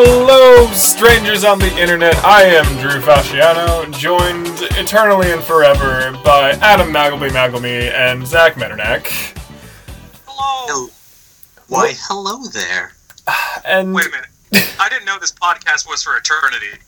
Hello, 0.00 0.64
strangers 0.74 1.42
on 1.42 1.58
the 1.58 1.76
internet. 1.76 2.14
I 2.24 2.44
am 2.44 2.64
Drew 2.80 3.00
Fasciano, 3.00 3.90
joined 3.98 4.46
eternally 4.78 5.32
and 5.32 5.42
forever 5.42 6.16
by 6.24 6.50
Adam 6.60 6.92
Magleby 6.92 7.30
Maglemy 7.30 7.90
and 7.90 8.24
Zach 8.24 8.54
Metternach. 8.54 9.08
Hello. 10.24 10.66
Hel- 10.86 10.90
Why, 11.66 11.94
hello 11.96 12.46
there. 12.52 12.92
And 13.64 13.92
Wait 13.92 14.06
a 14.06 14.10
minute. 14.10 14.28
I 14.78 14.88
didn't 14.88 15.04
know 15.04 15.18
this 15.18 15.32
podcast 15.32 15.88
was 15.88 16.04
for 16.04 16.16
eternity. 16.16 16.78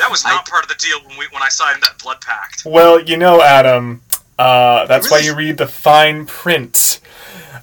That 0.00 0.10
was 0.10 0.24
not 0.24 0.44
I- 0.44 0.50
part 0.50 0.64
of 0.64 0.68
the 0.68 0.74
deal 0.80 0.98
when 1.06 1.16
we 1.16 1.26
when 1.30 1.44
I 1.44 1.50
signed 1.50 1.80
that 1.82 2.02
blood 2.02 2.20
pact. 2.22 2.64
well, 2.66 3.00
you 3.00 3.16
know, 3.16 3.40
Adam, 3.40 4.02
uh, 4.36 4.84
that's 4.86 5.12
why 5.12 5.18
you 5.20 5.36
read 5.36 5.58
the 5.58 5.68
fine 5.68 6.26
print. 6.26 6.98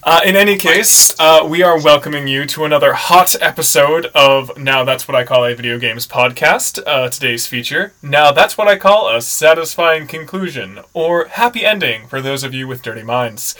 Uh, 0.07 0.21
in 0.23 0.35
any 0.35 0.55
case, 0.55 1.19
uh, 1.19 1.43
we 1.49 1.63
are 1.63 1.81
welcoming 1.81 2.27
you 2.27 2.45
to 2.45 2.63
another 2.63 2.93
hot 2.93 3.35
episode 3.41 4.05
of 4.13 4.55
Now 4.55 4.83
That's 4.83 5.07
What 5.07 5.15
I 5.15 5.23
Call 5.23 5.45
a 5.45 5.55
Video 5.55 5.79
Games 5.79 6.05
Podcast. 6.05 6.79
Uh, 6.85 7.09
today's 7.09 7.47
feature, 7.47 7.91
Now 8.03 8.31
That's 8.31 8.55
What 8.55 8.67
I 8.67 8.77
Call 8.77 9.09
a 9.09 9.19
Satisfying 9.19 10.05
Conclusion, 10.05 10.81
or 10.93 11.25
Happy 11.25 11.65
Ending 11.65 12.05
for 12.05 12.21
those 12.21 12.43
of 12.43 12.53
you 12.53 12.67
with 12.67 12.83
dirty 12.83 13.01
minds. 13.01 13.55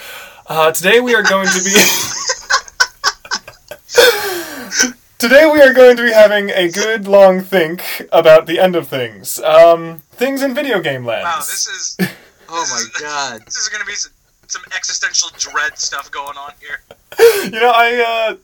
Uh, 0.45 0.71
today 0.71 0.99
we 0.99 1.16
are 1.16 1.23
going 1.23 1.48
to 1.48 1.63
be. 1.63 1.73
Today 5.18 5.49
we 5.52 5.62
are 5.62 5.73
going 5.73 5.96
to 5.98 6.04
be 6.04 6.12
having 6.12 6.52
a 6.52 6.70
good 6.70 7.07
long 7.07 7.41
think 7.41 7.82
about 8.12 8.46
the 8.46 8.59
end 8.59 8.76
of 8.76 8.87
things. 8.87 9.40
Um, 9.40 10.04
things 10.12 10.43
in 10.43 10.54
video 10.54 10.80
game 10.82 11.05
land. 11.05 11.24
Wow, 11.24 11.37
this 11.40 11.68
is 11.68 11.98
Oh 12.49 12.65
my 12.70 12.84
god. 12.99 13.41
this 13.46 13.55
is 13.55 13.70
gonna 13.70 13.85
be 13.85 13.93
some, 14.48 14.62
some 14.62 14.71
existential 14.76 15.29
dread 15.38 15.77
stuff 15.77 16.10
going 16.12 16.38
on 16.38 16.51
here. 16.60 16.82
you 17.46 17.60
know, 17.60 17.71
I, 17.74 18.38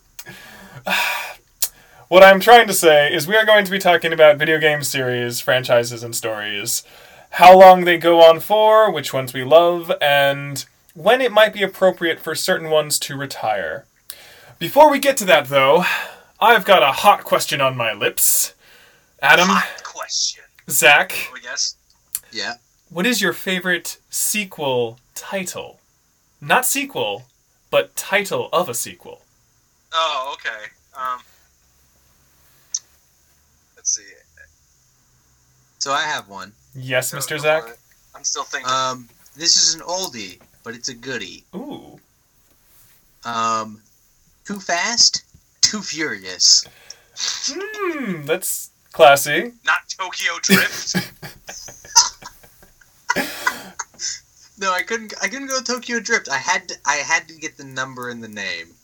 uh. 0.85 0.91
What 2.07 2.23
I'm 2.23 2.41
trying 2.41 2.67
to 2.67 2.73
say 2.73 3.13
is 3.13 3.25
we 3.25 3.37
are 3.37 3.45
going 3.45 3.63
to 3.63 3.71
be 3.71 3.79
talking 3.79 4.11
about 4.11 4.35
video 4.37 4.59
game 4.59 4.83
series, 4.83 5.39
franchises, 5.39 6.03
and 6.03 6.13
stories. 6.13 6.83
How 7.29 7.57
long 7.57 7.85
they 7.85 7.97
go 7.97 8.21
on 8.21 8.41
for, 8.41 8.91
which 8.91 9.13
ones 9.13 9.33
we 9.33 9.45
love, 9.45 9.89
and 10.01 10.65
when 10.93 11.21
it 11.21 11.31
might 11.31 11.53
be 11.53 11.63
appropriate 11.63 12.19
for 12.19 12.35
certain 12.35 12.69
ones 12.69 12.99
to 12.99 13.15
retire. 13.15 13.85
Before 14.59 14.91
we 14.91 14.99
get 14.99 15.15
to 15.17 15.25
that, 15.25 15.47
though, 15.47 15.85
I've 16.37 16.65
got 16.65 16.83
a 16.83 16.87
hot 16.91 17.23
question 17.23 17.61
on 17.61 17.77
my 17.77 17.93
lips. 17.93 18.55
Adam, 19.21 19.47
Hot 19.47 19.81
question. 19.85 20.43
Zach, 20.69 21.29
Oh 21.31 21.37
yes. 21.41 21.75
Yeah. 22.29 22.55
what 22.89 23.05
is 23.05 23.21
your 23.21 23.31
favorite 23.31 23.99
sequel 24.09 24.99
title? 25.15 25.79
Not 26.41 26.65
sequel, 26.65 27.25
but 27.69 27.95
title 27.95 28.49
of 28.51 28.67
a 28.67 28.73
sequel. 28.73 29.21
Oh 29.93 30.33
okay. 30.35 30.65
Um. 30.95 31.19
Let's 33.75 33.95
see. 33.95 34.03
So 35.79 35.91
I 35.91 36.01
have 36.03 36.27
one. 36.27 36.53
Yes, 36.75 37.11
Go- 37.11 37.19
Mr. 37.19 37.29
go 37.31 37.37
Zach? 37.37 37.63
for 37.63 37.73
it. 37.73 37.79
I'm 38.15 38.23
still 38.23 38.43
thinking. 38.43 38.69
Um, 38.71 39.07
this 39.35 39.55
is 39.55 39.73
an 39.75 39.81
oldie, 39.81 40.39
but 40.63 40.75
it's 40.75 40.89
a 40.89 40.93
goodie. 40.93 41.43
Ooh. 41.55 41.99
Um, 43.25 43.81
Too 44.45 44.59
Fast, 44.59 45.23
Too 45.61 45.81
Furious. 45.81 46.65
Hmm, 47.17 48.25
that's 48.25 48.71
classy. 48.91 49.53
not 49.65 49.81
Tokyo 49.89 50.33
Drift. 50.41 50.95
No, 54.61 54.71
I 54.71 54.83
couldn't. 54.83 55.13
I 55.21 55.27
couldn't 55.27 55.47
go 55.47 55.59
Tokyo 55.59 55.99
Drift. 55.99 56.29
I 56.29 56.37
had 56.37 56.69
to. 56.69 56.75
I 56.85 56.97
had 56.97 57.27
to 57.29 57.33
get 57.35 57.57
the 57.57 57.63
number 57.63 58.09
and 58.09 58.23
the 58.23 58.27
name. 58.27 58.75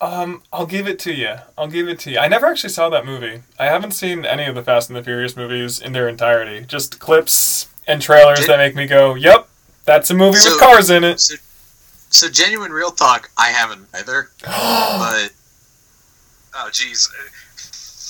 Um, 0.00 0.42
I'll 0.52 0.66
give 0.66 0.86
it 0.86 0.98
to 1.00 1.14
you. 1.14 1.36
I'll 1.56 1.66
give 1.68 1.88
it 1.88 1.98
to 2.00 2.10
you. 2.10 2.18
I 2.18 2.28
never 2.28 2.44
actually 2.46 2.70
saw 2.70 2.90
that 2.90 3.06
movie. 3.06 3.42
I 3.58 3.64
haven't 3.66 3.92
seen 3.92 4.26
any 4.26 4.44
of 4.44 4.54
the 4.54 4.62
Fast 4.62 4.90
and 4.90 4.96
the 4.98 5.02
Furious 5.02 5.34
movies 5.34 5.80
in 5.80 5.92
their 5.92 6.08
entirety. 6.10 6.66
Just 6.66 6.98
clips 6.98 7.68
and 7.86 8.02
trailers 8.02 8.40
Did- 8.40 8.50
that 8.50 8.58
make 8.58 8.74
me 8.74 8.86
go, 8.86 9.14
"Yep, 9.14 9.48
that's 9.86 10.10
a 10.10 10.14
movie 10.14 10.36
So- 10.38 10.50
with 10.50 10.60
cars 10.60 10.90
in 10.90 11.04
it." 11.04 11.20
So, 11.20 11.36
so 12.10 12.28
genuine 12.28 12.72
real 12.72 12.90
talk. 12.90 13.30
I 13.38 13.48
haven't 13.48 13.88
either, 13.94 14.28
but 14.42 15.30
oh 16.54 16.68
jeez. 16.70 17.08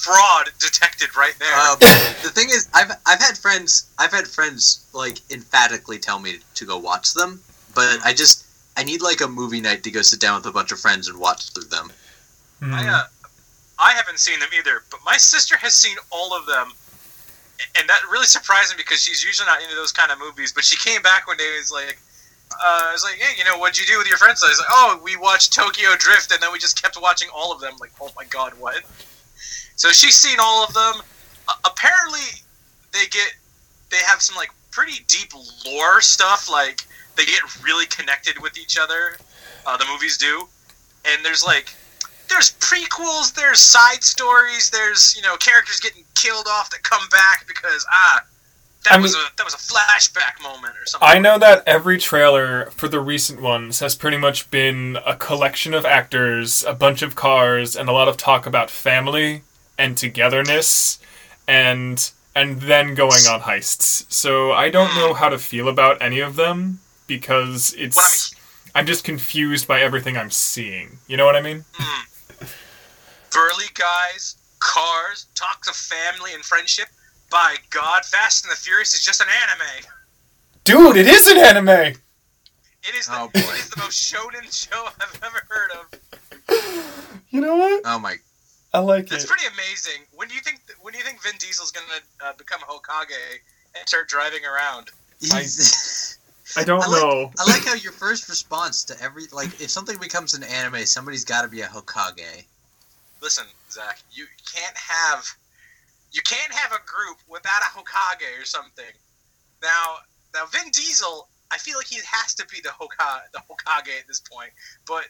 Fraud 0.05 0.51
detected 0.59 1.17
right 1.17 1.35
there. 1.39 1.55
um, 1.55 1.79
the 2.23 2.31
thing 2.31 2.49
is, 2.49 2.69
I've 2.75 2.93
I've 3.07 3.21
had 3.21 3.39
friends. 3.39 3.87
I've 3.99 4.13
had 4.13 4.29
friends 4.29 4.87
like 4.93 5.19
emphatically 5.31 5.99
tell 5.99 6.19
me 6.19 6.39
to 6.55 6.65
go 6.67 6.77
watch 6.77 7.15
them, 7.15 7.41
but 7.75 7.99
I 8.05 8.13
just 8.13 8.45
I 8.77 8.85
need 8.85 9.01
like 9.01 9.21
a 9.21 9.29
movie 9.29 9.61
night 9.61 9.83
to 9.85 9.91
go 9.91 10.03
sit 10.03 10.21
down 10.21 10.37
with 10.37 10.47
a 10.47 10.53
bunch 10.53 10.73
of 10.73 10.79
friends 10.79 11.09
and 11.09 11.19
watch 11.19 11.51
through 11.51 11.65
them. 11.65 11.91
Hmm. 12.61 12.75
I, 12.75 12.89
uh, 12.89 13.03
I 13.79 13.93
haven't 13.93 14.19
seen 14.19 14.39
them 14.41 14.51
either, 14.57 14.83
but 14.91 15.01
my 15.05 15.17
sister 15.17 15.57
has 15.57 15.75
seen 15.75 15.97
all 16.11 16.37
of 16.37 16.47
them, 16.47 16.73
and 17.79 17.89
that 17.89 18.01
really 18.13 18.27
surprised 18.27 18.73
me 18.73 18.77
because 18.77 19.03
she's 19.03 19.25
usually 19.25 19.47
not 19.47 19.63
into 19.63 19.75
those 19.75 19.93
kind 19.93 20.13
of 20.13 20.19
movies. 20.19 20.53
But 20.53 20.65
she 20.65 20.77
came 20.77 21.03
back 21.03 21.27
one 21.27 21.37
day 21.37 21.47
and 21.47 21.59
was 21.59 21.73
like, 21.73 21.99
uh, 22.53 22.85
I 22.89 22.93
was 22.93 23.05
like, 23.05 23.15
hey, 23.15 23.37
you 23.39 23.45
know, 23.45 23.59
what'd 23.59 23.79
you 23.79 23.87
do 23.87 23.99
with 23.99 24.07
your 24.07 24.19
friends? 24.19 24.43
I 24.45 24.49
was 24.49 24.59
like, 24.59 24.69
oh, 24.71 25.01
we 25.03 25.17
watched 25.17 25.53
Tokyo 25.53 25.97
Drift, 25.99 26.31
and 26.31 26.43
then 26.43 26.53
we 26.53 26.59
just 26.59 26.81
kept 26.83 27.01
watching 27.01 27.29
all 27.35 27.53
of 27.53 27.61
them. 27.61 27.75
Like, 27.81 27.93
oh 28.01 28.11
my 28.17 28.25
god, 28.27 28.53
what? 28.59 28.83
So 29.77 29.91
she's 29.91 30.17
seen 30.17 30.39
all 30.41 30.65
of 30.65 30.73
them. 30.75 30.95
Uh, 31.49 31.55
apparently, 31.65 32.43
they 32.93 33.07
get 33.11 33.35
they 33.91 33.99
have 34.07 34.21
some 34.21 34.37
like 34.37 34.51
pretty 34.71 35.05
deep 35.09 35.33
lore 35.67 36.01
stuff. 36.01 36.51
Like 36.51 36.83
they 37.17 37.25
get 37.25 37.43
really 37.63 37.87
connected 37.87 38.41
with 38.41 38.59
each 38.59 38.79
other. 38.79 39.17
Uh, 39.67 39.77
the 39.77 39.87
movies 39.91 40.19
do, 40.19 40.47
and 41.07 41.25
there's 41.25 41.45
like 41.45 41.75
there's 42.29 42.53
prequels, 42.53 43.35
there's 43.35 43.61
side 43.61 44.03
stories, 44.03 44.71
there's 44.71 45.15
you 45.17 45.23
know 45.23 45.37
characters 45.37 45.81
getting 45.81 46.05
killed 46.15 46.47
off 46.49 46.71
that 46.71 46.83
come 46.83 47.07
back 47.11 47.47
because 47.47 47.87
ah 47.91 48.25
that 48.85 48.93
I 48.93 48.99
was 48.99 49.15
mean- 49.15 49.23
a 49.23 49.37
that 49.37 49.45
was 49.45 49.55
a 49.55 49.59
flashback 49.59 50.43
moment 50.43 50.75
or 50.77 50.87
something. 50.87 51.09
I 51.09 51.19
know 51.19 51.39
that 51.39 51.63
every 51.67 51.99
trailer 51.99 52.71
for 52.71 52.89
the 52.89 53.01
recent 53.01 53.41
ones 53.41 53.81
has 53.81 53.95
pretty 53.95 54.17
much 54.17 54.51
been 54.51 54.99
a 55.07 55.17
collection 55.17 55.75
of 55.75 55.85
actors, 55.85 56.65
a 56.65 56.75
bunch 56.75 57.03
of 57.03 57.15
cars, 57.15 57.77
and 57.77 57.89
a 57.89 57.93
lot 57.93 58.09
of 58.09 58.17
talk 58.17 58.47
about 58.47 58.71
family 58.71 59.43
and 59.79 59.97
togetherness 59.97 60.99
and 61.49 62.11
and 62.37 62.63
then 62.63 62.95
going 62.95 63.23
on 63.31 63.41
heists. 63.43 64.11
So 64.13 64.53
I 64.53 64.71
don't 64.71 64.91
hmm. 64.91 64.99
know 64.99 65.15
how 65.15 65.29
to 65.29 65.39
feel 65.39 65.69
about 65.69 66.03
any 66.03 66.21
of 66.21 66.37
them 66.37 66.81
because 67.07 67.75
it's 67.79 67.97
What 67.97 68.07
I 68.07 68.11
mean- 68.11 68.41
I'm 68.77 68.87
just 68.87 69.05
confused 69.05 69.69
by 69.69 69.81
everything 69.81 70.17
I'm 70.17 70.33
seeing. 70.33 70.99
You 71.07 71.17
know 71.17 71.25
what 71.27 71.37
I 71.37 71.43
mean? 71.43 71.65
Hmm. 71.75 72.47
burly 73.31 73.67
guys, 73.75 74.37
cars, 74.59 75.27
talk 75.35 75.65
of 75.69 75.77
family 75.77 76.35
and 76.35 76.45
friendship. 76.45 76.89
By 77.35 77.57
God, 77.71 78.05
Fast 78.05 78.45
and 78.45 78.53
the 78.53 78.57
Furious 78.57 78.95
is 78.95 79.05
just 79.05 79.21
an 79.21 79.27
anime. 79.43 79.85
Dude, 80.63 80.97
it 80.97 81.09
is 81.09 81.27
an 81.27 81.37
anime. 81.37 81.69
It 81.69 82.95
is 82.97 83.07
the, 83.07 83.15
Oh, 83.23 83.27
boy. 83.27 83.41
it 83.41 83.59
is 83.59 83.71
the 83.71 83.81
most 83.81 84.01
shonen 84.01 84.45
show 84.57 84.87
I've 85.01 85.21
ever 85.21 85.43
heard 85.49 85.71
of. 85.73 87.21
You 87.31 87.41
know 87.41 87.57
what? 87.57 87.83
Oh 87.87 87.99
my! 87.99 88.19
I 88.73 88.79
like 88.79 89.09
That's 89.09 89.25
it. 89.25 89.27
pretty 89.31 89.47
amazing. 89.53 90.03
When 90.15 90.29
do 90.29 90.37
you 90.37 90.41
think 90.43 90.61
when 90.81 90.93
do 90.93 90.99
you 90.99 91.05
think 91.05 91.21
Vin 91.25 91.33
Diesel's 91.41 91.73
gonna 91.73 91.87
uh, 92.25 92.35
become 92.39 92.61
a 92.63 92.67
Hokage 92.73 93.11
and 93.77 93.89
start 93.89 94.09
driving 94.09 94.45
around? 94.45 94.91
He's- 95.21 96.19
I 96.57 96.63
don't 96.63 96.85
I 96.85 96.87
like- 96.87 97.03
know. 97.03 97.33
I 97.41 97.51
like 97.51 97.65
how 97.65 97.75
your 97.75 97.91
first 97.91 98.29
response 98.29 98.85
to 98.85 99.03
every 99.03 99.25
like 99.33 99.61
if 99.61 99.71
something 99.71 99.99
becomes 99.99 100.35
an 100.35 100.45
anime, 100.45 100.87
somebody's 100.87 101.25
got 101.25 101.43
to 101.43 101.49
be 101.49 101.63
a 101.63 101.67
Hokage. 101.67 102.45
Listen, 103.21 103.47
Zach, 103.73 103.99
you 104.13 104.27
can't 104.55 104.77
have 104.77 105.27
you 106.15 106.23
can't 106.23 106.53
have 106.55 106.73
a 106.73 106.81
group 106.87 107.19
without 107.29 107.61
a 107.61 107.77
Hokage 107.77 108.41
or 108.41 108.45
something. 108.45 108.95
Now, 109.61 109.97
now 110.33 110.47
Vin 110.47 110.71
Diesel, 110.71 111.29
I 111.51 111.59
feel 111.59 111.77
like 111.77 111.89
he 111.89 112.01
has 112.07 112.35
to 112.35 112.47
be 112.47 112.61
the 112.63 112.71
Hokage, 112.71 113.33
the 113.33 113.41
Hokage 113.41 113.99
at 113.99 114.07
this 114.07 114.21
point. 114.21 114.51
But 114.87 115.05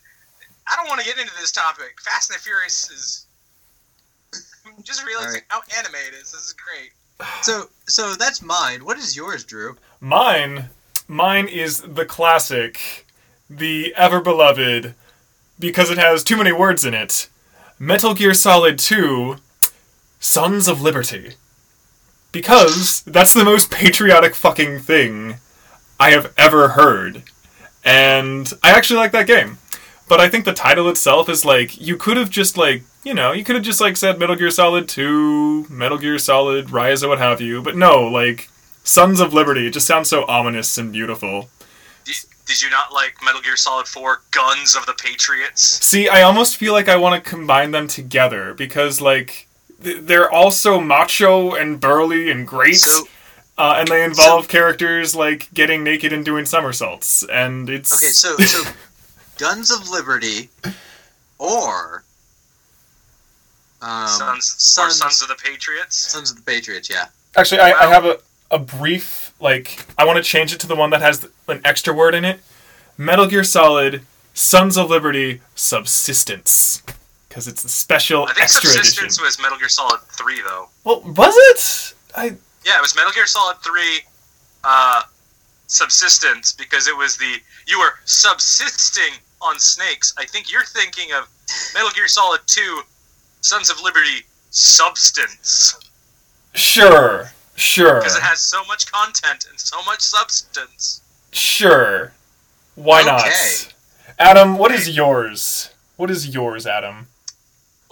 I 0.66 0.76
don't 0.76 0.88
want 0.88 1.00
to 1.00 1.06
get 1.06 1.18
into 1.18 1.32
this 1.38 1.52
topic. 1.52 2.00
Fast 2.00 2.30
and 2.30 2.38
the 2.38 2.42
Furious 2.42 2.90
is. 2.90 3.26
I'm 4.66 4.82
just 4.82 5.06
realizing 5.06 5.42
how 5.48 5.60
anime 5.78 5.94
it 5.94 6.14
is. 6.14 6.32
This 6.32 6.46
is 6.46 6.54
great. 6.54 6.90
So 7.42 7.64
so 7.86 8.14
that's 8.14 8.42
mine. 8.42 8.84
What 8.84 8.98
is 8.98 9.16
yours, 9.16 9.44
Drew? 9.44 9.76
Mine, 10.00 10.70
mine 11.06 11.46
is 11.46 11.82
the 11.82 12.06
classic, 12.06 13.06
the 13.48 13.94
ever 13.94 14.20
beloved, 14.20 14.94
because 15.60 15.90
it 15.90 15.98
has 15.98 16.24
too 16.24 16.36
many 16.36 16.50
words 16.50 16.84
in 16.84 16.94
it. 16.94 17.28
Metal 17.78 18.14
Gear 18.14 18.34
Solid 18.34 18.78
2, 18.78 19.36
Sons 20.24 20.68
of 20.68 20.80
Liberty. 20.80 21.34
Because 22.32 23.02
that's 23.02 23.34
the 23.34 23.44
most 23.44 23.70
patriotic 23.70 24.34
fucking 24.34 24.80
thing 24.80 25.34
I 26.00 26.12
have 26.12 26.32
ever 26.38 26.68
heard. 26.68 27.24
And 27.84 28.50
I 28.62 28.70
actually 28.70 29.00
like 29.00 29.12
that 29.12 29.26
game. 29.26 29.58
But 30.08 30.20
I 30.20 30.30
think 30.30 30.46
the 30.46 30.54
title 30.54 30.88
itself 30.88 31.28
is 31.28 31.44
like, 31.44 31.78
you 31.78 31.98
could 31.98 32.16
have 32.16 32.30
just 32.30 32.56
like, 32.56 32.82
you 33.04 33.12
know, 33.12 33.32
you 33.32 33.44
could 33.44 33.54
have 33.54 33.64
just 33.64 33.82
like 33.82 33.98
said 33.98 34.18
Metal 34.18 34.34
Gear 34.34 34.50
Solid 34.50 34.88
2, 34.88 35.66
Metal 35.68 35.98
Gear 35.98 36.18
Solid, 36.18 36.70
Rise, 36.70 37.04
or 37.04 37.10
what 37.10 37.18
have 37.18 37.42
you. 37.42 37.60
But 37.60 37.76
no, 37.76 38.08
like, 38.08 38.48
Sons 38.82 39.20
of 39.20 39.34
Liberty. 39.34 39.66
It 39.66 39.74
just 39.74 39.86
sounds 39.86 40.08
so 40.08 40.24
ominous 40.26 40.78
and 40.78 40.90
beautiful. 40.90 41.50
Did, 42.06 42.16
did 42.46 42.62
you 42.62 42.70
not 42.70 42.94
like 42.94 43.14
Metal 43.22 43.42
Gear 43.42 43.56
Solid 43.56 43.86
4 43.86 44.22
Guns 44.30 44.74
of 44.74 44.86
the 44.86 44.94
Patriots? 44.94 45.84
See, 45.84 46.08
I 46.08 46.22
almost 46.22 46.56
feel 46.56 46.72
like 46.72 46.88
I 46.88 46.96
want 46.96 47.22
to 47.22 47.30
combine 47.30 47.72
them 47.72 47.88
together 47.88 48.54
because, 48.54 49.02
like, 49.02 49.48
they're 49.78 50.30
also 50.30 50.80
macho 50.80 51.54
and 51.54 51.80
burly 51.80 52.30
and 52.30 52.46
great. 52.46 52.76
So 52.76 53.06
uh, 53.56 53.76
and 53.78 53.88
they 53.88 54.04
involve 54.04 54.48
characters 54.48 55.14
like 55.14 55.52
getting 55.54 55.84
naked 55.84 56.12
and 56.12 56.24
doing 56.24 56.44
somersaults, 56.44 57.22
and 57.24 57.70
it's 57.70 57.92
okay, 57.94 58.10
so 58.10 58.36
so 58.44 58.70
Guns 59.38 59.70
of 59.70 59.88
Liberty 59.90 60.48
or 61.38 62.04
um, 63.84 64.08
Sons, 64.08 64.54
or 64.78 64.90
Sons, 64.90 64.98
Sons 64.98 65.22
of 65.22 65.28
the 65.28 65.36
Patriots. 65.36 65.96
Sons 65.96 66.30
of 66.30 66.36
the 66.36 66.42
Patriots. 66.42 66.88
Yeah. 66.90 67.06
Actually, 67.36 67.60
I, 67.60 67.72
I 67.72 67.86
have 67.86 68.04
a, 68.04 68.18
a 68.50 68.58
brief, 68.58 69.34
like, 69.40 69.84
I 69.98 70.04
want 70.04 70.16
to 70.16 70.22
change 70.22 70.52
it 70.52 70.60
to 70.60 70.66
the 70.66 70.76
one 70.76 70.90
that 70.90 71.02
has 71.02 71.28
an 71.48 71.60
extra 71.64 71.92
word 71.92 72.14
in 72.14 72.24
it. 72.24 72.40
Metal 72.96 73.26
Gear 73.26 73.44
Solid, 73.44 74.02
Sons 74.32 74.76
of 74.76 74.88
Liberty, 74.88 75.40
Subsistence. 75.54 76.82
Because 77.34 77.48
it's 77.48 77.64
a 77.64 77.68
special 77.68 78.26
I 78.26 78.26
think 78.32 78.42
extra 78.44 78.60
edition. 78.70 78.84
Subsistence 78.84 79.20
was 79.20 79.42
Metal 79.42 79.58
Gear 79.58 79.68
Solid 79.68 80.00
3, 80.02 80.40
though. 80.42 80.68
Well, 80.84 81.00
was 81.00 81.34
it? 81.36 81.94
I 82.16 82.26
Yeah, 82.64 82.76
it 82.78 82.80
was 82.80 82.94
Metal 82.94 83.10
Gear 83.10 83.26
Solid 83.26 83.56
3 83.56 83.82
uh, 84.62 85.02
Subsistence 85.66 86.52
because 86.52 86.86
it 86.86 86.96
was 86.96 87.16
the. 87.16 87.38
You 87.66 87.80
were 87.80 87.94
subsisting 88.04 89.18
on 89.42 89.58
snakes. 89.58 90.14
I 90.16 90.26
think 90.26 90.52
you're 90.52 90.62
thinking 90.64 91.10
of 91.12 91.26
Metal 91.74 91.90
Gear 91.90 92.06
Solid 92.06 92.40
2 92.46 92.82
Sons 93.40 93.68
of 93.68 93.80
Liberty 93.82 94.22
Substance. 94.50 95.74
Sure, 96.54 97.32
sure, 97.56 97.98
Because 97.98 98.16
it 98.16 98.22
has 98.22 98.38
so 98.38 98.64
much 98.66 98.92
content 98.92 99.46
and 99.50 99.58
so 99.58 99.82
much 99.82 100.02
substance. 100.02 101.02
sure. 101.32 102.12
Why 102.76 103.00
Okay. 103.00 103.10
not? 103.10 103.74
Adam, 104.20 104.56
what 104.56 104.70
is 104.70 104.88
yours? 104.96 105.70
What 105.96 106.12
is 106.12 106.28
yours, 106.28 106.64
Adam? 106.64 107.08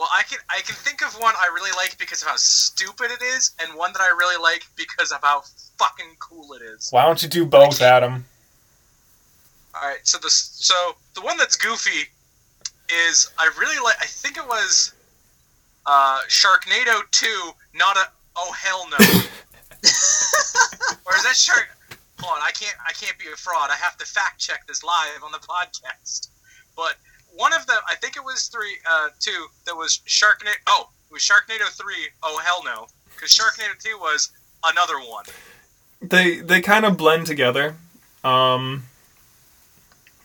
Well, 0.02 0.10
I 0.12 0.24
can 0.24 0.40
I 0.50 0.62
can 0.62 0.74
think 0.74 1.00
of 1.00 1.14
one 1.22 1.32
I 1.38 1.46
really 1.54 1.70
like 1.76 1.96
because 1.96 2.22
of 2.22 2.28
how 2.28 2.34
stupid 2.34 3.12
it 3.12 3.22
is, 3.22 3.52
and 3.60 3.72
one 3.78 3.92
that 3.92 4.02
I 4.02 4.08
really 4.08 4.42
like 4.42 4.66
because 4.74 5.12
of 5.12 5.20
how 5.22 5.44
fucking 5.78 6.16
cool 6.18 6.54
it 6.54 6.62
is. 6.62 6.88
Why 6.90 7.04
don't 7.06 7.22
you 7.22 7.28
do 7.28 7.46
both, 7.46 7.80
Adam? 7.80 8.24
All 9.72 9.88
right, 9.88 10.00
so 10.02 10.18
the 10.18 10.28
so 10.28 10.74
the 11.14 11.20
one 11.20 11.36
that's 11.36 11.54
goofy 11.54 12.08
is 13.06 13.30
I 13.38 13.48
really 13.56 13.78
like. 13.84 13.94
I 14.00 14.06
think 14.06 14.38
it 14.38 14.44
was 14.44 14.92
uh, 15.86 16.18
Sharknado 16.26 17.02
Two, 17.12 17.52
not 17.72 17.96
a 17.96 18.08
oh 18.34 18.52
hell 18.60 18.88
no, 18.90 18.96
or 21.06 21.14
is 21.14 21.22
that 21.22 21.36
Shark? 21.36 21.68
Hold 22.18 22.38
on, 22.38 22.42
I 22.42 22.50
can't 22.50 22.74
I 22.84 22.90
can't 22.90 23.16
be 23.20 23.26
a 23.32 23.36
fraud. 23.36 23.70
I 23.70 23.76
have 23.76 23.96
to 23.98 24.04
fact 24.04 24.40
check 24.40 24.66
this 24.66 24.82
live 24.82 25.22
on 25.24 25.30
the 25.30 25.38
podcast. 25.38 26.26
But 26.74 26.96
one 27.36 27.52
of 27.52 27.66
them, 27.66 27.78
I 27.88 27.94
think 27.96 28.16
it 28.16 28.24
was 28.24 28.48
three, 28.48 28.76
uh, 28.90 29.08
two. 29.20 29.46
That 29.66 29.76
was 29.76 30.00
Sharknado. 30.06 30.54
Oh, 30.66 30.88
it 31.10 31.12
was 31.12 31.22
Sharknado 31.22 31.68
Three. 31.70 32.08
Oh 32.22 32.38
hell 32.44 32.62
no, 32.64 32.86
because 33.14 33.30
Sharknado 33.32 33.78
Two 33.82 33.98
was 33.98 34.30
another 34.64 34.98
one. 34.98 35.24
They 36.00 36.40
they 36.40 36.60
kind 36.60 36.84
of 36.84 36.96
blend 36.96 37.26
together. 37.26 37.76
Um, 38.24 38.84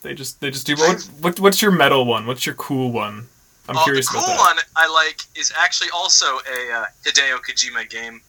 they 0.02 0.14
just 0.14 0.40
they 0.40 0.50
just 0.50 0.66
do. 0.66 0.76
What, 0.76 1.02
what 1.20 1.40
what's 1.40 1.62
your 1.62 1.70
metal 1.70 2.04
one? 2.04 2.26
What's 2.26 2.46
your 2.46 2.54
cool 2.54 2.92
one? 2.92 3.26
I'm 3.68 3.76
Uh, 3.76 3.84
curious 3.84 4.06
the 4.06 4.14
cool 4.18 4.24
about 4.24 4.36
that. 4.36 4.56
one 4.56 4.58
I 4.76 4.88
like 4.88 5.20
is 5.36 5.52
actually 5.58 5.90
also 5.90 6.26
a 6.38 6.72
uh, 6.72 6.86
Hideo 7.04 7.38
Kojima 7.40 7.88
game. 7.90 8.20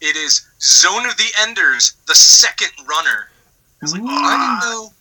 It 0.00 0.16
is 0.16 0.46
Zone 0.60 1.06
of 1.06 1.16
the 1.16 1.26
Enders, 1.40 1.94
the 2.06 2.14
second 2.14 2.70
runner. 2.86 3.28
It's 3.82 3.92
like, 3.92 4.02
I 4.02 4.06
ah, 4.08 4.60
didn't 4.60 4.70
know. 4.70 4.92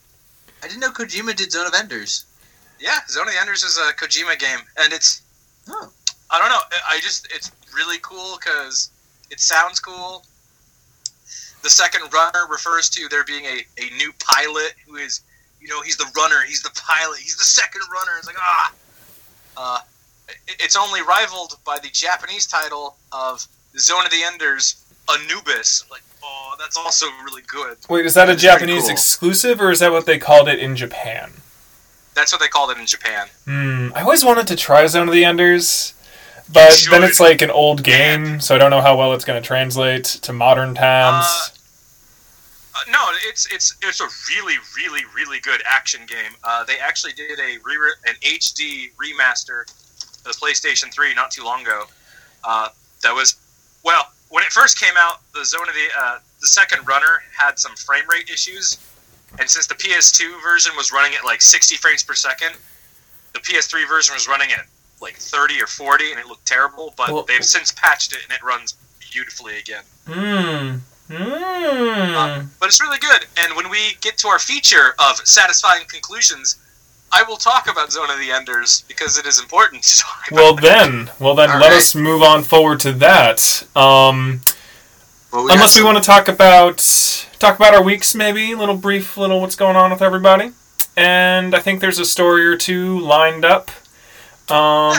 I 0.63 0.67
didn't 0.67 0.79
know 0.79 0.91
Kojima 0.91 1.35
did 1.35 1.51
Zone 1.51 1.67
of 1.67 1.73
Enders. 1.73 2.25
Yeah, 2.85 2.99
Zone 3.09 3.27
of 3.27 3.33
the 3.33 3.39
Enders 3.39 3.63
is 3.63 3.77
a 3.79 3.93
Kojima 3.93 4.37
game, 4.37 4.59
and 4.77 4.93
it's 4.93 5.23
Oh. 5.67 5.91
I 6.29 6.39
don't 6.39 6.49
know. 6.49 6.61
I 6.87 6.99
just 7.01 7.27
it's 7.33 7.51
really 7.73 7.97
cool 8.01 8.37
because 8.37 8.91
it 9.31 9.39
sounds 9.39 9.79
cool. 9.79 10.23
The 11.63 11.69
second 11.69 12.13
runner 12.13 12.41
refers 12.49 12.89
to 12.91 13.07
there 13.09 13.23
being 13.23 13.45
a, 13.45 13.65
a 13.79 13.89
new 13.97 14.13
pilot 14.19 14.73
who 14.87 14.97
is, 14.97 15.21
you 15.59 15.67
know, 15.67 15.81
he's 15.81 15.97
the 15.97 16.05
runner, 16.15 16.41
he's 16.47 16.61
the 16.61 16.69
pilot, 16.75 17.19
he's 17.19 17.37
the 17.37 17.43
second 17.43 17.81
runner. 17.91 18.11
It's 18.19 18.27
like 18.27 18.37
ah, 18.39 18.73
uh, 19.57 19.79
it's 20.47 20.75
only 20.75 21.01
rivaled 21.01 21.57
by 21.65 21.79
the 21.81 21.89
Japanese 21.89 22.45
title 22.45 22.97
of 23.11 23.47
Zone 23.77 24.05
of 24.05 24.11
the 24.11 24.23
Enders 24.23 24.83
Anubis. 25.09 25.85
Like 25.89 26.03
oh, 26.23 26.55
that's 26.59 26.77
also 26.77 27.07
really 27.23 27.43
good. 27.47 27.77
Wait, 27.89 28.05
is 28.05 28.13
that 28.13 28.29
a 28.29 28.33
That's 28.33 28.43
Japanese 28.43 28.83
cool. 28.83 28.91
exclusive, 28.91 29.61
or 29.61 29.71
is 29.71 29.79
that 29.79 29.91
what 29.91 30.05
they 30.05 30.19
called 30.19 30.47
it 30.47 30.59
in 30.59 30.75
Japan? 30.75 31.31
That's 32.15 32.31
what 32.31 32.41
they 32.41 32.47
called 32.47 32.71
it 32.71 32.77
in 32.77 32.85
Japan. 32.85 33.27
Hmm. 33.45 33.89
I 33.93 34.01
always 34.01 34.23
wanted 34.25 34.47
to 34.47 34.55
try 34.55 34.85
Zone 34.87 35.07
of 35.09 35.13
the 35.13 35.25
Enders, 35.25 35.93
but 36.51 36.85
then 36.89 37.03
it's 37.03 37.19
like 37.19 37.41
an 37.41 37.51
old 37.51 37.83
game, 37.83 38.39
so 38.39 38.55
I 38.55 38.57
don't 38.57 38.71
know 38.71 38.81
how 38.81 38.95
well 38.97 39.13
it's 39.13 39.25
going 39.25 39.41
to 39.41 39.45
translate 39.45 40.05
to 40.05 40.33
modern 40.33 40.73
times. 40.75 41.25
Uh, 41.27 41.49
Uh, 42.77 42.79
no, 42.91 42.99
it's 43.29 43.45
it's 43.53 43.73
it's 43.81 44.01
a 44.01 44.07
really 44.35 44.55
really 44.75 45.03
really 45.15 45.39
good 45.39 45.61
action 45.65 46.01
game. 46.07 46.33
Uh, 46.43 46.63
they 46.65 46.77
actually 46.77 47.13
did 47.13 47.39
a 47.39 47.57
re- 47.63 47.95
an 48.05 48.15
HD 48.21 48.89
remaster 49.01 49.63
for 50.21 50.29
the 50.33 50.37
PlayStation 50.41 50.93
3 50.93 51.13
not 51.13 51.31
too 51.31 51.43
long 51.45 51.61
ago. 51.61 51.83
Uh, 52.43 52.67
that 53.01 53.13
was 53.15 53.35
well 53.83 54.03
when 54.29 54.43
it 54.43 54.51
first 54.51 54.77
came 54.77 54.93
out. 54.97 55.21
The 55.33 55.45
Zone 55.45 55.67
of 55.69 55.73
the 55.73 55.87
uh, 55.97 56.19
the 56.41 56.47
second 56.47 56.85
runner 56.85 57.23
had 57.37 57.57
some 57.57 57.75
frame 57.77 58.03
rate 58.09 58.29
issues, 58.29 58.77
and 59.39 59.49
since 59.49 59.67
the 59.67 59.75
PS2 59.75 60.41
version 60.43 60.73
was 60.75 60.91
running 60.91 61.13
at 61.17 61.23
like 61.25 61.41
60 61.41 61.75
frames 61.77 62.03
per 62.03 62.13
second, 62.13 62.55
the 63.33 63.39
PS3 63.39 63.87
version 63.87 64.13
was 64.13 64.27
running 64.27 64.51
at 64.51 64.65
like 65.01 65.15
30 65.17 65.61
or 65.61 65.67
40, 65.67 66.11
and 66.11 66.19
it 66.19 66.25
looked 66.27 66.45
terrible. 66.45 66.93
But 66.97 67.11
Well- 67.11 67.23
they've 67.23 67.43
since 67.45 67.71
patched 67.71 68.13
it, 68.13 68.19
and 68.23 68.31
it 68.33 68.41
runs 68.43 68.75
beautifully 69.11 69.57
again. 69.59 69.83
Hmm. 70.07 70.77
Hmm. 71.13 72.15
Uh, 72.15 72.43
but 72.59 72.67
it's 72.67 72.81
really 72.81 72.97
good. 72.99 73.25
And 73.37 73.55
when 73.55 73.69
we 73.69 73.95
get 74.01 74.17
to 74.19 74.27
our 74.27 74.39
feature 74.39 74.95
of 74.97 75.17
satisfying 75.27 75.85
conclusions, 75.87 76.55
I 77.11 77.21
will 77.23 77.37
talk 77.37 77.69
about 77.71 77.91
Zone 77.91 78.09
of 78.09 78.17
the 78.19 78.31
Enders 78.31 78.83
because 78.87 79.17
it 79.17 79.25
is 79.25 79.39
important 79.39 79.83
to 79.83 79.97
talk 80.01 80.31
about. 80.31 80.41
well 80.41 80.55
then, 80.55 81.11
well 81.19 81.35
then, 81.35 81.51
All 81.51 81.59
let 81.59 81.69
right. 81.69 81.77
us 81.77 81.93
move 81.93 82.23
on 82.23 82.43
forward 82.43 82.79
to 82.81 82.91
that. 82.93 83.63
Um, 83.75 84.41
Well, 85.31 85.45
we 85.45 85.51
unless 85.53 85.75
we 85.75 85.81
some- 85.81 85.85
want 85.85 85.97
to 85.97 86.03
talk 86.03 86.27
about 86.27 86.77
talk 87.45 87.57
about 87.57 87.75
our 87.75 87.83
weeks, 87.83 88.15
maybe 88.15 88.53
a 88.53 88.57
little 88.57 88.75
brief, 88.75 89.17
little 89.17 89.39
what's 89.39 89.55
going 89.55 89.75
on 89.75 89.91
with 89.91 90.01
everybody. 90.01 90.51
And 90.97 91.53
I 91.53 91.59
think 91.59 91.79
there's 91.79 91.99
a 91.99 92.05
story 92.05 92.43
or 92.43 92.57
two 92.57 92.99
lined 92.99 93.45
up. 93.45 93.69
Um. 94.49 94.95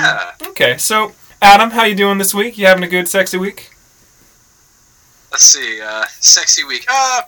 Okay, 0.51 0.77
so 0.79 1.13
Adam, 1.43 1.71
how 1.71 1.85
you 1.85 1.97
doing 1.97 2.19
this 2.19 2.33
week? 2.33 2.57
You 2.57 2.67
having 2.67 2.85
a 2.85 2.89
good, 2.89 3.09
sexy 3.09 3.37
week? 3.37 3.71
Let's 5.33 5.43
see, 5.43 5.81
uh, 5.81 6.05
sexy 6.21 6.63
week. 6.63 6.87
Uh, 6.89 7.23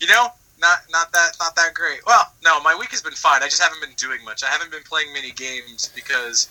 you 0.00 0.06
know, 0.06 0.28
not 0.58 0.78
not 0.90 1.12
that 1.12 1.32
not 1.38 1.54
that 1.56 1.74
great. 1.74 2.00
Well, 2.06 2.32
no, 2.42 2.58
my 2.60 2.74
week 2.74 2.90
has 2.92 3.02
been 3.02 3.12
fine. 3.12 3.42
I 3.42 3.46
just 3.46 3.62
haven't 3.62 3.80
been 3.82 3.94
doing 3.96 4.24
much. 4.24 4.42
I 4.42 4.48
haven't 4.48 4.70
been 4.70 4.82
playing 4.82 5.12
many 5.12 5.30
games 5.32 5.90
because 5.94 6.48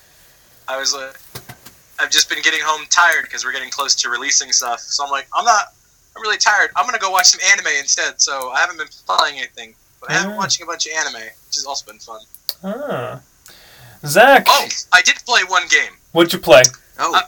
I 0.68 0.78
was 0.78 0.94
uh, 0.94 1.14
I've 2.00 2.12
just 2.12 2.30
been 2.30 2.44
getting 2.44 2.62
home 2.64 2.86
tired 2.92 3.24
because 3.24 3.44
we're 3.44 3.54
getting 3.54 3.72
close 3.72 3.96
to 3.96 4.10
releasing 4.10 4.52
stuff. 4.52 4.82
So 4.82 5.04
I'm 5.04 5.10
like, 5.10 5.28
I'm 5.36 5.46
not. 5.46 5.74
I'm 6.16 6.22
really 6.22 6.38
tired. 6.38 6.72
I'm 6.76 6.86
gonna 6.86 7.00
go 7.00 7.10
watch 7.12 7.28
some 7.28 7.40
anime 7.52 7.68
instead. 7.80 8.22
So 8.22 8.50
I 8.52 8.60
haven't 8.60 8.78
been 8.78 8.88
playing 9.08 9.38
anything, 9.40 9.76
but 10.00 10.10
I 10.10 10.14
have 10.14 10.24
been 10.24 10.34
Ah. 10.34 10.38
watching 10.38 10.64
a 10.64 10.66
bunch 10.68 10.86
of 10.88 10.94
anime, 10.94 11.22
which 11.22 11.56
has 11.56 11.66
also 11.66 11.86
been 11.86 12.00
fun. 12.00 12.22
Ah. 12.64 13.20
Zach, 14.06 14.46
Oh, 14.50 14.68
I 14.92 15.02
did 15.02 15.16
play 15.26 15.44
one 15.44 15.68
game. 15.68 15.94
what'd 16.12 16.34
you 16.34 16.40
play? 16.40 16.64
Oh, 17.00 17.14
Uh, 17.16 17.22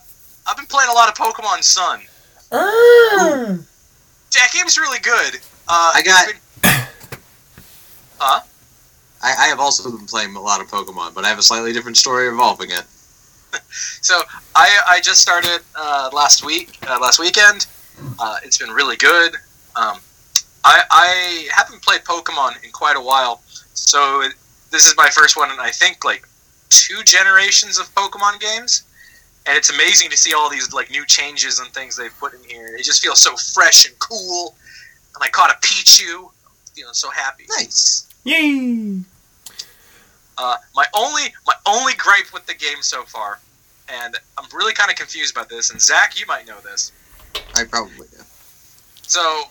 I've 0.47 0.57
been 0.57 0.65
playing 0.65 0.89
a 0.89 0.93
lot 0.93 1.07
of 1.09 1.15
Pokemon 1.15 1.63
Sun. 1.63 2.05
Ah. 2.51 3.55
That 4.33 4.51
game's 4.51 4.77
really 4.77 4.99
good. 4.99 5.35
Uh, 5.67 5.91
I 5.95 6.01
got- 6.01 6.27
been- 6.27 6.39
huh? 8.19 8.41
I, 9.21 9.31
I 9.45 9.47
have 9.47 9.59
also 9.59 9.89
been 9.89 10.05
playing 10.05 10.35
a 10.35 10.41
lot 10.41 10.59
of 10.61 10.67
Pokemon, 10.67 11.13
but 11.13 11.23
I 11.23 11.29
have 11.29 11.39
a 11.39 11.43
slightly 11.43 11.71
different 11.73 11.97
story 11.97 12.27
involving 12.27 12.71
it. 12.71 12.83
So 14.01 14.21
I 14.55 14.79
I 14.87 14.99
just 14.99 15.21
started 15.21 15.61
uh, 15.75 16.09
last 16.11 16.43
week, 16.43 16.77
uh, 16.87 16.97
last 16.99 17.19
weekend. 17.19 17.67
Uh, 18.19 18.37
it's 18.43 18.57
been 18.57 18.71
really 18.71 18.95
good. 18.97 19.35
Um, 19.75 19.99
I 20.63 20.83
I 20.89 21.47
haven't 21.53 21.81
played 21.81 22.01
Pokemon 22.01 22.63
in 22.63 22.71
quite 22.71 22.95
a 22.95 23.01
while, 23.01 23.41
so 23.73 24.21
it, 24.21 24.33
this 24.71 24.85
is 24.85 24.95
my 24.97 25.09
first 25.09 25.37
one 25.37 25.51
and 25.51 25.59
I 25.59 25.71
think 25.71 26.03
like 26.03 26.27
two 26.69 27.03
generations 27.03 27.79
of 27.79 27.93
Pokemon 27.95 28.39
games, 28.39 28.83
and 29.45 29.57
it's 29.57 29.69
amazing 29.69 30.09
to 30.09 30.17
see 30.17 30.33
all 30.33 30.49
these 30.49 30.73
like 30.73 30.89
new 30.89 31.05
changes 31.05 31.59
and 31.59 31.69
things 31.69 31.95
they've 31.95 32.17
put 32.19 32.33
in 32.33 32.43
here. 32.43 32.75
It 32.75 32.83
just 32.83 33.01
feels 33.01 33.19
so 33.19 33.35
fresh 33.35 33.87
and 33.87 33.97
cool. 33.99 34.55
And 35.15 35.23
I 35.23 35.29
caught 35.29 35.51
a 35.51 35.59
Pichu, 35.65 36.31
feeling 36.73 36.93
so 36.93 37.09
happy. 37.11 37.45
Nice. 37.49 38.07
Yay! 38.23 39.01
Uh, 40.37 40.57
my 40.75 40.85
only 40.95 41.33
my 41.45 41.53
only 41.67 41.93
gripe 41.93 42.33
with 42.33 42.45
the 42.47 42.55
game 42.55 42.81
so 42.81 43.03
far, 43.03 43.39
and 43.87 44.17
I'm 44.37 44.45
really 44.53 44.73
kind 44.73 44.89
of 44.89 44.95
confused 44.95 45.35
about 45.35 45.49
this. 45.49 45.69
And 45.69 45.79
Zach, 45.79 46.19
you 46.19 46.25
might 46.25 46.47
know 46.47 46.59
this. 46.61 46.91
I 47.55 47.63
probably 47.65 48.07
do. 48.11 48.23
So, 49.03 49.43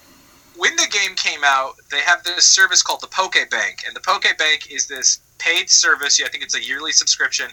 when 0.57 0.75
the 0.77 0.89
game 0.91 1.15
came 1.15 1.41
out, 1.45 1.75
they 1.91 2.01
have 2.01 2.23
this 2.25 2.45
service 2.45 2.83
called 2.83 3.01
the 3.01 3.07
Poke 3.07 3.37
Bank, 3.51 3.85
and 3.87 3.97
the 3.97 4.01
Poke 4.01 4.27
Bank 4.39 4.71
is 4.71 4.87
this 4.87 5.21
paid 5.39 5.71
service. 5.71 6.21
I 6.25 6.29
think 6.29 6.45
it's 6.45 6.57
a 6.57 6.63
yearly 6.63 6.93
subscription, 6.93 7.49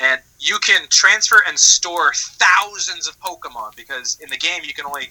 and 0.00 0.20
you 0.38 0.58
can 0.58 0.86
transfer 0.88 1.42
and 1.46 1.58
store 1.58 2.12
thousands 2.14 3.08
of 3.08 3.18
Pokemon 3.20 3.76
because 3.76 4.18
in 4.20 4.28
the 4.28 4.36
game 4.36 4.62
you 4.64 4.74
can 4.74 4.86
only 4.86 5.10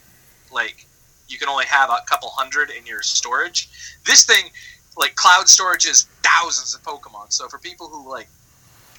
like 0.51 0.86
you 1.30 1.38
can 1.38 1.48
only 1.48 1.65
have 1.65 1.89
a 1.89 2.00
couple 2.08 2.30
hundred 2.30 2.70
in 2.72 2.86
your 2.86 3.01
storage. 3.01 3.70
This 4.06 4.25
thing, 4.25 4.51
like 4.98 5.15
cloud 5.15 5.48
storage, 5.48 5.86
is 5.86 6.08
thousands 6.24 6.75
of 6.75 6.84
Pokemon. 6.84 7.32
So 7.32 7.48
for 7.48 7.58
people 7.58 7.88
who 7.88 8.10
like 8.10 8.27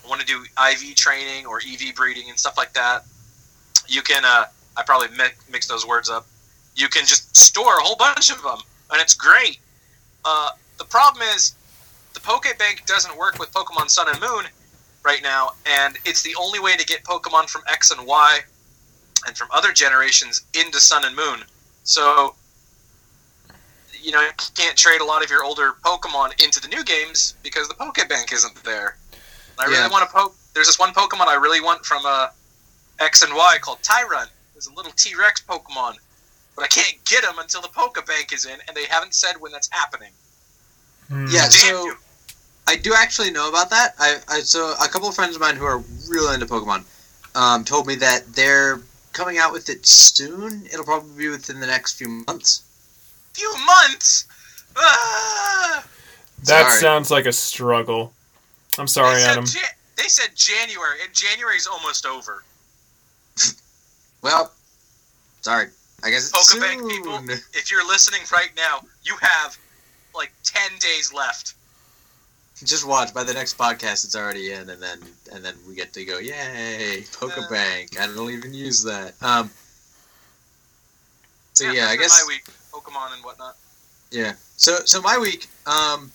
want 0.08 0.20
to 0.20 0.26
do 0.26 0.42
IV 0.42 0.96
training 0.96 1.46
or 1.46 1.58
EV 1.58 1.94
breeding 1.94 2.30
and 2.30 2.38
stuff 2.38 2.56
like 2.56 2.72
that, 2.72 3.04
you 3.86 4.02
can. 4.02 4.24
Uh, 4.24 4.44
I 4.76 4.82
probably 4.82 5.08
mi- 5.16 5.34
mix 5.50 5.66
those 5.66 5.86
words 5.86 6.08
up. 6.08 6.26
You 6.74 6.88
can 6.88 7.04
just 7.06 7.36
store 7.36 7.76
a 7.78 7.82
whole 7.82 7.96
bunch 7.96 8.30
of 8.30 8.42
them, 8.42 8.58
and 8.90 9.00
it's 9.00 9.14
great. 9.14 9.58
Uh, 10.24 10.50
the 10.78 10.84
problem 10.84 11.22
is 11.34 11.54
the 12.14 12.20
Pokebank 12.20 12.86
doesn't 12.86 13.16
work 13.16 13.38
with 13.38 13.52
Pokemon 13.52 13.90
Sun 13.90 14.08
and 14.08 14.20
Moon 14.20 14.44
right 15.04 15.22
now, 15.22 15.52
and 15.66 15.98
it's 16.04 16.22
the 16.22 16.34
only 16.38 16.60
way 16.60 16.76
to 16.76 16.86
get 16.86 17.02
Pokemon 17.04 17.48
from 17.50 17.62
X 17.70 17.90
and 17.90 18.06
Y 18.06 18.40
and 19.26 19.36
from 19.36 19.48
other 19.52 19.72
generations 19.72 20.42
into 20.54 20.80
Sun 20.80 21.04
and 21.04 21.14
Moon. 21.14 21.40
So, 21.84 22.34
you 24.00 24.10
know, 24.12 24.20
you 24.20 24.30
can't 24.56 24.76
trade 24.76 25.00
a 25.00 25.04
lot 25.04 25.22
of 25.22 25.30
your 25.30 25.44
older 25.44 25.74
Pokemon 25.84 26.42
into 26.44 26.60
the 26.60 26.68
new 26.68 26.82
games 26.84 27.34
because 27.42 27.68
the 27.68 27.74
Pokebank 27.74 28.32
isn't 28.32 28.62
there. 28.64 28.96
I 29.58 29.64
really 29.64 29.76
Yeah. 29.76 29.88
want 29.88 30.08
to 30.08 30.12
poke. 30.14 30.34
There's 30.54 30.66
this 30.66 30.78
one 30.78 30.92
Pokemon 30.94 31.26
I 31.28 31.34
really 31.34 31.60
want 31.60 31.84
from 31.84 32.04
uh, 32.06 32.28
X 32.98 33.22
and 33.22 33.34
Y 33.34 33.58
called 33.60 33.80
Tyrunt. 33.82 34.28
It's 34.62 34.70
a 34.70 34.74
little 34.74 34.92
T 34.92 35.16
Rex 35.18 35.42
Pokemon, 35.42 35.96
but 36.54 36.64
I 36.64 36.68
can't 36.68 36.96
get 37.04 37.24
him 37.24 37.36
until 37.40 37.62
the 37.62 37.68
Pokebank 37.68 38.32
is 38.32 38.46
in, 38.46 38.60
and 38.68 38.76
they 38.76 38.84
haven't 38.84 39.12
said 39.12 39.32
when 39.40 39.50
that's 39.50 39.68
happening. 39.72 40.12
Hmm. 41.08 41.26
Yeah, 41.28 41.40
Damn 41.40 41.50
so 41.50 41.84
you. 41.86 41.96
I 42.68 42.76
do 42.76 42.94
actually 42.96 43.32
know 43.32 43.48
about 43.48 43.70
that. 43.70 43.96
I, 43.98 44.18
I 44.28 44.38
so 44.38 44.72
a 44.80 44.86
couple 44.86 45.08
of 45.08 45.16
friends 45.16 45.34
of 45.34 45.40
mine 45.40 45.56
who 45.56 45.64
are 45.64 45.82
really 46.08 46.32
into 46.32 46.46
Pokemon 46.46 46.84
um, 47.34 47.64
told 47.64 47.88
me 47.88 47.96
that 47.96 48.24
they're 48.36 48.80
coming 49.12 49.38
out 49.38 49.52
with 49.52 49.68
it 49.68 49.84
soon. 49.84 50.64
It'll 50.66 50.84
probably 50.84 51.24
be 51.24 51.28
within 51.28 51.58
the 51.58 51.66
next 51.66 51.94
few 51.94 52.22
months. 52.28 52.62
Few 53.34 53.52
months. 53.66 54.26
Ah! 54.76 55.84
That 56.44 56.68
Sorry. 56.68 56.80
sounds 56.80 57.10
like 57.10 57.26
a 57.26 57.32
struggle. 57.32 58.12
I'm 58.78 58.86
sorry, 58.86 59.16
they 59.16 59.22
said 59.22 59.30
Adam. 59.32 59.44
Ja- 59.44 59.60
they 59.96 60.06
said 60.06 60.28
January, 60.36 60.98
and 61.04 61.12
January's 61.12 61.66
almost 61.66 62.06
over. 62.06 62.44
Well, 64.22 64.52
sorry. 65.40 65.66
I 66.04 66.10
guess 66.10 66.30
it's 66.30 66.54
Pokebank 66.54 66.80
soon. 66.80 66.88
people, 66.88 67.18
if 67.52 67.70
you're 67.70 67.86
listening 67.86 68.20
right 68.32 68.50
now, 68.56 68.80
you 69.04 69.14
have 69.20 69.56
like 70.14 70.32
ten 70.42 70.70
days 70.78 71.12
left. 71.12 71.54
Just 72.64 72.86
watch. 72.86 73.12
By 73.12 73.24
the 73.24 73.34
next 73.34 73.58
podcast, 73.58 74.04
it's 74.04 74.16
already 74.16 74.52
in, 74.52 74.70
and 74.70 74.80
then 74.82 74.98
and 75.32 75.44
then 75.44 75.54
we 75.68 75.74
get 75.74 75.92
to 75.94 76.04
go. 76.04 76.18
Yay, 76.18 77.02
Pokebank! 77.12 77.98
I 77.98 78.06
don't 78.06 78.30
even 78.30 78.54
use 78.54 78.84
that. 78.84 79.14
Um. 79.20 79.50
So 81.54 81.70
yeah, 81.70 81.86
I 81.88 81.96
guess 81.96 82.24
my 82.24 82.28
week, 82.28 82.44
Pokemon 82.72 83.14
and 83.14 83.24
whatnot. 83.24 83.56
Yeah. 84.10 84.34
So 84.56 84.78
so 84.84 85.00
my 85.02 85.18
week, 85.18 85.48
um, 85.66 86.10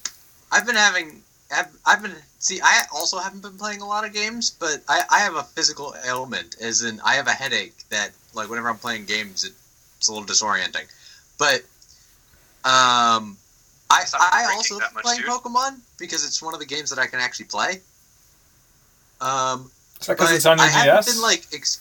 I've 0.51 0.65
been 0.65 0.75
having, 0.75 1.21
I've, 1.55 1.67
I've 1.85 2.01
been 2.01 2.13
see, 2.39 2.59
I 2.61 2.83
also 2.93 3.17
haven't 3.19 3.41
been 3.41 3.57
playing 3.57 3.81
a 3.81 3.85
lot 3.85 4.05
of 4.05 4.13
games, 4.13 4.49
but 4.49 4.81
I, 4.87 5.01
I 5.09 5.19
have 5.19 5.35
a 5.35 5.43
physical 5.43 5.95
ailment, 6.05 6.55
as 6.61 6.83
in 6.83 6.99
I 7.05 7.13
have 7.15 7.27
a 7.27 7.31
headache 7.31 7.75
that 7.89 8.11
like 8.33 8.49
whenever 8.49 8.69
I'm 8.69 8.77
playing 8.77 9.05
games, 9.05 9.43
it, 9.43 9.53
it's 9.97 10.09
a 10.09 10.13
little 10.13 10.27
disorienting. 10.27 10.87
But 11.37 11.61
um, 12.65 13.37
I 13.89 14.03
I 14.13 14.51
also 14.55 14.79
that 14.79 14.93
much, 14.93 15.03
playing 15.03 15.21
dude. 15.21 15.29
Pokemon 15.29 15.79
because 15.97 16.25
it's 16.25 16.41
one 16.41 16.53
of 16.53 16.59
the 16.59 16.65
games 16.65 16.89
that 16.89 16.99
I 16.99 17.07
can 17.07 17.19
actually 17.19 17.45
play. 17.45 17.81
Um, 19.21 19.71
Is 20.01 20.07
that 20.07 20.17
because 20.17 20.31
it's 20.31 20.45
on 20.45 20.57
your 20.57 20.67
I 20.67 20.69
haven't 20.69 20.95
DS? 20.95 21.13
been 21.13 21.21
like, 21.21 21.45
ex- 21.53 21.79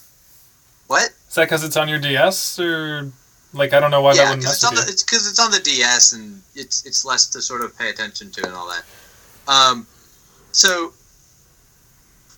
what? 0.87 1.11
Is 1.29 1.35
that 1.35 1.45
because 1.45 1.63
it's 1.63 1.77
on 1.77 1.89
your 1.89 1.99
DS, 1.99 2.59
or 2.59 3.11
like 3.53 3.73
I 3.73 3.79
don't 3.79 3.91
know 3.91 4.01
why 4.01 4.13
that 4.13 4.21
yeah, 4.21 4.29
wouldn't 4.29 4.43
because 4.43 4.55
it's 4.55 4.63
on 4.63 4.75
the 4.75 4.81
it's 4.81 5.03
because 5.03 5.29
it's 5.29 5.39
on 5.39 5.51
the 5.51 5.59
DS 5.59 6.13
and 6.13 6.41
it's 6.55 6.85
it's 6.85 7.03
less 7.03 7.27
to 7.27 7.41
sort 7.41 7.61
of 7.61 7.77
pay 7.77 7.89
attention 7.89 8.31
to 8.31 8.45
and 8.45 8.55
all 8.55 8.67
that. 8.69 8.83
Um, 9.47 9.87
so, 10.51 10.93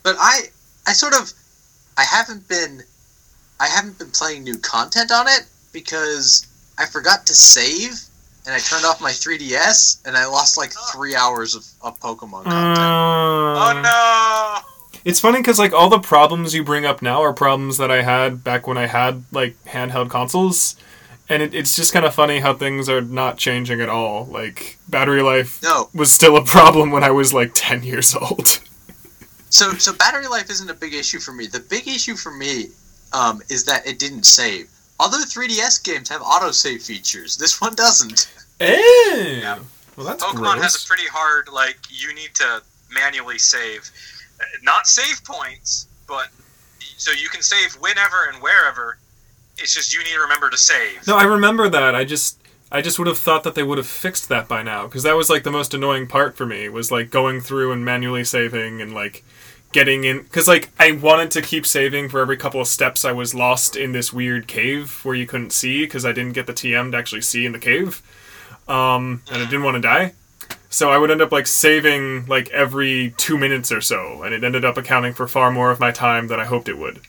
but 0.03 0.15
I 0.19 0.41
I 0.87 0.93
sort 0.93 1.13
of 1.13 1.31
I 1.97 2.03
haven't 2.03 2.47
been 2.47 2.81
I 3.59 3.67
haven't 3.67 3.97
been 3.99 4.11
playing 4.11 4.43
new 4.43 4.57
content 4.57 5.11
on 5.11 5.27
it 5.27 5.45
because 5.73 6.47
I 6.77 6.85
forgot 6.85 7.25
to 7.27 7.35
save 7.35 7.99
and 8.45 8.55
I 8.55 8.59
turned 8.59 8.85
off 8.85 9.01
my 9.01 9.11
3DS 9.11 10.07
and 10.07 10.15
I 10.15 10.25
lost 10.25 10.57
like 10.57 10.71
three 10.91 11.15
hours 11.15 11.55
of, 11.55 11.65
of 11.81 11.99
Pokemon 11.99 12.45
content. 12.45 12.79
Oh 12.79 13.81
no! 13.83 14.99
It's 15.05 15.19
funny 15.19 15.39
because 15.39 15.59
like 15.59 15.73
all 15.73 15.89
the 15.89 15.99
problems 15.99 16.53
you 16.53 16.63
bring 16.63 16.85
up 16.85 17.01
now 17.01 17.21
are 17.21 17.33
problems 17.33 17.77
that 17.77 17.91
I 17.91 18.01
had 18.01 18.43
back 18.43 18.67
when 18.67 18.77
I 18.77 18.87
had 18.87 19.23
like 19.31 19.55
handheld 19.65 20.09
consoles, 20.09 20.75
and 21.29 21.41
it, 21.43 21.53
it's 21.53 21.75
just 21.75 21.93
kind 21.93 22.05
of 22.05 22.13
funny 22.13 22.39
how 22.39 22.53
things 22.53 22.89
are 22.89 23.01
not 23.01 23.37
changing 23.37 23.79
at 23.81 23.89
all. 23.89 24.25
Like 24.25 24.77
battery 24.87 25.21
life 25.21 25.61
No, 25.63 25.89
was 25.93 26.11
still 26.11 26.35
a 26.37 26.43
problem 26.43 26.91
when 26.91 27.03
I 27.03 27.11
was 27.11 27.33
like 27.33 27.51
ten 27.53 27.83
years 27.83 28.15
old. 28.15 28.47
so 29.49 29.73
so 29.73 29.93
battery 29.93 30.27
life 30.27 30.49
isn't 30.49 30.69
a 30.69 30.73
big 30.73 30.93
issue 30.93 31.19
for 31.19 31.31
me. 31.31 31.47
The 31.47 31.59
big 31.61 31.87
issue 31.87 32.15
for 32.15 32.31
me 32.31 32.67
um, 33.13 33.41
is 33.49 33.65
that 33.65 33.87
it 33.87 33.99
didn't 33.99 34.23
save. 34.23 34.69
Other 34.99 35.17
3DS 35.19 35.81
games 35.85 36.09
have 36.09 36.21
autosave 36.21 36.85
features. 36.85 37.37
This 37.37 37.61
one 37.61 37.73
doesn't. 37.73 38.27
Ew. 38.59 38.67
Yeah. 38.67 39.59
Well, 39.95 40.05
that's 40.05 40.21
Pokemon 40.23 40.55
gross. 40.57 40.61
has 40.63 40.83
a 40.83 40.87
pretty 40.87 41.07
hard 41.07 41.47
like 41.53 41.77
you 41.89 42.13
need 42.13 42.35
to 42.35 42.61
manually 42.91 43.37
save, 43.39 43.89
Uh, 44.41 44.43
not 44.63 44.87
save 44.87 45.23
points, 45.23 45.87
but 46.07 46.27
so 46.97 47.11
you 47.11 47.29
can 47.29 47.41
save 47.41 47.73
whenever 47.79 48.25
and 48.31 48.41
wherever. 48.41 48.97
It's 49.61 49.73
just 49.73 49.93
you 49.93 49.99
need 50.03 50.13
to 50.13 50.19
remember 50.21 50.49
to 50.49 50.57
save. 50.57 51.05
No, 51.07 51.17
I 51.17 51.23
remember 51.23 51.69
that. 51.69 51.95
I 51.95 52.05
just 52.05 52.39
I 52.71 52.81
just 52.81 52.99
would 52.99 53.07
have 53.07 53.17
thought 53.17 53.43
that 53.43 53.55
they 53.55 53.63
would 53.63 53.77
have 53.77 53.87
fixed 53.87 54.29
that 54.29 54.47
by 54.47 54.61
now 54.61 54.85
because 54.85 55.03
that 55.03 55.15
was 55.15 55.29
like 55.29 55.43
the 55.43 55.51
most 55.51 55.73
annoying 55.73 56.07
part 56.07 56.37
for 56.37 56.45
me 56.45 56.69
was 56.69 56.91
like 56.91 57.09
going 57.09 57.41
through 57.41 57.71
and 57.71 57.83
manually 57.83 58.23
saving 58.23 58.81
and 58.81 58.93
like 58.93 59.23
getting 59.71 60.03
in 60.03 60.23
because 60.23 60.47
like 60.47 60.69
I 60.79 60.91
wanted 60.91 61.31
to 61.31 61.41
keep 61.41 61.65
saving 61.65 62.09
for 62.09 62.19
every 62.19 62.37
couple 62.37 62.61
of 62.61 62.67
steps 62.67 63.05
I 63.05 63.11
was 63.11 63.33
lost 63.33 63.75
in 63.75 63.91
this 63.91 64.13
weird 64.13 64.47
cave 64.47 64.99
where 65.03 65.15
you 65.15 65.25
couldn't 65.25 65.51
see 65.51 65.83
because 65.83 66.05
I 66.05 66.11
didn't 66.11 66.33
get 66.33 66.47
the 66.47 66.53
TM 66.53 66.91
to 66.91 66.97
actually 66.97 67.21
see 67.21 67.45
in 67.45 67.51
the 67.53 67.59
cave, 67.59 68.01
um, 68.67 69.23
and 69.31 69.41
I 69.41 69.45
didn't 69.45 69.63
want 69.63 69.75
to 69.75 69.81
die. 69.81 70.13
So 70.71 70.91
I 70.91 70.97
would 70.99 71.09
end 71.09 71.21
up 71.21 71.31
like 71.31 71.47
saving 71.47 72.27
like 72.27 72.49
every 72.49 73.15
two 73.17 73.37
minutes 73.37 73.71
or 73.71 73.81
so, 73.81 74.21
and 74.21 74.33
it 74.33 74.43
ended 74.43 74.63
up 74.63 74.77
accounting 74.77 75.13
for 75.13 75.27
far 75.27 75.51
more 75.51 75.71
of 75.71 75.79
my 75.79 75.91
time 75.91 76.27
than 76.27 76.39
I 76.39 76.45
hoped 76.45 76.69
it 76.69 76.77
would. 76.77 77.01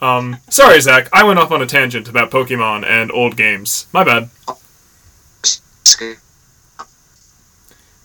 Um, 0.00 0.38
sorry, 0.50 0.80
Zach. 0.80 1.08
I 1.12 1.24
went 1.24 1.38
off 1.38 1.50
on 1.50 1.62
a 1.62 1.66
tangent 1.66 2.08
about 2.08 2.30
Pokemon 2.30 2.84
and 2.84 3.10
old 3.10 3.36
games. 3.36 3.86
My 3.92 4.04
bad. 4.04 4.28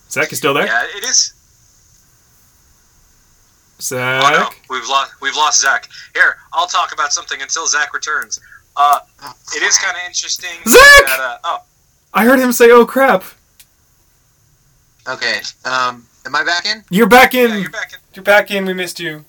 Zach, 0.09 0.29
you 0.29 0.37
still 0.37 0.53
there? 0.53 0.65
Yeah, 0.65 0.83
it 0.95 1.03
is. 1.05 1.33
Zach. 3.79 4.23
Oh 4.23 4.29
no, 4.29 4.49
we've 4.69 4.87
lost 4.87 5.13
we've 5.21 5.35
lost 5.35 5.61
Zach. 5.61 5.89
Here, 6.13 6.37
I'll 6.53 6.67
talk 6.67 6.93
about 6.93 7.13
something 7.13 7.41
until 7.41 7.65
Zach 7.65 7.93
returns. 7.93 8.39
Uh, 8.75 8.99
it 9.55 9.63
is 9.63 9.77
kind 9.77 9.95
of 9.95 10.03
interesting. 10.05 10.49
Zach! 10.67 11.05
That, 11.05 11.19
uh, 11.19 11.37
oh, 11.43 11.63
I 12.13 12.25
heard 12.25 12.39
him 12.39 12.51
say, 12.51 12.69
"Oh 12.71 12.85
crap!" 12.85 13.23
Okay. 15.07 15.39
Um, 15.65 16.05
am 16.25 16.35
I 16.35 16.43
back 16.43 16.65
in? 16.65 16.83
You're 16.89 17.07
back 17.07 17.33
in. 17.33 17.49
yeah, 17.49 17.57
you're 17.57 17.69
back 17.71 17.93
in. 17.93 17.99
You're 18.13 18.23
back 18.23 18.51
in. 18.51 18.65
We 18.65 18.73
missed 18.73 18.99
you. 18.99 19.25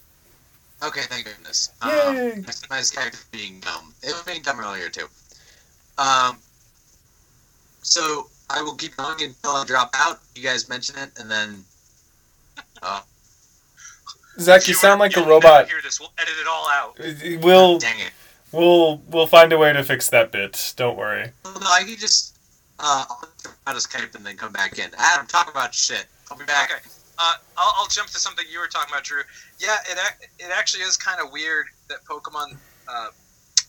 Okay, 0.82 1.02
thank 1.02 1.26
goodness. 1.26 1.70
Yay. 1.84 2.32
Um, 2.32 2.44
my 2.70 2.78
Skype 2.78 3.14
is 3.14 3.24
being 3.30 3.60
dumb. 3.60 3.94
It 4.02 4.12
was 4.12 4.22
being 4.22 4.42
dumb 4.42 4.60
earlier 4.60 4.88
too. 4.88 5.06
Um, 5.98 6.38
so 7.82 8.28
I 8.50 8.62
will 8.62 8.74
keep 8.74 8.96
going 8.96 9.22
until 9.22 9.50
I 9.50 9.64
drop 9.64 9.90
out. 9.94 10.20
You 10.34 10.42
guys 10.42 10.68
mention 10.68 10.96
it, 10.98 11.10
and 11.18 11.30
then 11.30 11.64
Zach, 14.38 14.66
you 14.66 14.74
Viewer, 14.74 14.80
sound 14.80 15.00
like 15.00 15.16
a 15.16 15.24
robot. 15.24 15.68
Hear 15.68 15.80
this. 15.82 16.00
We'll 16.00 16.12
edit 16.18 16.34
it 16.40 16.46
all 16.48 16.68
out. 16.68 16.98
We'll 17.42 17.78
dang 17.78 18.00
it. 18.00 18.10
we'll 18.50 19.02
we'll 19.08 19.26
find 19.26 19.52
a 19.52 19.58
way 19.58 19.72
to 19.72 19.84
fix 19.84 20.08
that 20.10 20.32
bit. 20.32 20.74
Don't 20.76 20.96
worry. 20.96 21.32
No, 21.44 21.52
I 21.64 21.84
can 21.84 21.96
just 21.96 22.36
uh, 22.78 23.04
I'll 23.08 23.28
drop 23.42 23.56
out 23.66 23.76
of 23.76 23.82
Skype 23.82 24.14
and 24.14 24.24
then 24.24 24.36
come 24.36 24.52
back 24.52 24.78
in. 24.78 24.90
Adam, 24.98 25.26
talk 25.26 25.50
about 25.50 25.74
shit. 25.74 26.06
I'll 26.30 26.38
be 26.38 26.44
back. 26.44 26.70
Okay. 26.70 26.80
Uh, 27.18 27.34
I'll, 27.56 27.74
I'll 27.78 27.88
jump 27.88 28.08
to 28.10 28.18
something 28.18 28.44
you 28.50 28.60
were 28.60 28.66
talking 28.66 28.92
about, 28.92 29.04
Drew. 29.04 29.22
Yeah, 29.58 29.76
it 29.90 29.98
it 30.38 30.50
actually 30.52 30.82
is 30.82 30.96
kind 30.96 31.20
of 31.20 31.32
weird 31.32 31.66
that 31.88 32.04
Pokemon. 32.04 32.56
Uh, 32.88 33.08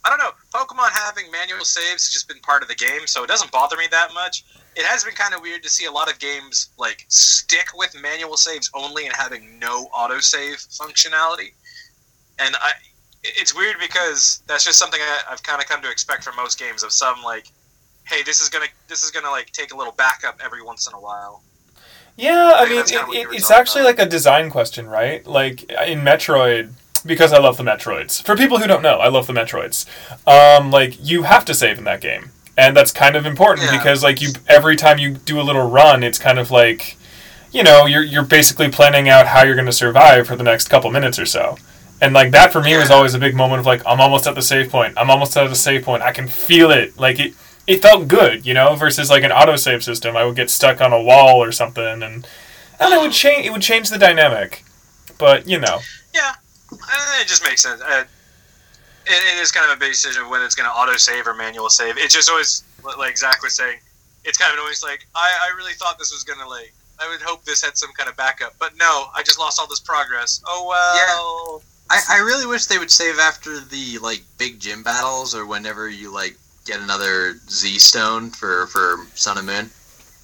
I 0.06 0.10
don't 0.10 0.20
know. 0.20 0.32
Pokemon 0.54 0.90
having 0.92 1.32
manual 1.32 1.64
saves 1.64 2.06
has 2.06 2.10
just 2.10 2.28
been 2.28 2.40
part 2.40 2.62
of 2.62 2.68
the 2.68 2.76
game, 2.76 3.08
so 3.08 3.24
it 3.24 3.28
doesn't 3.28 3.52
bother 3.52 3.78
me 3.78 3.86
that 3.92 4.14
much. 4.14 4.44
It 4.76 4.84
has 4.86 5.04
been 5.04 5.14
kind 5.14 5.34
of 5.34 5.42
weird 5.42 5.64
to 5.64 5.70
see 5.70 5.86
a 5.86 5.92
lot 5.92 6.12
of 6.12 6.20
games 6.20 6.72
like 6.78 7.06
stick 7.08 7.68
with 7.76 7.96
manual 8.02 8.36
saves 8.36 8.70
only 8.74 9.06
and 9.06 9.16
having 9.16 9.60
no 9.60 9.88
autosave 9.96 10.66
functionality. 10.78 11.54
And 12.40 12.56
I, 12.56 12.72
it's 13.24 13.56
weird 13.56 13.78
because 13.80 14.44
that's 14.48 14.66
just 14.66 14.78
something 14.80 15.00
I, 15.02 15.22
I've 15.30 15.44
kind 15.44 15.62
of 15.62 15.68
come 15.68 15.82
to 15.84 15.90
expect 15.90 16.24
from 16.24 16.36
most 16.36 16.60
games. 16.60 16.84
Of 16.84 16.92
some 16.92 17.22
like, 17.24 17.48
hey, 18.06 18.24
this 18.24 18.42
is 18.42 18.50
gonna 18.50 18.66
this 18.88 19.04
is 19.04 19.12
gonna 19.12 19.30
like 19.30 19.52
take 19.52 19.74
a 19.74 19.78
little 19.78 19.94
backup 19.94 20.42
every 20.44 20.64
once 20.64 20.88
in 20.88 20.94
a 20.94 21.00
while. 21.00 21.44
Yeah, 22.16 22.54
I 22.56 22.70
mean, 22.70 22.80
it, 22.80 22.88
kinda 22.88 23.06
what 23.08 23.16
you 23.16 23.30
it, 23.32 23.36
it's 23.36 23.50
actually 23.52 23.82
about. 23.82 23.98
like 23.98 24.08
a 24.08 24.10
design 24.10 24.50
question, 24.50 24.88
right? 24.88 25.26
Like 25.26 25.64
in 25.64 26.02
Metroid, 26.02 26.72
because 27.06 27.34
I 27.34 27.40
love 27.40 27.58
the 27.58 27.64
Metroids. 27.64 28.24
For 28.24 28.36
people 28.36 28.60
who 28.60 28.68
don't 28.68 28.82
know, 28.84 28.98
I 29.00 29.08
love 29.10 29.28
the 29.28 29.34
Metroids. 29.34 29.86
Um, 30.28 30.70
like 30.72 30.96
you 31.02 31.24
have 31.24 31.44
to 31.46 31.54
save 31.54 31.78
in 31.80 31.84
that 31.86 32.02
game, 32.02 32.30
and 32.58 32.78
that's 32.78 32.92
kind 32.92 33.16
of 33.16 33.26
important 33.26 33.66
Yeah. 33.72 33.78
because 33.78 34.04
like 34.04 34.22
you 34.22 34.30
every 34.48 34.76
time 34.76 35.00
you 35.00 35.12
do 35.12 35.40
a 35.40 35.44
little 35.44 35.68
run, 35.70 36.04
it's 36.04 36.20
kind 36.20 36.38
of 36.38 36.52
like, 36.52 36.98
you 37.52 37.64
know, 37.64 37.86
you're 37.88 38.04
you're 38.04 38.24
basically 38.26 38.70
planning 38.70 39.10
out 39.10 39.28
how 39.28 39.44
you're 39.44 39.56
going 39.56 39.66
to 39.66 39.72
survive 39.74 40.28
for 40.28 40.36
the 40.36 40.44
next 40.44 40.68
couple 40.70 40.92
minutes 40.92 41.18
or 41.18 41.26
so. 41.26 41.58
And 42.00 42.14
like 42.14 42.32
that 42.32 42.52
for 42.52 42.62
me 42.62 42.76
was 42.78 42.92
always 42.92 43.14
a 43.16 43.20
big 43.20 43.34
moment 43.34 43.62
of 43.62 43.66
like 43.66 43.82
I'm 43.88 44.00
almost 44.02 44.28
at 44.28 44.36
the 44.36 44.42
save 44.42 44.70
point. 44.70 44.94
I'm 44.98 45.10
almost 45.10 45.36
at 45.36 45.48
the 45.50 45.56
save 45.56 45.84
point. 45.84 46.04
I 46.04 46.12
can 46.12 46.28
feel 46.28 46.70
it. 46.70 47.00
Like 47.00 47.20
it 47.20 47.34
it 47.68 47.82
felt 47.82 48.08
good, 48.08 48.46
you 48.46 48.54
know, 48.54 48.76
versus 48.76 49.10
like 49.10 49.24
an 49.24 49.32
autosave 49.32 49.84
system. 49.84 50.18
I 50.18 50.26
would 50.26 50.36
get 50.36 50.50
stuck 50.50 50.82
on 50.82 50.94
a 50.94 51.02
wall 51.02 51.44
or 51.44 51.52
something 51.52 52.04
and 52.04 52.28
I 52.80 52.84
don't 52.84 52.92
know, 52.92 53.00
it 53.02 53.04
would 53.04 53.14
change 53.14 53.46
it 53.46 53.52
would 53.52 53.62
change 53.62 53.90
the 53.90 53.98
dynamic. 53.98 54.64
But, 55.18 55.48
you 55.48 55.60
know. 55.60 55.80
Yeah, 56.14 56.34
uh, 56.72 57.22
it 57.22 57.28
just 57.28 57.44
makes 57.44 57.62
sense. 57.62 57.82
Uh, 57.82 58.04
it, 59.06 59.38
it 59.38 59.42
is 59.42 59.52
kind 59.52 59.70
of 59.70 59.78
a 59.78 59.80
big 59.80 59.92
decision 59.92 60.24
of 60.24 60.30
when 60.30 60.42
it's 60.42 60.56
going 60.56 60.70
to 60.70 60.76
autosave 60.76 61.26
or 61.28 61.34
manual 61.34 61.70
save. 61.70 61.98
It's 61.98 62.14
just 62.14 62.30
always 62.30 62.64
like 62.98 63.18
Zach 63.18 63.42
was 63.42 63.54
saying. 63.54 63.78
It's 64.26 64.38
kind 64.38 64.54
of 64.54 64.60
always 64.60 64.84
like 64.84 65.06
I, 65.16 65.50
I 65.52 65.58
really 65.58 65.74
thought 65.74 66.00
this 66.00 66.12
was 66.12 66.24
going 66.24 66.40
to 66.40 66.48
like. 66.48 66.74
I 67.00 67.10
would 67.10 67.22
hope 67.22 67.44
this 67.44 67.64
had 67.64 67.78
some 67.78 67.92
kind 67.98 68.08
of 68.10 68.16
backup, 68.16 68.54
but 68.60 68.78
no, 68.78 69.08
I 69.16 69.24
just 69.24 69.40
lost 69.40 69.60
all 69.60 69.68
this 69.68 69.80
progress. 69.80 70.42
Oh 70.48 70.68
well. 70.70 71.62
Yeah. 71.62 71.70
I, 71.90 72.18
I 72.18 72.20
really 72.20 72.46
wish 72.46 72.66
they 72.66 72.78
would 72.78 72.92
save 72.92 73.20
after 73.20 73.60
the 73.60 73.98
like 74.00 74.22
big 74.38 74.60
gym 74.60 74.84
battles 74.84 75.36
or 75.36 75.46
whenever 75.46 75.90
you 75.90 76.14
like 76.14 76.38
get 76.66 76.80
another 76.82 77.36
Z 77.50 77.80
stone 77.80 78.30
for 78.32 78.68
for 78.68 79.06
Sun 79.16 79.38
and 79.38 79.48
Moon. 79.48 79.70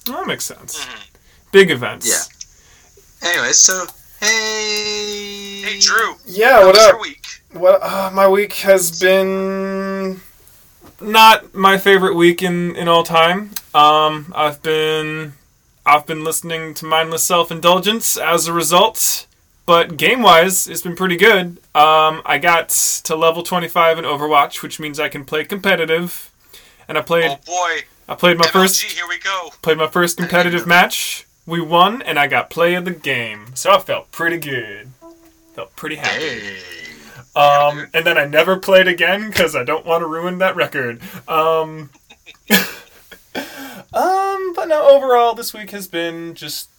That 0.06 0.26
makes 0.26 0.44
sense. 0.44 0.78
Mhm. 0.84 1.06
Big 1.52 1.70
events. 1.70 2.06
Yeah. 2.08 3.28
Anyway, 3.30 3.52
so 3.52 3.86
hey, 4.20 5.60
Hey 5.62 5.78
Drew, 5.78 6.14
Yeah, 6.26 6.52
how 6.60 6.66
what 6.66 6.74
was 6.76 6.84
up? 6.84 6.92
your 6.92 7.00
week? 7.02 7.26
What 7.52 7.82
uh, 7.82 8.10
my 8.12 8.28
week 8.28 8.54
has 8.54 8.98
been 9.00 10.20
not 11.00 11.54
my 11.54 11.78
favorite 11.78 12.14
week 12.14 12.42
in 12.42 12.74
in 12.76 12.88
all 12.88 13.02
time. 13.04 13.50
Um, 13.74 14.32
I've 14.34 14.62
been 14.62 15.34
I've 15.84 16.06
been 16.06 16.22
listening 16.24 16.74
to 16.74 16.84
mindless 16.86 17.24
self 17.24 17.50
indulgence 17.50 18.16
as 18.16 18.46
a 18.46 18.52
result, 18.52 19.26
but 19.70 19.96
game 19.96 20.20
wise, 20.20 20.66
it's 20.66 20.82
been 20.82 20.96
pretty 20.96 21.14
good. 21.16 21.58
Um, 21.76 22.22
I 22.26 22.38
got 22.42 22.70
to 23.04 23.14
level 23.14 23.44
twenty 23.44 23.68
five 23.68 24.00
in 24.00 24.04
Overwatch, 24.04 24.62
which 24.62 24.80
means 24.80 24.98
I 24.98 25.08
can 25.08 25.24
play 25.24 25.44
competitive, 25.44 26.32
and 26.88 26.98
I 26.98 27.02
played 27.02 27.30
Oh 27.30 27.38
boy, 27.46 27.84
I 28.08 28.16
played 28.16 28.36
my 28.36 28.46
MLG, 28.46 28.50
first 28.50 28.82
here 28.82 29.04
we 29.08 29.20
go. 29.20 29.50
played 29.62 29.78
my 29.78 29.86
first 29.86 30.16
competitive 30.16 30.66
match. 30.66 31.24
We 31.46 31.60
won, 31.60 32.02
and 32.02 32.18
I 32.18 32.26
got 32.26 32.50
play 32.50 32.74
of 32.74 32.84
the 32.84 32.90
game, 32.90 33.54
so 33.54 33.70
I 33.70 33.78
felt 33.78 34.10
pretty 34.10 34.38
good. 34.38 34.88
Felt 35.54 35.76
pretty 35.76 35.94
happy. 35.94 36.24
Hey. 36.24 36.58
Um, 37.36 37.86
and 37.94 38.04
then 38.04 38.18
I 38.18 38.24
never 38.24 38.56
played 38.56 38.88
again 38.88 39.28
because 39.28 39.54
I 39.54 39.62
don't 39.62 39.86
want 39.86 40.02
to 40.02 40.08
ruin 40.08 40.38
that 40.38 40.56
record. 40.56 41.00
Um, 41.28 41.90
um, 43.94 44.52
but 44.52 44.64
no, 44.66 44.88
overall, 44.90 45.34
this 45.34 45.54
week 45.54 45.70
has 45.70 45.86
been 45.86 46.34
just. 46.34 46.70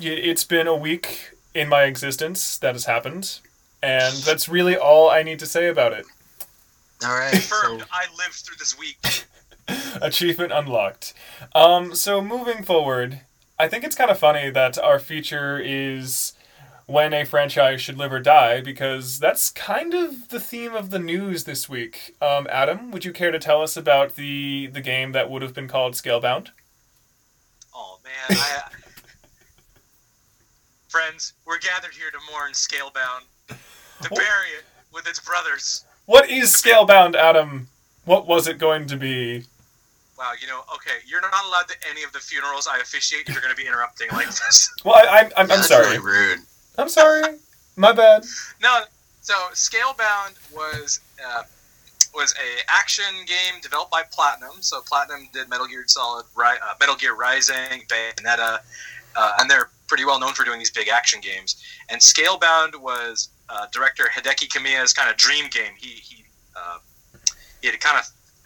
It's 0.00 0.44
been 0.44 0.66
a 0.66 0.76
week 0.76 1.32
in 1.54 1.68
my 1.68 1.84
existence 1.84 2.58
that 2.58 2.74
has 2.74 2.84
happened, 2.84 3.40
and 3.82 4.14
that's 4.18 4.48
really 4.48 4.76
all 4.76 5.10
I 5.10 5.22
need 5.22 5.38
to 5.40 5.46
say 5.46 5.68
about 5.68 5.92
it. 5.92 6.06
All 7.04 7.16
right. 7.16 7.32
Confirmed. 7.32 7.80
So, 7.80 7.86
I 7.92 8.06
lived 8.16 8.34
through 8.34 8.56
this 8.58 8.78
week. 8.78 9.24
Achievement 10.02 10.52
unlocked. 10.52 11.14
Um, 11.54 11.94
so 11.94 12.20
moving 12.20 12.64
forward, 12.64 13.20
I 13.58 13.68
think 13.68 13.84
it's 13.84 13.96
kind 13.96 14.10
of 14.10 14.18
funny 14.18 14.50
that 14.50 14.78
our 14.78 14.98
feature 14.98 15.58
is 15.58 16.32
when 16.86 17.12
a 17.12 17.24
franchise 17.24 17.82
should 17.82 17.98
live 17.98 18.12
or 18.12 18.18
die 18.18 18.62
because 18.62 19.18
that's 19.18 19.50
kind 19.50 19.92
of 19.92 20.28
the 20.30 20.40
theme 20.40 20.74
of 20.74 20.90
the 20.90 20.98
news 20.98 21.44
this 21.44 21.68
week. 21.68 22.16
Um, 22.22 22.46
Adam, 22.50 22.90
would 22.90 23.04
you 23.04 23.12
care 23.12 23.30
to 23.30 23.38
tell 23.38 23.62
us 23.62 23.76
about 23.76 24.16
the 24.16 24.68
the 24.68 24.80
game 24.80 25.12
that 25.12 25.30
would 25.30 25.42
have 25.42 25.54
been 25.54 25.68
called 25.68 25.94
Scalebound? 25.94 26.48
Oh 27.74 27.98
man, 28.02 28.38
I, 28.38 28.62
friends, 30.98 31.34
we're 31.44 31.58
gathered 31.58 31.92
here 31.92 32.10
to 32.10 32.18
mourn 32.32 32.52
Scalebound, 32.52 33.22
to 33.48 34.08
bury 34.10 34.48
it 34.58 34.64
with 34.92 35.06
its 35.06 35.20
brothers. 35.20 35.84
What 36.06 36.28
is 36.28 36.52
Scalebound, 36.52 37.14
Adam? 37.14 37.68
What 38.04 38.26
was 38.26 38.48
it 38.48 38.58
going 38.58 38.86
to 38.88 38.96
be? 38.96 39.44
Wow, 40.18 40.32
you 40.40 40.48
know, 40.48 40.62
okay, 40.74 40.98
you're 41.06 41.20
not 41.20 41.30
allowed 41.46 41.68
to 41.68 41.76
any 41.88 42.02
of 42.02 42.12
the 42.12 42.18
funerals 42.18 42.66
I 42.66 42.78
officiate 42.78 43.28
you're 43.28 43.40
going 43.40 43.54
to 43.54 43.56
be 43.56 43.68
interrupting 43.68 44.08
like 44.10 44.26
this. 44.26 44.68
Well, 44.84 44.96
I, 44.96 45.00
I, 45.00 45.20
I'm, 45.20 45.30
I'm 45.36 45.46
that's 45.48 45.68
sorry. 45.68 45.84
really 45.84 45.98
rude. 46.00 46.40
I'm 46.76 46.88
sorry. 46.88 47.36
My 47.76 47.92
bad. 47.92 48.24
No, 48.60 48.82
so 49.20 49.34
Scalebound 49.52 50.34
was 50.52 50.98
uh, 51.24 51.44
was 52.12 52.34
a 52.34 52.68
action 52.68 53.04
game 53.26 53.60
developed 53.62 53.92
by 53.92 54.02
Platinum. 54.10 54.62
So 54.62 54.80
Platinum 54.80 55.28
did 55.32 55.48
Metal 55.48 55.66
Gear 55.68 55.84
Solid, 55.86 56.26
uh, 56.36 56.54
Metal 56.80 56.96
Gear 56.96 57.14
Rising, 57.14 57.84
Bayonetta, 57.86 58.58
uh, 59.14 59.32
and 59.38 59.48
they're 59.48 59.70
pretty 59.88 60.04
well 60.04 60.20
known 60.20 60.34
for 60.34 60.44
doing 60.44 60.58
these 60.58 60.70
big 60.70 60.88
action 60.88 61.20
games. 61.20 61.62
And 61.88 62.00
Scalebound 62.00 62.76
was 62.80 63.30
uh, 63.48 63.66
director 63.72 64.04
Hideki 64.14 64.48
Kamiya's 64.48 64.92
kind 64.92 65.10
of 65.10 65.16
dream 65.16 65.46
game. 65.50 65.72
He 65.78 65.88
he 65.88 66.24
uh, 66.56 66.78
he 67.60 67.68
had 67.68 67.80
kind 67.80 67.98
of 67.98 68.04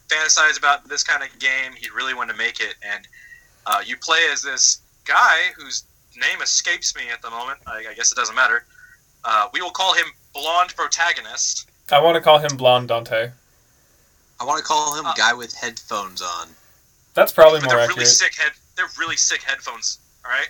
fantasized 0.09 0.57
about 0.57 0.87
this 0.89 1.03
kind 1.03 1.21
of 1.23 1.37
game. 1.39 1.73
He 1.77 1.87
really 1.95 2.13
wanted 2.13 2.33
to 2.33 2.37
make 2.37 2.59
it, 2.59 2.75
and 2.81 3.07
uh, 3.67 3.81
you 3.85 3.97
play 3.97 4.19
as 4.31 4.41
this 4.41 4.79
guy 5.05 5.37
whose 5.57 5.83
name 6.15 6.41
escapes 6.41 6.95
me 6.95 7.03
at 7.11 7.21
the 7.21 7.29
moment. 7.29 7.59
I, 7.67 7.85
I 7.89 7.93
guess 7.95 8.11
it 8.11 8.15
doesn't 8.15 8.35
matter. 8.35 8.65
Uh, 9.25 9.47
we 9.53 9.61
will 9.61 9.71
call 9.71 9.93
him 9.93 10.05
Blonde 10.33 10.75
Protagonist. 10.75 11.69
I 11.91 11.99
want 12.01 12.15
to 12.15 12.21
call 12.21 12.39
him 12.39 12.55
Blonde 12.57 12.87
Dante. 12.89 13.31
I 14.39 14.45
want 14.45 14.57
to 14.59 14.63
call 14.63 14.95
him 14.95 15.05
Uh, 15.05 15.13
guy 15.13 15.33
with 15.33 15.53
headphones 15.53 16.21
on. 16.21 16.49
That's 17.13 17.31
probably 17.31 17.59
But 17.59 17.65
more 17.67 17.75
they're 17.75 17.83
accurate. 17.83 17.97
really 17.97 18.05
sick 18.09 18.35
head. 18.35 18.51
They're 18.75 18.89
really 18.99 19.15
sick 19.17 19.41
headphones. 19.43 19.99
All 20.25 20.31
right, 20.31 20.47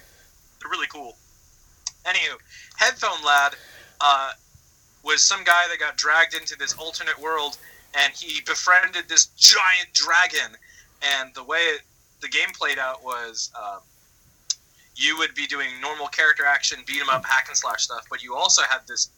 really 0.70 0.88
cool. 0.88 1.18
Anywho, 2.06 2.38
Headphone 2.78 3.24
Lad 3.26 3.56
uh, 4.02 4.32
was 5.04 5.22
some 5.22 5.44
guy 5.44 5.64
that 5.70 5.80
got 5.80 5.98
dragged 5.98 6.34
into 6.34 6.58
this 6.58 6.74
alternate 6.74 7.20
world, 7.20 7.58
and 7.94 8.14
he 8.14 8.42
befriended 8.42 9.08
this 9.08 9.28
giant 9.38 9.94
dragon. 9.94 10.58
And 11.02 11.34
the 11.34 11.44
way 11.44 11.60
it, 11.60 11.82
the 12.22 12.30
game 12.30 12.50
played 12.54 12.80
out 12.80 13.04
was. 13.04 13.52
Um, 13.56 13.80
you 14.96 15.18
would 15.18 15.34
be 15.34 15.48
doing 15.48 15.68
normal 15.82 16.08
character 16.08 16.46
action, 16.46 16.80
beat 16.86 17.02
'em 17.02 17.10
up, 17.10 17.26
hack 17.26 17.48
and 17.48 17.58
slash 17.58 17.84
stuff, 17.84 18.06
but 18.10 18.22
you 18.22 18.36
also 18.36 18.62
had 18.64 18.86
this 18.88 19.10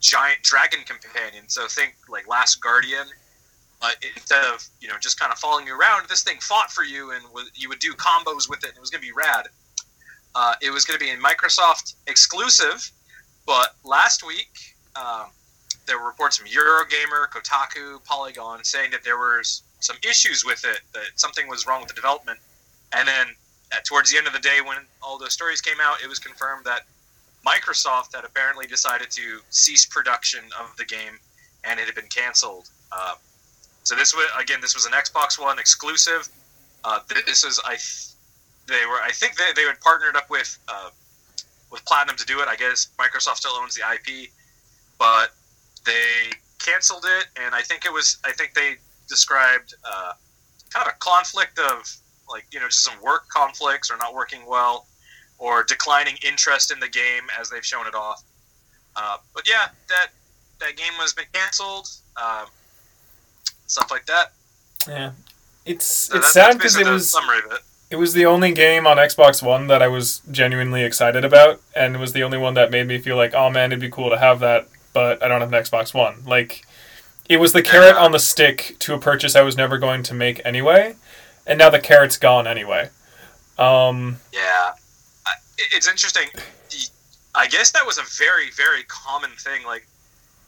giant 0.00 0.42
dragon 0.42 0.80
companion. 0.84 1.48
So 1.48 1.68
think 1.68 1.94
like 2.08 2.26
Last 2.26 2.60
Guardian, 2.60 3.06
but 3.80 3.96
instead 4.16 4.44
of 4.44 4.66
you 4.80 4.88
know 4.88 4.98
just 4.98 5.18
kind 5.18 5.32
of 5.32 5.38
following 5.38 5.66
you 5.66 5.78
around, 5.78 6.08
this 6.08 6.22
thing 6.24 6.38
fought 6.40 6.72
for 6.72 6.84
you, 6.84 7.12
and 7.12 7.24
you 7.54 7.68
would 7.68 7.78
do 7.78 7.94
combos 7.94 8.48
with 8.48 8.64
it, 8.64 8.70
and 8.70 8.76
it 8.76 8.80
was 8.80 8.90
to 8.90 8.98
be 8.98 9.12
rad. 9.12 9.48
Uh, 10.34 10.54
it 10.62 10.70
was 10.70 10.84
going 10.84 10.98
to 10.98 11.04
be 11.04 11.10
a 11.10 11.16
Microsoft 11.16 11.94
exclusive, 12.06 12.90
but 13.46 13.74
last 13.84 14.26
week 14.26 14.74
um, 14.96 15.26
there 15.86 15.98
were 15.98 16.06
reports 16.06 16.36
from 16.36 16.46
Eurogamer, 16.48 17.28
Kotaku, 17.28 18.02
Polygon 18.04 18.64
saying 18.64 18.90
that 18.92 19.04
there 19.04 19.18
was 19.18 19.62
some 19.80 19.96
issues 20.08 20.44
with 20.44 20.64
it, 20.64 20.80
that 20.94 21.06
something 21.16 21.48
was 21.48 21.66
wrong 21.66 21.80
with 21.80 21.88
the 21.88 21.94
development, 21.94 22.38
and 22.92 23.06
then 23.06 23.26
uh, 23.72 23.76
towards 23.84 24.10
the 24.10 24.18
end 24.18 24.26
of 24.26 24.32
the 24.32 24.38
day, 24.38 24.60
when 24.64 24.78
all 25.02 25.18
those 25.18 25.32
stories 25.32 25.60
came 25.60 25.78
out, 25.82 26.02
it 26.02 26.08
was 26.08 26.18
confirmed 26.18 26.64
that 26.64 26.82
Microsoft 27.46 28.14
had 28.14 28.24
apparently 28.24 28.66
decided 28.66 29.10
to 29.10 29.40
cease 29.50 29.84
production 29.86 30.40
of 30.60 30.76
the 30.76 30.84
game, 30.84 31.18
and 31.64 31.80
it 31.80 31.86
had 31.86 31.94
been 31.94 32.06
canceled. 32.06 32.68
Uh, 32.92 33.14
so 33.84 33.96
this 33.96 34.14
was 34.14 34.26
again, 34.38 34.60
this 34.60 34.74
was 34.74 34.86
an 34.86 34.92
Xbox 34.92 35.40
One 35.40 35.58
exclusive. 35.58 36.28
Uh, 36.84 37.00
this 37.26 37.44
is 37.44 37.60
I, 37.64 37.76
they 38.68 38.86
were 38.86 39.00
I 39.02 39.10
think 39.12 39.36
they, 39.36 39.52
they 39.54 39.62
had 39.62 39.80
partnered 39.80 40.16
up 40.16 40.30
with 40.30 40.58
uh, 40.68 40.90
with 41.70 41.84
Platinum 41.84 42.16
to 42.16 42.26
do 42.26 42.40
it. 42.40 42.48
I 42.48 42.56
guess 42.56 42.88
Microsoft 42.98 43.36
still 43.36 43.52
owns 43.52 43.74
the 43.74 43.82
IP, 43.82 44.30
but 44.98 45.32
they 45.84 46.30
canceled 46.58 47.04
it, 47.06 47.26
and 47.42 47.54
I 47.54 47.62
think 47.62 47.84
it 47.84 47.92
was 47.92 48.18
I 48.24 48.32
think 48.32 48.54
they 48.54 48.76
described 49.08 49.74
uh, 49.84 50.12
kind 50.70 50.86
of 50.86 50.94
a 50.94 50.96
conflict 50.98 51.58
of 51.58 51.90
like 52.30 52.46
you 52.50 52.60
know 52.60 52.66
just 52.66 52.84
some 52.84 53.00
work 53.02 53.28
conflicts 53.28 53.90
or 53.90 53.96
not 53.96 54.14
working 54.14 54.46
well 54.46 54.86
or 55.38 55.64
declining 55.64 56.16
interest 56.24 56.72
in 56.72 56.78
the 56.78 56.88
game 56.88 57.24
as 57.38 57.50
they've 57.50 57.66
shown 57.66 57.86
it 57.86 57.94
off. 57.94 58.22
Uh, 58.94 59.16
but 59.34 59.48
yeah, 59.48 59.68
that 59.88 60.08
that 60.60 60.76
game 60.76 60.92
has 60.94 61.12
been 61.12 61.26
canceled. 61.32 61.88
Um, 62.16 62.46
stuff 63.66 63.90
like 63.90 64.06
that. 64.06 64.32
Yeah, 64.86 65.12
it's 65.64 65.86
So 65.86 66.20
sad 66.20 66.58
because 66.58 66.76
it 66.76 66.86
was 66.86 67.10
summary 67.10 67.38
of 67.38 67.52
it. 67.52 67.60
It 67.92 67.98
was 67.98 68.14
the 68.14 68.24
only 68.24 68.52
game 68.52 68.86
on 68.86 68.96
Xbox 68.96 69.42
One 69.42 69.66
that 69.66 69.82
I 69.82 69.88
was 69.88 70.22
genuinely 70.30 70.82
excited 70.82 71.26
about, 71.26 71.60
and 71.76 71.94
it 71.94 71.98
was 71.98 72.14
the 72.14 72.22
only 72.22 72.38
one 72.38 72.54
that 72.54 72.70
made 72.70 72.86
me 72.86 72.96
feel 72.96 73.16
like, 73.16 73.34
oh 73.34 73.50
man, 73.50 73.70
it'd 73.70 73.80
be 73.80 73.90
cool 73.90 74.08
to 74.08 74.18
have 74.18 74.40
that, 74.40 74.66
but 74.94 75.22
I 75.22 75.28
don't 75.28 75.42
have 75.42 75.52
an 75.52 75.62
Xbox 75.62 75.92
One. 75.92 76.24
Like, 76.24 76.64
it 77.28 77.36
was 77.36 77.52
the 77.52 77.60
carrot 77.60 77.96
on 77.96 78.12
the 78.12 78.18
stick 78.18 78.76
to 78.78 78.94
a 78.94 78.98
purchase 78.98 79.36
I 79.36 79.42
was 79.42 79.58
never 79.58 79.76
going 79.76 80.02
to 80.04 80.14
make 80.14 80.40
anyway, 80.42 80.96
and 81.46 81.58
now 81.58 81.68
the 81.68 81.78
carrot's 81.78 82.16
gone 82.16 82.46
anyway. 82.46 82.88
Um, 83.58 84.16
Yeah, 84.32 84.72
it's 85.58 85.86
interesting. 85.86 86.28
I 87.34 87.46
guess 87.46 87.72
that 87.72 87.84
was 87.84 87.98
a 87.98 88.04
very, 88.16 88.50
very 88.56 88.84
common 88.88 89.30
thing. 89.38 89.66
Like, 89.66 89.86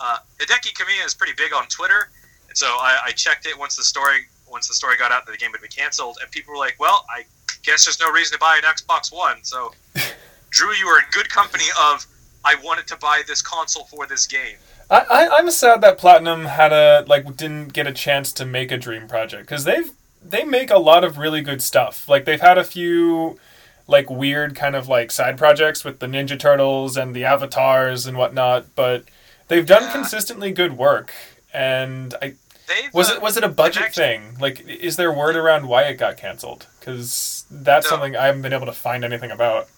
uh, 0.01 0.17
Hideki 0.39 0.73
Kamiya 0.73 1.05
is 1.05 1.13
pretty 1.13 1.35
big 1.37 1.53
on 1.53 1.67
Twitter, 1.67 2.09
and 2.49 2.57
so 2.57 2.69
I, 2.69 3.01
I 3.05 3.11
checked 3.11 3.45
it 3.45 3.59
once 3.59 3.77
the 3.77 3.85
story 3.85 4.29
once 4.55 4.69
the 4.69 4.75
story 4.75 4.97
got 4.97 5.13
out 5.13 5.27
that 5.27 5.33
the 5.33 5.39
game 5.39 5.51
had 5.51 5.61
been 5.61 5.71
canceled, 5.83 6.17
and 6.23 6.31
people 6.31 6.53
were 6.55 6.59
like, 6.59 6.77
"Well, 6.79 7.05
I 7.15 7.25
guess 7.63 7.85
there's 7.85 8.01
no 8.01 8.11
reason 8.11 8.33
to 8.35 8.39
buy 8.39 8.57
an 8.57 8.63
Xbox 8.63 9.13
One." 9.13 9.39
So, 9.43 9.75
Drew, 10.51 10.73
you 10.73 10.87
were 10.87 10.99
in 10.99 11.05
good 11.13 11.29
company 11.29 11.65
of. 11.79 12.07
I 12.47 12.57
wanted 12.63 12.87
to 12.89 12.97
buy 12.97 13.23
this 13.27 13.41
console 13.41 13.85
for 13.85 14.07
this 14.07 14.27
game. 14.27 14.57
I, 14.91 14.99
I 15.11 15.39
I'm 15.39 15.51
sad 15.51 15.81
that 15.81 15.97
Platinum 15.97 16.45
had 16.45 16.73
a 16.75 17.05
like 17.09 17.25
didn't 17.37 17.73
get 17.73 17.87
a 17.87 17.93
chance 17.93 18.33
to 18.35 18.45
make 18.45 18.71
a 18.71 18.77
dream 18.77 19.09
project 19.09 19.45
because 19.45 19.65
they've 19.65 19.91
they 20.23 20.45
make 20.45 20.71
a 20.71 20.79
lot 20.79 21.05
of 21.05 21.17
really 21.17 21.41
good 21.41 21.63
stuff. 21.63 22.07
Like 22.07 22.27
they've 22.27 22.41
had 22.41 22.59
a 22.59 22.65
few 22.65 23.39
like 23.87 24.11
weird 24.11 24.55
kind 24.55 24.77
of 24.77 24.87
like 24.89 25.11
side 25.11 25.39
projects 25.39 25.85
with 25.85 26.01
the 26.01 26.07
Ninja 26.07 26.39
Turtles 26.39 26.97
and 26.99 27.15
the 27.17 27.25
avatars 27.25 28.07
and 28.07 28.17
whatnot, 28.19 28.67
but 28.75 29.05
they've 29.49 29.67
done 29.67 29.85
Yeah. 29.85 29.93
consistently 29.93 30.53
good 30.53 30.77
work. 30.77 31.13
And 31.55 32.15
I 32.21 32.35
They've, 32.67 32.93
was 32.95 33.11
uh, 33.11 33.15
it 33.15 33.23
was 33.23 33.37
it 33.37 33.45
a 33.45 33.49
budget 33.49 33.83
actually- 33.85 34.05
thing? 34.05 34.37
Like, 34.41 34.61
is 34.67 34.97
there 34.97 35.13
word 35.13 35.37
around 35.37 35.67
why 35.69 35.83
it 35.85 35.95
got 35.95 36.17
canceled? 36.17 36.67
Because 36.81 37.45
that's 37.51 37.87
No. 37.87 37.91
something 37.91 38.17
I 38.17 38.27
haven't 38.27 38.43
been 38.43 38.53
able 38.53 38.67
to 38.67 38.73
find 38.73 39.05
anything 39.05 39.31
about. 39.31 39.69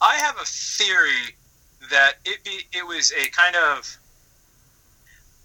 I 0.00 0.16
have 0.16 0.36
a 0.40 0.44
theory 0.46 1.36
that 1.90 2.14
it 2.24 2.42
be 2.44 2.66
it 2.72 2.86
was 2.86 3.12
a 3.12 3.28
kind 3.30 3.56
of. 3.56 3.96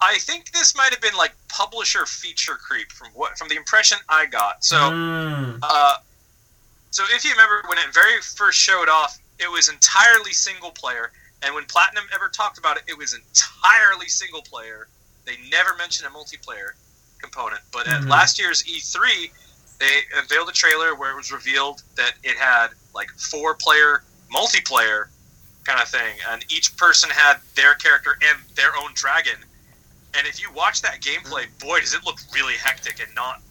I 0.02 0.18
think 0.20 0.52
this 0.52 0.76
might 0.76 0.92
have 0.92 1.02
been 1.02 1.16
like 1.16 1.34
publisher 1.48 2.06
feature 2.06 2.56
creep 2.56 2.92
from 2.92 3.10
what 3.14 3.38
from 3.38 3.48
the 3.50 3.56
impression 3.56 3.98
I 4.10 4.26
got. 4.26 4.64
So, 4.64 4.76
Mm. 4.78 5.60
uh, 5.64 5.98
so 6.92 7.04
if 7.14 7.24
you 7.26 7.32
remember 7.32 7.64
when 7.68 7.78
it 7.78 7.94
very 7.94 8.22
first 8.22 8.60
showed 8.60 8.90
off, 8.90 9.18
it 9.40 9.50
was 9.50 9.68
entirely 9.70 10.32
single 10.34 10.72
player, 10.72 11.12
and 11.42 11.56
when 11.56 11.66
Platinum 11.66 12.06
ever 12.14 12.30
talked 12.30 12.58
about 12.58 12.78
it, 12.78 12.84
it 12.88 12.98
was 12.98 13.14
entirely 13.14 14.08
single 14.08 14.42
player. 14.42 14.88
They 15.26 15.38
never 15.50 15.76
mentioned 15.76 16.08
a 16.08 16.12
multiplayer 16.12 16.72
component. 17.20 17.62
But 17.72 17.88
at 17.88 18.02
Mhm. 18.02 18.10
last 18.10 18.40
year's 18.40 18.64
E3, 18.64 19.32
they 19.80 20.04
unveiled 20.16 20.50
a 20.50 20.54
trailer 20.54 20.96
where 20.96 21.12
it 21.12 21.16
was 21.16 21.32
revealed 21.32 21.84
that 21.96 22.14
it 22.24 22.38
had 22.38 22.70
like 22.94 23.10
four 23.20 23.56
player 23.56 24.04
multiplayer 24.34 25.08
kind 25.66 25.82
of 25.82 25.90
thing, 25.90 26.16
and 26.30 26.46
each 26.52 26.76
person 26.78 27.10
had 27.10 27.42
their 27.56 27.76
character 27.76 28.18
and 28.22 28.40
their 28.56 28.76
own 28.78 28.92
dragon. 28.94 29.44
And 30.14 30.28
if 30.28 30.42
you 30.42 30.52
watch 30.54 30.82
that 30.82 31.02
gameplay, 31.02 31.48
boy, 31.60 31.80
does 31.80 31.94
it 31.94 32.06
look 32.06 32.20
really 32.34 32.54
hectic 32.54 33.00
and 33.00 33.14
not 33.16 33.42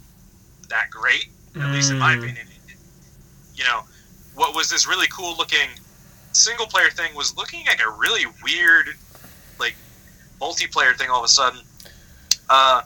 that 0.69 0.91
great. 0.91 1.27
At 1.61 1.71
least 1.73 1.93
in 1.93 1.99
my 1.99 2.15
Mm. 2.15 2.19
opinion. 2.19 2.47
You 3.55 3.65
know, 3.65 3.85
what 4.35 4.55
was 4.55 4.69
this 4.69 4.87
really 4.87 5.07
cool 5.09 5.37
looking 5.37 5.69
single 6.33 6.67
player 6.67 6.91
thing 6.91 7.15
was 7.15 7.37
looking 7.37 7.65
like 7.67 7.81
a 7.85 7.91
really 7.91 8.27
weird, 8.43 8.99
multiplayer 10.41 10.97
thing 10.97 11.11
all 11.11 11.21
of 11.21 11.25
a 11.25 11.29
sudden. 11.29 11.61
Uh, 12.49 12.83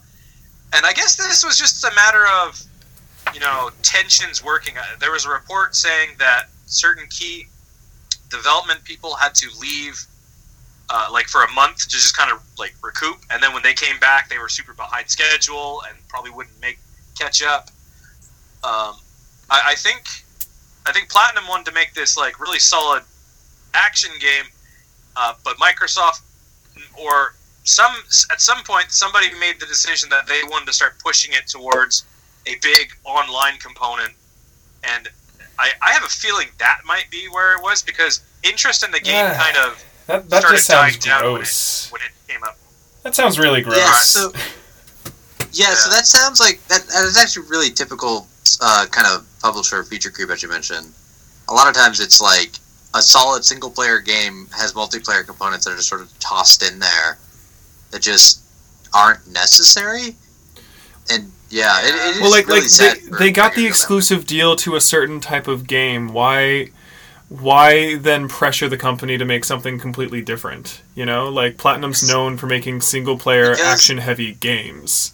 and 0.73 0.85
I 0.85 0.93
guess 0.93 1.17
this 1.17 1.45
was 1.45 1.59
just 1.59 1.85
a 1.85 1.95
matter 1.95 2.25
of, 2.43 2.63
you 3.35 3.41
know, 3.41 3.71
tensions 3.83 4.45
working. 4.45 4.77
Uh, 4.77 4.83
There 5.01 5.13
was 5.13 5.25
a 5.25 5.31
report 5.31 5.75
saying 5.75 6.11
that 6.19 6.47
certain 6.67 7.07
key 7.09 7.47
development 8.31 8.85
people 8.85 9.15
had 9.15 9.35
to 9.37 9.49
leave, 9.59 10.07
uh, 10.91 11.09
like 11.11 11.27
for 11.27 11.43
a 11.45 11.51
month 11.53 11.79
to 11.79 11.89
just 11.89 12.17
kind 12.17 12.31
of 12.31 12.43
like 12.59 12.75
recoup, 12.83 13.19
and 13.31 13.43
then 13.43 13.53
when 13.53 13.63
they 13.63 13.75
came 13.75 13.99
back, 13.99 14.29
they 14.29 14.39
were 14.39 14.49
super 14.49 14.75
behind 14.75 15.09
schedule 15.09 15.83
and 15.89 15.97
probably 16.09 16.31
wouldn't 16.31 16.61
make 16.61 16.79
catch 17.19 17.43
up. 17.43 17.71
Um, 18.63 18.97
I, 19.51 19.73
I 19.73 19.75
think, 19.75 20.09
I 20.87 20.93
think 20.93 21.09
Platinum 21.09 21.47
wanted 21.49 21.67
to 21.67 21.73
make 21.73 21.95
this 21.95 22.17
like 22.17 22.39
really 22.39 22.59
solid 22.59 23.03
action 23.75 24.11
game, 24.21 24.45
uh, 25.17 25.35
but 25.45 25.57
Microsoft 25.57 26.21
or 26.97 27.35
some 27.69 27.93
at 28.33 28.41
some 28.41 28.63
point 28.65 28.91
somebody 28.91 29.29
made 29.39 29.61
the 29.61 29.67
decision 29.67 30.09
that 30.09 30.27
they 30.27 30.41
wanted 30.45 30.67
to 30.67 30.73
start 30.73 30.95
pushing 31.05 31.33
it 31.35 31.47
towards 31.47 32.05
a 32.47 32.55
big 32.63 32.93
online 33.05 33.59
component, 33.59 34.13
and 34.85 35.09
I, 35.59 35.71
I 35.83 35.91
have 35.93 36.03
a 36.03 36.09
feeling 36.09 36.49
that 36.59 36.81
might 36.87 37.11
be 37.11 37.27
where 37.29 37.55
it 37.57 37.63
was 37.63 37.83
because 37.83 38.23
interest 38.43 38.85
in 38.85 38.91
the 38.91 39.01
game 39.01 39.15
Yeah. 39.15 39.37
kind 39.37 39.57
of 39.59 39.85
That 40.07 40.31
that 40.31 40.41
started 40.41 40.57
just 40.57 40.67
sounds 40.67 40.97
dying 40.97 41.21
down 41.21 41.33
when 41.33 41.43
it, 41.43 41.89
when 41.93 42.01
it 42.03 42.13
came 42.27 42.43
up. 42.43 42.57
That 43.03 43.15
sounds 43.15 43.39
really 43.39 43.61
gross. 43.61 43.77
Yeah, 43.85 44.01
so 44.01 44.33
yeah, 45.53 45.75
so 45.75 45.91
that 45.91 46.07
sounds 46.07 46.41
like 46.41 46.67
that. 46.69 46.83
That 46.89 47.05
is 47.05 47.17
actually 47.17 47.49
really 47.49 47.71
typical 47.71 48.27
uh, 48.61 48.87
kind 48.91 49.07
of 49.07 49.27
publisher 49.41 49.83
feature 49.85 50.11
creep, 50.11 50.31
as 50.31 50.43
you 50.43 50.49
mentioned. 50.49 50.87
A 51.49 51.53
lot 51.55 51.69
of 51.69 51.75
times, 51.75 52.01
it's 52.01 52.21
like 52.21 52.53
a 52.95 53.01
solid 53.03 53.45
single 53.45 53.71
player 53.71 53.99
game 53.99 54.47
has 54.53 54.73
multiplayer 54.75 55.25
components 55.27 55.65
that 55.65 55.73
are 55.73 55.77
just 55.77 55.89
sort 55.89 56.01
of 56.01 56.19
tossed 56.19 56.63
in 56.63 56.79
there 56.79 57.19
that 57.91 58.03
just 58.03 58.41
aren't 58.95 59.27
necessary. 59.33 60.17
And 61.11 61.33
yeah, 61.51 61.81
it, 61.81 61.95
it 61.95 62.17
is 62.17 62.21
well, 62.21 62.31
like 62.31 62.47
really 62.47 62.61
like 62.61 63.01
they, 63.03 63.17
they 63.27 63.33
got 63.33 63.55
the 63.55 63.67
exclusive 63.67 64.27
deal 64.27 64.57
to 64.57 64.77
a 64.77 64.81
certain 64.81 65.21
type 65.21 65.49
of 65.49 65.67
game. 65.67 66.09
Why 66.09 66.71
why 67.29 67.97
then 67.97 68.29
pressure 68.29 68.69
the 68.69 68.77
company 68.79 69.19
to 69.19 69.25
make 69.25 69.45
something 69.45 69.79
completely 69.79 70.23
different? 70.23 70.83
You 70.95 71.07
know, 71.07 71.29
like 71.29 71.57
Platinum's 71.57 72.07
known 72.09 72.37
for 72.37 72.47
making 72.47 72.81
single 72.81 73.19
player 73.19 73.55
action 73.63 73.99
heavy 73.99 74.35
games. 74.35 75.13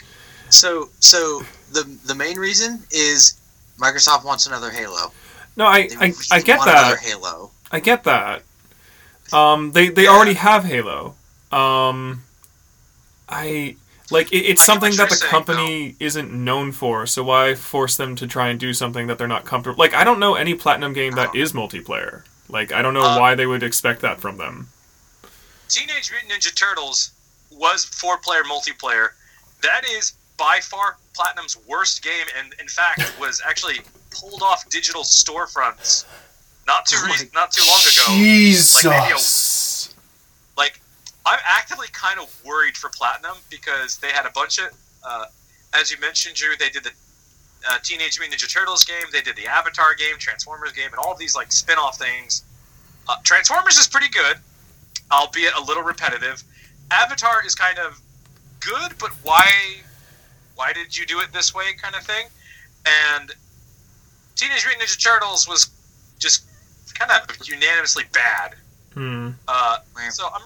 So, 0.51 0.89
so 1.01 1.43
the 1.73 1.83
the 2.05 2.15
main 2.15 2.39
reason 2.39 2.83
is 2.91 3.41
Microsoft 3.79 4.25
wants 4.25 4.47
another 4.47 4.71
Halo. 4.71 5.13
No, 5.57 5.67
I 5.67 5.89
I, 6.01 6.13
I 6.31 6.41
get 6.41 6.65
that. 6.65 6.99
Halo. 7.01 7.51
I 7.71 7.81
get 7.81 8.05
that. 8.05 8.43
Um, 9.33 9.73
they 9.73 9.89
they 9.89 10.05
Yeah. 10.05 10.11
already 10.11 10.35
have 10.35 10.65
Halo. 10.65 11.15
Um, 11.51 12.23
I 13.35 13.77
like 14.11 14.33
it, 14.33 14.39
it's 14.39 14.65
something 14.65 14.95
that 14.97 15.09
the 15.11 15.17
saying, 15.17 15.31
company 15.31 15.97
isn't 15.99 16.33
known 16.33 16.73
for. 16.73 17.07
So 17.07 17.25
why 17.25 17.55
force 17.55 17.97
them 17.97 18.15
to 18.17 18.27
try 18.27 18.49
and 18.49 18.61
do 18.61 18.73
something 18.73 19.07
that 19.09 19.19
they're 19.19 19.27
not 19.29 19.45
comfortable? 19.45 19.79
Like 19.79 19.95
I 19.95 20.05
don't 20.05 20.21
know 20.21 20.35
any 20.35 20.55
platinum 20.55 20.93
game 20.93 21.15
that 21.15 21.31
Oh. 21.31 21.33
multiplayer. 21.53 22.23
Like 22.49 22.73
I 22.73 22.83
don't 22.83 22.95
know 22.95 23.03
Uh, 23.03 23.19
why 23.19 23.35
they 23.35 23.47
would 23.47 23.63
expect 23.63 24.01
that 24.03 24.21
from 24.21 24.37
them. 24.37 24.69
Teenage 25.69 26.11
Mutant 26.13 26.33
Ninja 26.33 26.55
Turtles 26.55 27.11
was 27.51 27.85
four 27.85 28.19
player 28.19 28.45
multiplayer. 28.45 29.09
That 29.63 29.83
is 29.89 30.13
by 30.37 30.61
far 30.61 30.97
Platinum's 31.15 31.57
worst 31.67 32.03
game, 32.03 32.27
and 32.39 32.55
in 32.61 32.69
fact 32.69 33.01
was 33.21 33.41
actually 33.49 33.81
pulled 34.11 34.43
off 34.43 34.69
digital 34.69 35.03
storefronts 35.03 36.05
not 36.67 36.87
too 36.87 36.97
Oh 37.01 37.07
re- 37.07 37.31
not 37.35 37.51
too 37.53 37.63
long 37.69 37.81
ago. 37.81 38.05
Jesus. 38.09 38.83
Like 41.35 41.43
I'm 41.43 41.59
actively 41.59 41.89
kind 41.93 42.21
of 42.21 42.33
worried 42.45 42.77
for 42.77 42.89
Platinum 42.91 43.37
because 43.51 43.99
they 43.99 44.11
had 44.11 44.25
a 44.25 44.31
bunch 44.31 44.59
of, 44.59 44.67
uh, 45.03 45.25
as 45.75 45.91
you 45.91 45.99
mentioned, 46.01 46.37
Drew. 46.37 46.57
They 46.57 46.69
did 46.69 46.85
the 46.85 46.93
uh, 47.69 47.79
Teenage 47.83 48.21
Mutant 48.21 48.41
Ninja 48.41 48.53
Turtles 48.53 48.85
game. 48.85 49.07
They 49.11 49.21
did 49.21 49.35
the 49.35 49.49
Avatar 49.49 49.95
game, 49.95 50.17
Transformers 50.19 50.71
game, 50.73 50.91
and 50.93 50.95
all 50.95 51.13
of 51.13 51.19
these 51.19 51.35
like 51.35 51.51
spin-off 51.51 51.99
things. 51.99 52.45
Uh, 53.09 53.17
Transformers 53.25 53.79
is 53.79 53.89
pretty 53.89 54.09
good, 54.11 54.37
albeit 55.11 55.55
a 55.57 55.61
little 55.61 55.83
repetitive. 55.83 56.45
Avatar 56.93 57.45
is 57.45 57.57
kind 57.57 57.81
of 57.81 58.01
good, 58.61 58.93
but 59.01 59.11
why? 59.25 59.45
Why 60.55 60.73
did 60.73 60.97
you 60.97 61.05
do 61.05 61.19
it 61.19 61.33
this 61.33 61.53
way? 61.53 61.65
Kind 61.83 61.97
of 61.97 62.05
thing. 62.05 62.27
And 62.87 63.33
Teenage 64.37 64.65
Mutant 64.65 64.89
Ninja 64.89 65.03
Turtles 65.03 65.49
was 65.49 65.69
just 66.21 66.45
kind 66.95 67.11
of 67.11 67.49
unanimously 67.49 68.05
bad. 68.13 68.55
Hmm. 68.93 69.31
Uh, 69.49 69.79
so 70.11 70.29
I'm. 70.33 70.43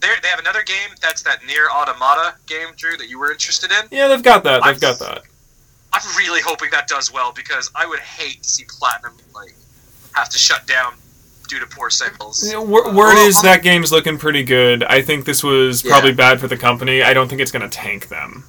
They 0.00 0.08
they 0.22 0.28
have 0.28 0.38
another 0.38 0.62
game 0.62 0.90
that's 1.02 1.22
that 1.22 1.40
NieR 1.42 1.68
Automata 1.70 2.34
game, 2.46 2.68
Drew, 2.76 2.96
that 2.96 3.08
you 3.08 3.18
were 3.18 3.30
interested 3.32 3.70
in. 3.70 3.86
Yeah, 3.90 4.08
they've 4.08 4.22
got 4.22 4.42
that. 4.44 4.62
They've 4.62 4.72
I'm- 4.72 4.78
got 4.78 4.98
that. 5.00 5.22
I'm 5.92 6.16
really 6.18 6.42
hoping 6.42 6.68
that 6.72 6.88
does 6.88 7.10
well 7.12 7.32
because 7.32 7.70
I 7.74 7.86
would 7.86 8.00
hate 8.00 8.42
to 8.42 8.48
see 8.48 8.64
Platinum 8.68 9.14
like 9.34 9.54
have 10.14 10.28
to 10.30 10.38
shut 10.38 10.66
down 10.66 10.94
due 11.48 11.58
to 11.60 11.66
poor 11.66 11.88
sales. 11.90 12.46
Yeah, 12.46 12.58
wor- 12.58 12.86
word 12.86 12.94
Well, 13.14 13.26
is 13.28 13.40
that 13.42 13.62
game's 13.62 13.92
looking 13.92 14.18
pretty 14.18 14.42
good. 14.42 14.82
I 14.84 15.00
think 15.00 15.24
this 15.24 15.42
was 15.42 15.84
Yeah. 15.84 15.92
probably 15.92 16.12
bad 16.12 16.38
for 16.40 16.48
the 16.48 16.56
company. 16.56 17.02
I 17.02 17.14
don't 17.14 17.28
think 17.28 17.40
it's 17.40 17.52
going 17.52 17.62
to 17.68 17.74
tank 17.74 18.08
them. 18.08 18.44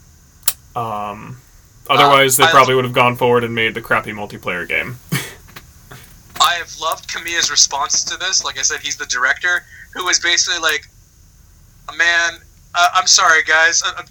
Um, 0.75 1.41
otherwise, 1.89 2.35
they 2.37 2.43
I- 2.45 2.51
probably 2.51 2.75
would 2.75 2.85
have 2.85 2.93
gone 2.93 3.15
forward 3.15 3.43
and 3.43 3.53
made 3.55 3.75
the 3.75 3.81
crappy 3.81 4.11
multiplayer 4.11 4.67
game. 4.67 4.99
I 6.41 6.53
have 6.55 6.71
loved 6.79 7.07
Kamiya's 7.09 7.49
response 7.49 8.03
to 8.05 8.17
this. 8.17 8.43
Like 8.43 8.59
I 8.59 8.61
said, 8.61 8.79
he's 8.81 8.97
the 8.97 9.05
director 9.05 9.63
who 9.93 10.05
was 10.05 10.19
basically 10.19 10.59
like, 10.59 10.87
"Man, 11.95 12.39
uh, 12.75 12.89
I'm 12.93 13.07
sorry, 13.07 13.43
guys." 13.43 13.81
Uh, 13.83 13.93
uh," 13.97 14.03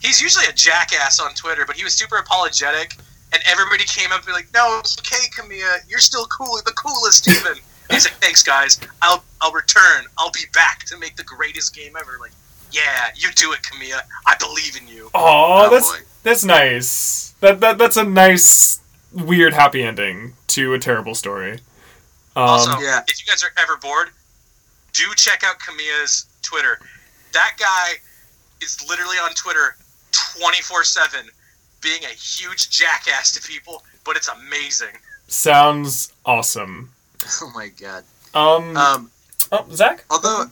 he's 0.00 0.20
usually 0.20 0.46
a 0.46 0.52
jackass 0.52 1.20
on 1.20 1.34
Twitter, 1.34 1.64
but 1.66 1.76
he 1.76 1.84
was 1.84 1.94
super 1.94 2.16
apologetic, 2.16 2.96
and 3.32 3.42
everybody 3.46 3.84
came 3.84 4.10
up 4.12 4.18
and 4.18 4.26
be 4.26 4.32
like, 4.32 4.48
"No, 4.54 4.78
it's 4.78 4.98
okay, 4.98 5.28
Kamiya. 5.36 5.80
You're 5.88 5.98
still 6.00 6.26
cool, 6.26 6.58
the 6.64 6.72
coolest 6.72 7.28
even." 7.28 7.54
He's 7.90 8.04
like, 8.04 8.14
"Thanks, 8.20 8.42
guys. 8.42 8.78
I'll 9.02 9.24
I'll 9.40 9.52
return. 9.52 10.04
I'll 10.18 10.30
be 10.32 10.44
back 10.52 10.84
to 10.86 10.98
make 10.98 11.16
the 11.16 11.24
greatest 11.24 11.74
game 11.74 11.94
ever." 11.98 12.18
Like, 12.20 12.32
yeah, 12.70 13.10
you 13.16 13.30
do 13.32 13.52
it, 13.52 13.60
Kamiya. 13.62 14.00
I 14.26 14.34
believe 14.36 14.76
in 14.76 14.86
you. 14.88 15.10
Oh, 15.14 15.64
Oh, 15.64 15.70
that's 15.70 15.90
boy. 15.90 15.98
that's 16.22 16.44
nice. 16.44 17.34
That 17.40 17.60
that 17.60 17.78
that's 17.78 17.96
a 17.96 18.04
nice 18.04 18.80
weird 19.12 19.54
happy 19.54 19.82
ending 19.82 20.34
to 20.48 20.74
a 20.74 20.78
terrible 20.78 21.14
story. 21.14 21.52
Um, 22.36 22.44
Also, 22.44 22.78
Yeah. 22.78 23.02
if 23.08 23.18
you 23.20 23.26
guys 23.26 23.42
are 23.42 23.52
ever 23.56 23.76
bored, 23.78 24.10
do 24.92 25.04
check 25.16 25.42
out 25.44 25.58
Kamiya's 25.58 26.26
Twitter. 26.42 26.78
That 27.38 27.54
guy 27.56 27.92
is 28.60 28.84
literally 28.88 29.16
on 29.18 29.30
Twitter 29.34 29.76
24 30.40 30.82
7, 30.82 31.28
being 31.80 32.02
a 32.04 32.08
huge 32.08 32.68
jackass 32.68 33.30
to 33.30 33.40
people, 33.46 33.84
but 34.04 34.16
it's 34.16 34.26
amazing. 34.26 34.94
sounds 35.28 36.12
awesome. 36.26 36.90
Oh 37.42 37.52
my 37.54 37.68
god. 37.68 38.02
Um, 38.34 38.76
Um, 38.76 39.10
oh, 39.52 39.64
Zach? 39.72 40.04
although 40.10 40.46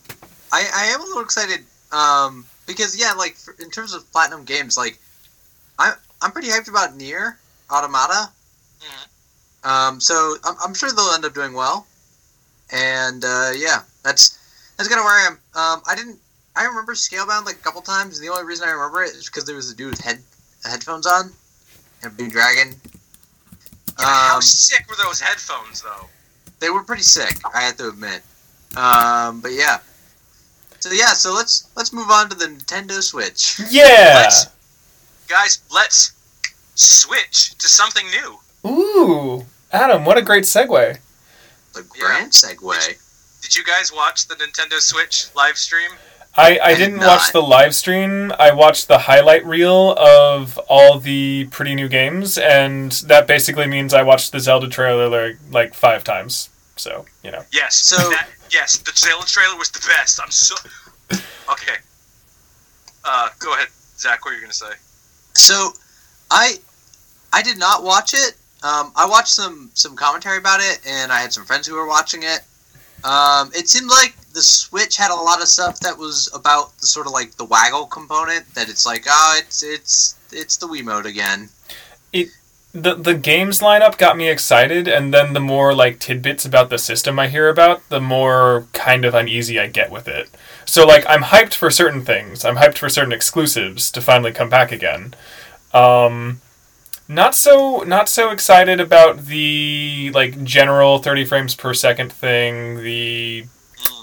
I, 0.52 0.60
I 0.74 0.84
am 0.94 1.00
a 1.00 1.04
little 1.04 1.22
excited 1.22 1.64
um, 1.90 2.44
because 2.68 2.96
yeah, 3.00 3.12
like 3.14 3.34
for, 3.34 3.56
in 3.60 3.70
terms 3.70 3.92
of 3.92 4.08
platinum 4.12 4.44
games, 4.44 4.76
like 4.76 4.96
I'm 5.80 5.94
I'm 6.22 6.30
pretty 6.30 6.48
hyped 6.48 6.68
about 6.68 6.96
NieR 6.98 7.34
Automata. 7.68 8.30
Mhm. 8.80 9.68
Um, 9.68 10.00
so 10.00 10.36
I'm, 10.44 10.54
I'm 10.64 10.74
sure 10.74 10.90
they'll 10.92 11.14
end 11.14 11.24
up 11.24 11.34
doing 11.34 11.52
well, 11.52 11.86
and 12.72 13.24
uh, 13.24 13.50
yeah, 13.56 13.82
that's 14.04 14.38
that's 14.76 14.88
kind 14.88 15.00
of 15.00 15.04
where 15.04 15.18
I 15.20 15.26
am. 15.26 15.32
Um, 15.54 15.82
I 15.88 15.94
didn't 15.96 16.18
I 16.56 16.64
remember 16.64 16.94
Scalebound 16.94 17.44
like 17.46 17.56
a 17.56 17.60
couple 17.60 17.82
times. 17.82 18.18
And 18.18 18.26
the 18.26 18.32
only 18.32 18.44
reason 18.44 18.66
I 18.68 18.72
remember 18.72 19.02
it 19.04 19.14
is 19.14 19.26
because 19.26 19.44
there 19.44 19.56
was 19.56 19.70
a 19.70 19.76
dude 19.76 19.90
with 19.90 20.00
head 20.00 20.20
headphones 20.64 21.06
on 21.06 21.30
and 22.02 22.12
a 22.12 22.14
blue 22.14 22.28
dragon. 22.30 22.74
Yeah, 23.98 24.04
how 24.06 24.36
Um, 24.36 24.42
sick 24.42 24.84
were 24.88 24.96
those 24.96 25.20
headphones, 25.20 25.82
though? 25.82 26.08
they 26.58 26.70
were 26.70 26.82
pretty 26.82 27.02
sick. 27.02 27.36
I 27.54 27.60
have 27.62 27.76
to 27.76 27.88
admit. 27.88 28.22
Um, 28.76 29.40
but 29.40 29.52
yeah. 29.52 29.78
So 30.80 30.90
yeah, 30.92 31.12
so 31.12 31.34
let's 31.34 31.68
let's 31.76 31.92
move 31.92 32.10
on 32.10 32.28
to 32.30 32.34
the 32.36 32.46
Nintendo 32.46 33.02
Switch. 33.02 33.58
Yeah! 33.70 33.82
Let's- 34.22 34.46
Guys, 35.28 35.58
let's 35.72 36.12
switch 36.76 37.56
to 37.58 37.68
something 37.68 38.06
new. 38.10 38.38
Ooh! 38.70 39.44
Adam, 39.72 40.04
what 40.04 40.16
a 40.16 40.22
great 40.22 40.44
segue. 40.44 40.98
The 41.72 41.80
Yeah. 41.94 42.00
grand 42.00 42.30
segue. 42.32 42.96
Did 43.42 43.54
you 43.56 43.64
guys 43.64 43.90
watch 43.92 44.28
the 44.28 44.36
Nintendo 44.36 44.80
Switch 44.80 45.26
live 45.34 45.58
stream? 45.58 45.90
I, 46.36 46.58
I 46.58 46.66
I 46.66 46.74
did 46.74 46.78
didn't 46.78 47.00
not. 47.00 47.06
watch 47.06 47.32
the 47.32 47.42
live 47.42 47.74
stream. 47.74 48.32
I 48.38 48.52
watched 48.52 48.88
the 48.88 48.98
highlight 48.98 49.44
reel 49.46 49.92
of 49.98 50.58
all 50.68 50.98
the 50.98 51.46
pretty 51.50 51.74
new 51.74 51.88
games, 51.88 52.36
and 52.38 52.92
that 53.06 53.26
basically 53.26 53.66
means 53.66 53.94
I 53.94 54.02
watched 54.02 54.32
the 54.32 54.40
Zelda 54.40 54.68
trailer 54.68 55.08
like, 55.08 55.36
like 55.50 55.74
five 55.74 56.04
times. 56.04 56.50
So, 56.76 57.06
you 57.24 57.30
know. 57.30 57.42
Yes. 57.52 57.74
So- 57.76 57.96
that, 58.10 58.28
yes, 58.52 58.76
the 58.78 58.92
Zelda 58.94 59.26
trailer 59.26 59.56
was 59.56 59.70
the 59.70 59.80
best. 59.96 60.20
I'm 60.22 60.30
so 60.30 60.54
okay. 61.50 61.76
Uh, 63.04 63.28
go 63.38 63.54
ahead, 63.54 63.68
Zach. 63.98 64.24
What 64.24 64.32
are 64.32 64.34
you 64.34 64.40
gonna 64.40 64.52
say? 64.52 64.72
So, 65.34 65.70
I 66.30 66.56
I 67.32 67.42
did 67.42 67.58
not 67.58 67.82
watch 67.84 68.14
it. 68.14 68.34
Um, 68.62 68.92
I 68.96 69.06
watched 69.08 69.28
some 69.28 69.70
some 69.74 69.94
commentary 69.96 70.38
about 70.38 70.60
it, 70.60 70.80
and 70.86 71.12
I 71.12 71.20
had 71.20 71.32
some 71.32 71.44
friends 71.44 71.66
who 71.66 71.74
were 71.76 71.86
watching 71.86 72.22
it. 72.24 72.40
Um, 73.06 73.50
it 73.54 73.68
seemed 73.68 73.88
like 73.88 74.16
the 74.34 74.42
Switch 74.42 74.96
had 74.96 75.12
a 75.12 75.14
lot 75.14 75.40
of 75.40 75.48
stuff 75.48 75.78
that 75.80 75.96
was 75.96 76.28
about 76.34 76.76
the 76.78 76.86
sort 76.86 77.06
of 77.06 77.12
like 77.12 77.32
the 77.36 77.44
waggle 77.44 77.86
component. 77.86 78.52
That 78.54 78.68
it's 78.68 78.84
like, 78.84 79.04
oh, 79.08 79.38
it's 79.38 79.62
it's 79.62 80.16
it's 80.32 80.56
the 80.56 80.66
Wii 80.66 80.84
mode 80.84 81.06
again. 81.06 81.48
It 82.12 82.28
The, 82.72 82.94
the 82.94 83.14
games 83.14 83.60
lineup 83.60 83.96
got 83.96 84.16
me 84.18 84.28
excited, 84.28 84.86
and 84.88 85.14
then 85.14 85.32
the 85.32 85.40
more 85.40 85.72
like 85.74 85.98
tidbits 85.98 86.44
about 86.44 86.68
the 86.68 86.78
system 86.78 87.18
I 87.18 87.28
hear 87.28 87.48
about, 87.48 87.88
the 87.88 88.00
more 88.00 88.66
kind 88.72 89.04
of 89.06 89.14
uneasy 89.14 89.58
I 89.58 89.68
get 89.68 89.90
with 89.90 90.06
it. 90.08 90.28
So 90.66 90.84
like 90.84 91.04
I'm 91.08 91.22
hyped 91.32 91.54
for 91.54 91.70
certain 91.70 92.04
things. 92.04 92.44
I'm 92.44 92.56
hyped 92.56 92.78
for 92.78 92.90
certain 92.90 93.12
exclusives 93.12 93.90
to 93.92 94.00
finally 94.02 94.32
come 94.32 94.50
back 94.50 94.72
again. 94.72 95.14
Um, 95.72 96.42
not 97.08 97.34
so 97.34 97.82
not 97.86 98.08
so 98.08 98.30
excited 98.30 98.80
about 98.80 99.26
the 99.26 100.10
like 100.14 100.42
general 100.44 100.98
30 100.98 101.24
frames 101.24 101.54
per 101.54 101.72
second 101.74 102.12
thing. 102.12 102.82
The 102.82 103.46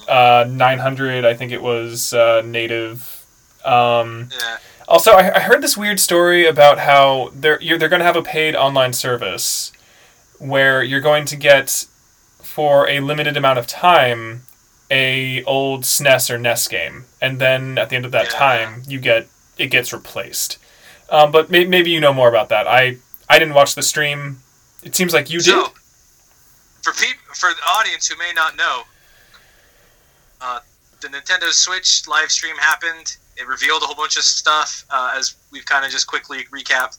uh, 0.08 0.46
900, 0.50 1.26
I 1.26 1.34
think 1.34 1.52
it 1.52 1.62
was 1.62 2.14
uh, 2.14 2.42
native. 2.46 3.26
Um, 3.66 4.30
yeah. 4.38 4.58
also, 4.88 5.12
I, 5.12 5.36
I 5.36 5.40
heard 5.40 5.62
this 5.62 5.78
weird 5.78 6.00
story 6.00 6.46
about 6.46 6.80
how 6.80 7.32
they're 7.34 7.62
you're, 7.62 7.78
they're 7.78 7.90
going 7.90 8.02
to 8.02 8.06
have 8.06 8.16
a 8.18 8.22
paid 8.24 8.56
online 8.56 8.94
service 8.94 9.72
where 10.40 10.84
you're 10.84 11.00
going 11.02 11.26
to 11.26 11.36
get 11.38 11.86
for 12.42 12.90
a 12.90 13.00
limited 13.00 13.38
amount 13.38 13.58
of 13.60 13.66
time 13.68 14.44
a 14.92 15.42
old 15.46 15.84
SNES 15.84 16.30
or 16.30 16.38
NES 16.38 16.68
game, 16.68 17.06
and 17.22 17.40
then 17.40 17.78
at 17.78 17.90
the 17.90 17.96
end 17.96 18.06
of 18.06 18.12
that 18.12 18.26
Yeah. 18.32 18.38
time 18.38 18.84
you 18.88 19.00
get 19.00 19.28
it 19.58 19.68
gets 19.68 19.94
replaced. 19.94 20.58
Um, 21.14 21.32
but 21.32 21.52
may, 21.52 21.64
maybe 21.64 21.92
you 21.92 22.00
know 22.00 22.12
more 22.12 22.28
about 22.28 22.50
that. 22.50 22.68
I 22.68 22.98
I 23.30 23.38
didn't 23.38 23.54
watch 23.54 23.76
the 23.76 23.84
stream. 23.84 24.40
It 24.84 24.96
seems 24.96 25.14
like 25.14 25.30
you 25.30 25.40
did. 25.40 25.54
For 26.82 26.92
for 26.92 27.50
the 27.50 27.62
audience 27.78 28.08
who 28.08 28.18
may 28.18 28.32
not 28.36 28.58
know, 28.58 28.82
uh, 30.42 30.60
the 31.02 31.10
Nintendo 31.10 31.52
Switch 31.52 32.08
live 32.08 32.32
stream 32.32 32.56
happened. 32.58 33.16
It 33.38 33.48
revealed 33.48 33.84
a 33.84 33.86
whole 33.86 33.96
bunch 33.96 34.18
of 34.18 34.24
stuff, 34.24 34.86
uh, 34.90 35.14
as 35.16 35.36
we've 35.52 35.66
kind 35.66 35.86
of 35.86 35.92
just 35.92 36.08
quickly 36.08 36.46
recapped. 36.46 36.98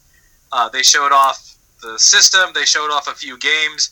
Uh, 0.51 0.69
they 0.69 0.81
showed 0.81 1.11
off 1.11 1.55
the 1.81 1.99
system. 1.99 2.51
They 2.53 2.65
showed 2.65 2.91
off 2.91 3.07
a 3.07 3.15
few 3.15 3.37
games. 3.37 3.91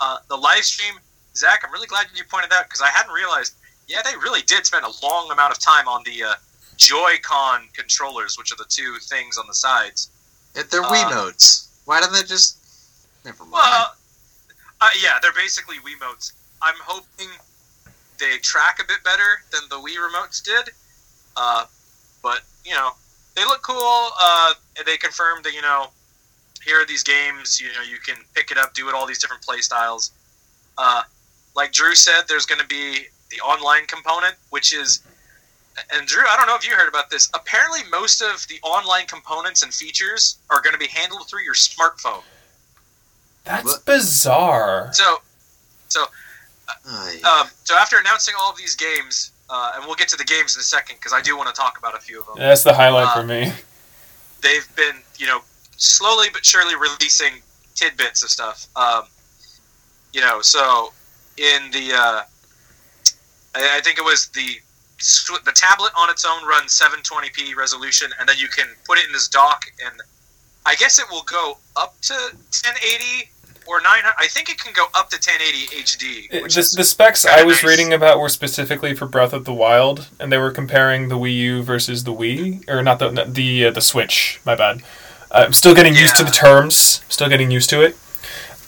Uh, 0.00 0.18
the 0.28 0.36
live 0.36 0.64
stream, 0.64 0.94
Zach, 1.36 1.62
I'm 1.64 1.72
really 1.72 1.86
glad 1.86 2.06
you 2.14 2.24
pointed 2.24 2.52
out 2.52 2.64
because 2.64 2.80
I 2.80 2.88
hadn't 2.88 3.12
realized. 3.12 3.54
Yeah, 3.86 4.02
they 4.02 4.16
really 4.16 4.42
did 4.42 4.66
spend 4.66 4.84
a 4.84 4.90
long 5.02 5.30
amount 5.30 5.52
of 5.52 5.60
time 5.60 5.86
on 5.88 6.02
the 6.04 6.24
uh, 6.24 6.34
Joy-Con 6.80 7.68
controllers, 7.74 8.38
which 8.38 8.50
are 8.52 8.56
the 8.56 8.64
two 8.68 8.96
things 9.02 9.36
on 9.36 9.46
the 9.46 9.54
sides. 9.54 10.10
They're 10.54 10.82
Uh, 10.82 10.90
Wiimotes, 10.90 11.66
why 11.84 12.00
don't 12.00 12.12
they 12.12 12.22
just? 12.22 12.56
Never 13.24 13.44
mind. 13.44 13.52
Well, 13.52 13.94
uh, 14.80 14.88
yeah, 15.00 15.18
they're 15.20 15.34
basically 15.34 15.76
Wiimotes. 15.80 16.32
I'm 16.62 16.74
hoping 16.82 17.28
they 18.18 18.38
track 18.38 18.80
a 18.82 18.86
bit 18.86 19.04
better 19.04 19.42
than 19.52 19.60
the 19.68 19.76
Wii 19.76 19.96
remotes 19.96 20.42
did. 20.42 20.70
Uh, 21.36 21.66
but 22.22 22.40
you 22.64 22.72
know, 22.72 22.92
they 23.36 23.44
look 23.44 23.62
cool. 23.62 24.08
Uh, 24.20 24.54
they 24.86 24.96
confirmed 24.96 25.44
that 25.44 25.52
you 25.52 25.60
know, 25.60 25.88
here 26.64 26.80
are 26.80 26.86
these 26.86 27.02
games. 27.02 27.60
You 27.60 27.68
know, 27.74 27.82
you 27.82 27.98
can 27.98 28.16
pick 28.34 28.50
it 28.50 28.56
up, 28.56 28.72
do 28.72 28.88
it 28.88 28.94
all 28.94 29.06
these 29.06 29.18
different 29.18 29.42
play 29.42 29.58
styles. 29.58 30.12
Uh, 30.78 31.02
like 31.54 31.72
Drew 31.72 31.94
said, 31.94 32.22
there's 32.26 32.46
going 32.46 32.60
to 32.60 32.66
be 32.66 33.04
the 33.30 33.40
online 33.42 33.84
component, 33.86 34.34
which 34.48 34.72
is. 34.72 35.00
And 35.94 36.06
Drew, 36.06 36.24
I 36.28 36.36
don't 36.36 36.46
know 36.46 36.56
if 36.56 36.66
you 36.68 36.74
heard 36.74 36.88
about 36.88 37.10
this. 37.10 37.30
Apparently, 37.34 37.80
most 37.90 38.20
of 38.20 38.46
the 38.48 38.58
online 38.62 39.06
components 39.06 39.62
and 39.62 39.72
features 39.72 40.36
are 40.50 40.60
going 40.60 40.72
to 40.74 40.78
be 40.78 40.88
handled 40.88 41.28
through 41.28 41.42
your 41.42 41.54
smartphone. 41.54 42.22
That's 43.44 43.64
What? 43.64 43.84
bizarre. 43.86 44.90
So, 44.92 45.18
Ay. 46.86 47.20
um, 47.24 47.48
so 47.64 47.76
after 47.76 47.98
announcing 47.98 48.34
all 48.38 48.50
of 48.50 48.56
these 48.56 48.74
games, 48.76 49.32
uh, 49.48 49.72
and 49.74 49.84
we'll 49.86 49.96
get 49.96 50.08
to 50.08 50.16
the 50.16 50.24
games 50.24 50.54
in 50.56 50.60
a 50.60 50.64
second 50.64 50.96
because 50.96 51.12
I 51.12 51.20
do 51.20 51.36
want 51.36 51.48
to 51.48 51.54
talk 51.58 51.78
about 51.78 51.96
a 51.96 52.00
few 52.00 52.20
of 52.20 52.26
them. 52.26 52.36
That's 52.38 52.62
the 52.62 52.74
highlight 52.74 53.08
Uh, 53.08 53.14
for 53.20 53.26
me. 53.26 53.52
They've 54.42 54.76
been, 54.76 54.96
you 55.18 55.26
know, 55.26 55.42
slowly 55.76 56.28
but 56.32 56.44
surely 56.44 56.76
releasing 56.76 57.42
tidbits 57.74 58.22
of 58.22 58.30
stuff. 58.30 58.66
Um, 58.76 59.04
you 60.12 60.20
know, 60.20 60.40
so 60.42 60.92
in 61.36 61.70
the, 61.72 61.92
uh, 61.94 62.22
I, 63.54 63.76
I 63.76 63.80
think 63.80 63.98
it 63.98 64.04
was 64.04 64.28
the 64.28 64.46
sw- 64.48 64.60
the 65.44 65.52
tablet 65.54 65.92
on 65.96 66.10
its 66.10 66.24
own 66.24 66.46
runs 66.46 66.78
720p 66.78 67.56
resolution, 67.56 68.10
and 68.18 68.28
then 68.28 68.36
you 68.38 68.48
can 68.48 68.66
put 68.86 68.98
it 68.98 69.06
in 69.06 69.12
this 69.12 69.28
dock, 69.28 69.64
and 69.84 69.94
I 70.66 70.74
guess 70.76 70.98
it 70.98 71.06
will 71.10 71.22
go 71.22 71.58
up 71.76 71.98
to 72.02 72.12
1080 72.14 73.30
or 73.66 73.80
900. 73.80 74.14
I 74.18 74.26
think 74.26 74.48
it 74.50 74.58
can 74.58 74.72
go 74.72 74.86
up 74.94 75.10
to 75.10 75.16
1080 75.16 75.82
HD. 75.82 76.28
It- 76.30 76.42
Which 76.42 76.54
the, 76.54 76.72
the 76.76 76.84
specs 76.84 77.24
I 77.24 77.42
was 77.44 77.62
nice. 77.62 77.64
reading 77.70 77.92
about 77.92 78.18
were 78.20 78.28
specifically 78.28 78.94
for 78.94 79.06
Breath 79.06 79.32
of 79.32 79.44
the 79.44 79.54
Wild, 79.54 80.08
and 80.18 80.30
they 80.32 80.38
were 80.38 80.50
comparing 80.50 81.08
the 81.08 81.16
Wii 81.16 81.34
U 81.36 81.62
versus 81.62 82.04
the 82.04 82.12
Wii, 82.12 82.68
or 82.68 82.82
not 82.82 82.98
the 82.98 83.10
the 83.26 83.66
uh, 83.66 83.70
the 83.70 83.80
Switch. 83.80 84.40
My 84.44 84.54
bad. 84.54 84.82
I'm 85.32 85.52
still 85.52 85.74
getting 85.76 85.94
used 85.94 86.16
to 86.16 86.24
the 86.24 86.30
terms. 86.32 87.02
Still 87.08 87.28
getting 87.28 87.50
used 87.52 87.70
to 87.70 87.80
it. 87.82 87.96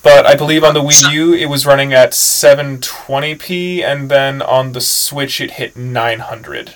But 0.03 0.27
I 0.27 0.35
believe 0.35 0.65
on 0.65 0.75
the 0.75 0.81
So- 0.91 1.09
Wii 1.09 1.13
U 1.13 1.33
it 1.35 1.47
was 1.47 1.65
running 1.65 1.93
at 1.93 2.11
720p, 2.13 3.83
and 3.85 4.11
then 4.11 4.43
on 4.43 4.73
the 4.73 4.81
Switch 4.81 5.41
it 5.41 5.53
hit 5.53 5.77
900. 5.77 6.75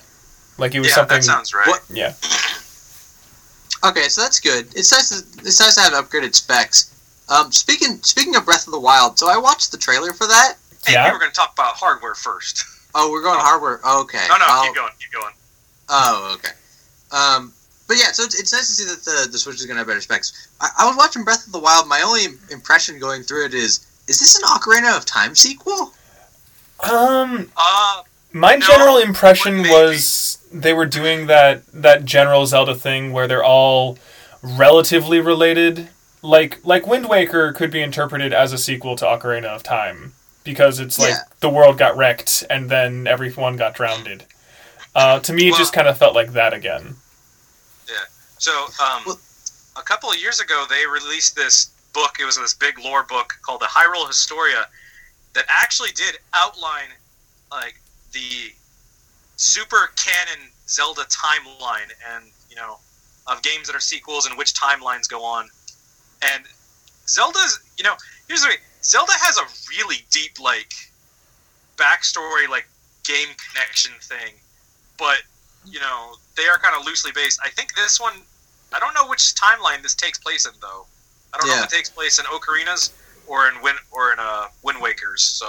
Like 0.58 0.74
it 0.74 0.78
was 0.80 0.88
yeah, 0.90 0.94
something. 0.94 1.16
that 1.18 1.24
sounds 1.24 1.52
right. 1.52 1.66
What- 1.66 1.82
Yeah. 1.90 2.14
Okay, 3.84 4.08
so 4.08 4.22
that's 4.22 4.40
good. 4.40 4.68
It's 4.74 4.90
nice. 4.92 5.10
To, 5.10 5.16
it's 5.46 5.60
nice 5.60 5.74
to 5.74 5.80
have 5.82 5.92
upgraded 5.92 6.34
specs. 6.34 6.90
Um, 7.28 7.52
speaking 7.52 8.00
speaking 8.02 8.34
of 8.36 8.44
Breath 8.44 8.66
of 8.66 8.72
the 8.72 8.80
Wild, 8.80 9.18
so 9.18 9.28
I 9.28 9.36
watched 9.36 9.70
the 9.72 9.76
trailer 9.78 10.12
for 10.12 10.26
that. 10.26 10.54
Hey, 10.86 10.92
Yeah? 10.94 11.06
we 11.06 11.12
were 11.12 11.18
going 11.18 11.30
to 11.30 11.36
talk 11.36 11.52
about 11.52 11.74
hardware 11.74 12.14
first. 12.14 12.64
Oh, 12.94 13.10
we're 13.10 13.22
going 13.22 13.38
hardware. 13.40 13.80
Okay. 13.84 14.24
No, 14.28 14.38
no, 14.38 14.44
I'll- 14.48 14.64
keep 14.66 14.74
going, 14.76 14.92
keep 14.98 15.12
going. 15.12 15.34
Oh, 15.88 16.34
okay. 16.34 16.52
Um, 17.12 17.52
but 17.88 17.96
yeah, 17.98 18.12
so 18.12 18.22
it's, 18.24 18.38
it's 18.38 18.52
nice 18.52 18.66
to 18.68 18.72
see 18.74 18.84
that 18.84 19.02
the, 19.04 19.30
the 19.32 19.38
Switch 19.38 19.56
is 19.56 19.66
going 19.66 19.76
to 19.76 19.78
have 19.80 19.86
better 19.86 20.00
specs. 20.00 20.48
I, 20.60 20.68
I 20.80 20.86
was 20.86 20.96
watching 20.96 21.24
Breath 21.24 21.46
of 21.46 21.52
the 21.52 21.58
Wild. 21.60 21.86
My 21.88 22.02
only 22.02 22.24
impression 22.50 22.98
going 22.98 23.22
through 23.22 23.46
it 23.46 23.54
is, 23.54 23.86
is 24.08 24.18
this 24.20 24.36
an 24.36 24.42
Ocarina 24.42 24.96
of 24.96 25.04
Time 25.06 25.34
sequel? 25.34 25.92
Um, 26.90 27.50
Uh, 27.56 28.02
My 28.32 28.56
No, 28.56 28.66
general 28.66 28.98
impression 28.98 29.62
was 29.62 30.38
they 30.52 30.72
were 30.72 30.86
doing 30.86 31.26
that 31.26 31.62
that 31.72 32.04
general 32.04 32.46
Zelda 32.46 32.74
thing 32.74 33.12
where 33.12 33.26
they're 33.26 33.44
all 33.44 33.98
relatively 34.42 35.20
related. 35.20 35.88
Like 36.22 36.58
like 36.64 36.86
Wind 36.86 37.08
Waker 37.08 37.52
could 37.52 37.70
be 37.70 37.82
interpreted 37.82 38.32
as 38.32 38.52
a 38.52 38.58
sequel 38.58 38.96
to 38.96 39.04
Ocarina 39.04 39.46
of 39.46 39.62
Time. 39.62 40.12
because 40.44 40.78
it's 40.78 40.96
like 40.98 41.10
Yeah. 41.10 41.22
the 41.40 41.50
world 41.50 41.76
got 41.76 41.96
wrecked 41.96 42.44
and 42.48 42.70
then 42.70 43.06
everyone 43.08 43.56
got 43.56 43.74
drowned. 43.74 44.24
Uh, 44.94 45.18
to 45.18 45.32
me, 45.32 45.48
it 45.48 45.56
just 45.56 45.72
kind 45.72 45.88
of 45.88 45.98
felt 45.98 46.14
like 46.14 46.32
that 46.34 46.52
again. 46.54 46.94
So, 48.38 48.66
um, 48.78 49.04
Well- 49.04 49.20
a 49.76 49.82
couple 49.82 50.10
of 50.10 50.16
years 50.18 50.40
ago, 50.40 50.66
they 50.68 50.86
released 50.86 51.34
this 51.36 51.66
book. 51.92 52.18
It 52.18 52.24
was 52.24 52.36
this 52.36 52.54
big 52.54 52.78
lore 52.78 53.02
book 53.02 53.38
called 53.42 53.60
the 53.60 53.66
Hyrule 53.66 54.06
Historia 54.06 54.68
that 55.34 55.44
actually 55.48 55.92
did 55.92 56.18
outline 56.34 56.92
like 57.50 57.80
the 58.12 58.54
super 59.36 59.88
canon 59.96 60.50
Zelda 60.68 61.04
timeline 61.04 61.92
and 62.14 62.24
you 62.48 62.56
know 62.56 62.78
of 63.26 63.42
games 63.42 63.66
that 63.66 63.76
are 63.76 63.80
sequels 63.80 64.26
and 64.26 64.36
which 64.38 64.54
timelines 64.54 65.08
go 65.08 65.22
on. 65.24 65.50
And 66.22 66.44
Zelda's, 67.08 67.60
you 67.76 67.84
know, 67.84 67.96
here's 68.28 68.42
the 68.42 68.48
way 68.48 68.56
Zelda 68.82 69.12
has 69.12 69.36
a 69.38 69.46
really 69.68 70.04
deep 70.10 70.38
like 70.40 70.72
backstory, 71.76 72.48
like 72.48 72.68
game 73.04 73.28
connection 73.50 73.92
thing, 74.00 74.34
but 74.98 75.18
you 75.66 75.80
know 75.80 76.14
they 76.36 76.46
are 76.46 76.58
kind 76.58 76.74
of 76.78 76.86
loosely 76.86 77.12
based. 77.14 77.40
I 77.44 77.50
think 77.50 77.74
this 77.74 78.00
one, 78.00 78.14
I 78.72 78.78
don't 78.78 78.94
know 78.94 79.08
which 79.08 79.34
timeline 79.34 79.82
this 79.82 79.94
takes 79.94 80.18
place 80.18 80.46
in 80.46 80.52
though. 80.60 80.86
I 81.34 81.38
don't 81.38 81.48
know 81.48 81.58
if 81.58 81.64
it 81.64 81.76
takes 81.76 81.90
place 81.90 82.18
in 82.18 82.24
Ocarina's 82.26 82.92
or 83.26 83.48
in 83.48 83.60
Win 83.62 83.74
or 83.90 84.12
in 84.12 84.18
uh, 84.18 84.46
Wind 84.62 84.80
Waker's. 84.80 85.22
So, 85.22 85.46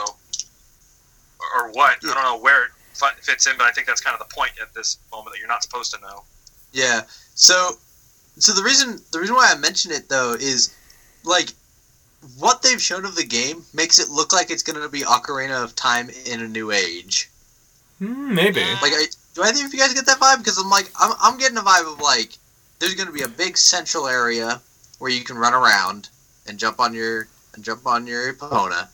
or, 1.40 1.62
or 1.62 1.72
what? 1.72 1.98
I 2.04 2.14
don't 2.14 2.24
know 2.24 2.40
where 2.40 2.66
it 2.66 2.72
fi- 2.94 3.14
fits 3.22 3.48
in, 3.48 3.54
but 3.58 3.66
I 3.66 3.72
think 3.72 3.88
that's 3.88 4.02
kind 4.02 4.20
of 4.20 4.28
the 4.28 4.34
point 4.34 4.52
at 4.62 4.74
this 4.74 4.98
moment 5.12 5.34
that 5.34 5.40
you're 5.40 5.48
not 5.48 5.64
supposed 5.64 5.94
to 5.94 6.02
know. 6.02 6.24
Yeah. 6.74 7.02
So, 7.36 7.72
so 8.38 8.54
the 8.54 8.64
reason 8.64 9.00
the 9.12 9.20
reason 9.20 9.36
why 9.36 9.52
I 9.52 9.58
mention 9.58 9.92
it 9.92 10.10
though 10.10 10.34
is 10.34 10.76
like 11.24 11.50
what 12.38 12.62
they've 12.62 12.82
shown 12.82 13.06
of 13.06 13.16
the 13.16 13.24
game 13.24 13.64
makes 13.74 14.00
it 14.00 14.10
look 14.10 14.34
like 14.34 14.52
it's 14.52 14.64
going 14.64 14.82
to 14.82 14.90
be 14.90 15.02
Ocarina 15.02 15.64
of 15.64 15.76
Time 15.76 16.10
in 16.26 16.42
a 16.42 16.48
new 16.48 16.72
age. 16.72 17.30
Hmm, 18.00 18.34
maybe. 18.36 18.62
Like, 18.62 18.94
I, 18.94 19.06
do 19.34 19.42
either 19.44 19.66
of 19.66 19.74
you 19.74 19.80
guys 19.80 19.94
get 19.94 20.06
that 20.06 20.20
vibe? 20.20 20.40
Because 20.40 20.58
I'm 20.58 20.70
like, 20.70 20.90
I'm, 21.00 21.14
I'm 21.22 21.38
getting 21.38 21.58
a 21.58 21.62
vibe 21.62 21.92
of 21.94 22.00
like, 22.00 22.30
there's 22.80 22.96
going 22.96 23.08
to 23.08 23.14
be 23.14 23.24
a 23.24 23.28
big 23.28 23.58
central 23.58 24.08
area 24.08 24.62
where 25.00 25.12
you 25.12 25.24
can 25.24 25.38
run 25.38 25.54
around 25.54 26.10
and 26.48 26.58
jump 26.60 26.80
on 26.80 26.94
your 26.94 27.28
and 27.54 27.64
jump 27.64 27.88
on 27.88 28.06
your 28.06 28.32
Epona, 28.34 28.88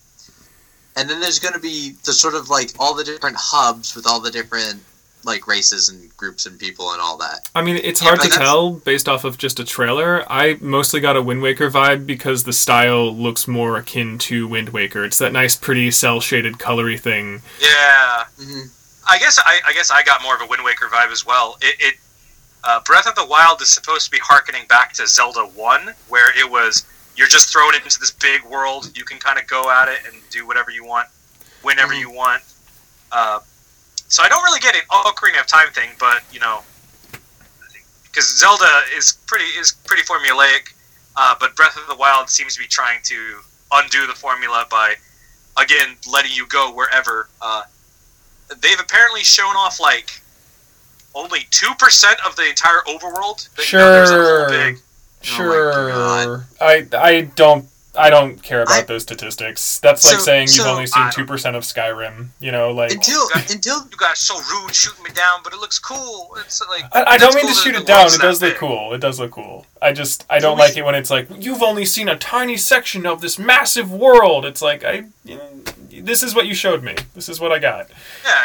and 0.96 1.10
then 1.10 1.20
there's 1.20 1.39
going 1.39 1.54
to 1.54 1.60
be 1.60 1.92
the 2.06 2.13
sort 2.13 2.34
of 2.34 2.50
like 2.50 2.72
all 2.80 2.94
the 2.96 3.04
different 3.04 3.36
hubs 3.38 3.94
with 3.96 4.08
all 4.08 4.20
the 4.22 4.32
different 4.32 4.82
like 5.26 5.48
races 5.48 5.88
and 5.89 6.16
groups 6.18 6.46
and 6.46 6.60
people 6.60 6.92
and 6.92 7.02
all 7.02 7.18
that. 7.18 7.50
I 7.56 7.62
mean, 7.62 7.78
it's 7.78 8.02
Yeah, 8.02 8.10
hard 8.10 8.20
but 8.20 8.24
to 8.26 8.30
that's- 8.32 8.48
tell 8.48 8.72
based 8.72 9.08
off 9.10 9.24
of 9.24 9.38
just 9.38 9.60
a 9.60 9.63
trailer. 9.66 10.24
I 10.32 10.58
mostly 10.62 11.00
got 11.00 11.16
a 11.16 11.22
Wind 11.22 11.42
Waker 11.42 11.70
vibe 11.70 12.06
because 12.06 12.44
the 12.44 12.52
style 12.54 13.13
looks 13.13 13.48
more 13.48 13.78
akin 13.78 14.18
to 14.20 14.48
Wind 14.48 14.70
Waker. 14.70 15.04
It's 15.06 15.18
that 15.20 15.32
nice, 15.34 15.56
pretty, 15.56 15.92
cel 15.92 16.20
shaded, 16.22 16.58
colory 16.58 17.00
thing. 17.00 17.42
Yeah, 17.62 18.26
hmm 18.39 18.62
I 19.08 19.20
guess 19.20 19.39
I, 19.46 19.60
I 19.66 19.74
guess 19.74 19.92
I 19.92 20.04
got 20.04 20.22
more 20.22 20.36
of 20.36 20.42
a 20.42 20.48
Wind 20.48 20.63
Waker 20.63 20.88
vibe 20.88 21.12
as 21.12 21.26
well. 21.26 21.58
It, 21.62 21.76
it 21.80 21.96
uh, 22.63 22.80
Breath 22.86 23.08
of 23.08 23.16
the 23.16 23.26
Wild 23.26 23.62
is 23.62 23.70
supposed 23.70 24.06
to 24.06 24.12
be 24.12 24.20
harkening 24.20 24.66
back 24.68 24.94
to 24.94 25.08
Zelda 25.08 25.42
One, 25.42 25.94
where 26.08 26.30
it 26.39 26.50
was 26.50 26.86
you're 27.16 27.28
just 27.28 27.52
thrown 27.52 27.76
into 27.76 28.00
this 28.00 28.12
big 28.12 28.44
world. 28.46 28.96
You 28.98 29.04
can 29.04 29.20
kind 29.20 29.38
of 29.38 29.46
go 29.48 29.70
at 29.70 29.88
it 29.89 30.00
and 30.08 30.16
do 30.32 30.48
whatever 30.48 30.72
you 30.72 30.86
want, 30.86 31.08
whenever 31.62 31.94
Mhm. 31.94 32.00
you 32.00 32.10
want. 32.10 32.42
Uh, 33.12 33.39
so 34.08 34.24
I 34.24 34.30
don't 34.30 34.44
really 34.44 34.60
get 34.60 34.76
an 34.76 34.82
Ocarina 34.89 35.39
of 35.42 35.48
Time 35.48 35.70
thing, 35.72 35.89
but 36.00 36.24
you 36.32 36.39
know, 36.39 36.63
because 38.04 38.38
Zelda 38.39 38.82
is 38.96 39.13
pretty 39.28 39.46
is 39.60 39.74
pretty 39.86 40.04
formulaic, 40.04 40.74
uh, 41.18 41.36
but 41.39 41.56
Breath 41.56 41.78
of 41.78 41.88
the 41.88 41.96
Wild 41.96 42.30
seems 42.30 42.54
to 42.56 42.60
be 42.60 42.68
trying 42.68 43.00
to 43.04 43.39
undo 43.74 44.08
the 44.08 44.13
formula 44.13 44.66
by 44.70 44.96
again 45.58 45.98
letting 46.10 46.32
you 46.32 46.48
go 46.48 46.72
wherever. 46.72 47.28
Uh, 47.42 47.63
they've 48.62 48.79
apparently 48.79 49.21
shown 49.21 49.56
off 49.56 49.79
like 49.79 50.21
only 51.15 51.41
two 51.51 51.73
percent 51.77 52.17
of 52.25 52.36
the 52.36 52.47
entire 52.49 52.82
overworld. 52.88 53.49
That, 53.56 53.71
you 53.71 53.79
know, 53.79 53.91
there's 53.91 54.10
a 54.12 54.13
whole 54.15 54.23
Sure. 54.25 54.49
big- 54.49 54.77
oh 54.77 54.82
Sure. 55.21 55.89
God. 55.89 56.43
I 56.62 56.88
I 56.97 57.21
don't 57.36 57.67
I 57.95 58.10
don't 58.10 58.41
care 58.41 58.63
about 58.63 58.73
I- 58.79 58.82
those 58.82 59.03
statistics. 59.03 59.77
That's 59.77 60.03
like 60.03 60.15
So- 60.15 60.23
saying 60.25 60.47
you've 60.47 60.65
so- 60.65 60.71
only 60.71 60.88
seen 60.88 61.12
two 61.12 61.25
percent 61.25 61.56
of 61.56 61.62
Skyrim. 61.63 62.29
You 62.39 62.51
know, 62.51 62.71
like 62.71 62.91
Until 62.91 63.29
until 63.36 63.82
You 63.84 63.97
guys 63.99 64.17
so 64.19 64.36
rude 64.51 64.73
shooting 64.73 65.03
me 65.03 65.12
down, 65.12 65.41
but 65.43 65.53
it 65.53 65.60
looks 65.60 65.77
cool. 65.77 66.36
It's 66.43 66.60
like 66.67 66.86
I, 66.91 67.03
I 67.13 67.17
don't 67.19 67.36
mean 67.36 67.45
cool 67.45 67.53
to 67.53 67.60
shoot 67.62 67.73
the 67.73 67.82
it 67.82 67.86
down. 67.86 68.08
It 68.08 68.12
that 68.13 68.21
does 68.23 68.41
look 68.41 68.53
big. 68.53 68.60
cool. 68.60 68.93
It 68.95 68.97
does 68.97 69.19
look 69.19 69.29
cool. 69.32 69.67
I 69.79 69.91
just 69.91 70.25
I 70.27 70.39
don't 70.39 70.56
we- 70.58 70.63
like 70.63 70.75
it 70.77 70.84
when 70.84 70.95
it's 70.95 71.12
like 71.12 71.27
you've 71.38 71.62
only 71.62 71.86
seen 71.86 72.10
a 72.10 72.17
tiny 72.17 72.58
section 72.58 73.06
of 73.06 73.21
this 73.21 73.38
massive 73.38 73.91
world. 73.91 74.45
It's 74.45 74.63
like 74.63 74.84
I 74.84 75.03
you 75.23 75.36
know, 75.36 75.49
this 76.04 76.24
is 76.24 76.36
what 76.36 76.46
you 76.48 76.54
showed 76.56 76.84
me. 76.84 76.96
This 77.16 77.30
is 77.30 77.39
what 77.39 77.52
I 77.52 77.60
got. 77.60 77.89
Yeah, 78.26 78.44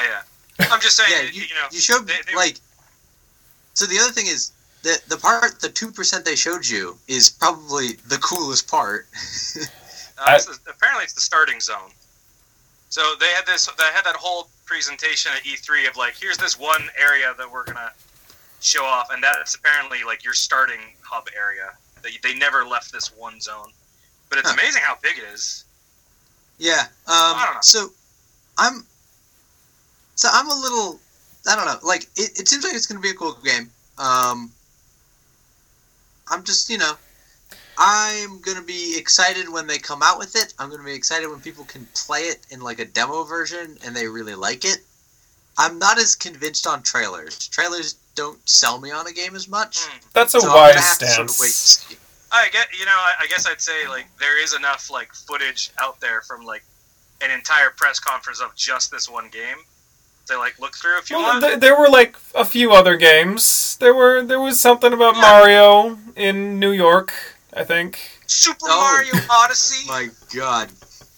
yeah. 0.60 0.66
I'm 0.72 0.80
just 0.80 0.96
saying, 0.96 1.10
yeah, 1.12 1.22
you, 1.30 1.42
you, 1.42 1.54
know, 1.54 1.68
you 1.70 1.80
showed 1.80 2.06
they- 2.06 2.22
they- 2.26 2.34
like. 2.36 2.56
So 3.74 3.86
the 3.86 3.98
other 3.98 4.12
thing 4.12 4.26
is 4.26 4.52
the 4.82 4.98
the 5.08 5.16
part 5.16 5.60
the 5.60 5.68
two 5.68 5.90
percent 5.92 6.24
they 6.24 6.34
showed 6.36 6.66
you 6.66 6.96
is 7.06 7.28
probably 7.30 7.92
the 8.08 8.18
coolest 8.18 8.68
part. 8.68 9.06
Uh, 10.20 10.32
it's 10.34 10.46
the- 10.46 10.70
apparently, 10.72 11.04
it's 11.04 11.12
the 11.12 11.20
starting 11.20 11.60
zone. 11.60 11.92
So 12.88 13.14
they 13.20 13.28
had 13.28 13.46
this. 13.46 13.66
They 13.66 13.84
had 13.94 14.02
that 14.04 14.16
whole 14.16 14.48
presentation 14.66 15.30
at 15.32 15.44
E3 15.44 15.88
of 15.88 15.96
like, 15.96 16.14
here's 16.20 16.36
this 16.36 16.58
one 16.58 16.88
area 17.00 17.32
that 17.38 17.48
we're 17.48 17.62
gonna 17.64 17.92
show 18.60 18.82
off, 18.84 19.10
and 19.12 19.22
that's 19.22 19.54
apparently 19.54 19.98
like 20.04 20.24
your 20.24 20.34
starting 20.34 20.80
hub 21.02 21.28
area. 21.36 21.70
They, 22.02 22.10
they 22.24 22.34
never 22.36 22.64
left 22.64 22.90
this 22.92 23.16
one 23.16 23.40
zone, 23.40 23.70
but 24.28 24.40
it's 24.40 24.48
Huh. 24.50 24.56
amazing 24.60 24.82
how 24.84 24.98
big 25.00 25.18
it 25.18 25.24
is. 25.32 25.62
Yeah. 26.58 26.80
Um, 26.80 26.86
I 27.06 27.42
don't 27.46 27.54
know. 27.54 27.60
So, 27.62 27.88
I'm. 28.58 28.84
So 30.14 30.28
I'm 30.32 30.48
a 30.48 30.54
little. 30.54 31.00
I 31.48 31.56
don't 31.56 31.66
know. 31.66 31.78
Like 31.86 32.02
it, 32.16 32.40
it 32.40 32.48
seems 32.48 32.64
like 32.64 32.74
it's 32.74 32.86
going 32.86 33.00
to 33.00 33.02
be 33.02 33.10
a 33.10 33.14
cool 33.14 33.38
game. 33.44 33.70
Um. 33.98 34.52
I'm 36.30 36.44
just 36.44 36.68
you 36.68 36.78
know. 36.78 36.92
I'm 37.80 38.40
gonna 38.40 38.62
be 38.62 38.98
excited 38.98 39.48
when 39.48 39.68
they 39.68 39.78
come 39.78 40.02
out 40.02 40.18
with 40.18 40.34
it. 40.34 40.52
I'm 40.58 40.68
gonna 40.68 40.82
be 40.82 40.94
excited 40.94 41.28
when 41.28 41.38
people 41.38 41.64
can 41.64 41.86
play 41.94 42.22
it 42.22 42.44
in 42.50 42.60
like 42.60 42.80
a 42.80 42.84
demo 42.84 43.22
version 43.22 43.78
and 43.84 43.94
they 43.94 44.08
really 44.08 44.34
like 44.34 44.64
it. 44.64 44.78
I'm 45.56 45.78
not 45.78 45.96
as 45.96 46.16
convinced 46.16 46.66
on 46.66 46.82
trailers. 46.82 47.46
Trailers 47.48 47.94
don't 48.16 48.38
sell 48.48 48.80
me 48.80 48.90
on 48.90 49.06
a 49.06 49.12
game 49.12 49.36
as 49.36 49.48
much. 49.48 49.78
Hmm. 49.82 49.98
That's 50.12 50.34
a 50.34 50.40
so 50.40 50.48
I'm 50.48 50.54
gonna 50.54 50.66
wise 50.74 50.74
have 50.74 50.98
to 50.98 51.06
sort 51.06 51.30
of 51.30 51.98
stance. 52.30 52.42
wait 52.42 52.44
and 52.44 52.52
see. 52.52 52.58
I 52.58 52.62
get, 52.64 52.78
you 52.78 52.84
know, 52.86 52.92
I, 52.92 53.12
I 53.20 53.26
guess 53.28 53.46
I'd 53.46 53.60
say 53.60 53.86
like 53.88 54.06
there 54.18 54.42
is 54.42 54.54
enough 54.54 54.90
like 54.90 55.12
footage 55.14 55.70
out 55.80 56.00
there 56.00 56.20
from 56.22 56.44
like 56.44 56.64
an 57.22 57.30
entire 57.30 57.70
press 57.70 57.98
conference 57.98 58.40
of 58.40 58.54
just 58.54 58.90
this 58.90 59.08
one 59.08 59.28
game 59.30 59.56
to 60.26 60.36
like 60.38 60.58
look 60.60 60.76
through 60.76 60.98
if 60.98 61.10
you 61.10 61.16
Well, 61.16 61.26
want. 61.40 61.44
th- 61.44 61.60
there 61.60 61.78
were 61.78 61.88
like 61.88 62.16
a 62.34 62.44
few 62.44 62.72
other 62.72 62.96
games. 62.96 63.76
There 63.80 63.94
were 63.94 64.22
there 64.22 64.40
was 64.40 64.60
something 64.60 64.92
about 64.92 65.14
Yeah. 65.16 65.20
Mario 65.22 65.98
in 66.16 66.58
New 66.60 66.72
York. 66.72 67.12
I 67.54 67.64
think. 67.64 67.98
Super 68.26 68.66
Oh. 68.68 69.02
Mario 69.10 69.24
Odyssey. 69.30 69.86
My 69.88 70.08
God. 70.36 70.68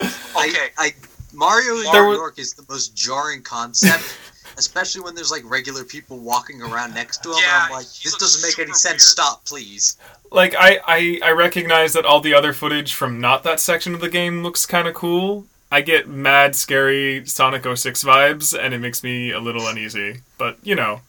okay, 0.00 0.68
I, 0.78 0.86
I 0.86 0.94
Mario 1.32 1.74
in 1.76 1.82
New 1.92 2.06
were- 2.06 2.14
York 2.14 2.38
is 2.38 2.54
the 2.54 2.64
most 2.68 2.94
jarring 2.94 3.42
concept, 3.42 4.04
especially 4.60 5.00
when 5.02 5.14
there's 5.16 5.30
like 5.32 5.42
regular 5.44 5.82
people 5.84 6.18
walking 6.18 6.62
around 6.62 6.94
next 6.94 7.22
to 7.24 7.30
him. 7.30 7.38
Yeah, 7.42 7.62
I'm 7.64 7.72
like, 7.72 7.86
this 7.86 8.16
doesn't 8.16 8.48
make 8.48 8.58
any 8.58 8.72
sense. 8.74 8.92
weird. 8.92 9.00
Stop, 9.00 9.44
please. 9.44 9.96
Like 10.30 10.54
I, 10.56 10.78
I 10.86 11.20
I 11.24 11.30
recognize 11.32 11.92
that 11.94 12.04
all 12.04 12.20
the 12.20 12.34
other 12.34 12.52
footage 12.52 12.94
from 12.94 13.20
not 13.20 13.42
that 13.42 13.58
section 13.58 13.94
of 13.94 14.00
the 14.00 14.08
game 14.08 14.42
looks 14.44 14.64
kind 14.66 14.86
of 14.86 14.94
cool. 14.94 15.46
I 15.72 15.80
get 15.80 16.08
mad, 16.08 16.54
scary 16.56 17.24
Sonic 17.26 17.62
06 17.64 18.02
vibes, 18.04 18.56
and 18.58 18.74
it 18.74 18.78
makes 18.78 19.02
me 19.04 19.30
a 19.32 19.40
little 19.40 19.66
uneasy. 19.66 20.20
But 20.38 20.58
you 20.62 20.74
know, 20.76 21.00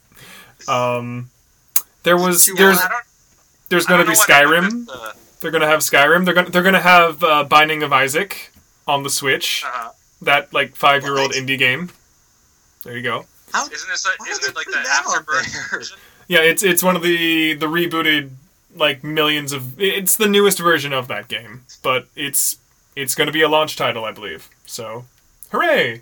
um, 0.68 1.30
there 2.04 2.18
was 2.18 2.45
Too 2.45 2.56
there's 2.56 2.80
there's 3.70 3.86
going 3.86 3.99
to 3.99 4.06
be 4.06 4.14
know 4.14 4.18
what 4.20 4.30
happened 4.30 4.52
Skyrim. 4.62 4.74
with 4.74 4.86
the- 4.88 5.16
They're 5.41 5.52
going 5.52 5.62
to 5.62 5.68
have 5.68 5.80
Skyrim. 5.82 6.26
They're 6.26 6.34
going 6.34 6.45
to 6.47 6.52
they're 6.52 6.62
going 6.64 6.74
to 6.76 6.80
have 6.82 7.24
uh, 7.24 7.43
Binding 7.43 7.84
of 7.84 7.91
Isaac 7.93 8.52
on 8.88 9.04
the 9.04 9.10
Switch. 9.10 9.64
uh-huh. 9.66 9.91
That 10.24 10.54
like 10.54 10.76
five 10.76 11.04
year 11.04 11.18
old 11.18 11.32
indie 11.32 11.58
game. 11.58 11.89
There 12.84 12.95
you 12.95 13.02
go. 13.04 13.26
How? 13.54 13.66
Isn't 13.68 13.89
this 13.89 14.06
a, 14.06 14.10
Why 14.18 14.28
isn't 14.30 14.49
it 14.49 14.56
like 14.56 14.66
the 14.66 14.72
putting 14.72 14.84
that 14.84 15.04
on 15.06 15.14
afterbirth 15.14 15.70
version? 15.72 15.97
Yeah, 16.28 16.39
it's 16.41 16.64
it's 16.64 16.82
one 16.84 16.95
of 16.95 17.02
the 17.04 17.54
the 17.54 17.66
rebooted 17.68 18.30
like 18.76 19.04
millions 19.04 19.52
of 19.52 19.80
it's 19.80 20.16
the 20.16 20.28
newest 20.28 20.60
version 20.60 20.93
of 20.93 21.08
that 21.10 21.28
game, 21.28 21.64
but 21.84 22.08
it's 22.16 22.58
it's 22.95 23.16
going 23.16 23.28
to 23.28 23.34
be 23.34 23.41
a 23.41 23.49
launch 23.49 23.76
title, 23.76 24.06
I 24.06 24.12
believe. 24.12 24.49
So, 24.66 25.06
hooray! 25.52 26.02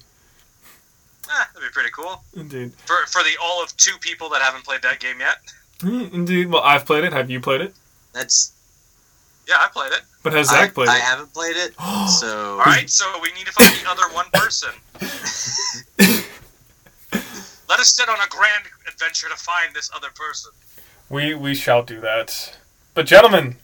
Ah, 1.29 1.49
that'd 1.53 1.67
be 1.67 1.71
pretty 1.71 1.91
cool 1.91 2.23
Indeed. 2.35 2.73
for 2.85 3.05
for 3.07 3.23
the 3.23 3.31
all 3.41 3.63
of 3.63 3.75
two 3.77 3.97
people 3.99 4.29
that 4.29 4.41
haven't 4.41 4.65
played 4.65 4.81
that 4.81 4.99
game 4.99 5.19
yet. 5.19 5.37
Hmm, 5.81 6.13
Indeed. 6.13 6.47
Well, 6.51 6.61
I've 6.63 6.85
played 6.85 7.03
it. 7.03 7.13
Have 7.13 7.29
you 7.29 7.39
played 7.39 7.61
it? 7.61 7.73
That's. 8.13 8.53
Yeah, 9.47 9.55
I 9.59 9.67
played 9.69 9.91
it. 9.93 10.01
But 10.21 10.33
has 10.33 10.49
I, 10.49 10.61
Zach 10.65 10.73
played 10.73 10.89
I 10.89 10.97
it? 10.97 11.01
I 11.01 11.05
haven't 11.05 11.33
played 11.33 11.55
it, 11.55 11.73
so. 12.19 12.59
All 12.59 12.65
right, 12.65 12.89
so 12.89 13.05
we 13.21 13.31
need 13.31 13.45
to 13.47 13.51
find 13.53 13.73
the 13.75 13.89
other 13.89 14.03
one 14.13 14.25
person. 14.33 14.69
Let 17.69 17.79
us 17.79 17.89
set 17.91 18.09
on 18.09 18.17
a 18.19 18.27
grand 18.29 18.65
adventure 18.87 19.29
to 19.29 19.35
find 19.35 19.75
this 19.75 19.91
other 19.95 20.07
person. 20.15 20.51
We 21.09 21.35
we 21.35 21.53
shall 21.53 21.83
do 21.83 22.01
that. 22.01 22.57
But 22.95 23.05
gentlemen, 23.05 23.57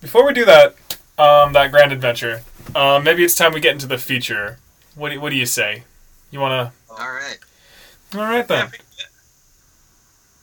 before 0.00 0.24
we 0.26 0.32
do 0.32 0.46
that, 0.46 0.74
um, 1.18 1.52
that 1.52 1.70
grand 1.70 1.92
adventure, 1.92 2.42
um, 2.74 3.04
maybe 3.04 3.22
it's 3.22 3.34
time 3.34 3.52
we 3.52 3.60
get 3.60 3.72
into 3.72 3.86
the 3.86 3.98
feature. 3.98 4.58
What 4.94 5.10
do, 5.10 5.20
what 5.20 5.30
do 5.30 5.36
you 5.36 5.44
say? 5.46 5.84
You 6.30 6.40
wanna? 6.40 6.72
All 6.88 6.96
right. 7.12 7.38
All 8.14 8.20
right 8.22 8.46
Yeah, 8.48 8.66
then. 8.66 8.70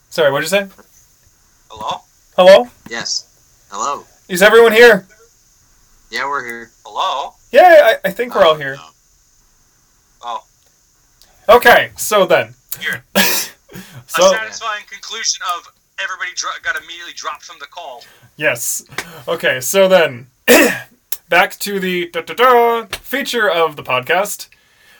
Sorry, 0.09 0.31
what'd 0.31 0.49
you 0.49 0.49
say? 0.49 0.67
Hello? 1.69 2.01
Hello? 2.35 2.69
Yes. 2.89 3.65
Hello. 3.71 4.05
Is 4.29 4.41
everyone 4.41 4.71
here? 4.71 5.05
Yeah, 6.11 6.27
we're 6.27 6.45
here. 6.45 6.71
Hello? 6.85 7.33
Yeah, 7.51 7.93
I, 8.03 8.07
I 8.07 8.11
think 8.11 8.33
we're 8.35 8.45
all 8.45 8.55
here. 8.55 8.75
no. 8.75 8.85
Oh. 10.21 10.43
Okay, 11.49 11.91
so 11.97 12.25
then. 12.25 12.53
Here. 12.79 13.03
so 13.15 14.25
a 14.25 14.29
satisfying 14.29 14.83
conclusion 14.89 15.41
of 15.57 15.73
everybody 16.01 16.31
dro- 16.35 16.51
got 16.63 16.75
immediately 16.81 17.13
dropped 17.13 17.43
from 17.43 17.57
the 17.59 17.65
call. 17.65 18.03
yes. 18.35 18.83
Okay, 19.27 19.59
so 19.61 19.87
then 19.87 20.27
back 21.29 21.57
to 21.59 21.79
the 21.79 22.09
da, 22.09 22.21
da, 22.21 22.33
da, 22.33 22.85
feature 22.97 23.49
of 23.49 23.75
the 23.75 23.83
podcast. 23.83 24.47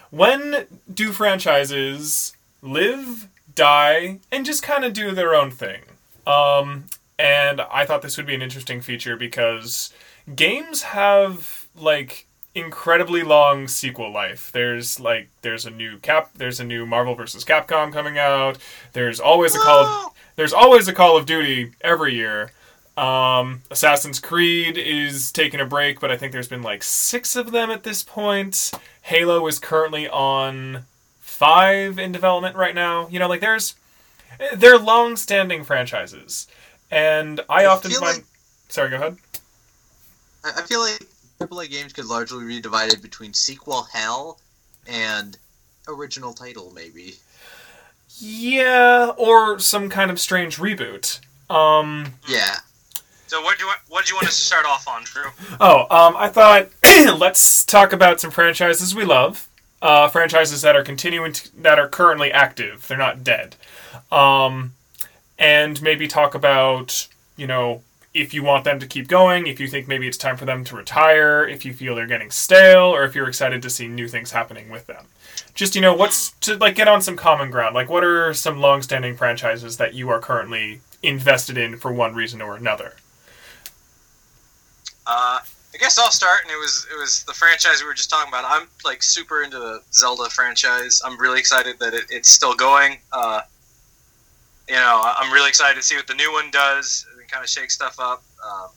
When 0.10 0.66
do 0.92 1.12
franchises 1.12 2.34
live, 2.62 3.28
die, 3.54 4.20
and 4.32 4.46
just 4.46 4.64
kind 4.64 4.86
of 4.86 4.94
do 4.94 5.12
their 5.12 5.36
own 5.36 5.52
thing? 5.52 5.82
Um, 6.26 6.86
and 7.20 7.62
I 7.62 7.86
thought 7.86 8.02
this 8.02 8.18
would 8.18 8.26
be 8.26 8.36
an 8.36 8.42
interesting 8.42 8.82
feature 8.82 9.18
because 9.18 9.94
games 10.36 10.84
have 10.84 11.68
like 11.76 12.27
incredibly 12.58 13.24
long 13.24 13.68
sequel 13.68 14.12
life. 14.12 14.52
There's 14.52 15.00
like 15.00 15.30
there's 15.42 15.66
a 15.66 15.70
new 15.70 15.98
cap 16.00 16.32
there's 16.36 16.60
a 16.60 16.64
new 16.64 16.86
Marvel 16.86 17.16
vs. 17.16 17.46
Capcom 17.46 17.94
coming 17.94 18.18
out. 18.18 18.58
There's 18.94 19.20
always 19.20 19.56
a 19.56 19.60
Call 19.60 19.86
of 19.86 20.12
there's 20.36 20.54
always 20.54 20.88
a 20.88 20.94
Call 20.94 21.16
of 21.18 21.26
Duty 21.26 21.72
every 21.82 22.16
year. 22.16 22.52
Um, 22.98 23.62
Assassin's 23.70 24.20
Creed 24.20 24.76
is 24.78 25.32
taking 25.32 25.60
a 25.60 25.66
break, 25.66 26.00
but 26.00 26.10
I 26.12 26.18
think 26.18 26.32
there's 26.34 26.48
been 26.48 26.64
like 26.64 26.82
six 26.84 27.36
of 27.36 27.52
them 27.52 27.70
at 27.70 27.84
this 27.84 28.02
point. 28.04 28.72
Halo 29.04 29.46
is 29.48 29.60
currently 29.60 30.10
on 30.10 30.86
five 31.20 32.00
in 32.00 32.12
development 32.12 32.56
right 32.56 32.74
now. 32.74 33.08
You 33.10 33.20
know, 33.20 33.28
like 33.30 33.42
there's 33.42 33.76
they're 34.56 34.78
long-standing 34.80 35.64
franchises, 35.64 36.48
and 36.92 37.40
I, 37.50 37.64
I 37.64 37.66
often 37.66 37.92
find. 37.92 38.18
like- 38.18 38.26
Sorry, 38.70 38.90
go 38.90 38.96
ahead. 38.98 39.18
I 40.44 40.50
I 40.58 40.62
feel 40.64 40.80
like 40.82 41.00
AAA 41.40 41.70
games 41.70 41.94
could 41.94 42.06
largely 42.06 42.46
be 42.46 42.60
divided 42.60 43.02
between 43.02 43.34
sequel 43.34 43.84
hell 43.84 44.40
and 44.88 45.38
original 45.88 46.34
title, 46.34 46.72
maybe. 46.74 47.16
Yeah, 48.20 49.12
or 49.18 49.60
some 49.60 49.90
kind 49.90 50.10
of 50.10 50.20
strange 50.20 50.58
reboot. 50.58 51.20
Um, 51.50 52.14
Yeah. 52.28 52.56
So 53.28 53.42
what 53.42 53.58
do 53.58 53.66
you 53.66 53.68
want, 53.68 53.80
what 53.90 54.06
did 54.06 54.10
you 54.12 54.16
want 54.16 54.28
to 54.28 54.34
start 54.34 54.66
off 54.66 54.88
on, 54.88 55.04
Drew? 55.04 55.26
Oh, 55.60 55.82
um, 55.90 56.16
I 56.18 56.30
thought 56.30 56.70
let's 57.20 57.66
talk 57.66 57.92
about 57.92 58.22
some 58.22 58.32
franchises 58.32 58.96
we 58.96 59.04
love. 59.04 59.50
Uh, 59.82 60.08
franchises 60.08 60.62
that 60.62 60.76
are 60.78 60.84
continuing 60.84 61.34
to, 61.34 61.62
that 61.62 61.78
are 61.78 61.90
currently 61.90 62.32
active. 62.32 62.88
They're 62.88 62.98
not 62.98 63.26
dead. 63.26 63.58
Um, 64.12 64.74
and 65.38 65.82
maybe 65.82 66.08
talk 66.08 66.36
about 66.36 67.08
you 67.36 67.48
know 67.48 67.84
if 68.22 68.34
you 68.34 68.44
want 68.44 68.64
them 68.64 68.80
to 68.80 68.88
keep 68.88 69.08
going, 69.08 69.48
if 69.48 69.60
you 69.60 69.68
think 69.68 69.88
maybe 69.88 70.08
it's 70.08 70.18
time 70.18 70.38
for 70.38 70.46
them 70.46 70.64
to 70.66 70.76
retire, 70.76 71.48
if 71.48 71.66
you 71.66 71.74
feel 71.74 71.96
they're 71.96 72.08
getting 72.08 72.32
stale, 72.32 72.86
or 72.86 73.04
if 73.04 73.16
you're 73.16 73.28
excited 73.28 73.62
to 73.62 73.70
see 73.70 73.88
new 73.88 74.08
things 74.08 74.32
happening 74.32 74.70
with 74.70 74.88
them. 74.88 75.06
Just 75.54 75.76
you 75.76 75.82
know 75.82 75.94
what's 75.94 76.32
to 76.42 76.58
like 76.58 76.76
get 76.76 76.88
on 76.88 77.02
some 77.02 77.16
common 77.16 77.52
ground. 77.52 77.76
Like 77.76 77.90
what 77.90 78.04
are 78.04 78.34
some 78.34 78.60
long-standing 78.60 79.16
franchises 79.16 79.78
that 79.78 79.94
you 79.94 80.10
are 80.10 80.20
currently 80.20 80.82
invested 81.04 81.58
in 81.58 81.78
for 81.78 81.92
one 81.92 82.16
reason 82.16 82.42
or 82.42 82.56
another? 82.56 82.96
Uh, 85.06 85.40
I 85.74 85.78
guess 85.80 85.98
I'll 85.98 86.12
start, 86.12 86.42
and 86.44 86.52
it 86.52 86.58
was 86.58 86.88
it 86.92 86.98
was 87.00 87.24
the 87.24 87.34
franchise 87.34 87.82
we 87.82 87.88
were 87.88 87.94
just 87.94 88.10
talking 88.10 88.30
about. 88.30 88.46
I'm 88.48 88.68
like 88.84 89.04
super 89.04 89.44
into 89.44 89.60
the 89.60 89.82
Zelda 89.94 90.30
franchise. 90.30 91.02
I'm 91.06 91.20
really 91.20 91.40
excited 91.40 91.78
that 91.80 91.94
it, 91.94 92.06
it's 92.10 92.30
still 92.30 92.56
going. 92.56 92.98
Uh, 93.14 93.42
you 94.68 94.76
know, 94.76 95.14
I'm 95.18 95.32
really 95.32 95.50
excited 95.50 95.76
to 95.76 95.82
see 95.82 95.96
what 95.96 96.08
the 96.08 96.16
new 96.16 96.32
one 96.34 96.52
does 96.52 97.06
and 97.28 97.32
kind 97.32 97.44
of 97.44 97.50
shake 97.50 97.72
stuff 97.72 98.00
up. 98.00 98.24
Um, 98.44 98.70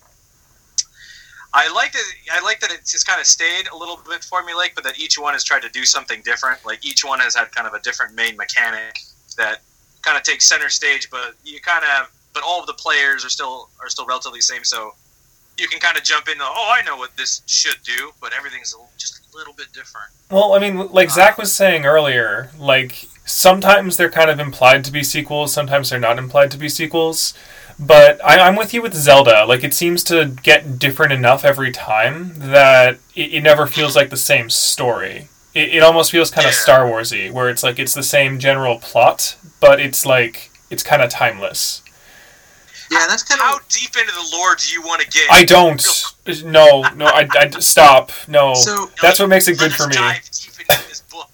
I 1.52 1.72
like 1.72 1.92
that. 1.92 2.04
I 2.32 2.40
like 2.42 2.60
that 2.60 2.70
it's 2.70 2.92
just 2.92 3.06
kind 3.06 3.20
of 3.20 3.26
stayed 3.26 3.68
a 3.72 3.76
little 3.76 3.96
bit 4.08 4.20
formulaic, 4.20 4.74
but 4.74 4.84
that 4.84 5.00
each 5.00 5.18
one 5.18 5.32
has 5.32 5.42
tried 5.42 5.62
to 5.62 5.68
do 5.70 5.84
something 5.84 6.22
different. 6.24 6.64
Like 6.64 6.84
each 6.86 7.04
one 7.04 7.18
has 7.20 7.34
had 7.34 7.50
kind 7.52 7.66
of 7.66 7.74
a 7.74 7.80
different 7.80 8.14
main 8.14 8.36
mechanic 8.36 9.00
that 9.36 9.60
kind 10.02 10.16
of 10.16 10.22
takes 10.22 10.48
center 10.48 10.68
stage, 10.68 11.10
but 11.10 11.34
you 11.44 11.60
kind 11.60 11.84
of 11.84 12.10
but 12.32 12.44
all 12.46 12.60
of 12.60 12.66
the 12.66 12.74
players 12.74 13.24
are 13.24 13.28
still 13.28 13.68
are 13.80 13.88
still 13.88 14.06
relatively 14.06 14.38
the 14.38 14.42
same. 14.42 14.62
So 14.62 14.94
you 15.58 15.66
can 15.66 15.80
kind 15.80 15.96
of 15.96 16.04
jump 16.04 16.28
in. 16.28 16.34
oh, 16.40 16.72
I 16.72 16.82
know 16.84 16.96
what 16.96 17.16
this 17.16 17.42
should 17.46 17.82
do, 17.82 18.12
but 18.20 18.32
everything's 18.32 18.74
just 18.96 19.20
a 19.32 19.36
little 19.36 19.52
bit 19.52 19.72
different. 19.72 20.08
Well, 20.30 20.54
I 20.54 20.60
mean, 20.60 20.88
like 20.92 21.10
Zach 21.10 21.36
was 21.36 21.52
saying 21.52 21.84
earlier, 21.84 22.50
like 22.58 23.08
sometimes 23.26 23.96
they're 23.96 24.10
kind 24.10 24.30
of 24.30 24.38
implied 24.38 24.84
to 24.84 24.92
be 24.92 25.02
sequels, 25.02 25.52
sometimes 25.52 25.90
they're 25.90 25.98
not 25.98 26.18
implied 26.18 26.52
to 26.52 26.58
be 26.58 26.68
sequels. 26.68 27.34
But 27.82 28.22
I, 28.22 28.38
I'm 28.40 28.56
with 28.56 28.74
you 28.74 28.82
with 28.82 28.92
Zelda. 28.94 29.46
Like 29.46 29.64
it 29.64 29.72
seems 29.72 30.04
to 30.04 30.26
get 30.42 30.78
different 30.78 31.12
enough 31.12 31.44
every 31.46 31.72
time 31.72 32.34
that 32.36 32.98
it, 33.16 33.32
it 33.34 33.40
never 33.42 33.66
feels 33.66 33.96
like 33.96 34.10
the 34.10 34.16
same 34.18 34.50
story. 34.50 35.28
It, 35.54 35.76
it 35.76 35.82
almost 35.82 36.10
feels 36.10 36.30
kind 36.30 36.46
of 36.46 36.52
Yeah. 36.52 36.58
Star 36.60 36.84
Warsy, 36.84 37.30
where 37.32 37.48
it's 37.48 37.62
like 37.62 37.78
it's 37.78 37.94
the 37.94 38.02
same 38.02 38.38
general 38.38 38.78
plot, 38.78 39.36
but 39.60 39.80
it's 39.80 40.04
like 40.04 40.50
it's 40.68 40.82
kind 40.82 41.00
of 41.00 41.10
timeless. 41.10 41.82
Yeah, 42.90 43.06
that's 43.08 43.22
kind 43.22 43.40
of 43.40 43.46
How 43.46 43.58
deep 43.68 43.96
into 43.96 44.12
the 44.12 44.36
lore 44.36 44.56
do 44.56 44.72
you 44.72 44.82
want 44.82 45.00
to 45.00 45.08
get? 45.08 45.26
I 45.30 45.44
don't. 45.44 45.82
No, 46.44 46.82
no. 46.96 47.06
I, 47.06 47.26
I 47.38 47.48
stop. 47.60 48.10
No. 48.28 48.52
So- 48.54 48.90
That's 49.00 49.18
what 49.20 49.28
makes 49.28 49.48
it 49.48 49.58
good 49.58 49.72
for 49.72 49.86
me. 49.86 49.94
Dive 49.94 50.28
deep 50.32 50.60
into 50.60 50.88
this 50.88 51.00
book. 51.02 51.30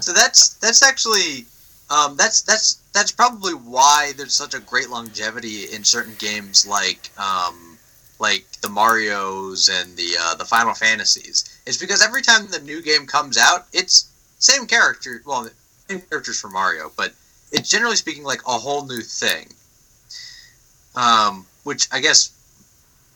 so 0.00 0.12
that's 0.12 0.54
that's 0.54 0.82
actually 0.82 1.44
um, 1.90 2.16
that's 2.16 2.42
that's 2.42 2.78
that's 2.94 3.10
probably 3.10 3.52
why 3.52 4.12
there's 4.16 4.32
such 4.32 4.54
a 4.54 4.60
great 4.60 4.88
longevity 4.88 5.64
in 5.64 5.82
certain 5.84 6.14
games 6.18 6.66
like 6.66 7.10
um, 7.18 7.76
like 8.20 8.46
the 8.62 8.68
Mario's 8.68 9.68
and 9.68 9.96
the 9.96 10.16
uh, 10.18 10.34
the 10.36 10.44
Final 10.44 10.74
Fantasies. 10.74 11.60
It's 11.66 11.76
because 11.76 12.02
every 12.02 12.22
time 12.22 12.46
the 12.46 12.60
new 12.60 12.80
game 12.80 13.04
comes 13.06 13.36
out, 13.36 13.66
it's 13.72 14.08
same 14.38 14.66
character. 14.66 15.22
Well, 15.26 15.48
same 15.88 16.00
characters 16.02 16.40
for 16.40 16.48
Mario, 16.48 16.92
but 16.96 17.12
it's 17.50 17.68
generally 17.68 17.96
speaking 17.96 18.22
like 18.22 18.40
a 18.46 18.52
whole 18.52 18.86
new 18.86 19.00
thing. 19.00 19.48
Um, 20.94 21.46
which 21.64 21.88
I 21.90 21.98
guess 21.98 22.30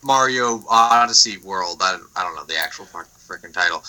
Mario 0.03 0.61
Odyssey 0.69 1.37
World. 1.37 1.77
I, 1.81 1.97
I 2.17 2.23
don't 2.23 2.35
know 2.35 2.43
the 2.43 2.57
actual 2.57 2.85
freaking 3.29 3.53
title 3.53 3.83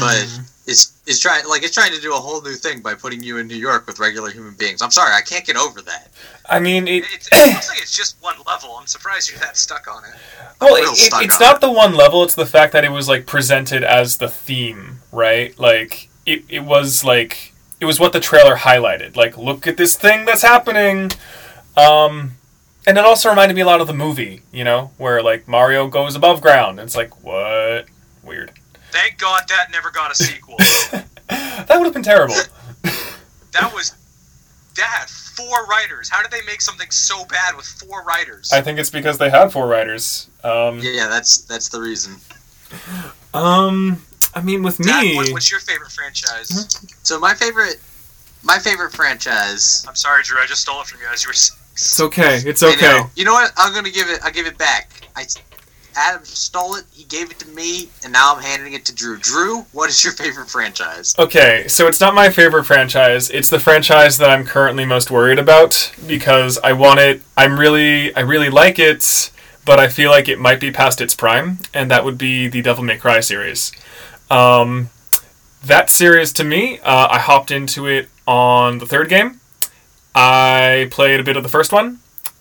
but 0.00 0.26
it's 0.66 1.00
it's 1.06 1.20
trying 1.20 1.46
like 1.48 1.62
it's 1.62 1.74
trying 1.74 1.92
to 1.92 2.00
do 2.00 2.12
a 2.12 2.16
whole 2.16 2.40
new 2.42 2.54
thing 2.54 2.80
by 2.80 2.94
putting 2.94 3.22
you 3.22 3.38
in 3.38 3.46
New 3.46 3.56
York 3.56 3.86
with 3.86 3.98
regular 3.98 4.30
human 4.30 4.54
beings. 4.54 4.80
I'm 4.82 4.90
sorry, 4.90 5.12
I 5.12 5.20
can't 5.20 5.44
get 5.44 5.56
over 5.56 5.82
that. 5.82 6.08
I 6.48 6.60
mean, 6.60 6.86
it, 6.86 7.04
It, 7.04 7.28
it 7.32 7.54
looks 7.54 7.68
like 7.68 7.82
it's 7.82 7.96
just 7.96 8.16
one 8.22 8.36
level. 8.46 8.76
I'm 8.78 8.86
surprised 8.86 9.30
you're 9.30 9.40
that 9.40 9.56
stuck 9.56 9.88
on 9.88 10.04
it. 10.04 10.14
Well, 10.60 10.74
real 10.74 10.92
it, 10.92 11.12
it's 11.24 11.40
on 11.40 11.40
not 11.40 11.60
the 11.60 11.70
one 11.70 11.94
level. 11.94 12.22
It's 12.22 12.34
the 12.34 12.46
fact 12.46 12.72
that 12.72 12.84
it 12.84 12.92
was 12.92 13.08
like 13.08 13.26
presented 13.26 13.82
as 13.82 14.18
the 14.18 14.28
theme, 14.28 14.98
right? 15.10 15.58
Like 15.58 16.08
it, 16.26 16.44
it 16.48 16.60
was 16.60 17.02
like 17.02 17.52
it 17.80 17.86
was 17.86 17.98
what 17.98 18.12
the 18.12 18.20
trailer 18.20 18.56
highlighted. 18.56 19.16
Like, 19.16 19.36
look 19.36 19.66
at 19.66 19.76
this 19.76 19.96
thing 19.96 20.26
that's 20.26 20.42
happening. 20.42 21.10
Um, 21.76 22.32
and 22.86 22.98
it 22.98 23.04
also 23.04 23.30
reminded 23.30 23.54
me 23.54 23.62
a 23.62 23.66
lot 23.66 23.80
of 23.80 23.86
the 23.86 23.94
movie, 23.94 24.42
you 24.52 24.64
know, 24.64 24.92
where 24.98 25.22
like 25.22 25.48
Mario 25.48 25.88
goes 25.88 26.14
above 26.14 26.40
ground. 26.40 26.78
It's 26.78 26.96
like 26.96 27.24
what? 27.24 27.86
Weird. 28.22 28.52
Thank 28.92 29.18
God 29.18 29.42
that 29.48 29.70
never 29.70 29.90
got 29.90 30.10
a 30.10 30.14
sequel. 30.14 30.56
That 31.68 31.76
would 31.78 31.84
have 31.84 31.92
been 31.94 32.02
terrible. 32.02 32.34
that 33.52 33.72
was 33.72 33.94
that 34.76 34.86
had 34.86 35.08
four 35.08 35.66
writers. 35.66 36.08
How 36.08 36.20
did 36.22 36.32
they 36.32 36.44
make 36.44 36.60
something 36.60 36.90
so 36.90 37.24
bad 37.26 37.54
with 37.56 37.66
four 37.66 38.02
writers? 38.02 38.50
I 38.52 38.60
think 38.62 38.80
it's 38.80 38.90
because 38.90 39.18
they 39.18 39.30
had 39.30 39.52
four 39.52 39.68
writers. 39.68 40.28
Um, 40.42 40.80
Yeah, 40.82 41.06
that's 41.06 41.42
that's 41.42 41.68
the 41.68 41.80
reason. 41.80 42.16
um, 43.34 44.02
I 44.34 44.40
mean, 44.42 44.62
with 44.64 44.78
Dad, 44.78 45.02
me, 45.02 45.16
what, 45.16 45.30
what's 45.32 45.50
your 45.50 45.60
favorite 45.60 45.90
franchise? 45.92 46.76
So 47.04 47.20
my 47.20 47.34
favorite 47.34 47.76
my 48.42 48.58
favorite 48.58 48.92
franchise. 48.92 49.84
I'm 49.88 49.94
sorry, 49.94 50.22
Drew. 50.24 50.40
I 50.40 50.46
just 50.46 50.62
stole 50.62 50.80
it 50.80 50.86
from 50.86 51.00
you 51.00 51.06
as 51.12 51.22
you 51.22 51.28
were. 51.28 51.32
s- 51.34 51.56
it's 51.74 52.00
okay. 52.00 52.36
It's 52.44 52.62
I 52.62 52.72
okay. 52.72 52.80
know. 52.86 53.10
You 53.14 53.24
know 53.24 53.32
what? 53.34 53.52
I'm 53.56 53.72
gonna 53.72 53.90
give 53.90 54.08
it. 54.08 54.20
I'll 54.24 54.32
give 54.32 54.46
it 54.46 54.58
back. 54.58 54.90
I 55.14 55.24
Adam 55.96 56.24
stole 56.24 56.74
it. 56.76 56.84
He 56.92 57.04
gave 57.04 57.30
it 57.30 57.38
to 57.40 57.48
me, 57.48 57.88
and 58.04 58.12
now 58.12 58.34
I'm 58.34 58.42
handing 58.42 58.72
it 58.72 58.84
to 58.86 58.94
Drew. 58.94 59.18
Drew, 59.18 59.62
what 59.72 59.90
is 59.90 60.02
your 60.02 60.12
favorite 60.12 60.48
franchise? 60.48 61.14
Okay, 61.18 61.66
so 61.68 61.86
it's 61.86 62.00
not 62.00 62.14
my 62.14 62.30
favorite 62.30 62.64
franchise. 62.64 63.30
It's 63.30 63.48
the 63.48 63.60
franchise 63.60 64.18
that 64.18 64.30
I'm 64.30 64.44
currently 64.44 64.84
most 64.84 65.10
worried 65.10 65.38
about 65.38 65.92
because 66.06 66.58
I 66.58 66.72
want 66.72 67.00
it. 67.00 67.22
I'm 67.36 67.58
really, 67.58 68.14
I 68.14 68.20
really 68.20 68.50
like 68.50 68.78
it, 68.78 69.30
but 69.64 69.78
I 69.78 69.88
feel 69.88 70.10
like 70.10 70.28
it 70.28 70.38
might 70.38 70.60
be 70.60 70.70
past 70.70 71.00
its 71.00 71.14
prime, 71.14 71.58
and 71.72 71.90
that 71.90 72.04
would 72.04 72.18
be 72.18 72.48
the 72.48 72.62
Devil 72.62 72.84
May 72.84 72.96
Cry 72.96 73.20
series. 73.20 73.72
Um, 74.30 74.90
that 75.64 75.90
series, 75.90 76.32
to 76.34 76.44
me, 76.44 76.78
uh, 76.80 77.08
I 77.10 77.18
hopped 77.18 77.50
into 77.50 77.86
it 77.86 78.08
on 78.26 78.78
the 78.78 78.86
third 78.86 79.08
game. 79.08 79.40
I 80.14 80.88
played 80.90 81.20
a 81.20 81.24
bit 81.24 81.36
of 81.36 81.42
the 81.42 81.48
first 81.48 81.72
one. 81.72 82.00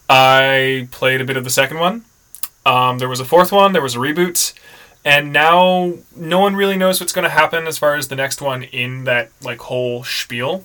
I 0.09 0.87
played 0.91 1.21
a 1.21 1.25
bit 1.25 1.37
of 1.37 1.43
the 1.43 1.49
second 1.49 1.79
one. 1.79 2.05
Um, 2.69 2.99
there 2.99 3.09
was 3.09 3.19
a 3.19 3.25
fourth 3.25 3.51
one. 3.51 3.73
There 3.73 3.81
was 3.81 3.95
a 3.95 3.99
reboot, 3.99 4.53
and 5.03 5.33
now 5.33 5.93
no 6.15 6.39
one 6.39 6.55
really 6.55 6.77
knows 6.77 6.99
what's 6.99 7.13
going 7.13 7.23
to 7.23 7.29
happen 7.41 7.65
as 7.67 7.77
far 7.77 7.95
as 7.95 8.07
the 8.09 8.15
next 8.15 8.41
one 8.41 8.63
in 8.63 9.05
that 9.05 9.31
like 9.41 9.59
whole 9.61 10.03
spiel. 10.03 10.63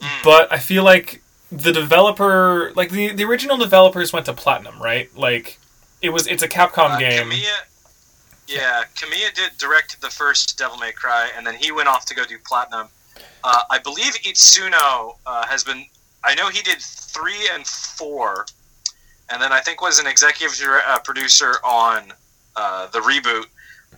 Mm. 0.00 0.22
But 0.22 0.52
I 0.52 0.58
feel 0.58 0.84
like 0.84 1.22
the 1.50 1.72
developer, 1.72 2.72
like 2.76 2.90
the 2.90 3.12
the 3.12 3.24
original 3.24 3.56
developers, 3.56 4.12
went 4.12 4.26
to 4.26 4.34
platinum, 4.34 4.82
right? 4.82 5.08
Like 5.16 5.58
it 6.02 6.10
was 6.10 6.26
it's 6.26 6.42
a 6.42 6.48
Capcom 6.48 6.90
Uh, 6.90 6.98
game. 6.98 7.30
Kamiya, 7.30 7.58
yeah, 8.46 8.82
Kamiya 8.94 9.32
did 9.34 9.56
directed 9.56 10.00
the 10.02 10.10
first 10.10 10.58
Devil 10.58 10.76
May 10.78 10.92
Cry, 10.92 11.30
and 11.36 11.46
then 11.46 11.54
he 11.54 11.72
went 11.72 11.88
off 11.88 12.04
to 12.06 12.14
go 12.14 12.24
do 12.24 12.38
Platinum. 12.44 12.88
Uh, 13.42 13.62
I 13.70 13.78
believe 13.78 14.14
Itsuno 14.24 15.16
uh, 15.26 15.46
has 15.46 15.64
been. 15.64 15.86
I 16.22 16.34
know 16.34 16.48
he 16.48 16.62
did 16.62 16.80
three 16.80 17.48
and 17.52 17.66
four, 17.66 18.46
and 19.30 19.40
then 19.40 19.52
I 19.52 19.60
think 19.60 19.80
was 19.80 19.98
an 19.98 20.06
executive 20.06 20.56
uh, 20.86 20.98
producer 21.00 21.54
on 21.64 22.12
uh, 22.56 22.86
the 22.88 23.00
reboot. 23.00 23.46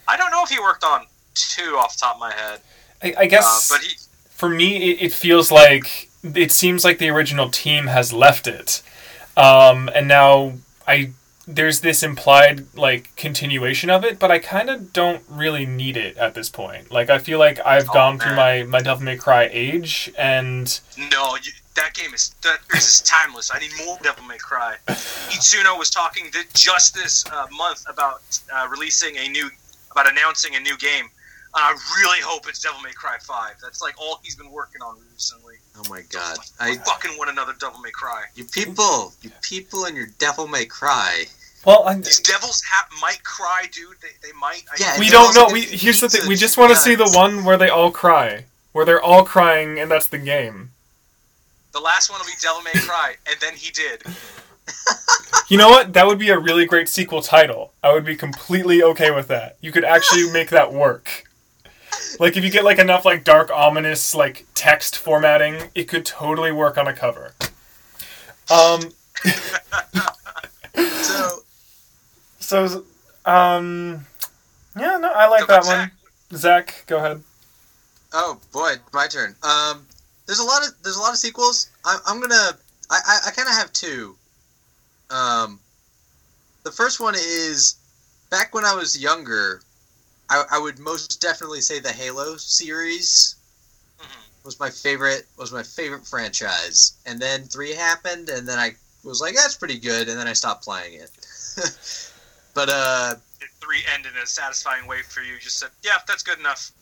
I 0.08 0.16
don't 0.16 0.30
know 0.30 0.42
if 0.42 0.50
he 0.50 0.58
worked 0.60 0.84
on 0.84 1.06
two 1.34 1.76
off 1.76 1.94
the 1.94 2.00
top 2.00 2.14
of 2.16 2.20
my 2.20 2.32
head, 2.32 2.60
I, 3.02 3.14
I 3.18 3.26
uh, 3.26 3.28
guess 3.28 3.68
but 3.68 3.80
he. 3.80 3.96
for 4.30 4.48
me, 4.48 4.90
it, 4.92 5.02
it 5.06 5.12
feels 5.12 5.50
like 5.50 6.08
it 6.22 6.52
seems 6.52 6.84
like 6.84 6.98
the 6.98 7.08
original 7.10 7.50
team 7.50 7.86
has 7.88 8.12
left 8.12 8.46
it, 8.46 8.82
um, 9.36 9.90
and 9.94 10.08
now 10.08 10.54
I 10.86 11.10
there's 11.48 11.80
this 11.80 12.02
implied 12.02 12.74
like 12.74 13.14
continuation 13.16 13.90
of 13.90 14.04
it, 14.04 14.18
but 14.18 14.30
I 14.30 14.38
kind 14.38 14.68
of 14.70 14.92
don't 14.92 15.22
really 15.28 15.64
need 15.66 15.96
it 15.96 16.16
at 16.16 16.34
this 16.34 16.48
point. 16.48 16.90
Like 16.90 17.10
I 17.10 17.18
feel 17.18 17.38
like 17.38 17.60
I've 17.64 17.88
Oh, 17.88 17.92
gone 17.92 18.18
through 18.18 18.34
my 18.34 18.62
my 18.64 18.80
Devil 18.80 19.04
May 19.04 19.16
Cry 19.16 19.48
age, 19.52 20.10
and 20.18 20.80
No, 20.96 21.36
you, 21.36 21.52
that 21.76 21.94
game 21.94 22.12
is 22.14 22.34
that 22.42 22.58
is 22.74 23.00
timeless. 23.02 23.50
I 23.54 23.58
need 23.58 23.70
more 23.84 23.98
Devil 24.02 24.24
May 24.24 24.38
Cry. 24.38 24.76
Itsuno 24.88 25.78
was 25.78 25.90
talking 25.90 26.30
th- 26.30 26.52
just 26.52 26.94
this 26.94 27.24
uh, 27.32 27.46
month 27.56 27.84
about 27.88 28.22
uh, 28.54 28.66
releasing 28.70 29.16
a 29.16 29.28
new, 29.28 29.48
about 29.92 30.10
announcing 30.10 30.56
a 30.56 30.60
new 30.60 30.76
game. 30.78 31.06
I 31.54 31.72
really 32.02 32.20
hope 32.20 32.46
it's 32.48 32.60
Devil 32.60 32.80
May 32.82 32.92
Cry 32.92 33.16
Five. 33.20 33.54
That's 33.62 33.80
like 33.80 33.94
all 33.98 34.20
he's 34.22 34.36
been 34.36 34.50
working 34.50 34.82
on 34.82 34.96
recently. 35.12 35.54
Oh 35.78 35.82
my 35.88 36.02
god. 36.10 36.38
I 36.60 36.70
I 36.70 36.76
fucking 36.76 37.12
want 37.18 37.30
another 37.30 37.54
Devil 37.58 37.80
May 37.80 37.90
Cry. 37.90 38.24
you 38.34 38.44
people, 38.44 39.12
you 39.22 39.30
people 39.42 39.84
and 39.86 39.96
your 39.96 40.08
devil 40.18 40.48
may 40.48 40.64
cry. 40.66 41.24
well, 41.64 41.84
I'm, 41.86 42.02
These 42.02 42.20
devils 42.20 42.62
ha- 42.68 42.88
might 43.00 43.22
cry, 43.24 43.66
dude. 43.72 43.96
They, 44.02 44.08
they 44.22 44.32
might. 44.38 44.64
I 44.70 44.76
Yeah, 44.78 44.98
we 44.98 45.08
don't 45.08 45.34
know. 45.34 45.48
We 45.52 45.62
here's 45.62 46.00
the 46.00 46.08
thing. 46.08 46.28
We 46.28 46.36
just 46.36 46.58
want 46.58 46.70
to 46.72 46.76
see 46.76 46.94
the 46.94 47.08
one 47.10 47.44
where 47.44 47.56
they 47.56 47.68
all 47.70 47.90
cry, 47.90 48.44
where 48.72 48.84
they're 48.84 49.02
all 49.02 49.24
crying, 49.24 49.78
and 49.78 49.90
that's 49.90 50.08
the 50.08 50.18
game. 50.18 50.72
The 51.76 51.82
last 51.82 52.08
one 52.08 52.18
will 52.18 52.24
be 52.26 52.32
Devil 52.40 52.62
May 52.62 52.72
Cry, 52.72 53.16
and 53.28 53.36
then 53.38 53.54
he 53.54 53.70
did. 53.70 54.02
You 55.48 55.58
know 55.58 55.68
what? 55.68 55.92
That 55.92 56.06
would 56.08 56.18
be 56.18 56.30
a 56.30 56.38
really 56.38 56.66
great 56.66 56.88
sequel 56.88 57.20
title. 57.22 57.72
I 57.84 57.92
would 57.92 58.04
be 58.04 58.16
completely 58.16 58.82
okay 58.82 59.12
with 59.12 59.28
that. 59.28 59.56
You 59.60 59.70
could 59.70 59.84
actually 59.84 60.28
make 60.32 60.48
that 60.50 60.72
work. 60.72 61.22
Like 62.18 62.36
if 62.36 62.42
you 62.42 62.50
get 62.50 62.64
like 62.64 62.78
enough 62.80 63.04
like 63.04 63.22
dark 63.22 63.50
ominous 63.52 64.12
like 64.12 64.46
text 64.54 64.96
formatting, 64.96 65.68
it 65.76 65.84
could 65.84 66.04
totally 66.04 66.50
work 66.50 66.76
on 66.78 66.88
a 66.88 66.92
cover. 66.92 67.34
Um 68.50 68.80
So 70.74 71.42
so 72.40 72.84
um 73.24 74.06
yeah, 74.76 74.96
no, 74.96 75.12
I 75.12 75.28
like 75.28 75.42
So, 75.42 75.46
that 75.46 75.62
but 75.62 75.66
one. 75.66 75.90
Zach, 76.32 76.70
Zach, 76.70 76.84
go 76.88 76.96
ahead. 76.96 77.22
Oh 78.12 78.40
boy, 78.52 78.76
my 78.92 79.06
turn. 79.06 79.36
Um, 79.44 79.86
there's 80.26 80.40
a 80.40 80.44
lot 80.44 80.66
of 80.66 80.72
there's 80.82 80.96
a 80.96 81.00
lot 81.00 81.12
of 81.12 81.18
sequels. 81.18 81.70
I, 81.84 81.98
I'm 82.06 82.20
gonna 82.20 82.52
I 82.90 83.00
I, 83.06 83.18
I 83.28 83.30
kind 83.30 83.48
of 83.48 83.54
have 83.54 83.72
two. 83.72 84.16
Um, 85.10 85.60
the 86.64 86.72
first 86.72 87.00
one 87.00 87.14
is 87.14 87.76
back 88.30 88.54
when 88.54 88.64
I 88.64 88.74
was 88.74 89.00
younger. 89.00 89.62
I, 90.28 90.42
I 90.52 90.58
would 90.58 90.80
most 90.80 91.20
definitely 91.20 91.60
say 91.60 91.78
the 91.78 91.92
Halo 91.92 92.36
series 92.36 93.36
mhm. 94.00 94.44
was 94.44 94.58
my 94.58 94.70
favorite 94.70 95.26
was 95.38 95.52
my 95.52 95.62
favorite 95.62 96.04
franchise. 96.04 96.94
And 97.06 97.20
then 97.20 97.44
three 97.44 97.72
happened, 97.72 98.28
and 98.28 98.48
then 98.48 98.58
I 98.58 98.74
was 99.04 99.20
like, 99.20 99.34
that's 99.34 99.56
pretty 99.56 99.78
good, 99.78 100.08
and 100.08 100.18
then 100.18 100.26
I 100.26 100.32
stopped 100.32 100.64
playing 100.64 100.94
it. 100.94 101.10
but 102.54 102.68
uh, 102.68 103.14
Did 103.38 103.48
three 103.60 103.82
end 103.94 104.06
in 104.06 104.20
a 104.20 104.26
satisfying 104.26 104.86
way 104.86 105.02
for 105.02 105.20
you? 105.20 105.38
Just 105.38 105.58
said, 105.58 105.70
yeah, 105.84 105.98
that's 106.08 106.24
good 106.24 106.40
enough. 106.40 106.72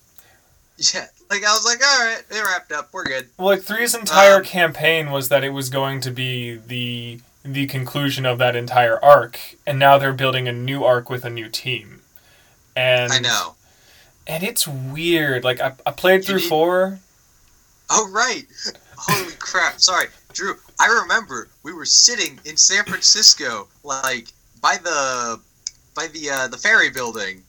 yeah, 0.95 1.07
like 1.31 1.45
I 1.45 1.53
was 1.53 1.64
like, 1.64 1.81
all 1.87 2.05
right, 2.05 2.22
it 2.31 2.43
wrapped 2.43 2.72
up, 2.72 2.89
we're 2.93 3.05
good. 3.05 3.29
Well, 3.39 3.49
like 3.49 3.62
three's 3.62 3.95
entire 3.95 4.37
Um, 4.39 4.45
campaign 4.45 5.11
was 5.11 5.29
that 5.29 5.45
it 5.45 5.51
was 5.51 5.68
going 5.70 6.01
to 6.03 6.11
be 6.11 6.57
the 6.57 7.20
the 7.45 7.66
conclusion 7.66 8.25
of 8.25 8.39
that 8.39 8.57
entire 8.57 9.03
arc, 9.05 9.39
and 9.66 9.79
now 9.79 9.99
they're 9.99 10.12
building 10.14 10.49
a 10.49 10.53
new 10.53 10.83
arc 10.85 11.11
with 11.11 11.25
a 11.25 11.31
new 11.31 11.49
team. 11.49 12.01
And 12.75 13.12
I 13.12 13.18
know. 13.20 13.55
and 14.27 14.43
it's 14.43 14.66
weird. 14.66 15.45
Like 15.45 15.61
I, 15.61 15.75
I 15.87 15.91
played 15.93 16.25
through 16.25 16.37
need- 16.41 16.49
four. 16.49 16.99
Oh 17.91 18.09
right! 18.11 18.47
Holy 18.97 19.33
crap! 19.39 19.79
Sorry, 19.79 20.07
Drew. 20.33 20.57
I 20.81 20.87
remember 21.03 21.49
we 21.62 21.72
were 21.72 21.85
sitting 21.85 22.41
in 22.45 22.57
San 22.57 22.85
Francisco, 22.85 23.68
like 23.85 24.29
by 24.61 24.79
the 24.83 25.39
by 25.95 26.07
the 26.09 26.31
uh, 26.31 26.49
the 26.49 26.57
ferry 26.57 26.89
building, 26.91 27.43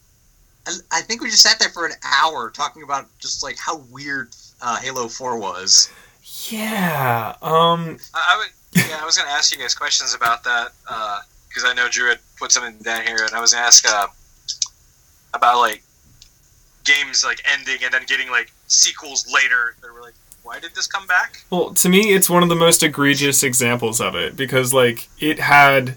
I 0.92 1.02
think 1.02 1.22
we 1.22 1.30
just 1.30 1.44
sat 1.44 1.60
there 1.60 1.70
for 1.70 1.86
an 1.86 1.94
hour 2.04 2.50
talking 2.50 2.84
about 2.84 3.08
just 3.20 3.44
like 3.44 3.58
how 3.58 3.78
weird 3.92 4.30
uh, 4.62 4.78
Halo 4.78 5.08
Four 5.08 5.38
was. 5.38 5.92
Yeah. 6.50 7.36
Um. 7.42 7.98
I, 8.14 8.34
I 8.34 8.38
would, 8.38 8.84
yeah, 8.90 8.98
I 9.00 9.06
was 9.06 9.18
going 9.18 9.28
to 9.28 9.34
ask 9.34 9.54
you 9.54 9.62
guys 9.62 9.76
questions 9.76 10.16
about 10.16 10.44
that 10.44 10.72
because 11.48 11.64
I 11.66 11.74
know 11.74 11.88
Drew 11.90 12.10
had 12.10 12.20
put 12.38 12.52
something 12.52 12.78
down 12.82 13.04
here, 13.04 13.24
and 13.24 13.34
I 13.34 13.40
was 13.40 13.54
going 13.54 13.62
to 13.62 13.68
ask 13.68 13.88
uh, 13.88 14.08
about 15.34 15.60
like 15.60 15.84
games 16.84 17.24
like 17.24 17.42
ending 17.52 17.84
and 17.84 17.94
then 17.94 18.04
getting 18.08 18.30
like 18.30 18.52
sequels 18.68 19.32
later. 19.32 19.76
That 19.82 19.94
were 19.94 20.02
like, 20.02 20.16
why 20.44 20.60
did 20.60 20.74
this 20.74 20.88
come 20.88 21.06
back? 21.06 21.44
Well, 21.52 21.74
to 21.76 21.90
me, 21.90 22.14
it's 22.14 22.30
one 22.30 22.44
of 22.44 22.50
the 22.50 22.56
most 22.56 22.82
egregious 22.82 23.44
examples 23.44 24.02
of 24.02 24.16
it 24.16 24.36
because 24.36 24.74
like 24.74 25.10
it 25.20 25.40
had. 25.40 25.96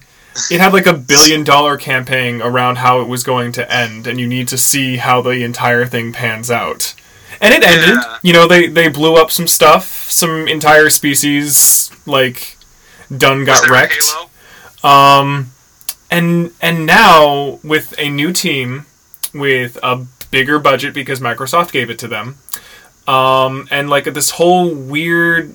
It 0.50 0.60
had 0.60 0.72
like 0.72 0.86
a 0.86 0.94
billion 0.94 1.44
dollar 1.44 1.76
campaign 1.76 2.40
around 2.42 2.78
how 2.78 3.00
it 3.00 3.08
was 3.08 3.22
going 3.22 3.52
to 3.52 3.72
end, 3.72 4.06
and 4.06 4.18
you 4.20 4.26
need 4.26 4.48
to 4.48 4.58
see 4.58 4.96
how 4.96 5.20
the 5.20 5.42
entire 5.42 5.86
thing 5.86 6.12
pans 6.12 6.50
out. 6.50 6.94
And 7.40 7.54
it 7.54 7.62
ended. 7.62 7.96
Yeah. 8.02 8.18
You 8.22 8.32
know, 8.32 8.48
they 8.48 8.66
they 8.66 8.88
blew 8.88 9.14
up 9.14 9.30
some 9.30 9.46
stuff, 9.46 10.10
some 10.10 10.48
entire 10.48 10.90
species 10.90 11.90
like 12.06 12.56
done 13.14 13.44
got 13.44 13.68
wrecked. 13.68 14.04
Um, 14.82 15.52
and 16.10 16.52
and 16.60 16.86
now 16.86 17.60
with 17.62 17.94
a 17.98 18.08
new 18.08 18.32
team 18.32 18.86
with 19.34 19.78
a 19.82 20.06
bigger 20.30 20.58
budget 20.58 20.94
because 20.94 21.20
Microsoft 21.20 21.72
gave 21.72 21.90
it 21.90 21.98
to 22.00 22.08
them, 22.08 22.38
um, 23.06 23.68
and 23.70 23.88
like 23.88 24.04
this 24.04 24.30
whole 24.30 24.74
weird 24.74 25.54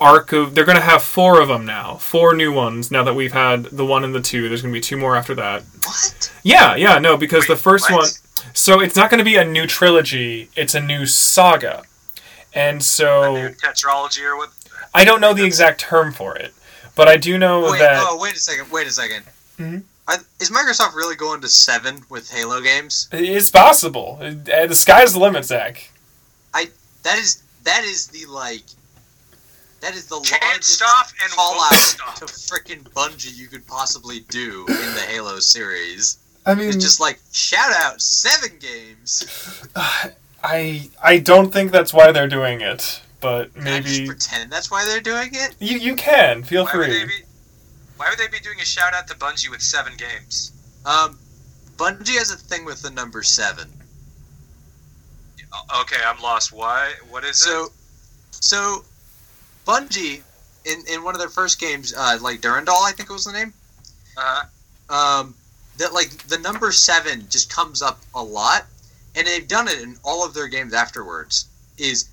arc 0.00 0.32
of 0.32 0.54
they're 0.54 0.64
gonna 0.64 0.80
have 0.80 1.02
four 1.02 1.40
of 1.40 1.48
them 1.48 1.64
now, 1.66 1.96
four 1.96 2.34
new 2.34 2.52
ones. 2.52 2.90
Now 2.90 3.02
that 3.04 3.14
we've 3.14 3.32
had 3.32 3.64
the 3.64 3.84
one 3.84 4.04
and 4.04 4.14
the 4.14 4.20
two, 4.20 4.48
there's 4.48 4.62
gonna 4.62 4.72
be 4.72 4.80
two 4.80 4.96
more 4.96 5.16
after 5.16 5.34
that. 5.36 5.62
What? 5.84 6.32
Yeah, 6.42 6.76
yeah, 6.76 6.98
no, 6.98 7.16
because 7.16 7.46
the 7.46 7.56
first 7.56 7.90
what? 7.90 7.98
one. 8.00 8.08
So 8.54 8.80
it's 8.80 8.96
not 8.96 9.10
going 9.10 9.18
to 9.18 9.24
be 9.24 9.36
a 9.36 9.44
new 9.44 9.66
trilogy; 9.66 10.48
it's 10.56 10.74
a 10.74 10.80
new 10.80 11.06
saga, 11.06 11.82
and 12.54 12.80
A 12.80 12.84
so 12.84 13.34
new 13.34 13.48
tetralogy 13.50 14.22
or 14.24 14.36
what? 14.36 14.50
I 14.94 15.04
don't 15.04 15.20
know 15.20 15.34
the 15.34 15.44
exact 15.44 15.80
term 15.80 16.12
for 16.12 16.36
it, 16.36 16.54
but 16.94 17.08
I 17.08 17.16
do 17.16 17.36
know 17.36 17.70
Wait, 17.70 17.78
that 17.78 17.98
oh, 18.08 18.18
wait 18.20 18.34
a 18.34 18.38
second. 18.38 18.70
Wait 18.70 18.86
a 18.86 18.90
2nd 18.90 19.22
Mhm. 19.58 19.82
I, 20.06 20.16
is 20.40 20.50
Microsoft 20.50 20.94
really 20.94 21.16
going 21.16 21.40
to 21.42 21.48
seven 21.48 22.04
with 22.08 22.30
Halo 22.30 22.60
games? 22.60 23.08
it's 23.12 23.50
possible. 23.50 24.18
Uh, 24.22 24.66
The 24.66 24.74
sky's 24.74 25.12
the 25.12 25.18
limit, 25.18 25.44
Zach. 25.44 25.90
I 26.54 26.70
That 27.02 27.18
is 27.18 27.42
that 27.64 27.84
is 27.84 28.06
the 28.06 28.24
like. 28.26 28.62
That 29.80 29.94
is 29.94 30.06
the 30.06 30.18
Can't 30.20 30.42
largest 30.42 30.72
stop 30.74 31.06
and 31.22 31.30
call 31.32 31.60
out 31.62 31.72
stop. 31.74 32.14
to 32.16 32.24
frickin' 32.24 32.82
Bungie 32.90 33.36
you 33.36 33.46
could 33.46 33.66
possibly 33.66 34.20
do 34.28 34.64
in 34.68 34.94
the 34.94 35.04
Halo 35.08 35.38
series. 35.38 36.18
I 36.44 36.54
mean, 36.54 36.68
It's 36.68 36.76
just 36.76 36.98
like 37.00 37.20
shout 37.32 37.72
out 37.72 38.00
seven 38.02 38.58
games. 38.58 39.24
I 40.42 40.88
I 41.02 41.18
don't 41.18 41.52
think 41.52 41.70
that's 41.72 41.92
why 41.92 42.10
they're 42.12 42.28
doing 42.28 42.60
it, 42.60 43.02
but 43.20 43.52
Can 43.54 43.66
I 43.68 43.80
just 43.80 43.98
maybe 43.98 44.06
pretend 44.08 44.50
that's 44.50 44.70
why 44.70 44.84
they're 44.84 45.00
doing 45.00 45.30
it. 45.32 45.54
you 45.60 45.78
you 45.78 45.94
can 45.96 46.42
feel 46.42 46.64
Why 46.64 46.76
would 46.76 46.86
free. 46.86 47.04
be? 47.06 47.22
Why 47.96 48.08
would 48.10 48.18
they 48.18 48.28
be 48.28 48.38
doing 48.40 48.60
a 48.60 48.64
shout 48.64 48.94
out 48.94 49.06
to 49.08 49.14
Bungie 49.14 49.50
with 49.50 49.60
seven 49.62 49.92
games? 49.96 50.52
Um, 50.86 51.18
Bungie 51.76 52.16
has 52.16 52.30
a 52.30 52.36
thing 52.36 52.64
with 52.64 52.82
the 52.82 52.90
number 52.90 53.22
seven. 53.22 53.68
Okay, 55.80 55.96
I'm 56.04 56.20
lost. 56.20 56.52
Why? 56.52 56.92
What 57.10 57.24
is 57.24 57.38
So, 57.38 57.64
it? 57.66 57.70
so 58.30 58.84
Bungie 59.68 60.22
in 60.64 60.82
in 60.88 61.04
one 61.04 61.14
of 61.14 61.20
their 61.20 61.28
first 61.28 61.60
games, 61.60 61.94
uh, 61.96 62.18
like 62.22 62.40
Durandal, 62.40 62.74
I 62.74 62.92
think 62.92 63.10
it 63.10 63.12
was 63.12 63.24
the 63.24 63.32
name. 63.32 63.52
Uh, 64.16 64.42
um, 64.88 65.34
that 65.76 65.92
like 65.92 66.10
the 66.26 66.38
number 66.38 66.72
seven 66.72 67.26
just 67.28 67.52
comes 67.52 67.82
up 67.82 68.00
a 68.14 68.22
lot, 68.22 68.64
and 69.14 69.26
they've 69.26 69.46
done 69.46 69.68
it 69.68 69.80
in 69.80 69.96
all 70.04 70.24
of 70.24 70.32
their 70.34 70.48
games 70.48 70.72
afterwards. 70.72 71.46
Is 71.76 72.08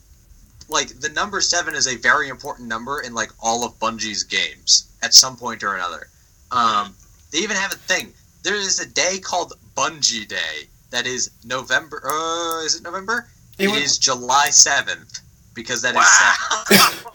like 0.69 0.89
the 0.99 1.09
number 1.09 1.39
seven 1.41 1.75
is 1.75 1.87
a 1.87 1.95
very 1.95 2.27
important 2.29 2.67
number 2.67 3.01
in 3.01 3.13
like 3.13 3.31
all 3.41 3.65
of 3.65 3.79
Bungie's 3.79 4.23
games 4.23 4.87
at 5.01 5.13
some 5.13 5.37
point 5.37 5.63
or 5.63 5.75
another. 5.75 6.07
Um, 6.51 6.93
they 7.31 7.39
even 7.39 7.55
have 7.55 7.71
a 7.71 7.77
thing. 7.77 8.13
There 8.43 8.55
is 8.55 8.79
a 8.79 8.85
day 8.85 9.17
called 9.19 9.53
Bungie 9.75 10.27
Day. 10.27 10.67
That 10.91 11.07
is 11.07 11.31
November. 11.43 12.01
Uh, 12.05 12.63
is 12.63 12.75
it 12.75 12.83
November? 12.83 13.27
It 13.57 13.65
it 13.65 13.71
was- 13.71 13.81
is 13.81 13.97
July 13.97 14.49
seventh 14.49 15.21
because 15.53 15.81
that 15.81 15.95
is. 15.95 17.05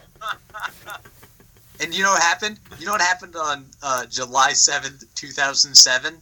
Wow. 0.85 0.97
And 1.79 1.95
you 1.95 2.03
know 2.03 2.11
what 2.11 2.21
happened? 2.21 2.59
You 2.77 2.85
know 2.85 2.91
what 2.91 3.01
happened 3.01 3.35
on 3.35 3.65
uh, 3.81 4.05
July 4.05 4.53
seventh, 4.53 5.03
two 5.15 5.29
thousand 5.29 5.73
seven? 5.73 6.21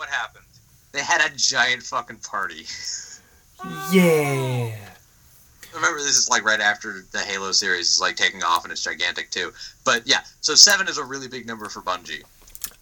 what 0.00 0.08
happened? 0.08 0.46
They 0.92 1.02
had 1.02 1.20
a 1.20 1.36
giant 1.36 1.82
fucking 1.82 2.16
party. 2.18 2.66
Yeah. 3.92 4.74
Remember, 5.74 5.98
this 5.98 6.16
is 6.16 6.30
like 6.30 6.46
right 6.46 6.60
after 6.62 7.04
the 7.12 7.18
Halo 7.18 7.52
series 7.52 7.90
is 7.90 8.00
like 8.00 8.16
taking 8.16 8.42
off 8.42 8.64
and 8.64 8.72
it's 8.72 8.82
gigantic 8.82 9.30
too. 9.30 9.52
But 9.84 10.06
yeah, 10.06 10.20
so 10.40 10.54
seven 10.54 10.88
is 10.88 10.96
a 10.96 11.04
really 11.04 11.28
big 11.28 11.46
number 11.46 11.68
for 11.68 11.82
Bungie. 11.82 12.22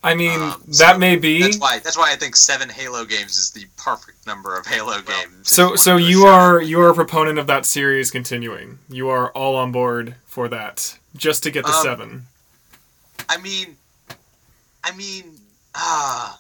I 0.03 0.15
mean, 0.15 0.41
Um, 0.41 0.63
that 0.79 0.93
so 0.95 0.99
may 0.99 1.17
be. 1.17 1.43
That's 1.43 1.59
why. 1.59 1.81
That's 1.81 1.99
why 1.99 2.13
I 2.13 2.17
think 2.17 2.37
seven 2.37 2.69
Halo 2.69 3.05
games 3.05 3.37
is 3.37 3.51
the 3.51 3.67
perfect 3.77 4.27
number 4.27 4.57
of 4.57 4.65
Halo 4.67 5.01
games. 5.03 5.51
So, 5.51 5.75
so 5.75 5.95
one 5.95 6.03
of 6.03 6.07
the 6.07 6.11
you 6.13 6.19
seven. 6.21 6.35
are 6.35 6.61
you 6.63 6.81
are 6.83 6.91
a 6.91 6.95
proponent 6.95 7.39
of 7.39 7.47
that 7.49 7.67
series 7.67 8.11
continuing. 8.13 8.79
You 8.89 9.09
are 9.09 9.31
all 9.33 9.57
on 9.57 9.73
board 9.73 10.15
for 10.27 10.49
that, 10.49 10.99
just 11.17 11.43
to 11.43 11.51
get 11.51 11.65
the 11.65 11.73
Um, 11.73 11.83
seven. 11.83 12.27
I 13.29 13.39
mean, 13.39 13.77
I 14.85 14.93
mean, 14.93 15.41
ah, 15.75 16.39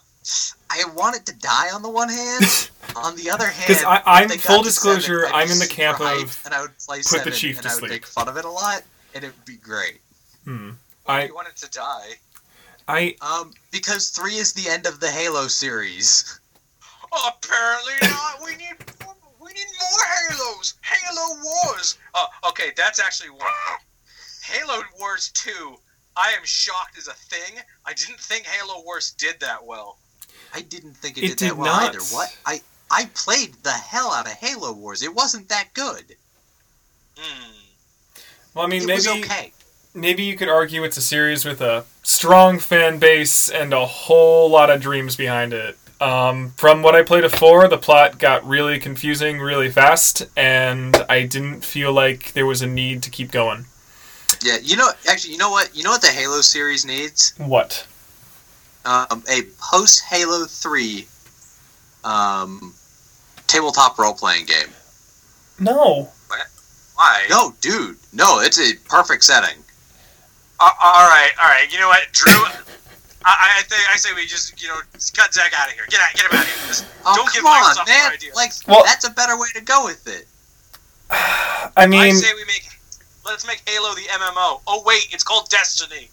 I 0.70 0.84
want 0.94 1.16
it 1.16 1.26
to 1.26 1.32
die 1.34 1.70
on 1.72 1.82
the 1.82 1.88
one 1.88 2.08
hand. 2.10 2.70
on 2.96 3.16
the 3.16 3.28
other 3.30 3.48
hand, 3.48 3.64
because 3.66 3.82
I'm- 3.84 4.28
full 4.38 4.62
disclosure, 4.62 5.22
seven, 5.22 5.34
I'd 5.34 5.42
I'm 5.46 5.50
in 5.50 5.58
the 5.58 5.66
camp 5.66 6.00
of 6.00 6.40
and 6.44 6.54
I 6.54 6.60
would 6.62 6.78
play 6.78 6.98
put 6.98 7.24
the 7.24 7.32
seven, 7.32 7.32
chief 7.32 7.56
and 7.56 7.64
to 7.64 7.70
I 7.70 7.74
would 7.74 7.78
sleep. 7.80 7.90
make 7.90 8.06
fun 8.06 8.28
of 8.28 8.36
it 8.36 8.44
a 8.44 8.50
lot, 8.50 8.84
and 9.14 9.24
it 9.24 9.28
would 9.34 9.44
be 9.44 9.56
great. 9.56 10.00
Hmm. 10.44 10.70
Why 11.04 11.14
I- 11.18 11.20
do 11.22 11.26
you 11.28 11.34
want 11.34 11.48
it 11.48 11.56
to 11.56 11.70
die? 11.70 12.14
I 12.88 13.14
Um, 13.20 13.52
because 13.70 14.08
three 14.08 14.36
is 14.36 14.52
the 14.54 14.68
end 14.68 14.86
of 14.86 14.98
the 15.00 15.10
Halo 15.10 15.46
series. 15.46 16.40
Apparently 17.12 17.92
not. 18.02 18.42
We 18.44 18.56
need 18.56 18.74
we 19.40 19.52
need 19.52 19.66
more 19.80 20.06
Halos. 20.30 20.74
Halo 20.82 21.42
Wars. 21.42 21.96
Oh, 22.14 22.26
okay, 22.48 22.72
that's 22.76 22.98
actually 22.98 23.30
one. 23.30 23.46
Halo 24.42 24.82
Wars 24.98 25.30
Two. 25.34 25.76
I 26.16 26.32
am 26.32 26.44
shocked 26.44 26.98
as 26.98 27.06
a 27.08 27.12
thing. 27.12 27.60
I 27.84 27.92
didn't 27.92 28.18
think 28.18 28.44
Halo 28.46 28.82
Wars 28.82 29.12
did 29.12 29.38
that 29.40 29.64
well. 29.64 29.98
I 30.52 30.62
didn't 30.62 30.94
think 30.96 31.16
it, 31.18 31.24
It 31.24 31.26
did, 31.28 31.36
did 31.38 31.48
that 31.50 31.56
well 31.56 31.66
not. 31.80 31.94
either. 31.94 32.00
What? 32.06 32.36
I 32.46 32.60
I 32.90 33.04
played 33.14 33.54
the 33.62 33.70
hell 33.72 34.10
out 34.12 34.26
of 34.26 34.32
Halo 34.32 34.72
Wars. 34.72 35.02
It 35.02 35.14
wasn't 35.14 35.48
that 35.50 35.68
good. 35.74 36.16
Hmm. 37.18 37.52
well, 38.54 38.64
I 38.64 38.68
mean, 38.68 38.82
it 38.82 38.86
maybe 38.86 38.96
was 38.96 39.06
okay. 39.08 39.52
maybe 39.94 40.22
you 40.24 40.36
could 40.36 40.48
argue 40.48 40.84
it's 40.84 40.96
a 40.96 41.02
series 41.02 41.44
with 41.44 41.60
a 41.60 41.84
strong 42.08 42.58
fan 42.58 42.98
base 42.98 43.50
and 43.50 43.74
a 43.74 43.84
whole 43.84 44.48
lot 44.48 44.70
of 44.70 44.80
dreams 44.80 45.14
behind 45.14 45.52
it. 45.52 45.76
Um, 46.00 46.52
from 46.56 46.82
what 46.82 46.94
I 46.94 47.02
played 47.02 47.24
of 47.24 47.32
four, 47.32 47.68
the 47.68 47.76
plot 47.76 48.18
got 48.18 48.46
really 48.46 48.78
confusing 48.78 49.40
really 49.40 49.70
fast, 49.70 50.26
and 50.36 50.96
I 51.08 51.24
didn't 51.24 51.64
feel 51.64 51.92
like 51.92 52.32
there 52.32 52.46
was 52.46 52.62
a 52.62 52.66
need 52.66 53.02
to 53.02 53.10
keep 53.10 53.30
going. 53.30 53.66
Yeah, 54.42 54.56
you 54.62 54.76
know, 54.76 54.88
actually, 55.08 55.32
you 55.32 55.38
know 55.38 55.50
what? 55.50 55.76
You 55.76 55.82
know 55.82 55.90
what 55.90 56.00
the 56.00 56.08
Halo 56.08 56.40
series 56.40 56.86
needs? 56.86 57.34
What? 57.36 57.86
Um, 58.84 59.22
a 59.28 59.42
post 59.60 60.04
Halo 60.04 60.46
Three 60.46 61.06
um, 62.04 62.74
tabletop 63.48 63.98
role 63.98 64.14
playing 64.14 64.46
game. 64.46 64.68
No. 65.58 66.10
Why? 66.94 67.26
No, 67.30 67.54
dude, 67.60 67.96
no, 68.12 68.40
it's 68.40 68.58
a 68.58 68.74
perfect 68.88 69.24
setting. 69.24 69.62
Uh, 70.60 70.70
all 70.82 71.08
right, 71.08 71.30
all 71.40 71.48
right. 71.48 71.70
You 71.72 71.78
know 71.78 71.88
what, 71.88 72.02
Drew? 72.12 72.32
I, 73.24 73.58
I 73.58 73.62
think 73.62 73.82
I 73.92 73.96
say 73.96 74.10
we 74.14 74.26
just 74.26 74.60
you 74.62 74.68
know 74.68 74.76
cut 75.16 75.34
Zach 75.34 75.52
out 75.56 75.68
of 75.68 75.74
here. 75.74 75.84
Get 75.88 76.00
out, 76.00 76.14
get 76.14 76.24
him 76.24 76.38
out 76.38 76.44
of 76.44 76.50
here. 76.50 76.66
Just 76.68 76.86
Oh 77.04 77.14
don't 77.16 77.32
give 77.32 77.42
come 77.42 77.52
on, 77.52 77.62
Microsoft 77.74 77.88
man! 77.88 78.04
more 78.04 78.12
ideas. 78.12 78.36
Like 78.36 78.52
Well- 78.66 78.84
that's 78.84 79.06
a 79.06 79.10
better 79.10 79.38
way 79.38 79.48
to 79.54 79.60
go 79.60 79.84
with 79.84 80.06
it. 80.06 80.26
I 81.10 81.70
I 81.76 81.86
mean, 81.86 82.14
say 82.14 82.32
we 82.34 82.44
make 82.44 82.68
let's 83.24 83.46
make 83.46 83.62
Halo 83.68 83.94
the 83.94 84.02
MMO. 84.02 84.60
Oh 84.66 84.82
wait, 84.84 85.08
it's 85.12 85.24
called 85.24 85.48
Destiny. 85.48 86.08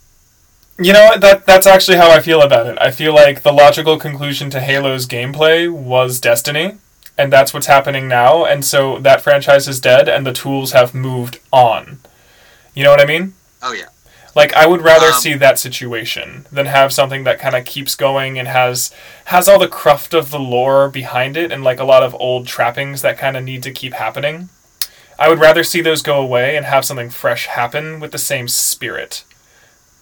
You 0.78 0.94
know? 0.94 1.18
That 1.18 1.46
that's 1.46 1.68
actually 1.68 1.98
how 1.98 2.10
I 2.12 2.20
feel 2.22 2.42
about 2.42 2.68
it. 2.68 2.78
I 2.82 2.92
feel 2.92 3.14
like 3.14 3.44
the 3.44 3.52
logical 3.54 3.98
conclusion 3.98 4.50
to 4.52 4.60
Halo's 4.60 5.08
gameplay 5.08 5.72
was 5.72 6.20
Destiny, 6.20 6.78
and 7.18 7.32
that's 7.32 7.54
what's 7.54 7.68
happening 7.68 8.08
now. 8.08 8.44
And 8.46 8.66
so 8.66 9.00
that 9.00 9.22
franchise 9.22 9.68
is 9.68 9.80
dead, 9.80 10.10
and 10.10 10.26
the 10.26 10.34
tools 10.34 10.72
have 10.74 10.94
moved 10.94 11.40
on. 11.52 12.00
You 12.74 12.84
know 12.84 12.92
what 12.92 13.00
I 13.02 13.06
mean? 13.06 13.34
Oh 13.62 13.72
yeah, 13.74 13.86
Like 14.36 14.54
I 14.54 14.66
would 14.66 14.82
rather 14.82 15.08
Um, 15.08 15.14
see 15.14 15.34
that 15.36 15.58
situation 15.60 16.46
than 16.52 16.66
have 16.66 16.92
something 16.94 17.24
that 17.24 17.40
kind 17.40 17.56
of 17.56 17.64
keeps 17.66 17.96
going 17.96 18.38
and 18.38 18.48
has 18.50 18.92
has 19.26 19.48
all 19.48 19.58
the 19.58 19.68
cruft 19.68 20.14
of 20.14 20.30
the 20.30 20.40
lore 20.40 20.90
behind 20.90 21.38
it 21.38 21.52
and 21.54 21.64
like 21.64 21.80
a 21.80 21.86
lot 21.86 22.04
of 22.04 22.14
old 22.20 22.46
trappings 22.46 23.02
that 23.02 23.18
kind 23.18 23.38
of 23.38 23.44
need 23.44 23.64
to 23.64 23.72
keep 23.72 23.94
happening. 23.94 24.50
I 25.18 25.30
would 25.30 25.40
rather 25.40 25.64
see 25.64 25.80
those 25.80 26.02
go 26.02 26.20
away 26.20 26.58
and 26.58 26.66
have 26.66 26.84
something 26.84 27.10
fresh 27.10 27.46
happen 27.46 28.02
with 28.02 28.12
the 28.12 28.18
same 28.18 28.50
spirit. 28.50 29.24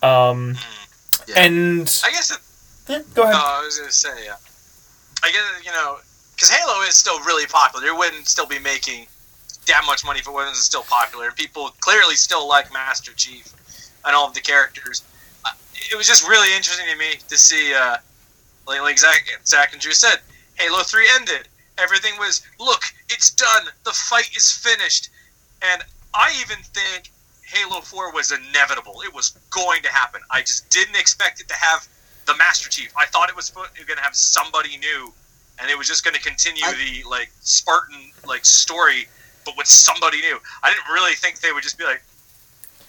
Um, 0.01 0.57
Yeah. 1.27 1.35
and 1.39 2.01
I 2.03 2.09
guess. 2.11 2.31
It, 2.31 2.39
yeah, 2.87 3.01
go 3.13 3.23
no, 3.23 3.29
ahead. 3.29 3.35
I 3.41 3.63
was 3.63 3.77
gonna 3.77 3.91
say 3.91 4.25
yeah. 4.25 4.35
I 5.23 5.31
guess 5.31 5.43
you 5.63 5.71
know 5.71 5.99
because 6.35 6.49
Halo 6.49 6.81
is 6.81 6.95
still 6.95 7.19
really 7.19 7.45
popular. 7.45 7.85
It 7.85 7.95
wouldn't 7.95 8.27
still 8.27 8.47
be 8.47 8.57
making 8.59 9.05
that 9.67 9.83
much 9.85 10.03
money 10.03 10.19
if 10.19 10.27
it 10.27 10.31
wasn't 10.33 10.57
still 10.57 10.83
popular. 10.83 11.31
People 11.31 11.69
clearly 11.79 12.15
still 12.15 12.47
like 12.47 12.73
Master 12.73 13.13
Chief 13.13 13.53
and 14.05 14.15
all 14.15 14.27
of 14.27 14.33
the 14.33 14.41
characters. 14.41 15.03
It 15.91 15.95
was 15.95 16.07
just 16.07 16.27
really 16.27 16.55
interesting 16.55 16.87
to 16.91 16.97
me 16.97 17.15
to 17.27 17.37
see, 17.37 17.73
uh, 17.73 17.97
like, 18.67 18.81
like 18.81 18.97
Zach, 18.97 19.25
Zach 19.45 19.73
and 19.73 19.81
Drew 19.81 19.91
said, 19.91 20.17
Halo 20.55 20.83
3 20.83 21.07
ended. 21.15 21.47
Everything 21.77 22.13
was, 22.19 22.41
look, 22.59 22.81
it's 23.09 23.31
done. 23.31 23.65
The 23.83 23.91
fight 23.91 24.29
is 24.35 24.51
finished. 24.51 25.09
And 25.61 25.83
I 26.13 26.31
even 26.41 26.57
think 26.63 27.11
Halo 27.43 27.81
4 27.81 28.11
was 28.13 28.31
inevitable. 28.31 29.01
It 29.05 29.13
was 29.13 29.37
going 29.49 29.81
to 29.83 29.89
happen. 29.91 30.21
I 30.31 30.41
just 30.41 30.69
didn't 30.69 30.95
expect 30.95 31.41
it 31.41 31.47
to 31.49 31.55
have 31.55 31.87
the 32.25 32.35
Master 32.37 32.69
Chief. 32.69 32.91
I 32.97 33.05
thought 33.05 33.29
it 33.29 33.35
was 33.35 33.49
going 33.49 33.69
to 33.73 34.01
have 34.01 34.15
somebody 34.15 34.77
new, 34.77 35.13
and 35.59 35.69
it 35.69 35.77
was 35.77 35.87
just 35.87 36.03
going 36.03 36.15
to 36.15 36.21
continue 36.21 36.63
I- 36.65 36.73
the 36.73 37.09
like 37.09 37.31
Spartan 37.41 38.11
like 38.25 38.45
story, 38.45 39.07
but 39.45 39.57
with 39.57 39.67
somebody 39.67 40.21
new. 40.21 40.39
I 40.63 40.69
didn't 40.71 40.91
really 40.93 41.15
think 41.15 41.39
they 41.39 41.51
would 41.51 41.63
just 41.63 41.77
be 41.77 41.83
like, 41.83 42.01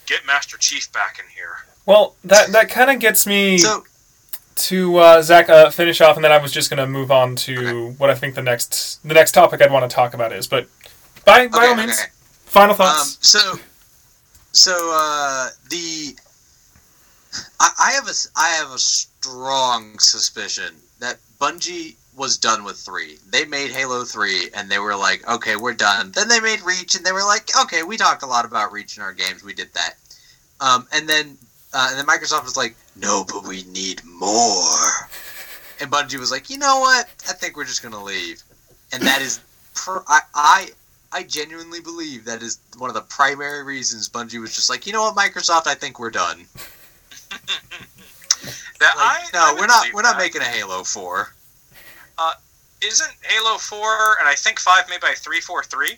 "Get 0.06 0.24
Master 0.26 0.56
Chief 0.58 0.90
back 0.92 1.18
in 1.18 1.24
here." 1.34 1.64
Well, 1.86 2.14
that 2.24 2.48
that 2.52 2.68
kind 2.70 2.90
of 2.90 2.98
gets 2.98 3.26
me 3.26 3.58
so 3.58 3.84
to 4.56 4.96
uh, 4.98 5.22
Zach 5.22 5.48
uh, 5.50 5.70
finish 5.70 6.00
off, 6.00 6.16
and 6.16 6.24
then 6.24 6.32
I 6.32 6.38
was 6.38 6.52
just 6.52 6.70
gonna 6.70 6.86
move 6.86 7.10
on 7.10 7.36
to 7.36 7.90
what 7.98 8.10
I 8.10 8.14
think 8.14 8.34
the 8.34 8.42
next 8.42 9.00
the 9.06 9.14
next 9.14 9.32
topic 9.32 9.60
I'd 9.60 9.72
want 9.72 9.88
to 9.88 9.94
talk 9.94 10.14
about 10.14 10.32
is. 10.32 10.46
But 10.46 10.68
by 11.24 11.48
by 11.48 11.58
okay, 11.58 11.66
all 11.68 11.74
means, 11.76 11.98
okay. 12.00 12.10
final 12.46 12.70
Um, 12.72 12.76
thoughts. 12.78 13.18
so, 13.20 13.58
so 14.52 14.72
uh, 14.94 15.48
the 15.68 16.16
I, 17.60 17.70
I 17.80 17.90
have 17.92 18.06
a 18.06 18.10
s- 18.10 18.30
I 18.36 18.48
have 18.50 18.70
a 18.70 18.78
strong 18.78 19.98
suspicion 19.98 20.76
that 21.00 21.18
Bungie 21.40 21.96
was 22.16 22.38
done 22.38 22.64
with 22.64 22.76
three. 22.76 23.18
They 23.28 23.44
made 23.44 23.70
Halo 23.70 24.04
three, 24.04 24.48
and 24.54 24.70
they 24.70 24.78
were 24.78 24.96
like, 24.96 25.28
okay, 25.28 25.56
we're 25.56 25.74
done. 25.74 26.12
Then 26.12 26.28
they 26.28 26.40
made 26.40 26.60
Reach, 26.62 26.94
and 26.94 27.04
they 27.04 27.12
were 27.12 27.24
like, 27.24 27.48
okay, 27.62 27.82
we 27.82 27.96
talked 27.96 28.22
a 28.22 28.26
lot 28.26 28.44
about 28.44 28.72
Reach 28.72 28.96
in 28.96 29.02
our 29.02 29.12
games. 29.12 29.42
We 29.42 29.54
did 29.54 29.72
that. 29.74 29.94
Um, 30.60 30.86
and 30.92 31.08
then 31.08 31.36
uh, 31.72 31.88
and 31.90 31.98
then 31.98 32.06
Microsoft 32.06 32.44
was 32.44 32.56
like, 32.56 32.76
no, 32.96 33.24
but 33.26 33.46
we 33.46 33.64
need 33.64 34.02
more. 34.04 35.08
And 35.80 35.90
Bungie 35.90 36.18
was 36.20 36.30
like, 36.30 36.48
you 36.48 36.58
know 36.58 36.78
what? 36.80 37.06
I 37.28 37.32
think 37.32 37.56
we're 37.56 37.64
just 37.64 37.82
gonna 37.82 38.02
leave. 38.02 38.42
And 38.92 39.02
that 39.02 39.20
is, 39.20 39.40
per- 39.74 40.04
I, 40.06 40.20
I 40.34 40.68
I 41.12 41.22
genuinely 41.24 41.80
believe 41.80 42.24
that 42.26 42.42
is 42.42 42.58
one 42.78 42.90
of 42.90 42.94
the 42.94 43.02
primary 43.02 43.64
reasons 43.64 44.08
Bungie 44.08 44.40
was 44.40 44.54
just 44.54 44.70
like, 44.70 44.86
you 44.86 44.92
know 44.92 45.02
what, 45.02 45.16
Microsoft, 45.16 45.66
I 45.66 45.74
think 45.74 45.98
we're 45.98 46.10
done. 46.10 46.46
That 48.80 48.96
Like, 48.96 49.20
I, 49.20 49.30
no, 49.32 49.38
I 49.40 49.60
we're 49.60 49.66
not. 49.66 49.86
We're 49.94 50.02
not 50.02 50.16
that. 50.18 50.22
making 50.24 50.42
a 50.42 50.46
Halo 50.46 50.82
Four. 50.84 51.32
Isn't 52.82 53.10
Halo 53.22 53.56
four 53.58 54.16
and 54.20 54.28
I 54.28 54.34
think 54.34 54.60
five 54.60 54.88
made 54.90 55.00
by 55.00 55.14
three 55.16 55.40
four 55.40 55.62
three? 55.64 55.96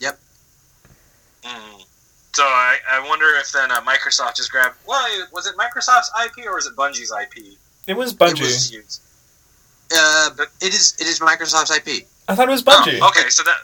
Yep. 0.00 0.18
Hmm. 1.44 1.80
So 2.34 2.42
I, 2.42 2.76
I 2.90 3.08
wonder 3.08 3.26
if 3.40 3.50
then 3.52 3.70
uh, 3.70 3.80
Microsoft 3.82 4.36
just 4.36 4.50
grabbed. 4.50 4.76
Well, 4.86 5.04
was 5.32 5.46
it 5.46 5.56
Microsoft's 5.56 6.10
IP 6.24 6.46
or 6.46 6.54
was 6.54 6.66
it 6.66 6.74
Bungie's 6.76 7.12
IP? 7.12 7.56
It 7.86 7.94
was 7.94 8.14
Bungie. 8.14 8.32
it 8.38 8.40
was- 8.40 8.72
Used? 8.72 9.00
Uh, 9.94 10.30
it 10.60 10.72
is. 10.74 10.96
It 11.00 11.06
is 11.06 11.20
Microsoft's 11.20 11.70
IP. 11.76 12.06
I 12.28 12.34
thought 12.34 12.48
it 12.48 12.52
was 12.52 12.62
Bungie. 12.62 12.98
Oh, 13.02 13.08
okay, 13.08 13.28
so 13.28 13.42
that 13.42 13.56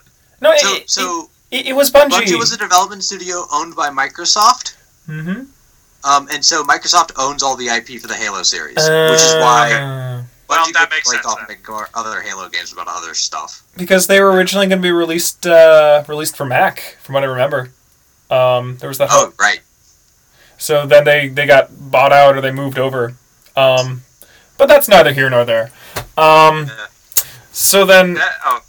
No, 0.42 0.54
So, 0.56 0.74
it, 0.74 0.90
so 0.90 1.30
it, 1.50 1.66
it 1.68 1.72
was 1.72 1.90
Bungie. 1.90 2.10
Bungie 2.10 2.38
was 2.38 2.52
a 2.52 2.58
development 2.58 3.02
studio 3.04 3.46
owned 3.52 3.74
by 3.76 3.88
Microsoft. 3.90 4.76
mm-hmm. 5.08 5.44
Um, 6.02 6.28
and 6.32 6.42
so 6.44 6.62
Microsoft 6.64 7.12
owns 7.18 7.42
all 7.42 7.56
the 7.56 7.66
IP 7.68 8.00
for 8.00 8.06
the 8.08 8.14
Halo 8.14 8.42
series, 8.42 8.76
which 8.76 8.84
is 9.20 9.34
why 9.34 9.70
Uh, 9.74 10.09
Well, 10.60 10.66
Bungie 10.68 10.72
that 10.74 10.80
could 10.90 10.90
makes 10.96 11.08
play 11.08 11.16
sense 11.16 11.26
off 11.26 11.38
then. 11.38 11.46
make 11.48 11.66
other 11.94 12.20
Halo 12.20 12.48
games 12.48 12.72
about 12.72 12.86
other 12.88 13.14
stuff. 13.14 13.62
because 13.76 14.06
they 14.06 14.20
were 14.20 14.32
originally 14.32 14.66
going 14.66 14.78
to 14.78 14.82
be 14.82 14.92
released 14.92 15.46
uh, 15.46 16.04
released 16.08 16.36
for 16.36 16.44
Mac, 16.44 16.96
from 17.02 17.14
what 17.14 17.22
I 17.22 17.26
remember. 17.26 17.70
Um, 18.30 18.76
there 18.78 18.88
was 18.88 18.98
that 18.98 19.08
Oh, 19.10 19.26
hope. 19.26 19.38
right. 19.40 19.60
So 20.58 20.86
then 20.86 21.04
they, 21.04 21.28
they 21.28 21.46
got 21.46 21.68
bought 21.90 22.12
out 22.12 22.36
or 22.36 22.40
they 22.40 22.52
moved 22.52 22.78
over. 22.78 23.14
Um, 23.56 24.02
but 24.58 24.66
that's 24.66 24.88
neither 24.88 25.12
here 25.12 25.28
nor 25.30 25.44
there. 25.44 25.72
Um, 26.16 26.70
So 27.52 27.84
then, 27.84 28.14
That, 28.14 28.32
oh, 28.44 28.60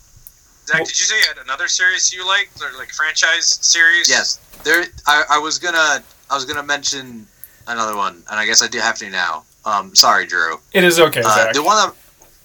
Zach, 0.66 0.76
Well- 0.80 0.86
did 0.86 0.98
you 1.00 1.06
say 1.06 1.18
you 1.20 1.26
had 1.28 1.38
another 1.44 1.68
series 1.68 2.12
you 2.14 2.26
liked, 2.28 2.62
or 2.62 2.72
like 2.78 2.90
franchise 2.94 3.60
series? 3.62 4.10
Yes, 4.10 4.40
there. 4.64 4.86
I, 5.06 5.24
I 5.32 5.38
was 5.38 5.60
gonna 5.60 6.02
I 6.30 6.36
was 6.36 6.46
gonna 6.46 6.64
mention 6.64 7.28
another 7.68 7.96
one, 7.96 8.24
and 8.30 8.40
I 8.40 8.46
guess 8.46 8.62
I 8.64 8.68
do 8.68 8.80
have 8.80 8.98
to 9.00 9.10
now. 9.10 9.44
Um, 9.66 9.96
sorry, 9.96 10.26
Drew. 10.26 10.60
it 10.74 10.84
is 10.84 11.00
okay, 11.00 11.22
Uh, 11.22 11.36
Zach. 11.36 11.54
the 11.54 11.62
one 11.64 11.76
that, 11.78 11.96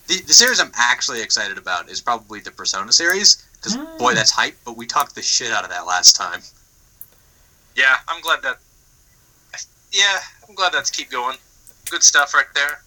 the 0.07 0.21
the 0.23 0.35
series 0.35 0.61
I'm 0.61 0.73
actually 0.75 1.23
excited 1.23 1.57
about 1.59 1.89
is 1.89 2.01
probably 2.01 2.41
the 2.41 2.51
Persona 2.51 2.93
series 2.93 3.37
because 3.55 3.77
Mm. 3.77 3.99
boy, 3.99 4.15
that's 4.15 4.31
hype. 4.31 4.57
But 4.65 4.77
we 4.77 4.87
talked 4.87 5.15
the 5.15 5.23
shit 5.23 5.51
out 5.51 5.65
of 5.65 5.71
that 5.71 5.87
last 5.87 6.15
time. 6.17 6.43
Yeah, 7.75 7.97
I'm 8.09 8.21
glad 8.21 8.43
that. 8.43 8.59
Yeah, 9.93 10.19
I'm 10.49 10.55
glad 10.55 10.73
that's 10.73 10.91
keep 10.91 11.11
going. 11.11 11.37
Good 11.91 12.03
stuff 12.03 12.35
right 12.35 12.47
there. 12.55 12.81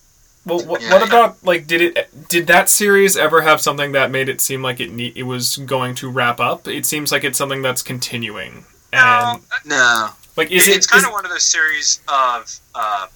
Well, 0.45 0.59
what, 0.65 0.82
Yeah. 0.82 0.93
what 0.93 1.03
about 1.05 1.43
like 1.43 1.67
did 1.67 1.82
it 1.82 2.30
did 2.30 2.47
that 2.47 2.69
series 2.69 3.17
ever 3.17 3.41
have 3.41 3.61
something 3.61 3.91
that 3.93 4.09
made 4.11 4.30
it 4.30 4.41
seem 4.41 4.61
like 4.61 4.80
it 4.80 4.91
ne- 4.91 5.13
it 5.15 5.23
was 5.23 5.57
going 5.57 5.95
to 5.95 6.09
wrap 6.09 6.39
up? 6.39 6.67
It 6.67 6.86
seems 6.86 7.11
like 7.11 7.23
it's 7.23 7.38
something 7.38 7.61
that's 7.61 7.82
continuing. 7.82 8.65
And 8.93 9.41
No, 9.65 9.75
No, 9.77 10.09
like 10.36 10.49
is 10.51 10.67
it, 10.67 10.71
it 10.71 10.77
it's 10.77 10.88
kind 10.88 11.01
is- 11.01 11.07
of 11.07 11.13
one 11.13 11.25
of 11.25 11.32
those 11.32 11.43
series 11.45 11.99
of 12.07 12.59
uh, 12.75 13.07
a- 13.07 13.09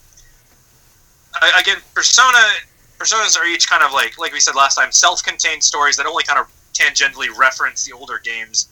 again 1.60 1.78
persona 1.94 2.38
personas 3.00 3.38
are 3.38 3.46
each 3.46 3.70
kind 3.70 3.84
of 3.84 3.92
like 3.92 4.18
like 4.18 4.32
we 4.34 4.40
said 4.40 4.56
last 4.56 4.76
time 4.76 4.92
self-contained 4.92 5.64
stories 5.64 5.96
that 5.98 6.06
only 6.06 6.24
kind 6.24 6.40
of 6.40 6.48
tangentially 6.74 7.28
reference 7.38 7.84
the 7.84 7.94
older 7.94 8.20
games. 8.24 8.68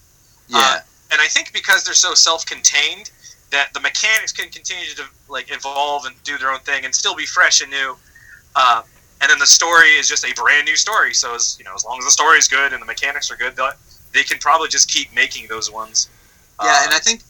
Yeah, 0.48 0.58
Uh, 0.60 0.80
and 1.12 1.22
i 1.22 1.28
think 1.28 1.54
because 1.54 1.84
they're 1.84 1.94
so 1.94 2.14
self-contained 2.14 3.12
that 3.52 3.74
the 3.74 3.80
mechanics 3.80 4.32
can 4.32 4.50
continue 4.50 4.86
to 4.96 5.04
like 5.28 5.52
evolve 5.52 6.06
and 6.06 6.16
do 6.24 6.38
their 6.38 6.52
own 6.52 6.60
thing 6.62 6.86
and 6.86 6.96
still 6.96 7.16
be 7.16 7.26
fresh 7.26 7.62
and 7.62 7.70
new 7.70 7.96
uh, 8.56 8.82
and 9.22 9.30
then 9.30 9.40
the 9.40 9.46
story 9.46 9.90
is 10.00 10.08
just 10.10 10.26
a 10.26 10.34
brand 10.34 10.66
new 10.66 10.76
story. 10.76 11.14
So 11.14 11.36
as 11.36 11.56
you 11.60 11.66
know 11.66 11.74
as 11.76 11.86
long 11.86 12.00
as 12.00 12.06
the 12.06 12.12
story 12.12 12.38
is 12.38 12.48
good 12.48 12.74
and 12.74 12.82
the 12.82 12.86
mechanics 12.86 13.30
are 13.32 13.36
good 13.38 13.56
they'll- 13.56 13.74
can 14.26 14.40
probably 14.40 14.68
just 14.68 14.90
keep 14.90 15.14
making 15.14 15.48
those 15.48 15.72
ones. 15.72 16.10
Yeah, 16.62 16.70
Uh, 16.70 16.84
and 16.86 16.94
I 16.94 17.00
think 17.00 17.22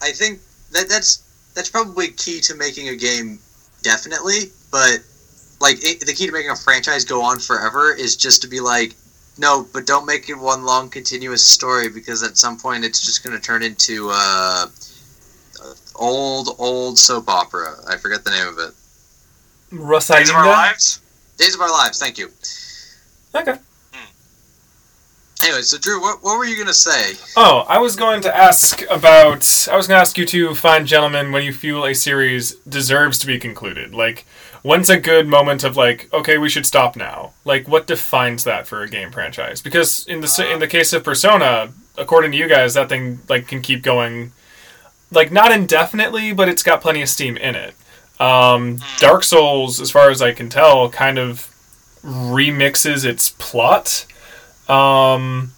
I 0.00 0.12
think 0.12 0.40
that 0.70 0.88
that's 0.88 1.22
that's 1.54 1.68
probably 1.68 2.08
key 2.08 2.40
to 2.42 2.54
making 2.54 2.88
a 2.90 2.96
game, 2.96 3.40
definitely. 3.82 4.50
But 4.70 5.00
like 5.60 5.76
it, 5.84 6.06
the 6.06 6.12
key 6.12 6.26
to 6.26 6.32
making 6.32 6.50
a 6.50 6.56
franchise 6.56 7.04
go 7.04 7.22
on 7.22 7.38
forever 7.38 7.94
is 7.94 8.16
just 8.16 8.42
to 8.42 8.48
be 8.48 8.60
like, 8.60 8.94
no, 9.38 9.66
but 9.72 9.86
don't 9.86 10.06
make 10.06 10.28
it 10.28 10.34
one 10.34 10.64
long 10.64 10.90
continuous 10.90 11.44
story 11.44 11.88
because 11.88 12.22
at 12.22 12.36
some 12.36 12.58
point 12.58 12.84
it's 12.84 13.04
just 13.04 13.24
going 13.24 13.36
to 13.36 13.42
turn 13.42 13.62
into 13.62 14.10
uh, 14.12 14.66
old 15.94 16.56
old 16.58 16.98
soap 16.98 17.28
opera. 17.28 17.76
I 17.88 17.96
forget 17.96 18.24
the 18.24 18.30
name 18.30 18.48
of 18.48 18.58
it. 18.58 18.74
Days 20.20 20.30
of 20.30 20.36
Our 20.36 20.46
Lives. 20.46 21.00
Days 21.36 21.54
of 21.54 21.60
Our 21.60 21.70
Lives. 21.70 21.98
Thank 21.98 22.18
you. 22.18 22.30
Okay. 23.34 23.58
Anyway, 25.44 25.62
so 25.62 25.78
Drew, 25.78 26.00
what, 26.00 26.22
what 26.22 26.36
were 26.36 26.44
you 26.44 26.56
going 26.56 26.66
to 26.68 26.74
say? 26.74 27.16
Oh, 27.36 27.64
I 27.68 27.78
was 27.78 27.94
going 27.94 28.20
to 28.22 28.36
ask 28.36 28.82
about. 28.90 29.68
I 29.70 29.76
was 29.76 29.86
going 29.86 29.96
to 29.96 30.00
ask 30.00 30.18
you 30.18 30.26
to 30.26 30.54
find, 30.54 30.86
gentlemen 30.86 31.30
when 31.30 31.44
you 31.44 31.52
feel 31.52 31.84
a 31.84 31.94
series 31.94 32.56
deserves 32.68 33.18
to 33.20 33.26
be 33.26 33.38
concluded. 33.38 33.94
Like, 33.94 34.26
when's 34.62 34.90
a 34.90 34.98
good 34.98 35.28
moment 35.28 35.62
of 35.64 35.76
like, 35.76 36.12
okay, 36.12 36.38
we 36.38 36.48
should 36.48 36.66
stop 36.66 36.96
now? 36.96 37.32
Like, 37.44 37.68
what 37.68 37.86
defines 37.86 38.44
that 38.44 38.66
for 38.66 38.82
a 38.82 38.88
game 38.88 39.10
franchise? 39.12 39.62
Because 39.62 40.06
in 40.06 40.20
the 40.20 40.26
s 40.26 40.38
in 40.40 40.58
the 40.58 40.66
case 40.66 40.92
of 40.92 41.04
Persona, 41.04 41.72
according 41.96 42.32
to 42.32 42.36
you 42.36 42.48
guys, 42.48 42.74
that 42.74 42.88
thing 42.88 43.20
like 43.28 43.46
can 43.46 43.62
keep 43.62 43.82
going, 43.82 44.32
like 45.10 45.30
not 45.30 45.52
indefinitely, 45.52 46.32
but 46.32 46.48
it's 46.48 46.62
got 46.64 46.80
plenty 46.80 47.02
of 47.02 47.08
steam 47.08 47.36
in 47.36 47.54
it. 47.54 47.74
Um, 48.20 48.80
Dark 48.98 49.22
Souls, 49.22 49.80
as 49.80 49.92
far 49.92 50.10
as 50.10 50.20
I 50.20 50.32
can 50.32 50.48
tell, 50.48 50.88
kind 50.90 51.18
of 51.18 51.54
remixes 52.02 53.04
its 53.04 53.30
plot. 53.38 54.06
Um, 54.68 55.52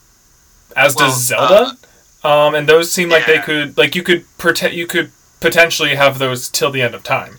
as 0.76 0.94
Well, 0.94 1.08
does 1.08 1.24
Zelda. 1.24 1.76
Um, 2.22 2.54
and 2.54 2.68
those 2.68 2.92
seem 2.92 3.08
like 3.08 3.26
they 3.26 3.38
could 3.38 3.76
like 3.78 3.94
you 3.94 4.02
could 4.02 4.24
prote- 4.38 4.74
you 4.74 4.86
could 4.86 5.10
potentially 5.40 5.94
have 5.94 6.18
those 6.18 6.48
till 6.48 6.70
the 6.70 6.82
end 6.82 6.94
of 6.94 7.02
time. 7.02 7.38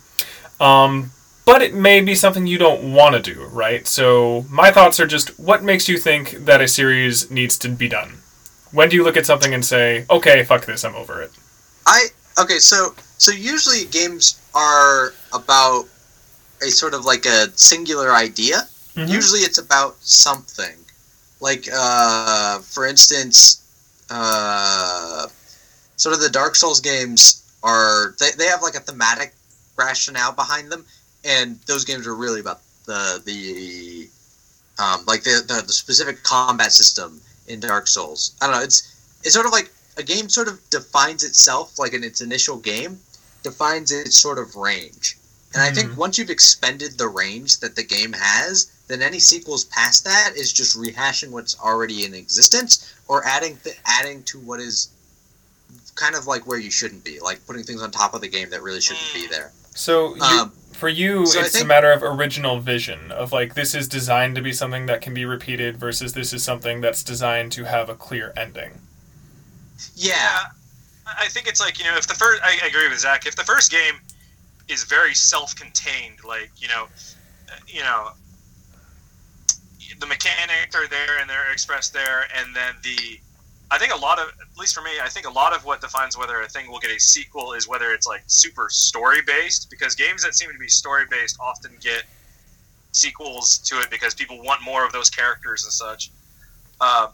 Um, 0.60 1.12
but 1.46 1.62
it 1.62 1.74
may 1.74 2.02
be 2.02 2.16
something 2.16 2.48
you 2.48 2.58
don't 2.58 2.94
want 2.94 3.14
to 3.16 3.22
do, 3.22 3.44
right? 3.46 3.88
So 3.88 4.46
my 4.50 4.72
thoughts 4.72 5.00
are 5.00 5.08
just 5.08 5.40
what 5.40 5.64
makes 5.64 5.88
you 5.88 5.98
think 5.98 6.32
that 6.46 6.62
a 6.62 6.68
series 6.68 7.30
needs 7.30 7.58
to 7.60 7.70
be 7.70 7.88
done? 7.88 8.18
When 8.72 8.90
do 8.90 8.96
you 8.96 9.04
look 9.04 9.18
at 9.18 9.26
something 9.26 9.54
and 9.54 9.66
say, 9.66 10.06
"Okay, 10.10 10.44
fuck 10.44 10.66
this, 10.66 10.84
I'm 10.84 10.96
over 10.96 11.22
it"? 11.22 11.32
I 11.86 12.08
okay, 12.40 12.60
so 12.60 12.96
so 13.18 13.32
usually 13.32 13.86
games 13.86 14.40
are 14.56 15.14
about 15.34 15.86
a 16.62 16.70
sort 16.72 16.94
of 16.94 17.06
like 17.06 17.26
a 17.26 17.50
singular 17.56 18.14
idea. 18.14 18.68
Mhm. 18.96 19.10
Usually 19.10 19.42
it's 19.42 19.58
about 19.58 19.98
something. 20.02 20.76
Like 21.42 21.68
uh 21.74 22.60
for 22.60 22.86
instance, 22.88 23.62
uh 24.10 25.28
sort 25.98 26.16
of 26.16 26.22
the 26.22 26.30
Dark 26.30 26.56
Souls 26.56 26.80
games 26.80 27.44
are 27.64 28.16
they, 28.20 28.30
they 28.38 28.46
have 28.46 28.62
like 28.62 28.76
a 28.76 28.80
thematic 28.80 29.34
rationale 29.78 30.32
behind 30.32 30.72
them 30.72 30.86
and 31.26 31.60
those 31.68 31.86
games 31.86 32.08
are 32.08 32.16
really 32.16 32.40
about 32.40 32.62
the 32.86 33.22
the 33.26 34.10
um 34.82 35.04
like 35.06 35.24
the 35.24 35.44
the, 35.48 35.62
the 35.66 35.74
specific 35.74 36.24
combat 36.24 36.72
system 36.72 37.20
in 37.48 37.60
Dark 37.60 37.88
Souls. 37.88 38.36
I 38.42 38.48
don't 38.48 38.56
know, 38.56 38.64
it's 38.64 39.20
it's 39.24 39.34
sort 39.34 39.46
of 39.46 39.52
like 39.52 39.72
a 39.98 40.04
game 40.04 40.30
sort 40.30 40.48
of 40.48 40.60
defines 40.70 41.24
itself 41.24 41.78
like 41.78 41.94
in 41.94 42.04
its 42.04 42.22
initial 42.22 42.58
game 42.58 43.00
defines 43.44 43.92
its 43.92 44.18
sort 44.18 44.38
of 44.38 44.56
range 44.56 45.18
and 45.54 45.62
i 45.62 45.70
think 45.70 45.96
once 45.98 46.18
you've 46.18 46.30
expended 46.30 46.98
the 46.98 47.08
range 47.08 47.60
that 47.60 47.76
the 47.76 47.84
game 47.84 48.14
has 48.14 48.72
then 48.92 49.02
any 49.02 49.20
sequels 49.20 49.66
past 49.66 50.04
that 50.04 50.34
is 50.36 50.52
just 50.52 50.78
rehashing 50.78 51.32
what's 51.32 51.60
already 51.60 52.06
in 52.06 52.14
existence 52.14 52.94
or 53.08 53.26
adding 53.26 53.58
th- 53.58 53.78
adding 53.86 54.24
to 54.24 54.40
what 54.40 54.60
is 54.60 54.90
kind 55.96 56.16
of 56.16 56.28
like 56.28 56.48
where 56.48 56.60
you 56.60 56.72
shouldn't 56.72 57.04
be 57.04 57.20
like 57.20 57.46
putting 57.46 57.64
things 57.64 57.82
on 57.82 57.92
top 57.92 58.14
of 58.14 58.22
the 58.22 58.28
game 58.28 58.50
that 58.50 58.62
really 58.62 58.82
shouldn't 58.82 59.14
be 59.14 59.28
there. 59.28 59.52
So 59.74 60.16
you, 60.16 60.22
Um, 60.24 60.52
for 60.74 60.90
you, 60.90 61.26
so 61.26 61.40
I 61.40 61.46
it's 61.46 61.62
a 61.62 61.66
matter 61.66 61.92
of 61.92 62.02
original 62.04 62.60
vision 62.60 63.12
of 63.12 63.32
like 63.32 63.54
this 63.54 63.76
is 63.76 63.88
designed 63.88 64.36
to 64.36 64.42
be 64.42 64.52
something 64.54 64.88
that 64.88 65.02
can 65.02 65.14
be 65.14 65.26
repeated 65.26 65.78
versus 65.78 66.14
this 66.14 66.34
is 66.34 66.44
something 66.44 66.82
that's 66.82 67.04
designed 67.04 67.52
to 67.54 67.66
have 67.66 67.90
a 67.90 67.96
clear 67.96 68.34
ending. 68.36 68.72
yeah. 69.96 70.40
I 71.06 71.26
I 71.26 71.28
think 71.28 71.48
it's 71.48 71.60
like 71.60 71.78
you 71.80 71.86
know 71.86 71.98
if 71.98 72.08
the 72.08 72.14
first 72.14 72.42
I 72.44 72.58
I 72.64 72.68
agree 72.68 72.88
with 72.90 73.00
Zach. 73.00 73.26
If 73.26 73.36
the 73.36 73.44
first 73.44 73.72
game 73.72 73.96
is 74.70 74.84
very 74.86 75.14
self-contained 75.14 76.24
like 76.26 76.52
you 76.58 76.68
know 76.70 76.88
uh, 77.50 77.56
you 77.68 77.82
know 77.82 78.12
the 80.02 80.08
mechanics 80.08 80.76
are 80.76 80.88
there 80.88 81.20
and 81.20 81.30
they're 81.30 81.52
expressed 81.54 81.94
there 81.94 82.26
and 82.36 82.56
then 82.56 82.74
the 82.84 83.20
I 83.70 83.78
think 83.78 83.94
a 83.94 83.98
lot 83.98 84.20
of 84.20 84.28
at 84.30 84.58
least 84.58 84.76
for 84.76 84.82
me 84.82 84.92
I 85.02 85.08
think 85.08 85.28
a 85.28 85.32
lot 85.32 85.56
of 85.56 85.64
what 85.64 85.80
defines 85.80 86.18
whether 86.18 86.42
a 86.42 86.48
thing 86.50 86.70
will 86.70 86.80
get 86.80 86.92
a 86.92 87.00
sequel 87.00 87.54
is 87.54 87.68
whether 87.68 87.92
it's 87.92 88.08
like 88.08 88.24
super 88.26 88.68
story 88.70 89.20
based 89.26 89.70
because 89.70 89.96
games 89.96 90.24
that 90.24 90.36
seem 90.36 90.52
to 90.52 90.58
be 90.58 90.68
story 90.68 91.06
based 91.10 91.38
often 91.40 91.72
get 91.80 92.04
sequels 92.92 93.60
to 93.60 93.80
it 93.80 93.90
because 93.90 94.14
people 94.14 94.42
want 94.44 94.62
more 94.62 94.86
of 94.86 94.92
those 94.92 95.10
characters 95.10 95.64
and 95.64 95.72
such. 95.72 96.12
Uh, 96.82 97.08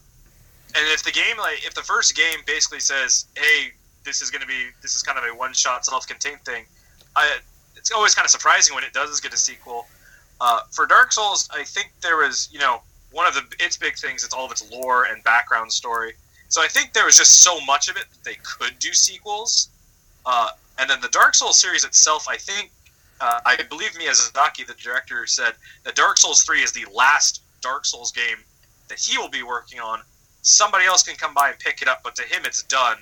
and 0.75 0.87
if 0.91 1.03
the 1.03 1.11
game 1.11 1.37
like 1.37 1.65
if 1.65 1.73
the 1.75 1.83
first 1.83 2.15
game 2.15 2.39
basically 2.45 2.79
says 2.79 3.25
hey 3.35 3.71
this 4.05 4.21
is 4.21 4.31
going 4.31 4.41
to 4.41 4.47
be 4.47 4.67
this 4.81 4.95
is 4.95 5.03
kind 5.03 5.17
of 5.17 5.25
a 5.25 5.37
one 5.37 5.53
shot 5.53 5.85
self 5.85 6.07
contained 6.07 6.43
thing 6.45 6.65
I, 7.15 7.37
it's 7.75 7.91
always 7.91 8.15
kind 8.15 8.25
of 8.25 8.31
surprising 8.31 8.75
when 8.75 8.83
it 8.83 8.93
does 8.93 9.19
get 9.19 9.33
a 9.33 9.37
sequel 9.37 9.87
uh, 10.41 10.61
for 10.71 10.85
dark 10.85 11.11
souls 11.11 11.49
i 11.53 11.63
think 11.63 11.91
there 12.01 12.17
was 12.17 12.49
you 12.51 12.59
know 12.59 12.81
one 13.11 13.27
of 13.27 13.33
the 13.33 13.43
its 13.59 13.77
big 13.77 13.95
things 13.95 14.23
it's 14.23 14.33
all 14.33 14.45
of 14.45 14.51
its 14.51 14.69
lore 14.71 15.05
and 15.05 15.23
background 15.23 15.71
story 15.71 16.13
so 16.49 16.61
i 16.61 16.67
think 16.67 16.93
there 16.93 17.05
was 17.05 17.17
just 17.17 17.41
so 17.41 17.59
much 17.65 17.89
of 17.89 17.97
it 17.97 18.05
that 18.11 18.23
they 18.23 18.37
could 18.43 18.77
do 18.79 18.93
sequels 18.93 19.69
uh, 20.25 20.49
and 20.79 20.89
then 20.89 20.99
the 21.01 21.09
dark 21.09 21.33
souls 21.35 21.59
series 21.59 21.83
itself 21.83 22.27
i 22.27 22.37
think 22.37 22.71
uh, 23.21 23.39
i 23.45 23.55
believe 23.69 23.91
miyazaki 23.91 24.65
the 24.65 24.75
director 24.75 25.25
said 25.25 25.53
that 25.83 25.95
dark 25.95 26.17
souls 26.17 26.43
3 26.43 26.61
is 26.61 26.71
the 26.71 26.85
last 26.93 27.41
dark 27.61 27.85
souls 27.85 28.11
game 28.11 28.37
that 28.89 28.99
he 28.99 29.17
will 29.17 29.29
be 29.29 29.43
working 29.43 29.79
on 29.79 30.01
somebody 30.47 30.85
else 30.85 31.03
can 31.03 31.15
come 31.15 31.33
by 31.33 31.49
and 31.49 31.59
pick 31.59 31.81
it 31.81 31.87
up, 31.87 32.01
but 32.03 32.15
to 32.15 32.23
him 32.23 32.43
it's 32.45 32.63
done. 32.63 32.97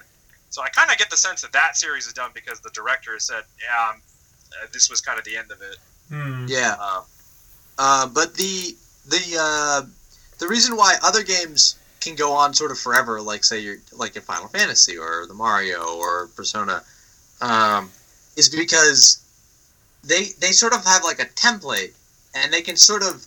So 0.49 0.61
I 0.61 0.69
kind 0.69 0.91
of 0.91 0.97
get 0.97 1.09
the 1.09 1.17
sense 1.17 1.41
that 1.41 1.51
that 1.53 1.77
series 1.77 2.07
is 2.07 2.13
done 2.13 2.31
because 2.33 2.59
the 2.59 2.71
director 2.71 3.13
has 3.13 3.23
said, 3.23 3.43
"Yeah, 3.61 3.89
um, 3.89 4.01
uh, 4.61 4.67
this 4.71 4.89
was 4.89 5.01
kind 5.01 5.19
of 5.19 5.25
the 5.25 5.37
end 5.37 5.51
of 5.51 5.61
it." 5.61 5.77
Hmm. 6.09 6.45
yeah 6.47 6.73
Um, 6.73 7.03
Uh, 7.77 8.07
but 8.07 8.35
the 8.35 8.75
the 9.07 9.37
uh, 9.39 9.81
the 10.39 10.47
reason 10.47 10.75
why 10.75 10.95
other 11.03 11.23
games 11.23 11.75
can 12.01 12.15
go 12.15 12.33
on 12.33 12.53
sort 12.53 12.71
of 12.71 12.77
forever, 12.77 13.21
like 13.21 13.43
say 13.43 13.59
you're 13.59 13.77
like 13.93 14.15
in 14.15 14.21
Final 14.21 14.47
Fantasy 14.47 14.97
or 14.97 15.25
the 15.27 15.33
Mario 15.33 15.83
or 15.97 16.27
Persona, 16.35 16.83
um, 17.41 17.89
is 18.37 18.49
because 18.49 19.21
they 20.03 20.25
they 20.39 20.51
sort 20.51 20.73
of 20.73 20.85
have 20.85 21.03
like 21.03 21.19
a 21.19 21.25
template, 21.25 21.93
and 22.35 22.53
they 22.53 22.61
can 22.61 22.77
sort 22.77 23.03
of 23.03 23.25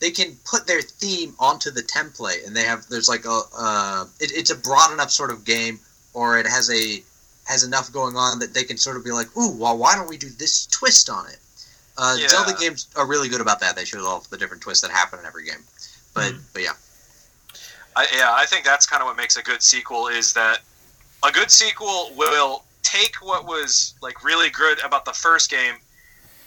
they 0.00 0.10
can 0.10 0.36
put 0.44 0.66
their 0.66 0.82
theme 0.82 1.34
onto 1.38 1.70
the 1.70 1.82
template, 1.82 2.46
and 2.46 2.54
they 2.54 2.64
have 2.64 2.86
there's 2.88 3.08
like 3.08 3.24
a 3.24 3.40
uh, 3.58 4.04
it, 4.20 4.30
it's 4.34 4.50
a 4.50 4.56
broad 4.56 4.92
enough 4.92 5.10
sort 5.10 5.30
of 5.30 5.44
game, 5.44 5.80
or 6.14 6.38
it 6.38 6.46
has 6.46 6.70
a 6.70 7.02
has 7.44 7.64
enough 7.64 7.90
going 7.92 8.14
on 8.14 8.38
that 8.38 8.52
they 8.52 8.62
can 8.62 8.76
sort 8.76 8.96
of 8.96 9.04
be 9.04 9.10
like, 9.10 9.34
ooh, 9.36 9.56
well, 9.56 9.76
why 9.76 9.94
don't 9.96 10.08
we 10.08 10.18
do 10.18 10.28
this 10.28 10.66
twist 10.66 11.08
on 11.08 11.26
it? 11.28 11.38
Uh, 11.98 12.16
Yeah. 12.18 12.28
Zelda 12.28 12.52
games 12.54 12.86
are 12.96 13.04
really 13.06 13.28
good 13.28 13.40
about 13.40 13.58
that. 13.60 13.74
They 13.74 13.84
show 13.84 14.04
all 14.06 14.20
the 14.30 14.38
different 14.38 14.62
twists 14.62 14.82
that 14.82 14.90
happen 14.92 15.18
in 15.18 15.26
every 15.26 15.44
game. 15.44 15.64
But 16.14 16.32
Hmm. 16.32 16.38
but 16.52 16.62
yeah, 16.62 16.72
I, 17.96 18.06
yeah, 18.16 18.32
I 18.32 18.46
think 18.46 18.64
that's 18.64 18.86
kind 18.86 19.02
of 19.02 19.06
what 19.06 19.16
makes 19.16 19.36
a 19.36 19.42
good 19.42 19.62
sequel 19.62 20.06
is 20.06 20.32
that 20.34 20.60
a 21.24 21.32
good 21.32 21.50
sequel 21.50 22.12
will 22.16 22.64
take 22.82 23.16
what 23.16 23.44
was 23.44 23.94
like 24.00 24.22
really 24.24 24.48
good 24.50 24.78
about 24.84 25.04
the 25.04 25.12
first 25.12 25.50
game 25.50 25.74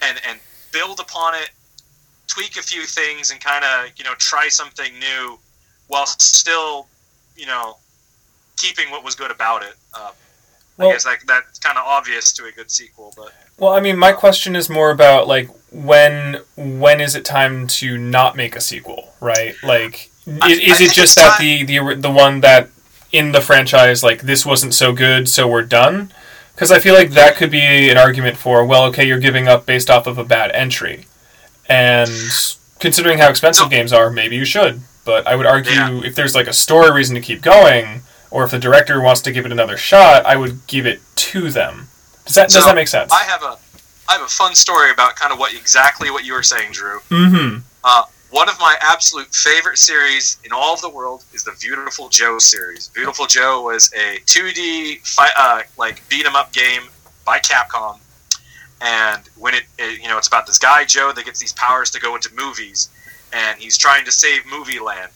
and 0.00 0.18
and 0.26 0.40
build 0.72 0.98
upon 1.00 1.34
it, 1.34 1.50
tweak 2.26 2.56
a 2.56 2.62
few 2.62 2.84
things, 2.86 3.30
and 3.30 3.38
kind 3.40 3.64
of 3.64 3.90
you 3.96 4.04
know 4.04 4.14
try 4.14 4.48
something 4.48 4.98
new, 4.98 5.38
while 5.88 6.06
still 6.06 6.86
you 7.36 7.44
know 7.46 7.76
keeping 8.56 8.90
what 8.90 9.04
was 9.04 9.14
good 9.14 9.30
about 9.30 9.62
it. 9.62 9.74
Uh, 9.92 10.12
Well- 10.76 10.88
I 10.88 10.92
guess 10.92 11.04
that 11.04 11.18
that's 11.26 11.58
kind 11.58 11.78
of 11.78 11.84
obvious 11.86 12.32
to 12.34 12.44
a 12.46 12.52
good 12.52 12.70
sequel, 12.70 13.12
but 13.16 13.32
Well, 13.58 13.72
I 13.72 13.80
mean, 13.80 13.96
my 13.96 14.12
question 14.12 14.56
is 14.56 14.68
more 14.68 14.90
about 14.90 15.28
like 15.28 15.48
when 15.70 16.40
when 16.56 17.00
is 17.00 17.14
it 17.14 17.24
time 17.24 17.66
to 17.66 17.96
not 17.98 18.36
make 18.36 18.56
a 18.56 18.60
sequel, 18.60 19.14
right? 19.20 19.54
Like, 19.62 20.10
I- 20.40 20.50
is, 20.50 20.58
is 20.58 20.80
it 20.80 20.92
just 20.92 21.14
that 21.16 21.38
time- 21.38 21.66
the 21.66 21.78
the 21.78 21.94
the 21.96 22.10
one 22.10 22.40
that 22.40 22.68
in 23.12 23.32
the 23.32 23.40
franchise 23.42 24.02
like 24.02 24.22
this 24.22 24.44
wasn't 24.46 24.74
so 24.74 24.92
good, 24.92 25.28
so 25.28 25.46
we're 25.46 25.62
done? 25.62 26.12
Because 26.54 26.70
I 26.72 26.78
feel 26.80 26.94
like 26.94 27.10
that 27.12 27.36
could 27.36 27.50
be 27.50 27.90
an 27.90 27.96
argument 27.98 28.36
for 28.36 28.64
well, 28.64 28.84
okay, 28.86 29.04
you're 29.06 29.18
giving 29.18 29.48
up 29.48 29.66
based 29.66 29.90
off 29.90 30.06
of 30.06 30.18
a 30.18 30.24
bad 30.24 30.50
entry, 30.52 31.06
and 31.68 32.10
considering 32.78 33.18
how 33.18 33.28
expensive 33.28 33.66
No. 33.66 33.70
games 33.70 33.92
are, 33.92 34.10
maybe 34.10 34.36
you 34.36 34.44
should. 34.44 34.80
But 35.04 35.26
I 35.26 35.34
would 35.34 35.46
argue 35.46 35.72
Yeah. 35.72 36.00
if 36.04 36.14
there's 36.14 36.34
like 36.34 36.46
a 36.46 36.52
story 36.52 36.90
reason 36.92 37.14
to 37.14 37.20
keep 37.20 37.42
going, 37.42 38.02
or 38.32 38.44
if 38.44 38.50
the 38.50 38.58
director 38.58 39.00
wants 39.00 39.20
to 39.22 39.32
give 39.32 39.44
it 39.46 39.52
another 39.52 39.76
shot, 39.76 40.24
I 40.24 40.36
would 40.36 40.66
give 40.66 40.86
it 40.86 41.00
to 41.16 41.50
them. 41.50 41.88
Does 42.24 42.34
that 42.34 42.48
does 42.50 42.64
that 42.64 42.74
make 42.74 42.88
sense? 42.88 43.12
I 43.12 43.22
have 43.24 43.42
a 43.42 43.58
I 44.08 44.14
have 44.14 44.22
a 44.22 44.28
fun 44.28 44.54
story 44.54 44.90
about 44.90 45.16
kind 45.16 45.32
of 45.32 45.38
what 45.38 45.54
exactly 45.54 46.10
what 46.10 46.24
you 46.24 46.32
were 46.32 46.42
saying, 46.42 46.72
Drew. 46.72 46.98
mm-hmm. 47.10 47.58
Uh, 47.84 48.04
one 48.30 48.48
of 48.48 48.58
my 48.58 48.76
absolute 48.80 49.34
favorite 49.34 49.76
series 49.76 50.38
in 50.44 50.52
all 50.52 50.72
of 50.72 50.80
the 50.80 50.88
world 50.88 51.24
is 51.34 51.44
the 51.44 51.52
Viewtiful 51.52 52.08
Joe 52.08 52.38
series. 52.38 52.88
Viewtiful 52.94 53.26
Joe 53.26 53.62
was 53.62 53.92
a 53.92 54.20
2D 54.24 55.06
fi- 55.06 55.32
uh, 55.36 55.62
like 55.76 56.02
beat 56.08 56.24
'em 56.24 56.34
up 56.34 56.52
game 56.52 56.84
by 57.26 57.38
Capcom, 57.40 57.98
and 58.80 59.28
when 59.36 59.54
it, 59.54 59.64
it 59.78 60.00
you 60.00 60.08
know 60.08 60.16
it's 60.16 60.28
about 60.28 60.46
this 60.46 60.58
guy 60.58 60.84
Joe 60.84 61.12
that 61.12 61.24
gets 61.26 61.40
these 61.40 61.52
powers 61.52 61.90
to 61.90 62.00
go 62.00 62.14
into 62.14 62.30
movies, 62.34 62.88
and 63.32 63.58
he's 63.60 63.76
trying 63.76 64.04
to 64.06 64.12
save 64.12 64.46
movie 64.46 64.80
land. 64.80 65.10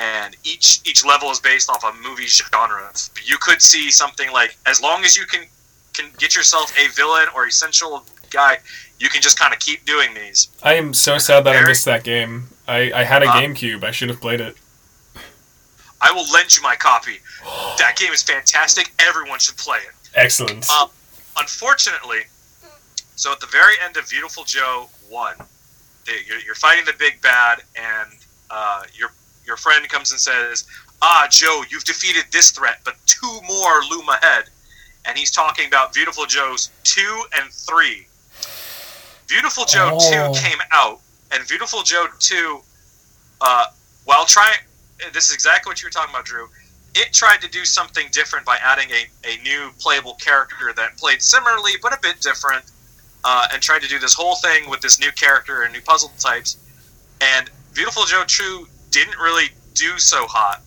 And 0.00 0.36
each 0.44 0.80
each 0.84 1.04
level 1.04 1.28
is 1.30 1.40
based 1.40 1.68
off 1.68 1.82
a 1.82 1.92
movie 2.06 2.26
genre. 2.26 2.88
You 3.24 3.36
could 3.38 3.60
see 3.60 3.90
something 3.90 4.30
like 4.32 4.56
as 4.64 4.80
long 4.80 5.04
as 5.04 5.16
you 5.16 5.26
can 5.26 5.42
can 5.92 6.10
get 6.18 6.36
yourself 6.36 6.72
a 6.78 6.86
villain 6.92 7.26
or 7.34 7.46
essential 7.48 8.04
guy, 8.30 8.58
you 9.00 9.08
can 9.08 9.20
just 9.20 9.36
kind 9.38 9.52
of 9.52 9.58
keep 9.58 9.84
doing 9.84 10.14
these. 10.14 10.48
I 10.62 10.74
am 10.74 10.94
so 10.94 11.18
sad 11.18 11.42
that 11.44 11.56
I 11.56 11.66
missed 11.66 11.84
that 11.86 12.04
game. 12.04 12.48
I, 12.68 12.92
I 12.94 13.02
had 13.04 13.24
a 13.24 13.28
Uh, 13.28 13.32
GameCube. 13.32 13.82
I 13.82 13.90
should 13.90 14.08
have 14.08 14.20
played 14.20 14.40
it. 14.40 14.56
I 16.00 16.12
will 16.12 16.30
lend 16.32 16.54
you 16.56 16.62
my 16.62 16.76
copy. 16.76 17.18
That 17.78 17.96
game 17.96 18.12
is 18.12 18.22
fantastic. 18.22 18.92
Everyone 19.00 19.38
should 19.40 19.56
play 19.56 19.78
it. 19.78 19.94
Excellent. 20.14 20.66
Uh, 20.70 20.86
Unfortunately, 21.38 22.22
so 23.16 23.30
at 23.32 23.38
the 23.40 23.46
very 23.46 23.74
end 23.84 23.96
of 23.96 24.08
Viewtiful 24.08 24.42
Joe 24.44 24.88
one, 25.08 25.34
you're, 26.26 26.38
you're 26.40 26.56
fighting 26.56 26.84
the 26.84 26.94
big 26.98 27.20
bad, 27.22 27.62
and 27.76 28.10
uh, 28.50 28.82
your 28.94 29.10
your 29.48 29.56
friend 29.56 29.88
comes 29.88 30.12
and 30.12 30.20
says, 30.20 30.64
"Ah, 31.02 31.26
Joe, 31.28 31.64
you've 31.70 31.84
defeated 31.84 32.26
this 32.30 32.52
threat, 32.52 32.80
but 32.84 32.94
two 33.06 33.40
more 33.48 33.82
loom 33.90 34.08
ahead." 34.08 34.44
And 35.06 35.18
he's 35.18 35.30
talking 35.32 35.66
about 35.66 35.94
Viewtiful 35.94 36.26
Joe's 36.26 36.70
two 36.84 37.24
and 37.32 37.50
three. 37.52 38.06
Viewtiful 39.26 39.64
Joe 39.64 39.98
Oh. 40.00 40.32
two 40.34 40.40
came 40.40 40.58
out, 40.70 41.00
and 41.32 41.46
Viewtiful 41.48 41.82
Joe 41.82 42.06
two, 42.20 42.62
uh, 43.40 43.66
while 44.04 44.24
trying, 44.26 44.58
this 45.12 45.28
is 45.28 45.34
exactly 45.34 45.70
what 45.70 45.80
you 45.82 45.86
were 45.86 45.90
talking 45.90 46.14
about, 46.14 46.26
Drew 46.26 46.48
it 46.94 47.12
tried 47.12 47.40
to 47.42 47.48
do 47.48 47.64
something 47.64 48.08
different 48.12 48.46
by 48.46 48.56
adding 48.64 48.88
a, 48.90 49.28
a 49.28 49.36
new 49.42 49.70
playable 49.78 50.14
character 50.14 50.72
that 50.74 50.96
played 50.96 51.22
similarly 51.22 51.72
but 51.82 51.92
a 51.92 51.98
bit 52.00 52.18
different 52.20 52.64
uh, 53.24 53.46
and 53.52 53.62
tried 53.62 53.82
to 53.82 53.88
do 53.88 53.98
this 53.98 54.14
whole 54.14 54.36
thing 54.36 54.68
with 54.70 54.80
this 54.80 54.98
new 54.98 55.12
character 55.12 55.62
and 55.62 55.72
new 55.72 55.82
puzzle 55.82 56.10
types 56.18 56.56
and 57.20 57.50
viewtiful 57.72 58.04
joe 58.04 58.24
true 58.26 58.66
didn't 58.90 59.18
really 59.18 59.48
do 59.74 59.98
so 59.98 60.26
hot. 60.26 60.62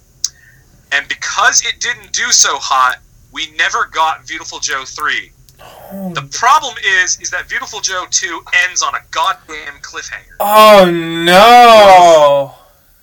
And 0.91 1.07
because 1.07 1.65
it 1.65 1.79
didn't 1.79 2.11
do 2.11 2.31
so 2.31 2.57
hot 2.57 2.97
we 3.31 3.49
never 3.51 3.85
got 3.85 4.27
viewtiful 4.27 4.59
joe 4.59 4.83
3 4.83 5.31
oh, 5.61 6.13
the 6.13 6.21
problem 6.37 6.75
is 7.01 7.17
is 7.21 7.29
that 7.29 7.47
viewtiful 7.47 7.79
joe 7.79 8.05
2 8.11 8.41
ends 8.65 8.83
on 8.83 8.93
a 8.93 8.99
goddamn 9.11 9.79
cliffhanger. 9.81 10.35
Oh, 10.39 10.89
no! 10.91 12.53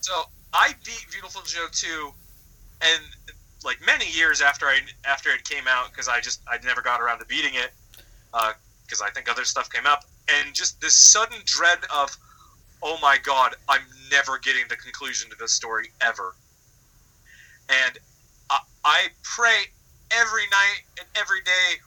So 0.00 0.24
I 0.52 0.74
beat 0.84 1.04
Viewtiful 1.10 1.42
Joe 1.42 1.66
2, 1.70 2.10
and 2.80 3.02
like 3.64 3.78
many 3.84 4.10
years 4.10 4.40
after 4.40 4.66
I 4.66 4.80
after 5.04 5.30
it 5.30 5.44
came 5.44 5.64
out, 5.68 5.90
because 5.90 6.08
I 6.08 6.20
just 6.20 6.40
I 6.48 6.58
never 6.64 6.80
got 6.80 7.00
around 7.00 7.18
to 7.18 7.26
beating 7.26 7.54
it, 7.54 7.70
uh, 8.32 8.52
because 8.84 9.02
I 9.02 9.10
think 9.10 9.30
other 9.30 9.44
stuff 9.44 9.70
came 9.70 9.86
up, 9.86 10.04
and 10.28 10.54
just 10.54 10.80
this 10.80 10.94
sudden 10.94 11.38
dread 11.44 11.78
of, 11.94 12.16
oh 12.82 12.98
my 13.02 13.18
god, 13.22 13.54
I'm 13.68 13.82
never 14.10 14.38
getting 14.38 14.64
the 14.68 14.76
conclusion 14.76 15.30
to 15.30 15.36
this 15.36 15.52
story 15.52 15.90
ever, 16.00 16.34
and 17.68 17.98
I, 18.50 18.58
I 18.84 19.06
pray 19.22 19.64
every 20.12 20.44
night 20.50 20.82
and 20.98 21.08
every 21.16 21.40
day 21.42 21.80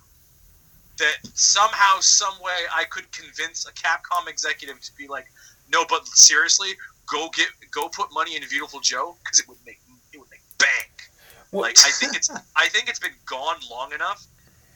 that 1.00 1.18
somehow, 1.34 2.00
some 2.00 2.34
way, 2.44 2.52
I 2.74 2.84
could 2.86 3.12
convince 3.12 3.68
a 3.68 3.72
Capcom 3.72 4.28
executive 4.30 4.80
to 4.82 4.92
be 4.96 5.08
like, 5.08 5.26
no, 5.72 5.84
but 5.90 6.06
seriously, 6.08 6.70
go 7.08 7.30
get 7.34 7.48
go 7.72 7.88
put 7.90 8.14
money 8.14 8.36
into 8.36 8.48
Viewtiful 8.48 8.80
Joe 8.80 9.16
because 9.24 9.40
it 9.40 9.48
would 9.48 9.58
make 9.66 9.80
it 10.14 10.20
would 10.20 10.30
make 10.30 10.42
bank. 10.58 11.10
What- 11.52 11.64
Like 11.64 11.80
I 11.80 11.92
think 11.92 12.16
it's 12.16 12.30
I 12.56 12.68
think 12.68 12.90
it's 12.90 13.00
been 13.00 13.16
gone 13.26 13.58
long 13.70 13.94
enough 13.94 14.26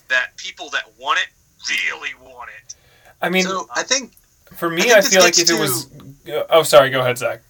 that 0.08 0.36
people 0.38 0.70
that 0.72 0.84
want 0.98 1.20
it 1.20 1.28
really 1.70 2.14
want 2.22 2.50
it. 2.50 2.76
I 3.22 3.30
mean, 3.30 3.44
so 3.44 3.68
I 3.76 3.84
think 3.84 4.14
for 4.56 4.70
me, 4.70 4.84
think 4.84 4.94
I, 4.94 5.02
feel 5.02 5.22
like 5.22 5.36
gets 5.36 5.50
if 5.50 5.58
it 5.58 5.60
was. 5.60 5.86
Oh, 6.50 6.64
sorry. 6.64 6.90
Go 6.90 7.02
ahead, 7.02 7.18
Zach. 7.18 7.42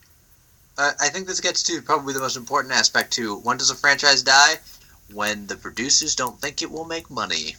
uh, 0.77 0.91
I 0.99 1.09
think 1.09 1.27
this 1.27 1.39
gets 1.39 1.63
to 1.63 1.81
probably 1.81 2.13
the 2.13 2.19
most 2.19 2.37
important 2.37 2.73
aspect 2.73 3.11
too. 3.13 3.37
When 3.37 3.57
does 3.57 3.69
a 3.69 3.75
franchise 3.75 4.21
die? 4.23 4.55
When 5.13 5.47
the 5.47 5.55
producers 5.55 6.15
don't 6.15 6.39
think 6.41 6.61
it 6.61 6.71
will 6.71 6.85
make 6.85 7.09
money. 7.11 7.55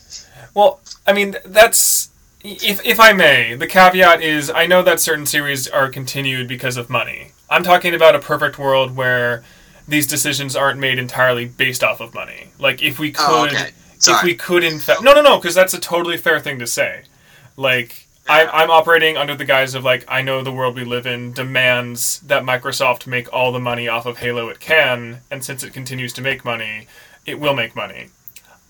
Well, 0.55 0.81
I 1.07 1.13
mean, 1.13 1.37
that's. 1.45 2.11
If, 2.43 2.85
if 2.85 3.01
I 3.01 3.13
may, 3.13 3.55
the 3.57 3.67
caveat 3.67 4.23
is 4.23 4.51
I 4.51 4.67
know 4.67 4.83
that 4.83 5.01
certain 5.01 5.27
series 5.27 5.67
are 5.67 5.89
continued 5.89 6.47
because 6.49 6.77
of 6.77 6.89
money. 6.91 7.33
I'm 7.51 7.63
talking 7.65 7.95
about 7.95 8.15
a 8.15 8.21
perfect 8.21 8.59
world 8.59 8.95
where 8.97 9.43
these 9.89 10.07
decisions 10.07 10.55
aren't 10.55 10.79
made 10.79 10.99
entirely 10.99 11.47
based 11.47 11.83
off 11.83 12.01
of 12.01 12.15
money. 12.15 12.49
Like, 12.59 12.83
if 12.83 12.99
we 12.99 13.11
could. 13.11 13.25
Oh, 13.25 13.47
okay. 13.47 13.71
if 14.09 14.23
we 14.23 14.35
could 14.35 14.63
in 14.63 14.79
fact 14.79 15.03
no 15.03 15.15
no 15.15 15.23
no 15.23 15.39
because 15.39 15.55
that's 15.55 15.73
a 15.73 15.81
totally 15.81 16.19
fair 16.19 16.39
thing 16.39 16.59
to 16.59 16.67
say 16.67 17.03
like 17.57 18.06
I, 18.29 18.43
Yeah. 18.45 18.51
i'm 18.53 18.71
operating 18.71 19.17
under 19.17 19.35
the 19.35 19.45
guise 19.45 19.75
of 19.75 19.85
like 19.85 20.05
i 20.09 20.21
know 20.23 20.43
the 20.43 20.53
world 20.53 20.75
we 20.75 20.85
live 20.85 21.07
in 21.07 21.33
demands 21.33 22.21
that 22.21 22.43
microsoft 22.43 23.07
make 23.07 23.33
all 23.33 23.53
the 23.53 23.61
money 23.61 23.89
off 23.89 24.07
of 24.07 24.19
halo 24.19 24.49
it 24.49 24.61
can 24.61 25.21
and 25.31 25.45
since 25.45 25.63
it 25.63 25.73
continues 25.73 26.13
to 26.15 26.23
make 26.23 26.45
money 26.45 26.87
it 27.25 27.39
will 27.39 27.55
make 27.55 27.77
money 27.77 28.09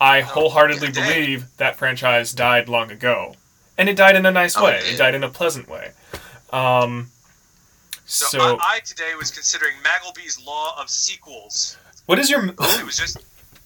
i 0.00 0.20
wholeheartedly 0.20 0.88
yeah, 0.88 1.06
believe 1.06 1.56
that 1.56 1.76
franchise 1.76 2.32
died 2.32 2.68
long 2.68 2.90
ago 2.90 3.34
and 3.78 3.88
it 3.88 3.96
died 3.96 4.16
in 4.16 4.26
a 4.26 4.30
nice 4.30 4.56
Oh, 4.56 4.64
way 4.64 4.76
it 4.78 4.94
it 4.94 4.98
died 4.98 5.14
in 5.14 5.24
a 5.24 5.28
pleasant 5.30 5.68
way 5.68 5.92
um 6.52 7.08
So, 8.04 8.26
so 8.26 8.40
I, 8.60 8.76
I 8.76 8.80
today 8.80 9.14
was 9.18 9.30
considering 9.30 9.74
Maggleby's 9.82 10.44
law 10.44 10.80
of 10.80 10.88
sequels. 10.90 11.76
what 12.06 12.18
is 12.18 12.30
your 12.30 12.44
It 12.46 12.84
was 12.84 12.96
just 12.96 13.18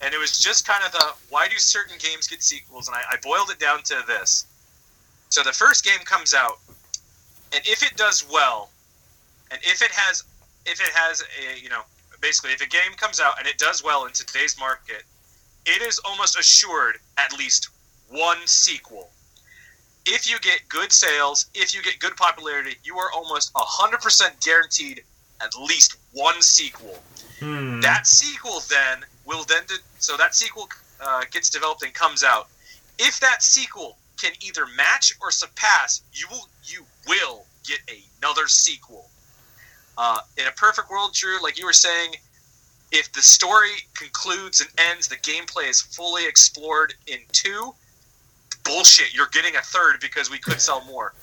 and 0.03 0.15
it 0.15 0.19
was 0.19 0.39
just 0.39 0.67
kind 0.67 0.83
of 0.85 0.93
the 0.93 1.05
why 1.29 1.47
do 1.49 1.59
certain 1.59 1.97
games 1.99 2.27
get 2.27 2.43
sequels 2.43 2.89
and 2.89 2.95
I, 2.97 3.03
I 3.13 3.17
boiled 3.23 3.51
it 3.51 3.59
down 3.59 3.83
to 3.85 3.97
this. 4.07 4.47
So 5.31 5.43
the 5.45 5.53
first 5.53 5.85
game 5.85 6.01
comes 6.05 6.35
out, 6.35 6.59
and 7.53 7.63
if 7.65 7.83
it 7.83 7.97
does 7.97 8.29
well, 8.31 8.71
and 9.51 9.61
if 9.63 9.81
it 9.81 9.91
has 9.93 10.25
if 10.67 10.81
it 10.81 10.91
has 10.93 11.23
a 11.23 11.59
you 11.61 11.69
know 11.69 11.83
basically 12.21 12.51
if 12.51 12.61
a 12.61 12.69
game 12.69 12.93
comes 12.97 13.21
out 13.21 13.39
and 13.39 13.47
it 13.47 13.57
does 13.57 13.83
well 13.83 14.05
in 14.07 14.13
today's 14.13 14.59
market, 14.59 15.05
it 15.67 15.83
is 15.83 16.01
almost 16.05 16.39
assured 16.39 16.97
at 17.17 17.33
least 17.39 17.71
one 18.09 18.39
sequel. 18.47 19.09
If 20.05 20.29
you 20.29 20.39
get 20.41 20.69
good 20.69 20.91
sales, 20.91 21.47
if 21.55 21.75
you 21.75 21.83
get 21.83 21.99
good 22.01 22.17
popularity, 22.17 22.77
you 22.83 22.97
are 22.99 23.13
almost 23.13 23.53
100% 23.53 24.45
guaranteed 24.45 25.03
at 25.41 25.55
least 25.57 25.97
one 26.13 26.41
sequel. 26.43 26.99
hmm. 27.39 27.81
That 27.81 28.07
sequel 28.07 28.61
then 28.69 29.05
will 29.27 29.45
then 29.45 29.63
de- 29.69 29.75
so 29.99 30.17
that 30.17 30.35
sequel 30.35 30.69
uh, 31.01 31.23
gets 31.31 31.51
developed 31.51 31.83
and 31.85 31.95
comes 31.95 32.25
out. 32.25 32.49
If 32.99 33.21
that 33.21 33.43
sequel 33.43 33.97
can 34.21 34.33
either 34.41 34.67
match 34.77 35.15
or 35.21 35.31
surpass, 35.31 36.03
you 36.13 36.27
will 36.31 36.49
you 36.65 36.85
will 37.09 37.45
get 37.67 37.79
another 38.23 38.47
sequel. 38.47 39.09
Uh, 39.97 40.19
in 40.37 40.47
a 40.47 40.53
perfect 40.53 40.91
world, 40.91 41.13
Drew, 41.15 41.43
like 41.43 41.59
you 41.59 41.67
were 41.67 41.73
saying, 41.73 42.15
if 42.93 43.13
the 43.13 43.21
story 43.23 43.71
concludes 43.95 44.61
and 44.61 44.71
ends, 44.79 45.09
the 45.09 45.17
gameplay 45.17 45.69
is 45.69 45.81
fully 45.81 46.27
explored 46.27 46.95
in 47.07 47.19
two. 47.33 47.73
Bullshit! 48.65 49.15
You're 49.15 49.29
getting 49.33 49.57
a 49.57 49.61
third 49.61 50.01
because 50.01 50.31
we 50.31 50.39
could 50.39 50.61
sell 50.61 50.85
more. 50.85 51.15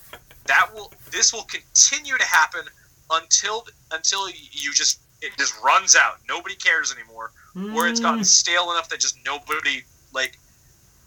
That 0.45 0.69
will 0.73 0.91
this 1.11 1.33
will 1.33 1.43
continue 1.43 2.17
to 2.17 2.25
happen 2.25 2.61
until 3.11 3.65
until 3.91 4.27
you 4.29 4.73
just 4.73 4.99
it 5.21 5.31
just 5.37 5.53
runs 5.63 5.95
out. 5.95 6.17
Nobody 6.27 6.55
cares 6.55 6.93
anymore, 6.93 7.31
or 7.75 7.87
it's 7.87 7.99
gotten 7.99 8.21
Mm. 8.21 8.25
stale 8.25 8.71
enough 8.71 8.89
that 8.89 8.99
just 8.99 9.17
nobody 9.25 9.83
like. 10.13 10.37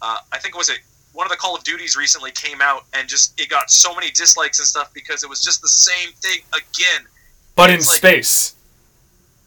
Uh, 0.03 0.19
I 0.33 0.39
think 0.39 0.55
it 0.55 0.59
was 0.59 0.71
it 0.71 0.81
one 1.13 1.27
of 1.27 1.31
the 1.31 1.37
Call 1.37 1.57
of 1.57 1.65
Duties 1.65 1.97
recently 1.97 2.31
came 2.31 2.61
out 2.61 2.85
and 2.93 3.09
just 3.09 3.39
it 3.41 3.49
got 3.49 3.71
so 3.71 3.95
many 3.95 4.11
dislikes 4.11 4.59
and 4.59 4.67
stuff 4.67 4.93
because 4.95 5.23
it 5.25 5.29
was 5.31 5.43
just 5.43 5.61
the 5.63 5.69
same 5.69 6.13
thing 6.15 6.41
again. 6.53 7.07
but 7.57 7.69
in 7.71 7.77
like- 7.77 7.85
space. 7.85 8.55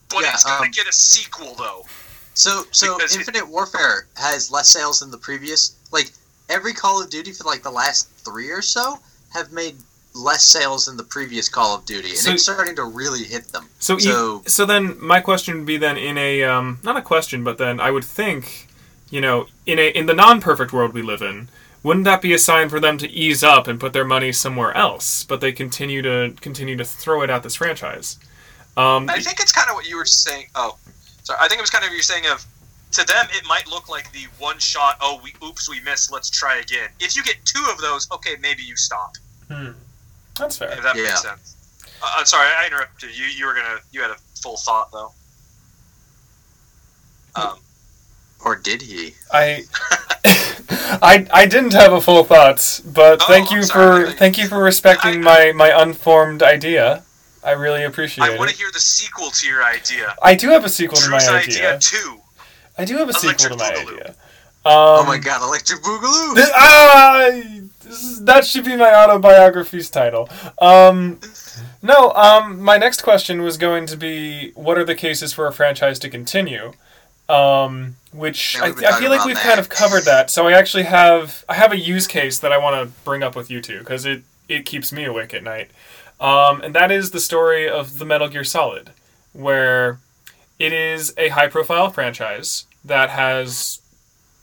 But 0.10 0.22
Yeah, 0.24 0.34
it's 0.34 0.44
gonna 0.44 0.66
um, 0.66 0.72
get 0.72 0.88
a 0.88 0.94
sequel 0.94 1.56
though. 1.56 1.86
So 2.36 2.64
so 2.72 2.96
Because 2.98 3.16
it- 3.16 3.20
Infinite 3.20 3.48
Warfare 3.48 4.08
has 4.18 4.52
less 4.52 4.70
sales 4.70 5.00
than 5.00 5.10
the 5.12 5.18
previous. 5.18 5.74
Like 5.92 6.12
every 6.50 6.74
Call 6.74 7.02
of 7.02 7.10
Duty 7.10 7.32
for 7.32 7.46
like 7.46 7.64
the 7.64 7.72
last 7.72 8.10
three 8.24 8.50
or 8.52 8.62
so 8.62 9.00
have 9.34 9.52
made 9.52 9.76
less 10.14 10.46
sales 10.46 10.86
than 10.86 10.96
the 10.98 11.04
previous 11.04 11.50
Call 11.50 11.74
of 11.76 11.86
Duty, 11.86 12.10
and 12.10 12.18
So- 12.20 12.32
it's 12.34 12.44
starting 12.44 12.76
to 12.76 12.84
really 12.84 13.24
hit 13.24 13.48
them. 13.52 13.68
So, 13.80 13.98
So- 13.98 14.10
so, 14.10 14.44
so 14.46 14.66
then 14.68 14.98
my 15.00 15.20
question 15.22 15.56
would 15.58 15.66
be 15.66 15.78
then 15.78 15.98
in 15.98 16.18
a 16.20 16.44
um, 16.44 16.80
not 16.84 16.98
a 16.98 17.02
question, 17.02 17.44
but 17.44 17.58
then 17.58 17.80
I 17.80 17.90
would 17.90 18.06
think, 18.06 18.68
you 19.14 19.22
know, 19.22 19.46
in 19.68 19.78
a 19.78 19.90
in 19.90 20.08
the 20.08 20.14
non-perfect 20.16 20.74
world 20.74 20.92
we 20.94 21.04
live 21.04 21.22
in, 21.22 21.48
wouldn't 21.84 22.06
that 22.06 22.20
be 22.22 22.34
a 22.34 22.40
sign 22.40 22.68
for 22.68 22.80
them 22.80 22.98
to 22.98 23.08
ease 23.10 23.44
up 23.44 23.68
and 23.68 23.80
put 23.80 23.94
their 23.94 24.04
money 24.06 24.32
somewhere 24.32 24.76
else? 24.76 25.24
But 25.24 25.40
they 25.40 25.52
continue 25.52 26.02
to 26.02 26.34
continue 26.42 26.76
to 26.78 26.84
throw 26.84 27.22
it 27.22 27.30
at 27.30 27.44
this 27.44 27.56
franchise. 27.56 28.18
Um, 28.76 29.08
I 29.08 29.20
think 29.20 29.40
it's 29.40 29.52
kind 29.52 29.70
of 29.70 29.76
what 29.76 29.88
you 29.88 29.98
were 29.98 30.06
saying. 30.06 30.48
Oh, 30.56 30.78
sorry. 31.22 31.38
I 31.40 31.48
think 31.48 31.60
it 31.60 31.62
was 31.62 31.70
kind 31.70 31.86
of 31.86 31.92
you 31.94 32.02
saying 32.02 32.26
of 32.26 32.44
to 32.94 33.06
them 33.06 33.28
it 33.32 33.46
might 33.48 33.68
look 33.68 33.88
like 33.88 34.12
the 34.14 34.26
one 34.40 34.58
shot. 34.58 34.98
Oh, 35.00 35.22
we 35.24 35.32
oops, 35.48 35.70
we 35.70 35.80
missed. 35.82 36.12
Let's 36.12 36.32
try 36.32 36.58
again. 36.58 36.90
If 37.00 37.16
you 37.16 37.22
get 37.24 37.36
two 37.46 37.64
of 37.72 37.78
those, 37.78 38.08
okay, 38.14 38.36
maybe 38.42 38.64
you 38.64 38.76
stop. 38.76 39.14
hmm, 39.48 39.72
that's 40.40 40.58
fair. 40.58 40.72
If 40.72 40.82
that 40.82 40.96
Yeah. 40.96 41.04
makes 41.04 41.22
sense. 41.22 41.56
Uh, 42.02 42.16
I'm 42.18 42.26
sorry, 42.26 42.48
I 42.50 42.66
interrupted 42.66 43.16
you. 43.16 43.26
You 43.26 43.46
were 43.46 43.54
gonna. 43.54 43.78
You 43.92 44.02
had 44.02 44.10
a 44.10 44.18
full 44.42 44.58
thought 44.58 44.92
though. 44.92 45.12
Um, 47.36 47.60
Or 48.46 48.56
did 48.56 48.82
he? 48.82 49.14
I, 49.32 49.64
I, 51.02 51.28
I 51.34 51.46
didn't 51.46 51.74
have 51.74 51.94
a 51.94 52.02
full 52.02 52.24
thought, 52.24 52.82
but 52.86 53.22
Oh, 53.22 53.26
thank 53.28 53.52
you 53.52 53.64
for 53.66 54.12
thank 54.12 54.38
you 54.38 54.48
for 54.48 54.62
respecting 54.62 55.22
my 55.22 55.52
my 55.54 55.72
unformed 55.82 56.44
idea. 56.44 57.04
I 57.44 57.52
really 57.52 57.84
appreciate 57.84 58.26
it. 58.26 58.32
I 58.32 58.38
want 58.38 58.52
to 58.52 58.56
hear 58.58 58.70
the 58.72 58.80
sequel 58.80 59.30
to 59.30 59.48
your 59.48 59.64
idea. 59.64 60.16
I 60.22 60.36
do 60.36 60.50
have 60.50 60.64
a 60.64 60.70
sequel 60.70 60.98
to 60.98 61.10
my 61.10 61.18
idea. 61.18 61.38
idea 61.76 61.80
two. 61.80 62.20
I 62.78 62.86
do 62.86 62.98
have 62.98 63.10
a 63.10 63.14
sequel 63.14 63.30
Electric 63.30 63.52
to 63.52 63.58
my 63.58 63.72
Boogaloo. 63.72 64.00
idea. 64.00 64.16
Um, 64.66 64.74
oh 64.76 65.04
my 65.06 65.18
God, 65.18 65.42
Electric 65.46 65.82
Boogaloo! 65.82 66.38
Ah, 66.56 67.28
this 67.84 68.02
is- 68.02 68.24
that 68.24 68.46
should 68.46 68.64
be 68.64 68.78
my 68.78 68.94
autobiography's 68.96 69.90
title. 69.90 70.30
Um, 70.62 71.20
no, 71.82 72.12
um, 72.14 72.62
my 72.62 72.78
next 72.78 73.02
question 73.02 73.42
was 73.42 73.58
going 73.58 73.86
to 73.88 73.98
be, 73.98 74.52
what 74.56 74.78
are 74.78 74.86
the 74.86 74.96
cases 74.96 75.34
for 75.34 75.48
a 75.48 75.52
franchise 75.52 76.00
to 76.00 76.10
continue? 76.10 76.72
Um, 77.34 77.96
which 78.12 78.56
Yeah, 78.56 78.66
I, 78.66 78.96
I 78.96 79.00
feel 79.00 79.10
like 79.10 79.26
we've 79.26 79.36
that. 79.36 79.44
kind 79.44 79.60
of 79.60 79.70
covered 79.70 80.04
that. 80.06 80.30
So 80.30 80.48
I 80.48 80.54
actually 80.54 80.84
have 80.84 81.44
I 81.50 81.56
have 81.56 81.72
a 81.72 81.80
use 81.80 82.08
case 82.08 82.40
that 82.40 82.52
I 82.52 82.58
want 82.58 82.76
to 82.88 82.94
bring 83.04 83.24
up 83.24 83.36
with 83.36 83.50
you 83.50 83.62
two 83.62 83.80
because 83.80 84.06
it 84.06 84.24
it 84.48 84.66
keeps 84.66 84.92
me 84.92 85.06
awake 85.06 85.34
at 85.34 85.44
night. 85.44 85.72
Um, 86.20 86.62
and 86.62 86.74
that 86.76 86.92
is 86.92 87.12
the 87.12 87.20
story 87.20 87.68
of 87.68 88.00
the 88.00 88.06
Metal 88.06 88.28
Gear 88.30 88.44
Solid, 88.44 88.92
where 89.34 90.00
it 90.60 90.72
is 90.72 91.14
a 91.18 91.30
high 91.30 91.48
profile 91.48 91.90
franchise 91.90 92.66
that 92.86 93.10
has 93.10 93.82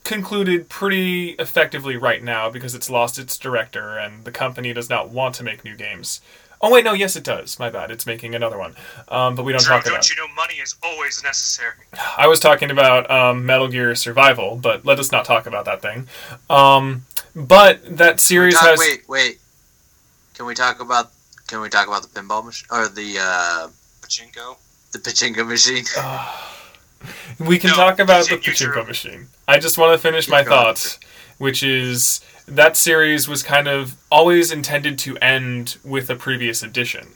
concluded 0.05 0.69
pretty 0.69 1.31
effectively 1.39 1.97
right 1.97 2.23
now 2.23 2.51
because 2.51 2.75
it's 2.75 2.91
lost 2.91 3.19
its 3.19 3.39
director 3.39 3.97
and 3.99 4.25
the 4.25 4.33
company 4.33 4.73
does 4.73 4.91
not 4.91 5.11
want 5.11 5.35
to 5.37 5.45
make 5.45 5.65
new 5.65 5.77
games. 5.77 6.21
Oh 6.63 6.71
wait, 6.71 6.85
no, 6.85 6.93
yes 6.93 7.17
it 7.17 7.25
does. 7.25 7.59
My 7.59 7.71
bad. 7.71 7.91
It's 7.91 8.05
making 8.07 8.35
another 8.35 8.59
one, 8.59 8.75
um, 9.09 9.35
but 9.35 9.45
we 9.45 9.53
don't 9.53 9.63
Drew, 9.63 9.77
talk 9.77 9.87
about. 9.87 9.93
don't 10.03 10.11
you 10.11 10.17
know 10.17 10.29
money 10.35 10.55
is 10.55 10.75
always 10.83 11.23
necessary? 11.25 11.73
I 12.19 12.27
was 12.27 12.39
talking 12.39 12.71
about 12.71 13.11
um, 13.11 13.47
Metal 13.47 13.67
Gear 13.69 13.95
Survival, 13.95 14.57
but 14.57 14.85
let 14.85 14.99
us 14.99 15.11
not 15.11 15.25
talk 15.25 15.47
about 15.47 15.65
that 15.65 15.81
thing. 15.81 16.07
Um, 16.51 17.07
but 17.35 17.97
that 17.97 18.21
series 18.21 18.55
Talk- 18.55 18.69
has. 18.71 18.79
Wait, 18.79 19.09
wait. 19.09 19.39
Can 20.35 20.45
we 20.47 20.55
talk 20.55 20.81
about? 20.81 21.13
Can 21.47 21.61
we 21.63 21.69
talk 21.71 21.87
about 21.89 22.03
the 22.03 22.09
pinball 22.09 22.45
machine 22.45 22.69
or 22.71 22.89
the 22.89 23.17
uh, 23.21 23.69
Pachinko. 24.03 24.57
the 24.93 24.99
pachinko 24.99 25.47
machine? 25.49 25.85
We 27.39 27.59
can 27.59 27.71
No, 27.71 27.77
talk 27.77 27.99
about 27.99 28.29
the 28.29 28.37
pachinko 28.37 28.73
Drew. 28.75 28.85
machine. 28.85 29.29
I 29.49 29.59
just 29.59 29.79
want 29.79 29.93
to 29.95 29.99
finish 29.99 30.27
Keep 30.27 30.33
my 30.33 30.43
going, 30.43 30.51
thoughts, 30.51 30.99
which 31.39 31.63
is 31.63 32.21
that 32.51 32.77
series 32.77 33.29
was 33.29 33.43
kind 33.43 33.69
of 33.69 33.97
always 34.11 34.53
intended 34.53 34.99
to 35.01 35.17
end 35.19 35.77
with 35.85 36.11
a 36.11 36.17
previous 36.17 36.63
edition. 36.63 37.15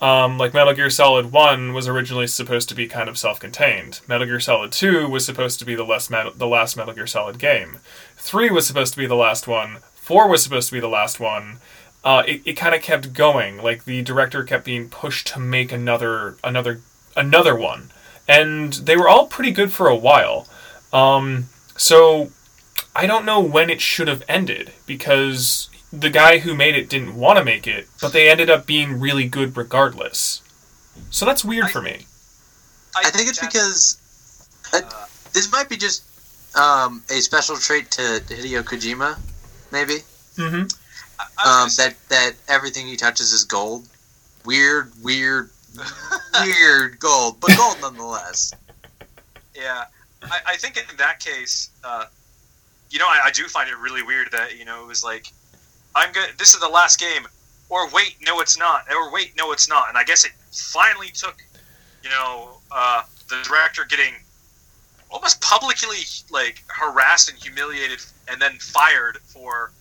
Um, 0.00 0.36
like 0.36 0.52
Metal 0.52 0.74
Gear 0.74 0.90
Solid 0.90 1.32
1 1.32 1.72
was 1.72 1.88
originally 1.88 2.26
supposed 2.26 2.68
to 2.68 2.74
be 2.74 2.86
kind 2.86 3.08
of 3.08 3.16
self 3.16 3.40
contained. 3.40 4.00
Metal 4.06 4.26
Gear 4.26 4.40
Solid 4.40 4.72
2 4.72 5.08
was 5.08 5.24
supposed 5.24 5.58
to 5.58 5.64
be 5.64 5.74
the, 5.74 5.84
less 5.84 6.08
the 6.08 6.46
last 6.46 6.76
Metal 6.76 6.94
Gear 6.94 7.06
Solid 7.06 7.38
game. 7.38 7.78
3 8.16 8.50
was 8.50 8.66
supposed 8.66 8.92
to 8.92 8.98
be 8.98 9.06
the 9.06 9.14
last 9.14 9.48
one. 9.48 9.78
4 9.94 10.28
was 10.28 10.42
supposed 10.42 10.68
to 10.68 10.74
be 10.74 10.80
the 10.80 10.88
last 10.88 11.18
one. 11.18 11.58
Uh, 12.04 12.22
it 12.26 12.42
it 12.44 12.52
kind 12.54 12.74
of 12.74 12.82
kept 12.82 13.14
going. 13.14 13.56
Like 13.56 13.84
the 13.84 14.02
director 14.02 14.44
kept 14.44 14.64
being 14.64 14.88
pushed 14.88 15.26
to 15.28 15.40
make 15.40 15.72
another 15.72 16.36
another 16.44 16.80
another 17.16 17.56
one 17.56 17.90
and 18.28 18.72
they 18.72 18.96
were 18.96 19.08
all 19.08 19.26
pretty 19.26 19.50
good 19.50 19.72
for 19.72 19.88
a 19.88 19.96
while. 19.96 20.46
Um, 20.92 21.48
so 21.76 22.30
I 22.94 23.06
don't 23.06 23.24
know 23.24 23.40
when 23.40 23.70
it 23.70 23.80
should 23.80 24.08
have 24.08 24.22
ended 24.28 24.72
because 24.86 25.68
the 25.92 26.10
guy 26.10 26.38
who 26.38 26.54
made 26.54 26.74
it 26.74 26.88
didn't 26.88 27.14
want 27.14 27.38
to 27.38 27.44
make 27.44 27.66
it, 27.66 27.88
but 28.00 28.12
they 28.12 28.28
ended 28.30 28.50
up 28.50 28.66
being 28.66 28.98
really 29.00 29.26
good 29.28 29.56
regardless. 29.56 30.42
So 31.10 31.24
that's 31.26 31.44
weird 31.44 31.66
I- 31.66 31.70
for 31.72 31.82
me. 31.82 32.06
I 32.96 33.10
think 33.10 33.28
it's 33.28 33.38
because 33.38 33.98
uh, 34.72 34.80
this 35.34 35.52
might 35.52 35.68
be 35.68 35.76
just 35.76 36.02
um, 36.56 37.02
a 37.10 37.20
special 37.20 37.56
trait 37.56 37.90
to 37.92 38.00
Hideo 38.00 38.62
Kojima, 38.62 39.18
maybe. 39.70 39.98
hmm 40.36 40.62
I, 41.18 41.24
I 41.44 41.64
was 41.64 41.76
gonna 41.76 41.86
Um, 41.86 41.92
that 41.92 41.94
that 42.08 42.32
everything 42.48 42.86
he 42.86 42.96
touches 42.96 43.32
is 43.34 43.44
gold. 43.44 43.86
Weird, 44.46 44.92
weird, 45.02 45.50
weird 46.42 46.98
gold, 46.98 47.38
but 47.40 47.54
gold 47.56 47.76
nonetheless. 47.82 48.54
Yeah, 49.54 49.84
I, 50.22 50.38
I 50.46 50.56
think 50.56 50.78
in 50.78 50.96
that 50.96 51.20
case, 51.20 51.68
uh, 51.84 52.06
you 52.90 52.98
know, 52.98 53.06
I, 53.06 53.26
I 53.26 53.30
do 53.30 53.44
find 53.44 53.68
it 53.68 53.76
really 53.78 54.02
weird 54.02 54.30
that 54.32 54.58
you 54.58 54.64
know 54.64 54.82
it 54.82 54.86
was 54.86 55.02
like, 55.04 55.28
I'm 55.94 56.12
good. 56.12 56.30
This 56.38 56.54
is 56.54 56.60
the 56.60 56.68
last 56.68 57.00
game, 57.00 57.26
or 57.68 57.88
wait, 57.90 58.16
no, 58.22 58.40
it's 58.40 58.58
not, 58.58 58.84
or 58.90 59.12
wait, 59.12 59.32
no, 59.36 59.52
it's 59.52 59.68
not. 59.68 59.88
And 59.88 59.98
I 59.98 60.04
guess 60.04 60.24
it 60.24 60.32
finally 60.52 61.08
took, 61.08 61.36
you 62.02 62.10
know, 62.10 62.58
uh, 62.70 63.02
the 63.28 63.42
director 63.42 63.84
getting 63.84 64.14
almost 65.10 65.40
publicly 65.40 65.98
like 66.30 66.62
harassed 66.68 67.30
and 67.30 67.38
humiliated, 67.38 68.00
and 68.28 68.40
then 68.40 68.52
fired 68.58 69.18
for 69.26 69.72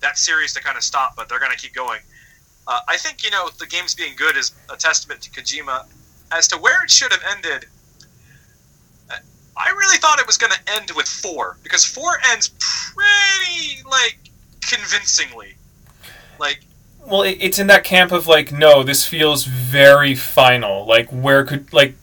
that 0.00 0.18
series 0.18 0.54
to 0.54 0.62
kind 0.62 0.76
of 0.76 0.82
stop. 0.82 1.16
But 1.16 1.28
they're 1.28 1.40
gonna 1.40 1.56
keep 1.56 1.74
going. 1.74 2.00
Uh, 2.66 2.80
I 2.88 2.96
think 2.96 3.24
you 3.24 3.30
know 3.30 3.48
the 3.58 3.66
game's 3.66 3.94
being 3.94 4.14
good 4.16 4.36
is 4.36 4.52
a 4.72 4.76
testament 4.76 5.22
to 5.22 5.30
Kojima. 5.30 5.86
As 6.32 6.46
to 6.48 6.58
where 6.58 6.84
it 6.84 6.90
should 6.90 7.10
have 7.10 7.22
ended, 7.28 7.66
I 9.56 9.70
really 9.70 9.98
thought 9.98 10.18
it 10.18 10.26
was 10.26 10.36
going 10.38 10.52
to 10.52 10.72
end 10.74 10.90
with 10.96 11.06
four 11.06 11.56
because 11.62 11.84
four 11.84 12.18
ends 12.30 12.48
pretty 12.94 13.82
like 13.88 14.18
convincingly. 14.62 15.54
Like 16.38 16.60
Well, 17.06 17.22
it, 17.22 17.36
it's 17.40 17.58
in 17.58 17.66
that 17.68 17.84
camp 17.84 18.12
of 18.12 18.26
like, 18.26 18.52
no, 18.52 18.82
this 18.82 19.06
feels 19.06 19.44
very 19.44 20.14
final. 20.14 20.86
Like, 20.86 21.08
where 21.10 21.44
could 21.44 21.72
like 21.72 21.94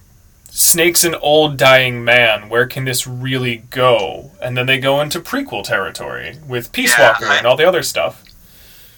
Snake's 0.50 1.04
an 1.04 1.14
old 1.16 1.56
dying 1.58 2.04
man. 2.04 2.50
Where 2.50 2.66
can 2.66 2.86
this 2.86 3.06
really 3.06 3.58
go? 3.70 4.32
And 4.41 4.58
then 4.58 4.66
they 4.66 4.80
go 4.80 5.02
into 5.02 5.20
prequel 5.20 5.64
territory 5.64 6.38
with 6.48 6.72
Peace 6.72 6.95
Yeah, 6.98 7.12
Walker 7.12 7.26
I- 7.26 7.38
and 7.38 7.45
all 7.48 7.56
the 7.56 7.68
other 7.68 7.84
stuff. 7.84 8.24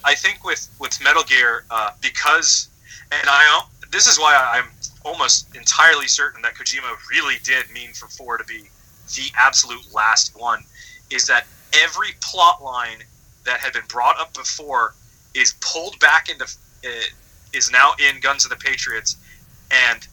I 0.05 0.15
think 0.15 0.45
with 0.45 0.69
with 0.79 1.03
Metal 1.03 1.23
Gear 1.23 1.65
uh, 1.69 1.91
because, 2.01 2.69
and 3.11 3.27
I 3.29 3.61
this 3.91 4.07
is 4.07 4.17
why 4.17 4.35
I'm 4.35 4.69
almost 5.05 5.55
entirely 5.55 6.07
certain 6.07 6.41
that 6.41 6.55
Kojima 6.55 6.95
really 7.09 7.35
did 7.43 7.69
mean 7.71 7.93
for 7.93 8.07
four 8.07 8.37
to 8.37 8.43
be 8.43 8.69
the 9.15 9.31
absolute 9.37 9.93
last 9.93 10.37
one. 10.39 10.63
Is 11.09 11.25
that 11.25 11.47
every 11.73 12.09
plot 12.21 12.63
line 12.63 13.03
that 13.45 13.59
had 13.59 13.73
been 13.73 13.85
brought 13.87 14.19
up 14.19 14.33
before 14.33 14.93
is 15.33 15.53
pulled 15.61 15.99
back 15.99 16.29
into 16.29 16.45
uh, 16.45 16.89
is 17.53 17.71
now 17.71 17.93
in 17.99 18.19
Guns 18.19 18.45
of 18.45 18.51
the 18.51 18.57
Patriots, 18.57 19.17
and 19.71 20.07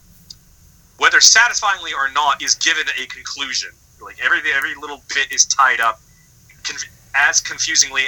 whether 0.99 1.21
satisfyingly 1.21 1.93
or 1.93 2.11
not 2.11 2.43
is 2.43 2.55
given 2.55 2.87
a 3.01 3.07
conclusion. 3.07 3.71
Like 4.03 4.19
every 4.25 4.41
every 4.55 4.75
little 4.75 5.03
bit 5.15 5.33
is 5.33 5.45
tied 5.47 5.81
up, 5.81 6.01
as 7.15 7.41
confusingly 7.41 8.05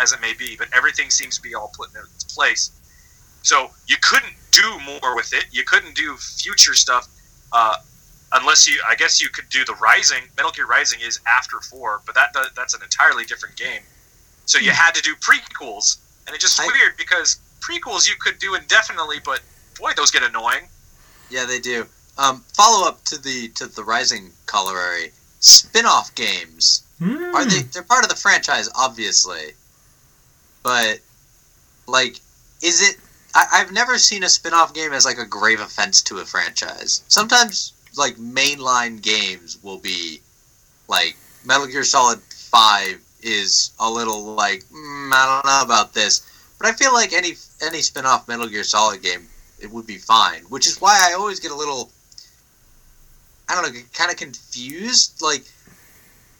as 0.00 0.12
it 0.12 0.20
may 0.20 0.34
be, 0.34 0.56
but 0.56 0.68
everything 0.74 1.10
seems 1.10 1.36
to 1.36 1.42
be 1.42 1.54
all 1.54 1.72
put 1.76 1.90
in 1.90 2.00
its 2.14 2.24
place. 2.24 2.70
So 3.42 3.70
you 3.86 3.96
couldn't 4.02 4.32
do 4.50 4.78
more 4.80 5.14
with 5.16 5.32
it. 5.32 5.46
You 5.50 5.64
couldn't 5.64 5.94
do 5.96 6.16
future 6.16 6.74
stuff 6.74 7.08
uh, 7.52 7.76
unless 8.32 8.68
you. 8.68 8.80
I 8.88 8.94
guess 8.94 9.20
you 9.20 9.28
could 9.28 9.48
do 9.48 9.64
the 9.64 9.74
Rising. 9.74 10.22
Metal 10.36 10.52
Gear 10.52 10.66
Rising 10.66 11.00
is 11.00 11.20
after 11.26 11.60
four, 11.60 12.00
but 12.06 12.14
that 12.14 12.34
that's 12.54 12.74
an 12.74 12.82
entirely 12.82 13.24
different 13.24 13.56
game. 13.56 13.82
So 14.46 14.58
you 14.58 14.70
had 14.70 14.94
to 14.94 15.02
do 15.02 15.14
prequels, 15.16 15.98
and 16.26 16.34
it's 16.34 16.44
just 16.44 16.60
I- 16.60 16.66
weird 16.66 16.96
because 16.96 17.38
prequels 17.60 18.08
you 18.08 18.14
could 18.20 18.38
do 18.38 18.54
indefinitely, 18.54 19.18
but 19.24 19.40
boy, 19.78 19.92
those 19.96 20.10
get 20.10 20.22
annoying. 20.22 20.68
Yeah, 21.30 21.46
they 21.46 21.58
do. 21.60 21.86
Um, 22.18 22.44
follow 22.52 22.86
up 22.86 23.04
to 23.04 23.18
the 23.20 23.48
to 23.56 23.66
the 23.66 23.82
Rising 23.84 24.30
corollary. 24.46 25.12
Spin-off 25.40 26.14
games 26.14 26.84
Hmm. 27.00 27.34
are 27.34 27.44
they? 27.44 27.62
They're 27.62 27.82
part 27.82 28.04
of 28.04 28.08
the 28.10 28.14
franchise, 28.16 28.68
obviously, 28.76 29.54
but 30.62 31.00
like, 31.88 32.20
is 32.62 32.80
it? 32.80 32.96
I, 33.34 33.46
I've 33.52 33.72
never 33.72 33.98
seen 33.98 34.24
a 34.24 34.28
spin-off 34.28 34.74
game 34.74 34.92
as 34.92 35.04
like 35.04 35.18
a 35.18 35.26
grave 35.26 35.60
offense 35.60 36.02
to 36.02 36.18
a 36.18 36.24
franchise. 36.24 37.02
Sometimes 37.08 37.72
like 37.96 38.16
mainline 38.16 39.02
games 39.02 39.58
will 39.62 39.78
be 39.78 40.20
like 40.88 41.16
Metal 41.44 41.66
Gear 41.66 41.84
Solid 41.84 42.20
Five 42.20 43.00
is 43.22 43.70
a 43.78 43.90
little 43.90 44.22
like 44.34 44.64
mm, 44.64 45.10
I 45.12 45.42
don't 45.42 45.46
know 45.46 45.62
about 45.64 45.94
this, 45.94 46.22
but 46.58 46.68
I 46.68 46.72
feel 46.72 46.92
like 46.92 47.12
any 47.12 47.34
any 47.62 47.80
spin-off 47.80 48.28
Metal 48.28 48.48
Gear 48.48 48.64
Solid 48.64 49.02
game 49.02 49.26
it 49.60 49.70
would 49.70 49.86
be 49.86 49.98
fine. 49.98 50.42
Which 50.44 50.66
is 50.66 50.80
why 50.80 50.98
I 51.08 51.14
always 51.14 51.40
get 51.40 51.52
a 51.52 51.56
little 51.56 51.90
I 53.48 53.60
don't 53.60 53.74
know, 53.74 53.80
kind 53.92 54.10
of 54.10 54.16
confused. 54.16 55.20
Like, 55.20 55.44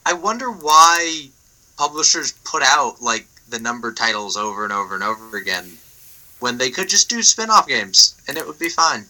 I 0.07 0.15
wonder 0.15 0.51
why 0.51 1.29
publishers 1.77 2.33
put 2.45 2.63
out 2.63 3.03
like 3.03 3.27
the 3.49 3.59
number 3.59 3.93
titles 3.93 4.37
over 4.37 4.65
and 4.65 4.73
over 4.73 4.95
and 4.95 5.05
over 5.05 5.37
again 5.37 5.79
when 6.43 6.59
they 6.59 6.71
could 6.71 6.89
just 6.89 7.09
do 7.09 7.23
spin-off 7.23 7.67
games 7.69 8.21
and 8.29 8.37
it 8.37 8.47
would 8.47 8.59
be 8.59 8.69
fine. 8.69 9.07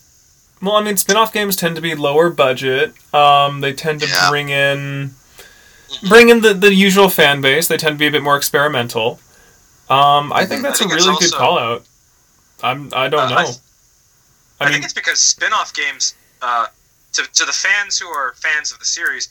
Well, 0.60 0.76
I 0.76 0.82
mean, 0.84 0.96
spin-off 0.96 1.32
games 1.32 1.56
tend 1.56 1.74
to 1.76 1.82
be 1.82 1.94
lower 1.94 2.30
budget. 2.30 2.94
Um, 3.12 3.60
they 3.62 3.72
tend 3.72 4.00
to 4.02 4.06
Yeah. 4.08 4.28
bring 4.30 4.50
in 4.50 5.14
bring 6.08 6.30
in 6.30 6.40
the, 6.40 6.54
the 6.54 6.72
usual 6.72 7.08
fan 7.10 7.40
base. 7.42 7.68
They 7.68 7.76
tend 7.76 7.96
to 7.96 7.98
be 7.98 8.06
a 8.06 8.10
bit 8.10 8.22
more 8.22 8.36
experimental. 8.36 9.20
Um, 9.90 10.32
I 10.32 10.46
think 10.46 10.60
Mhm. 10.60 10.62
that's 10.64 10.80
I 10.80 10.84
think 10.84 10.92
a 10.92 10.94
really 10.96 11.16
good 11.18 11.32
also- 11.34 11.38
call 11.38 11.58
out. 11.58 11.84
I'm 12.62 12.90
I 12.94 13.08
don't 13.08 13.20
Uh, 13.20 13.24
I 13.24 13.42
know. 13.42 13.46
th- 13.48 13.58
I, 14.60 14.64
I, 14.64 14.66
mean, 14.66 14.72
think 14.74 14.84
it's 14.84 14.94
because 14.94 15.18
spin-off 15.20 15.74
games, 15.74 16.14
uh, 16.40 16.66
to, 17.14 17.22
to 17.24 17.44
the 17.44 17.52
fans 17.52 17.98
who 17.98 18.06
are 18.08 18.34
fans 18.40 18.70
of 18.72 18.78
the 18.78 18.84
series, 18.84 19.28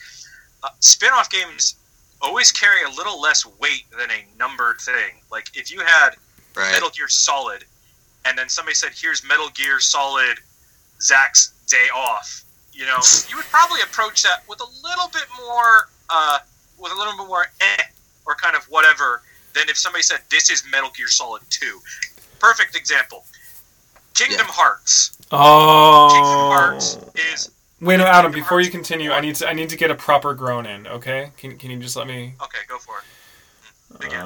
uh, 0.64 0.70
spin-off 0.82 1.30
games 1.30 1.76
always 2.22 2.52
carry 2.52 2.84
a 2.84 2.90
little 2.90 3.20
less 3.20 3.46
weight 3.46 3.86
than 3.98 4.12
a 4.12 4.26
numbered 4.38 4.80
thing. 4.82 5.22
Like 5.32 5.50
if 5.54 5.72
you 5.72 5.80
had 5.80 6.18
Right. 6.54 6.74
Metal 6.74 6.90
Gear 6.90 7.08
Solid, 7.08 7.64
and 8.26 8.38
then 8.38 8.50
somebody 8.50 8.76
said, 8.76 8.92
"Here's 8.96 9.24
Metal 9.24 9.50
Gear 9.50 9.80
Solid, 9.80 10.40
Zach's 11.02 11.54
Day 11.68 11.88
Off," 11.94 12.44
you 12.74 12.86
know, 12.86 12.98
you 13.30 13.36
would 13.36 13.46
probably 13.46 13.82
approach 13.82 14.24
that 14.24 14.44
with 14.48 14.62
a 14.62 14.88
little 14.88 15.10
bit 15.12 15.26
more, 15.38 15.90
uh, 16.10 16.40
with 16.80 16.92
a 16.92 16.96
little 16.96 17.18
bit 17.18 17.28
more 17.28 17.48
eh, 17.62 17.84
or 18.26 18.36
kind 18.36 18.56
of 18.56 18.64
whatever, 18.66 19.22
than 19.54 19.70
if 19.70 19.78
somebody 19.78 20.04
said, 20.04 20.20
"This 20.30 20.50
is 20.50 20.64
Metal 20.72 20.90
Gear 20.96 21.08
Solid 21.08 21.42
2." 21.50 21.82
Perfect 22.40 22.76
example. 22.76 23.26
Kingdom 24.14 24.48
Hearts. 24.50 25.18
Oh, 25.32 26.10
Kingdom. 26.12 26.50
Hearts 26.52 26.98
is 27.16 27.52
Wait, 27.80 27.98
no, 27.98 28.06
Adam. 28.06 28.32
Kingdom 28.32 28.44
Before 28.44 28.60
you 28.60 28.66
Hearts 28.66 28.76
continue, 28.76 29.12
I 29.12 29.22
need 29.22 29.36
to 29.36 29.48
I 29.48 29.54
need 29.54 29.70
to 29.70 29.78
get 29.78 29.90
a 29.90 29.96
proper 29.96 30.34
groan 30.34 30.66
in. 30.66 30.88
Okay? 30.88 31.32
Can 31.38 31.58
can 31.58 31.72
you 31.72 31.80
just 31.80 31.96
let 31.96 32.08
me? 32.08 32.34
okay. 32.44 32.60
Go 32.68 32.78
for 32.78 33.00
it. 33.00 34.00
Begin. 34.00 34.22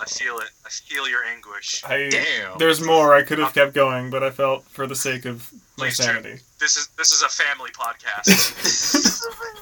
I 0.00 0.06
feel 0.06 0.38
it. 0.38 0.50
I 0.64 0.70
feel 0.70 1.08
your 1.08 1.24
anguish. 1.24 1.84
I, 1.84 2.08
Damn. 2.10 2.58
There's 2.58 2.80
more. 2.80 3.14
I 3.14 3.22
could 3.22 3.38
have 3.38 3.52
kept 3.52 3.74
going, 3.74 4.10
but 4.10 4.22
I 4.22 4.30
felt 4.30 4.64
for 4.64 4.86
the 4.86 4.96
sake 4.96 5.24
of 5.26 5.52
my 5.76 5.86
Please, 5.86 5.96
Drew. 5.96 6.06
sanity. 6.06 6.42
This 6.58 6.76
is 6.76 6.88
this 6.96 7.12
is 7.12 7.22
a 7.22 7.28
family 7.28 7.70
podcast. 7.70 9.26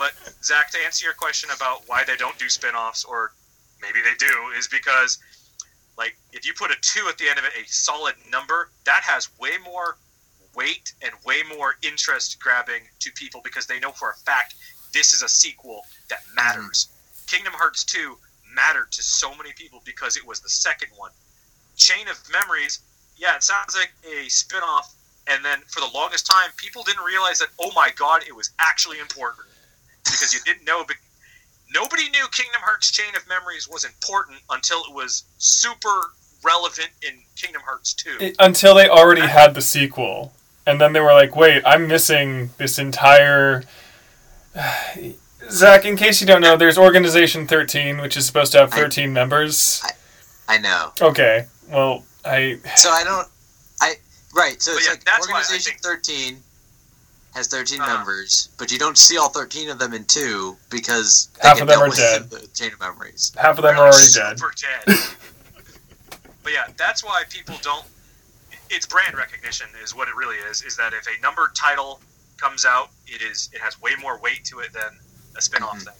But 0.00 0.14
Zach, 0.42 0.70
to 0.70 0.78
answer 0.82 1.04
your 1.04 1.12
question 1.12 1.50
about 1.54 1.82
why 1.86 2.04
they 2.04 2.16
don't 2.16 2.38
do 2.38 2.48
spin-offs, 2.48 3.04
or 3.04 3.32
maybe 3.82 3.98
they 4.00 4.14
do, 4.18 4.50
is 4.56 4.66
because 4.66 5.18
like 5.98 6.16
if 6.32 6.46
you 6.46 6.54
put 6.54 6.70
a 6.70 6.76
two 6.80 7.06
at 7.06 7.18
the 7.18 7.28
end 7.28 7.38
of 7.38 7.44
it, 7.44 7.52
a 7.62 7.68
solid 7.68 8.14
number, 8.32 8.70
that 8.86 9.02
has 9.02 9.28
way 9.38 9.58
more 9.62 9.98
weight 10.56 10.94
and 11.02 11.12
way 11.26 11.42
more 11.54 11.76
interest 11.82 12.40
grabbing 12.40 12.80
to 13.00 13.12
people 13.12 13.42
because 13.44 13.66
they 13.66 13.78
know 13.78 13.92
for 13.92 14.10
a 14.10 14.16
fact 14.24 14.54
this 14.94 15.12
is 15.12 15.22
a 15.22 15.28
sequel 15.28 15.82
that 16.08 16.20
matters. 16.34 16.88
Mm-hmm. 16.88 17.36
Kingdom 17.36 17.52
Hearts 17.52 17.84
2 17.84 18.16
mattered 18.54 18.90
to 18.92 19.02
so 19.02 19.34
many 19.34 19.52
people 19.52 19.82
because 19.84 20.16
it 20.16 20.26
was 20.26 20.40
the 20.40 20.48
second 20.48 20.88
one. 20.96 21.10
Chain 21.76 22.08
of 22.08 22.18
Memories, 22.30 22.80
yeah, 23.16 23.36
it 23.36 23.42
sounds 23.42 23.76
like 23.76 23.92
a 24.04 24.28
spin-off 24.28 24.94
and 25.26 25.44
then 25.44 25.60
for 25.68 25.80
the 25.80 25.90
longest 25.94 26.26
time 26.26 26.50
people 26.56 26.82
didn't 26.82 27.04
realize 27.04 27.38
that 27.38 27.48
oh 27.60 27.70
my 27.74 27.90
god, 27.96 28.22
it 28.26 28.34
was 28.34 28.50
actually 28.58 28.98
important 28.98 29.46
because 30.04 30.32
you 30.32 30.40
didn't 30.44 30.64
know 30.66 30.84
nobody 31.72 32.08
knew 32.10 32.26
Kingdom 32.32 32.60
Hearts 32.62 32.90
Chain 32.90 33.14
of 33.16 33.26
Memories 33.28 33.68
was 33.68 33.84
important 33.84 34.38
until 34.50 34.78
it 34.88 34.94
was 34.94 35.24
super 35.38 36.12
relevant 36.42 36.88
in 37.02 37.14
Kingdom 37.36 37.62
Hearts 37.64 37.94
2. 37.94 38.16
It- 38.20 38.36
until 38.38 38.74
they 38.74 38.88
already 38.88 39.26
had 39.26 39.54
the 39.54 39.62
sequel, 39.62 40.34
and 40.66 40.80
then 40.80 40.92
they 40.92 41.00
were 41.00 41.12
like, 41.12 41.36
"Wait, 41.36 41.62
I'm 41.64 41.86
missing 41.86 42.52
this 42.58 42.78
entire." 42.78 43.64
Zach, 45.48 45.84
in 45.84 45.96
case 45.96 46.20
you 46.20 46.26
don't 46.26 46.40
know, 46.42 46.56
there's 46.56 46.76
Organization 46.78 47.46
13, 47.46 47.98
which 48.00 48.16
is 48.16 48.26
supposed 48.26 48.52
to 48.52 48.58
have 48.58 48.72
I- 48.74 48.76
13 48.76 49.12
members. 49.12 49.82
I 50.48 50.58
know. 50.58 50.92
Okay, 51.00 51.46
well, 51.68 52.04
I 52.24 52.58
So 52.76 52.90
I 52.90 53.04
don't. 53.04 53.28
I 53.80 53.94
right. 54.34 54.60
So 54.60 54.72
it's 54.72 54.84
yeah, 54.84 54.92
like 54.92 55.04
that's 55.04 55.26
Organization 55.28 55.72
think- 55.72 55.82
Thirteen 55.82 56.42
has 57.34 57.46
13 57.46 57.80
Uh-huh. 57.80 57.96
members, 57.98 58.48
but 58.58 58.72
you 58.72 58.78
don't 58.78 58.98
see 58.98 59.16
all 59.16 59.28
13 59.28 59.70
of 59.70 59.78
them 59.78 59.94
in 59.94 60.04
two 60.06 60.56
because 60.68 61.28
they 61.40 61.46
Half 61.48 61.58
get 61.58 61.62
of 61.62 61.68
them 61.68 61.78
dealt 61.78 61.92
are 61.92 61.96
dead. 62.18 62.30
The 62.30 62.46
chain 62.48 62.72
of 62.72 62.80
memories. 62.80 63.30
half 63.36 63.56
of 63.58 63.62
them 63.62 63.76
They're 63.76 63.84
are 63.84 63.92
already 63.92 64.12
dead. 64.12 64.38
super 64.40 64.52
dead. 64.86 64.98
but 66.42 66.52
yeah, 66.52 66.66
that's 66.76 67.04
why 67.04 67.22
people 67.30 67.54
don't. 67.62 67.86
It's 68.68 68.86
brand 68.86 69.16
recognition, 69.16 69.68
is 69.84 69.94
what 69.94 70.08
it 70.08 70.16
really 70.16 70.36
is. 70.50 70.62
Is 70.62 70.76
that 70.76 70.92
if 70.92 71.06
a 71.06 71.20
numbered 71.22 71.54
title 71.54 72.00
comes 72.38 72.64
out, 72.64 72.90
it 73.06 73.22
is 73.22 73.48
it 73.52 73.60
has 73.60 73.80
way 73.80 73.92
more 74.00 74.18
weight 74.18 74.44
to 74.46 74.58
it 74.58 74.72
than 74.72 74.98
a 75.40 75.42
spin-off 75.42 75.78
Mhm. 75.78 75.84
thing. 75.84 75.94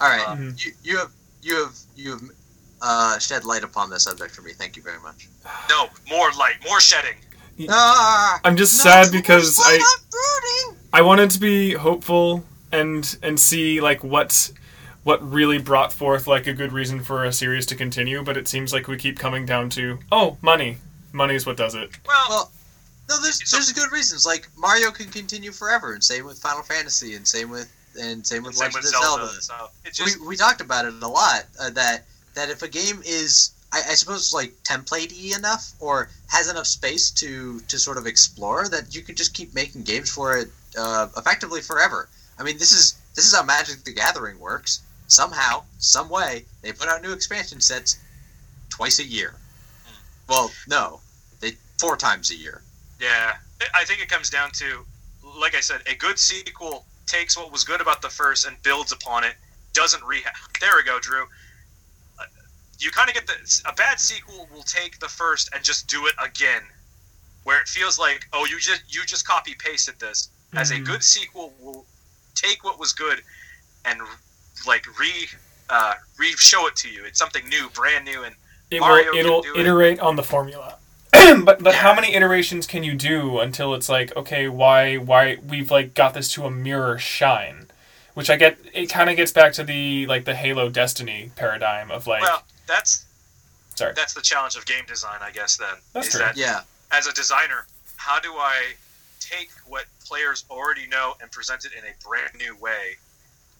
All 0.00 0.08
right, 0.08 0.26
Mhm. 0.38 0.64
you, 0.64 0.72
you 0.82 0.98
have 0.98 1.10
you 1.42 1.56
have 1.62 1.76
you 1.96 2.10
have 2.12 2.22
uh, 2.82 3.18
shed 3.18 3.44
light 3.44 3.62
upon 3.64 3.88
this 3.88 4.02
subject 4.04 4.34
for 4.34 4.42
me. 4.42 4.52
Thank 4.52 4.76
you 4.76 4.82
very 4.82 5.00
much. 5.00 5.28
No, 5.70 5.88
more 6.08 6.30
light, 6.32 6.56
more 6.64 6.80
shedding. 6.80 7.16
Ah, 7.68 8.40
I'm 8.44 8.56
just 8.56 8.76
no, 8.84 8.90
sad 8.90 9.12
because 9.12 9.58
I 9.62 9.74
I'm 9.74 10.04
brooding. 10.10 10.80
I 10.92 11.00
wanted 11.02 11.30
to 11.30 11.38
be 11.40 11.72
hopeful 11.74 12.44
and 12.72 13.16
and 13.22 13.38
see 13.38 13.80
like 13.80 14.02
what 14.02 14.50
what 15.04 15.20
really 15.30 15.58
brought 15.58 15.92
forth 15.92 16.26
like 16.26 16.46
a 16.46 16.52
good 16.52 16.72
reason 16.72 17.02
for 17.04 17.24
a 17.24 17.32
series 17.32 17.64
to 17.66 17.74
continue, 17.76 18.22
but 18.24 18.36
it 18.36 18.48
seems 18.48 18.72
like 18.72 18.88
we 18.88 18.96
keep 18.96 19.18
coming 19.18 19.46
down 19.46 19.70
to 19.70 19.98
oh 20.10 20.36
money. 20.42 20.78
Money 21.12 21.36
is 21.36 21.46
what 21.46 21.56
does 21.56 21.74
it. 21.76 21.90
Well, 22.06 22.26
Well, 22.28 22.52
no, 23.08 23.20
there's 23.22 23.38
there's 23.50 23.70
good 23.72 23.92
reasons. 23.92 24.26
Like 24.26 24.48
Mario 24.56 24.90
can 24.90 25.08
continue 25.10 25.52
forever, 25.52 25.92
and 25.92 26.02
same 26.02 26.24
with 26.24 26.38
Final 26.40 26.64
Fantasy, 26.64 27.14
and 27.14 27.26
same 27.26 27.50
with 27.50 27.68
and 28.00 28.26
same 28.26 28.42
with 28.42 28.54
same 28.54 28.66
Legend 28.66 28.84
with 28.84 28.94
of 28.94 29.02
Zelda. 29.02 29.40
Zelda. 29.40 29.70
Just 29.92 30.20
we, 30.20 30.28
we 30.28 30.36
talked 30.36 30.60
about 30.60 30.84
it 30.84 30.94
a 30.94 31.08
lot 31.08 31.44
uh, 31.60 31.70
that 31.70 32.04
that 32.34 32.50
if 32.50 32.62
a 32.62 32.68
game 32.68 33.00
is 33.04 33.52
I, 33.72 33.78
I 33.78 33.94
suppose 33.94 34.32
like 34.32 34.52
templatey 34.62 35.36
enough 35.36 35.72
or 35.80 36.08
has 36.28 36.48
enough 36.48 36.66
space 36.66 37.10
to 37.12 37.60
to 37.60 37.78
sort 37.78 37.98
of 37.98 38.06
explore 38.06 38.68
that 38.68 38.94
you 38.94 39.02
could 39.02 39.16
just 39.16 39.34
keep 39.34 39.54
making 39.54 39.82
games 39.82 40.10
for 40.10 40.36
it 40.36 40.48
uh, 40.78 41.08
effectively 41.16 41.60
forever. 41.60 42.08
I 42.38 42.42
mean, 42.42 42.58
this 42.58 42.72
is 42.72 42.94
this 43.14 43.26
is 43.26 43.34
how 43.34 43.42
Magic 43.42 43.84
the 43.84 43.92
Gathering 43.92 44.38
works. 44.38 44.80
Somehow, 45.06 45.64
some 45.78 46.08
way, 46.08 46.44
they 46.62 46.72
put 46.72 46.88
out 46.88 47.02
new 47.02 47.12
expansion 47.12 47.60
sets 47.60 47.98
twice 48.70 48.98
a 48.98 49.04
year. 49.04 49.34
Well, 50.28 50.50
no, 50.66 51.00
they 51.40 51.52
four 51.78 51.96
times 51.96 52.30
a 52.30 52.36
year. 52.36 52.62
Yeah, 53.00 53.34
I 53.74 53.84
think 53.84 54.00
it 54.00 54.08
comes 54.08 54.30
down 54.30 54.50
to, 54.52 54.84
like 55.38 55.54
I 55.54 55.60
said, 55.60 55.82
a 55.86 55.94
good 55.94 56.18
sequel 56.18 56.84
takes 57.06 57.36
what 57.36 57.52
was 57.52 57.64
good 57.64 57.80
about 57.80 58.02
the 58.02 58.08
first 58.08 58.46
and 58.46 58.60
builds 58.62 58.92
upon 58.92 59.24
it. 59.24 59.34
Doesn't 59.72 60.04
rehash. 60.04 60.34
There 60.60 60.70
we 60.76 60.82
go, 60.84 60.98
Drew. 61.00 61.24
Uh, 62.18 62.24
You 62.78 62.90
kind 62.90 63.08
of 63.08 63.14
get 63.14 63.26
the 63.26 63.62
a 63.66 63.72
bad 63.72 64.00
sequel 64.00 64.48
will 64.52 64.62
take 64.62 64.98
the 65.00 65.08
first 65.08 65.50
and 65.54 65.64
just 65.64 65.86
do 65.88 66.06
it 66.06 66.14
again, 66.22 66.62
where 67.44 67.60
it 67.60 67.68
feels 67.68 67.98
like 67.98 68.26
oh 68.32 68.44
you 68.46 68.58
just 68.58 68.82
you 68.88 69.04
just 69.04 69.26
copy 69.26 69.54
pasted 69.58 69.98
this. 70.00 70.28
As 70.54 70.70
a 70.70 70.74
Mhm. 70.74 70.86
good 70.86 71.02
sequel 71.04 71.52
will 71.58 71.86
take 72.34 72.62
what 72.64 72.78
was 72.78 72.92
good 72.92 73.22
and 73.84 74.00
like 74.66 74.86
re 74.98 75.28
uh, 75.70 75.94
re 76.18 76.32
show 76.36 76.66
it 76.66 76.76
to 76.76 76.88
you. 76.90 77.04
It's 77.04 77.18
something 77.18 77.48
new, 77.48 77.68
brand 77.70 78.04
new, 78.04 78.22
and 78.24 78.34
It 78.70 78.80
Mario 78.80 79.12
will 79.12 79.18
it'll 79.18 79.42
do 79.42 79.54
it. 79.56 79.60
iterate 79.60 79.98
on 80.00 80.14
the 80.16 80.22
formula. 80.22 80.78
but 81.44 81.62
but 81.62 81.76
how 81.76 81.94
many 81.94 82.14
iterations 82.14 82.66
can 82.66 82.82
you 82.82 82.94
do 82.94 83.38
until 83.38 83.74
it's 83.74 83.88
like 83.88 84.14
okay 84.16 84.48
why 84.48 84.96
why 84.96 85.38
we've 85.46 85.70
like 85.70 85.94
got 85.94 86.14
this 86.14 86.32
to 86.32 86.44
a 86.44 86.50
mirror 86.50 86.98
shine, 86.98 87.66
which 88.14 88.30
I 88.30 88.36
get 88.36 88.58
it 88.72 88.86
kind 88.86 89.10
of 89.10 89.16
gets 89.16 89.32
back 89.32 89.52
to 89.54 89.64
the 89.64 90.06
like 90.06 90.24
the 90.24 90.34
Halo 90.34 90.68
Destiny 90.68 91.30
paradigm 91.36 91.90
of 91.90 92.06
like 92.06 92.22
well 92.22 92.42
that's 92.66 93.04
sorry 93.74 93.92
that's 93.94 94.14
the 94.14 94.22
challenge 94.22 94.56
of 94.56 94.66
game 94.66 94.84
design, 94.86 95.18
I 95.22 95.30
guess. 95.30 95.56
Then 95.56 95.74
That's 95.92 96.08
is 96.08 96.14
true. 96.14 96.24
that 96.24 96.36
Yeah, 96.36 96.60
as 96.90 97.06
a 97.06 97.12
designer, 97.12 97.66
how 97.96 98.18
do 98.20 98.32
I 98.32 98.74
take 99.20 99.50
what 99.66 99.84
players 100.04 100.44
already 100.50 100.86
know 100.86 101.14
and 101.20 101.30
present 101.30 101.64
it 101.64 101.72
in 101.72 101.84
a 101.84 101.94
brand 102.06 102.30
new 102.38 102.56
way? 102.56 102.96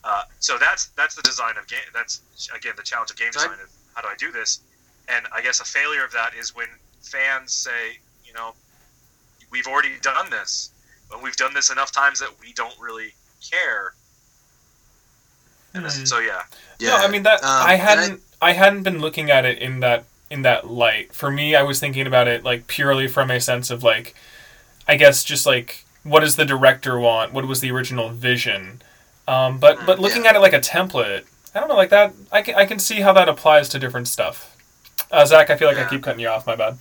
Uh, 0.02 0.22
so 0.40 0.58
that's 0.58 0.86
that's 0.96 1.14
the 1.14 1.22
design 1.22 1.56
of 1.56 1.66
game. 1.68 1.80
That's 1.92 2.20
again 2.54 2.74
the 2.76 2.82
challenge 2.82 3.10
of 3.10 3.16
game 3.16 3.30
design. 3.32 3.52
Of 3.52 3.70
how 3.94 4.02
do 4.02 4.08
I 4.08 4.16
do 4.18 4.32
this? 4.32 4.60
and 5.08 5.26
I 5.32 5.42
guess 5.42 5.60
a 5.60 5.64
failure 5.64 6.04
of 6.04 6.12
that 6.12 6.32
is 6.38 6.54
when 6.54 6.68
fans 7.04 7.52
say, 7.52 7.98
you 8.24 8.32
know, 8.32 8.54
we've 9.50 9.66
already 9.66 9.92
done 10.02 10.30
this, 10.30 10.70
and 11.12 11.22
we've 11.22 11.36
done 11.36 11.54
this 11.54 11.70
enough 11.70 11.92
times 11.92 12.18
that 12.20 12.30
we 12.40 12.52
don't 12.54 12.74
really 12.80 13.12
care. 13.50 13.94
And 15.74 15.84
Hmm. 15.86 16.04
so 16.04 16.18
yeah, 16.20 16.42
No, 16.80 16.96
I 16.96 17.08
mean 17.08 17.22
that 17.24 17.42
um, 17.42 17.66
I 17.66 17.74
hadn't 17.76 18.20
I, 18.40 18.52
hadn't 18.52 18.82
been 18.82 19.00
looking 19.00 19.30
at 19.30 19.44
it 19.44 19.58
in 19.58 19.80
that 19.80 20.04
in 20.30 20.42
that 20.42 20.70
light. 20.70 21.12
For 21.14 21.30
me, 21.30 21.54
I 21.56 21.62
was 21.62 21.80
thinking 21.80 22.06
about 22.06 22.28
it 22.28 22.44
like 22.44 22.66
purely 22.66 23.08
from 23.08 23.30
a 23.30 23.40
sense 23.40 23.70
of 23.70 23.82
like 23.82 24.14
I 24.86 24.96
guess 24.96 25.24
just 25.24 25.46
like 25.46 25.84
what 26.04 26.20
does 26.20 26.36
the 26.36 26.44
director 26.44 26.98
want? 26.98 27.32
What 27.32 27.46
was 27.46 27.60
the 27.60 27.70
original 27.72 28.10
vision? 28.10 28.82
Um, 29.26 29.58
but 29.58 29.84
but 29.84 29.98
looking 29.98 30.24
Yeah. 30.24 30.30
at 30.30 30.36
it 30.36 30.40
like 30.40 30.52
a 30.52 30.60
template, 30.60 31.24
I 31.54 31.60
don't 31.60 31.68
know 31.68 31.76
like 31.76 31.90
that. 31.90 32.14
I 32.30 32.42
can 32.42 32.54
I 32.54 32.66
can 32.66 32.78
see 32.78 33.00
how 33.00 33.12
that 33.14 33.28
applies 33.28 33.68
to 33.70 33.78
different 33.80 34.06
stuff. 34.06 34.54
Uh, 35.10 35.24
Zach, 35.26 35.50
I 35.50 35.56
feel 35.56 35.66
like 35.68 35.78
I 35.78 35.84
keep 35.84 36.02
cutting 36.04 36.20
you 36.20 36.28
off. 36.28 36.46
My 36.46 36.54
bad. 36.56 36.78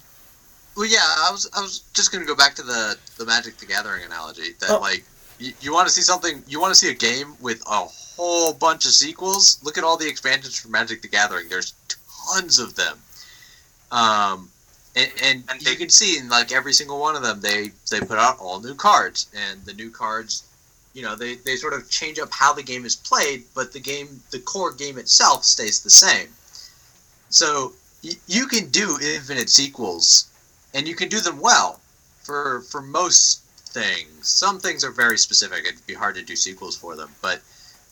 Well, 0.76 0.86
yeah, 0.88 1.00
I 1.04 1.30
was 1.32 1.50
I 1.56 1.62
was 1.62 1.80
just 1.94 2.12
gonna 2.12 2.26
go 2.26 2.36
back 2.36 2.56
to 2.56 2.64
the 2.64 2.98
the 3.18 3.26
Magic 3.26 3.58
the 3.58 3.66
Gathering 3.66 4.04
analogy 4.04 4.54
that 4.60 4.70
Oh. 4.72 4.80
like 4.80 5.04
you, 5.40 5.54
you 5.62 5.74
want 5.74 5.88
to 5.88 5.94
see 5.94 6.02
something 6.02 6.44
you 6.48 6.60
want 6.60 6.72
to 6.74 6.80
see 6.80 6.90
a 6.90 6.94
game 6.95 7.36
with 7.41 7.62
a 7.68 7.80
whole 7.86 8.54
bunch 8.54 8.86
of 8.86 8.91
sequels. 8.91 9.60
Look 9.64 9.78
at 9.78 9.84
all 9.84 9.98
the 9.98 10.08
expansions 10.08 10.58
for 10.60 10.70
Magic 10.70 11.02
the 11.02 11.08
Gathering. 11.08 11.48
There's 11.50 11.74
tons 12.34 12.60
of 12.60 12.76
them. 12.76 12.98
Um, 13.91 14.50
and, 14.95 15.12
and, 15.22 15.44
And 15.50 15.62
you 15.62 15.70
they- 15.70 15.76
can 15.76 15.90
see 15.90 16.18
in 16.18 16.30
like 16.30 16.52
every 16.52 16.74
single 16.74 17.00
one 17.00 17.16
of 17.16 17.22
them, 17.24 17.41
they 17.41 17.72
they 17.91 18.00
put 18.00 18.18
out 18.18 18.40
all 18.40 18.60
new 18.60 18.76
cards, 18.76 19.28
and 19.36 19.64
the 19.66 19.74
new 19.74 19.90
cards, 19.91 20.44
you 20.94 21.02
know, 21.04 21.16
they 21.16 21.36
they 21.36 21.56
sort 21.56 21.74
of 21.74 21.90
change 21.90 22.18
up 22.20 22.30
how 22.32 22.54
the 22.54 22.64
game 22.64 22.86
is 22.86 22.95
played, 22.95 23.44
but 23.54 23.74
the 23.74 23.80
game, 23.80 24.22
the 24.32 24.40
core 24.40 24.72
game 24.72 24.98
itself, 24.98 25.44
stays 25.44 25.82
the 25.82 25.90
same. 25.90 26.30
So 27.30 27.74
y- 28.04 28.12
you 28.28 28.45
can 28.48 28.70
do 28.70 28.98
infinite 29.02 29.50
sequels, 29.50 30.26
and 30.74 30.88
you 30.88 30.95
can 30.95 31.10
do 31.10 31.20
them 31.20 31.40
well 31.40 31.80
for 32.24 32.62
for 32.70 32.82
most 32.82 33.44
things. 33.74 34.28
Some 34.28 34.60
things 34.60 34.84
are 34.84 34.91
very 34.91 35.18
specific; 35.18 35.66
it'd 35.66 35.86
be 35.86 35.94
hard 35.94 36.16
to 36.16 36.24
do 36.24 36.36
sequels 36.36 36.78
for 36.78 36.95
them. 36.95 37.10
But 37.22 37.41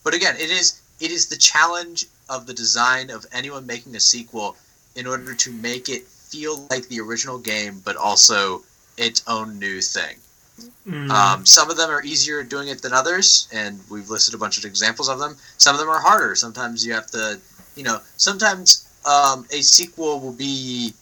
but 0.04 0.14
again, 0.14 0.36
it 0.36 0.50
is 0.50 0.82
it 1.00 1.12
is 1.12 1.28
the 1.28 1.38
challenge 1.38 2.06
of 2.30 2.46
the 2.46 2.54
design 2.54 3.10
of 3.10 3.26
anyone 3.32 3.66
making 3.66 3.96
a 3.96 4.00
sequel 4.00 4.56
in 4.96 5.08
order 5.08 5.34
to 5.34 5.52
make 5.52 5.90
it 5.90 6.08
feel 6.08 6.68
like 6.70 6.88
the 6.88 7.00
original 7.00 7.38
game, 7.38 7.82
but 7.84 7.96
also 7.96 8.64
its 8.98 9.24
own 9.28 9.60
new 9.60 9.82
thing. 9.82 10.18
Mm. 10.88 11.10
Um, 11.10 11.46
some 11.46 11.70
of 11.70 11.78
them 11.78 11.90
are 11.90 12.04
easier 12.04 12.44
doing 12.44 12.68
it 12.68 12.82
than 12.82 12.94
others, 12.94 13.48
and 13.52 13.80
we've 13.90 14.10
listed 14.10 14.36
a 14.36 14.38
bunch 14.38 14.58
of 14.58 14.66
examples 14.66 15.10
of 15.10 15.20
them. 15.20 15.36
Some 15.58 15.76
of 15.76 15.80
them 15.80 15.90
are 15.90 16.00
harder. 16.00 16.36
Sometimes 16.36 16.86
you 16.86 16.94
have 16.94 17.08
to, 17.08 17.40
you 17.76 17.84
know, 17.84 18.00
sometimes 18.18 18.88
um, 19.06 19.46
a 19.52 19.62
sequel 19.62 20.20
will 20.20 20.34
be 20.34 20.94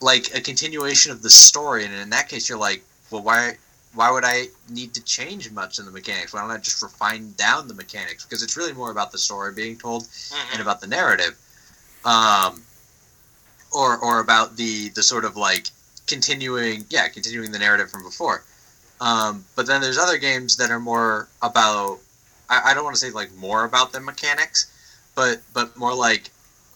like 0.00 0.34
a 0.34 0.40
continuation 0.40 1.12
of 1.12 1.22
the 1.22 1.30
story, 1.30 1.84
and 1.84 1.94
in 1.94 2.10
that 2.10 2.28
case, 2.28 2.48
you're 2.48 2.58
like, 2.58 2.82
well, 3.10 3.22
why? 3.22 3.56
Why 3.92 4.08
would 4.12 4.24
I 4.24 4.46
need 4.68 4.94
to 4.94 5.02
change 5.02 5.50
much 5.50 5.80
in 5.80 5.84
the 5.84 5.90
mechanics? 5.90 6.32
Why 6.32 6.42
don't 6.42 6.52
I 6.52 6.58
just 6.58 6.80
refine 6.80 7.32
down 7.32 7.66
the 7.66 7.74
mechanics? 7.74 8.24
Because 8.24 8.40
it's 8.44 8.56
really 8.56 8.72
more 8.72 8.92
about 8.92 9.10
the 9.10 9.18
story 9.18 9.52
being 9.52 9.76
told 9.76 10.04
Mhm. 10.04 10.52
and 10.52 10.60
about 10.62 10.80
the 10.80 10.86
narrative, 10.86 11.36
um, 12.04 12.62
or 13.72 13.98
or 13.98 14.20
about 14.20 14.56
the 14.56 14.90
the 14.90 15.02
sort 15.02 15.24
of 15.24 15.36
like 15.36 15.68
continuing, 16.06 16.84
yeah, 16.88 17.08
continuing 17.08 17.50
the 17.52 17.58
narrative 17.58 17.90
from 17.90 18.02
before. 18.04 18.44
Um, 19.00 19.44
but 19.56 19.66
then 19.66 19.80
there's 19.80 19.98
other 19.98 20.18
games 20.18 20.56
that 20.58 20.70
are 20.70 20.80
more 20.80 21.28
about. 21.42 21.98
I, 22.48 22.70
I 22.70 22.74
don't 22.74 22.84
want 22.84 22.94
to 22.94 23.00
say 23.00 23.10
like 23.10 23.32
more 23.34 23.64
about 23.64 23.92
the 23.92 24.00
mechanics, 24.00 24.66
but 25.16 25.40
but 25.52 25.76
more 25.76 25.94
like, 25.94 26.30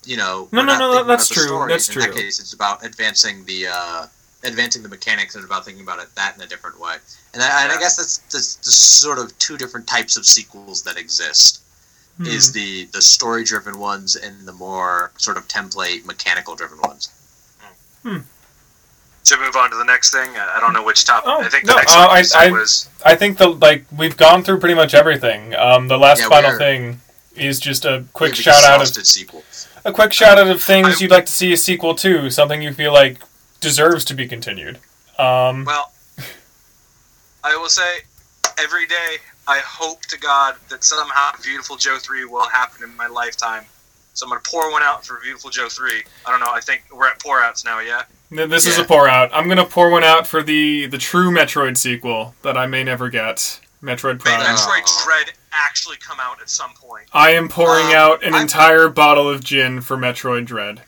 you 0.07 0.17
know. 0.17 0.49
No, 0.53 0.61
we're 0.61 0.67
no, 0.67 0.73
not 0.73 0.79
no, 0.79 0.93
thinking 0.93 1.07
that's 1.09 1.27
about 1.27 1.29
the 1.29 1.35
true, 1.35 1.47
story. 1.47 1.69
that's 1.73 1.89
In 1.89 2.01
that 2.01 2.13
case, 2.15 2.41
it's 2.41 2.53
about 2.53 2.85
advancing 2.85 3.45
the 3.45 3.67
uh, 3.69 4.07
advancing 4.45 4.83
the 4.83 4.89
mechanics 4.89 5.35
and 5.35 5.45
about 5.45 5.65
thinking 5.65 5.83
about 5.83 5.99
it 6.01 6.09
that 6.17 6.37
in 6.37 6.43
a 6.43 6.47
different 6.47 6.79
way. 6.81 6.97
And 7.33 7.43
I, 7.43 7.65
and 7.65 7.73
I 7.73 7.79
guess 7.79 7.97
that's, 7.97 8.19
that's 8.19 8.57
the 8.57 8.71
sort 8.71 9.19
of 9.19 9.37
two 9.39 9.57
different 9.57 9.87
types 9.87 10.17
of 10.17 10.25
sequels 10.27 10.83
that 10.85 10.97
exist 10.99 11.61
Hmm. 12.17 12.27
is 12.27 12.53
the 12.53 12.85
the 12.93 13.03
story 13.03 13.43
driven 13.43 13.81
ones 13.81 14.15
and 14.15 14.47
the 14.47 14.53
more 14.53 15.11
sort 15.17 15.37
of 15.37 15.49
template 15.49 16.05
mechanical 16.07 16.55
driven 16.55 16.79
ones. 16.81 17.09
Should 18.05 19.39
we 19.41 19.47
move 19.47 19.57
on 19.57 19.71
to 19.71 19.77
the 19.77 19.85
next 19.85 20.13
thing? 20.13 20.29
I 20.37 20.57
I 20.59 20.61
don't 20.61 20.73
know 20.75 20.85
which 20.85 21.05
topic. 21.07 21.29
Oh, 21.29 21.41
I 21.43 21.49
think 21.49 21.65
the 21.65 21.73
no, 21.73 21.77
next 21.79 21.93
uh, 21.93 22.07
one 22.07 22.11
I- 22.11 22.47
I- 22.47 22.51
was 22.53 22.89
I 23.05 23.15
think 23.17 23.39
the 23.39 23.49
like 23.49 23.85
we've 23.97 24.17
gone 24.17 24.45
through 24.45 24.61
pretty 24.61 24.75
much 24.77 24.95
everything. 24.95 25.55
Um, 25.57 25.89
the 25.89 25.99
last 25.99 26.21
Yeah, 26.21 26.29
final 26.29 26.51
are- 26.53 26.59
thing 26.59 27.01
is 27.35 27.59
just 27.59 27.85
a 27.85 28.05
quick 28.13 28.35
shout 28.37 28.63
out 28.63 28.81
of 28.81 28.87
sequels. 29.07 29.67
A 29.85 29.93
quick 29.93 30.13
shout 30.13 30.39
out 30.39 30.49
of 30.49 30.63
things 30.63 30.97
I- 30.97 30.99
you'd 31.01 31.11
like 31.11 31.27
to 31.27 31.33
see 31.33 31.53
a 31.53 31.57
sequel 31.57 31.95
to, 31.97 32.31
something 32.31 32.63
you 32.63 32.73
feel 32.73 32.93
like 32.93 33.19
deserves 33.61 34.05
to 34.07 34.15
be 34.15 34.27
continued. 34.27 34.79
Um, 35.19 35.65
well. 35.65 35.93
I 37.43 37.57
will 37.57 37.69
say, 37.69 37.99
every 38.59 38.87
day 38.87 39.19
I 39.47 39.59
hope 39.59 40.03
to 40.07 40.19
God 40.19 40.57
that 40.71 40.83
somehow 40.83 41.33
Viewtiful 41.43 41.77
Joe 41.77 41.99
three 41.99 42.25
will 42.25 42.49
happen 42.49 42.83
in 42.85 42.97
my 42.97 43.07
lifetime. 43.07 43.65
So 44.15 44.25
I'm 44.25 44.31
gonna 44.31 44.41
pour 44.45 44.71
one 44.71 44.83
out 44.83 45.05
for 45.05 45.21
Viewtiful 45.23 45.51
Joe 45.51 45.69
three. 45.69 46.03
I 46.25 46.31
don't 46.31 46.41
know. 46.41 46.51
I 46.53 46.61
think 46.61 46.85
we're 46.93 47.07
at 47.09 47.21
pour 47.21 47.43
outs 47.43 47.65
now. 47.65 47.81
Yeah. 47.81 48.05
th- 48.31 48.49
this 48.49 48.65
is 48.67 48.79
a 48.79 48.85
pour 48.85 49.09
out. 49.09 49.29
I'm 49.35 49.49
gonna 49.49 49.67
pour 49.67 49.91
one 49.91 50.05
out 50.05 50.27
for 50.27 50.43
the 50.43 50.87
the 50.87 50.99
true 50.99 51.31
Metroid 51.31 51.77
sequel 51.77 52.35
that 52.43 52.57
I 52.57 52.67
may 52.67 52.85
never 52.85 53.11
get, 53.11 53.61
Metroid 53.83 54.21
Prime. 54.21 54.41
Metroid. 54.41 55.05
Dread 55.05 55.33
actually 55.55 55.97
come 55.97 56.19
out 56.21 56.41
at 56.41 56.49
some 56.51 56.73
point. 56.75 57.07
I 57.13 57.31
am 57.31 57.49
pouring 57.49 57.87
Um, 57.89 57.95
out 57.95 58.23
an 58.25 58.35
I'm- 58.35 58.43
entire 58.43 58.89
bottle 58.89 59.29
of 59.29 59.43
gin 59.43 59.81
for 59.81 59.97
Metroid 59.97 60.47
Dread. 60.47 60.83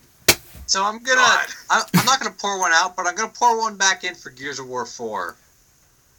So 0.66 0.82
I'm 0.84 1.00
gonna 1.02 1.20
I, 1.20 1.82
I'm 1.94 2.04
not 2.04 2.18
gonna 2.18 2.34
pour 2.36 2.58
one 2.58 2.72
out, 2.72 2.96
but 2.96 3.06
I'm 3.06 3.14
gonna 3.14 3.28
pour 3.32 3.56
one 3.60 3.76
back 3.76 4.02
in 4.02 4.14
for 4.16 4.30
Gears 4.30 4.58
of 4.58 4.66
War 4.66 4.84
four. 4.84 5.36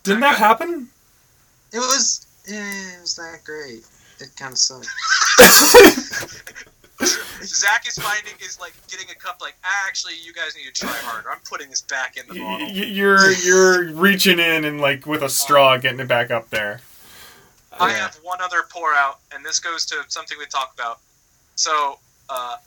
Didn't 0.03 0.21
that 0.21 0.37
happen? 0.37 0.87
It 1.73 1.79
was 1.79 2.25
eh, 2.49 2.53
it 2.97 3.01
was 3.01 3.15
that 3.17 3.39
great. 3.43 3.83
It 4.19 4.29
kind 4.37 4.53
of 4.53 4.57
sucked. 4.57 4.87
Zach 7.43 7.87
is 7.87 7.95
finding 7.95 8.33
is 8.43 8.59
like 8.59 8.73
getting 8.89 9.07
a 9.11 9.15
cup. 9.15 9.37
Like 9.41 9.55
actually, 9.85 10.13
you 10.23 10.33
guys 10.33 10.55
need 10.55 10.73
to 10.73 10.85
try 10.85 10.89
harder. 10.93 11.29
I'm 11.29 11.39
putting 11.47 11.69
this 11.69 11.81
back 11.81 12.17
in 12.17 12.23
the 12.27 12.39
bottle. 12.39 12.65
y- 12.67 12.71
you're 12.73 13.31
you're 13.33 13.91
reaching 13.93 14.39
in 14.39 14.65
and 14.65 14.81
like 14.81 15.05
with 15.05 15.21
a 15.21 15.29
straw 15.29 15.77
getting 15.77 15.99
it 15.99 16.07
back 16.07 16.31
up 16.31 16.49
there. 16.49 16.79
I 17.79 17.91
have 17.91 18.15
one 18.23 18.41
other 18.41 18.63
pour 18.69 18.93
out, 18.93 19.19
and 19.31 19.45
this 19.45 19.59
goes 19.59 19.85
to 19.87 20.03
something 20.07 20.37
we 20.37 20.45
talked 20.45 20.77
about. 20.79 20.99
So, 21.55 21.99
uh, 22.29 22.57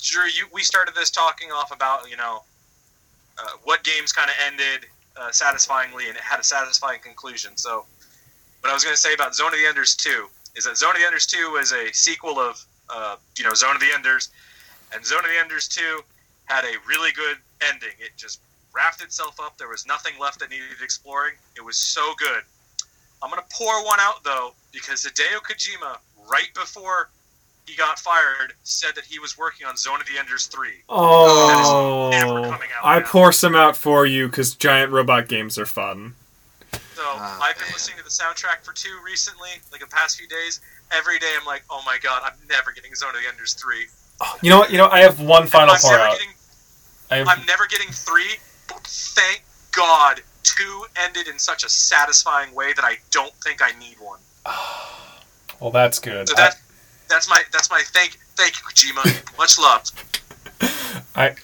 Drew, 0.00 0.24
you 0.24 0.46
we 0.52 0.62
started 0.62 0.94
this 0.94 1.10
talking 1.10 1.50
off 1.50 1.72
about 1.72 2.10
you 2.10 2.16
know 2.16 2.42
uh, 3.38 3.50
what 3.64 3.82
games 3.84 4.12
kind 4.12 4.30
of 4.30 4.36
ended 4.46 4.86
uh, 5.16 5.30
satisfyingly 5.30 6.08
and 6.08 6.16
it 6.16 6.22
had 6.22 6.40
a 6.40 6.44
satisfying 6.44 7.00
conclusion. 7.00 7.56
So, 7.56 7.84
what 8.60 8.70
I 8.70 8.74
was 8.74 8.84
going 8.84 8.94
to 8.94 9.00
say 9.00 9.14
about 9.14 9.34
Zone 9.34 9.48
of 9.48 9.58
the 9.58 9.66
Enders 9.66 9.94
two 9.94 10.26
is 10.54 10.64
that 10.64 10.76
Zone 10.76 10.90
of 10.90 10.96
the 10.96 11.06
Enders 11.06 11.26
two 11.26 11.50
was 11.52 11.72
a 11.72 11.92
sequel 11.92 12.38
of 12.38 12.64
uh, 12.90 13.16
you 13.36 13.44
know 13.44 13.54
Zone 13.54 13.74
of 13.74 13.80
the 13.80 13.92
Enders, 13.94 14.30
and 14.92 15.04
Zone 15.04 15.20
of 15.20 15.30
the 15.30 15.38
Enders 15.38 15.68
two 15.68 16.00
had 16.46 16.64
a 16.64 16.74
really 16.86 17.12
good 17.12 17.38
ending. 17.60 17.94
It 17.98 18.10
just 18.16 18.40
wrapped 18.74 19.02
itself 19.02 19.40
up. 19.40 19.58
There 19.58 19.68
was 19.68 19.86
nothing 19.86 20.14
left 20.20 20.40
that 20.40 20.50
needed 20.50 20.66
exploring. 20.82 21.34
It 21.56 21.64
was 21.64 21.76
so 21.76 22.14
good. 22.18 22.42
I'm 23.22 23.30
gonna 23.30 23.44
pour 23.52 23.84
one 23.84 23.98
out 24.00 24.22
though 24.24 24.52
because 24.72 25.04
Hideo 25.04 25.38
Kojima, 25.42 25.98
right 26.30 26.48
before 26.54 27.08
he 27.66 27.74
got 27.74 27.98
fired, 27.98 28.52
said 28.62 28.94
that 28.94 29.04
he 29.04 29.18
was 29.18 29.36
working 29.36 29.66
on 29.66 29.76
Zone 29.76 30.00
of 30.00 30.06
the 30.06 30.18
Enders 30.18 30.46
three. 30.46 30.82
Oh, 30.88 31.48
That 31.48 31.58
is 31.60 32.26
never 32.26 32.38
oh, 32.38 32.42
coming 32.50 32.68
out 32.78 32.84
I 32.84 33.00
now. 33.00 33.06
pour 33.06 33.32
some 33.32 33.56
out 33.56 33.76
for 33.76 34.06
you 34.06 34.28
because 34.28 34.54
giant 34.54 34.92
robot 34.92 35.26
games 35.28 35.58
are 35.58 35.66
fun. 35.66 36.14
So 36.72 37.02
Oh, 37.04 37.38
I've 37.42 37.56
been 37.56 37.64
man. 37.66 37.72
listening 37.74 37.98
to 37.98 38.04
the 38.04 38.10
soundtrack 38.10 38.64
for 38.64 38.72
two 38.72 38.96
recently, 39.04 39.50
like 39.72 39.80
the 39.80 39.86
past 39.88 40.18
few 40.18 40.28
days. 40.28 40.60
Every 40.92 41.18
day 41.18 41.32
I'm 41.38 41.46
like, 41.46 41.64
oh 41.70 41.82
my 41.84 41.98
god, 42.02 42.22
I'm 42.24 42.34
never 42.48 42.70
getting 42.72 42.94
Zone 42.94 43.10
of 43.10 43.16
the 43.16 43.28
Enders 43.28 43.54
three. 43.54 43.86
Oh, 44.20 44.38
you 44.42 44.50
know 44.50 44.58
what? 44.58 44.70
You 44.70 44.78
know 44.78 44.88
I 44.88 45.00
have 45.00 45.20
one 45.20 45.46
final 45.46 45.74
I'm 45.74 45.80
pour 45.80 45.92
out. 45.94 46.12
getting 46.12 46.28
I 47.10 47.16
have, 47.16 47.28
I'm 47.28 47.44
never 47.46 47.66
getting 47.66 47.88
three, 47.88 48.36
but 48.68 48.80
thank 48.86 49.42
God 49.72 50.22
two 50.46 50.86
ended 50.96 51.28
in 51.28 51.38
such 51.38 51.64
a 51.64 51.68
satisfying 51.68 52.54
way 52.54 52.72
that 52.72 52.84
I 52.84 52.96
don't 53.10 53.34
think 53.44 53.60
I 53.62 53.78
need 53.78 53.96
one. 54.00 54.20
well, 55.60 55.70
that's 55.70 55.98
good. 55.98 56.28
So 56.28 56.34
that 56.36 56.56
that's 57.08 57.28
my 57.28 57.42
that's 57.52 57.70
my 57.70 57.82
thank 57.86 58.18
thank 58.36 58.54
you 58.56 58.62
Kojima. 58.64 59.38
Much 59.38 59.58
love. 59.58 59.82
I, 61.14 61.34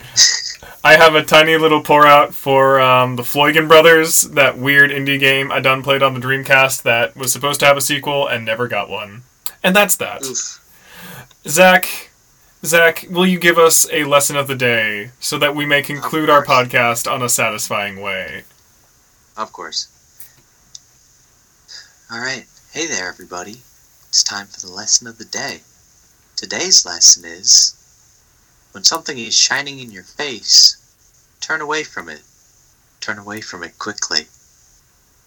I 0.84 0.96
have 0.96 1.14
a 1.14 1.22
tiny 1.22 1.56
little 1.56 1.82
pour 1.82 2.06
out 2.06 2.34
for 2.34 2.80
um, 2.80 3.16
the 3.16 3.22
Floigan 3.22 3.68
Brothers, 3.68 4.22
that 4.22 4.58
weird 4.58 4.90
indie 4.90 5.18
game 5.18 5.50
I 5.50 5.60
done 5.60 5.82
played 5.82 6.02
on 6.02 6.14
the 6.14 6.20
Dreamcast 6.20 6.82
that 6.82 7.16
was 7.16 7.32
supposed 7.32 7.60
to 7.60 7.66
have 7.66 7.76
a 7.76 7.80
sequel 7.80 8.26
and 8.26 8.44
never 8.44 8.68
got 8.68 8.88
one. 8.88 9.22
And 9.62 9.74
that's 9.74 9.96
that. 9.96 10.24
Oof. 10.24 10.60
Zach, 11.46 12.10
Zach, 12.64 13.06
will 13.10 13.26
you 13.26 13.38
give 13.38 13.58
us 13.58 13.88
a 13.92 14.04
lesson 14.04 14.36
of 14.36 14.46
the 14.46 14.54
day 14.54 15.10
so 15.20 15.38
that 15.38 15.56
we 15.56 15.66
may 15.66 15.82
conclude 15.82 16.30
our 16.30 16.44
podcast 16.44 17.10
on 17.10 17.22
a 17.22 17.28
satisfying 17.28 18.00
way? 18.00 18.44
Of 19.36 19.52
course. 19.52 19.88
All 22.10 22.20
right. 22.20 22.46
Hey 22.72 22.86
there, 22.86 23.08
everybody. 23.08 23.62
It's 24.08 24.22
time 24.22 24.46
for 24.46 24.60
the 24.60 24.72
lesson 24.72 25.06
of 25.06 25.18
the 25.18 25.24
day. 25.24 25.60
Today's 26.36 26.84
lesson 26.84 27.24
is 27.24 27.74
when 28.72 28.84
something 28.84 29.16
is 29.18 29.36
shining 29.36 29.78
in 29.78 29.90
your 29.90 30.02
face, 30.02 30.76
turn 31.40 31.60
away 31.60 31.84
from 31.84 32.08
it. 32.08 32.22
Turn 33.00 33.18
away 33.18 33.40
from 33.40 33.62
it 33.62 33.78
quickly. 33.78 34.26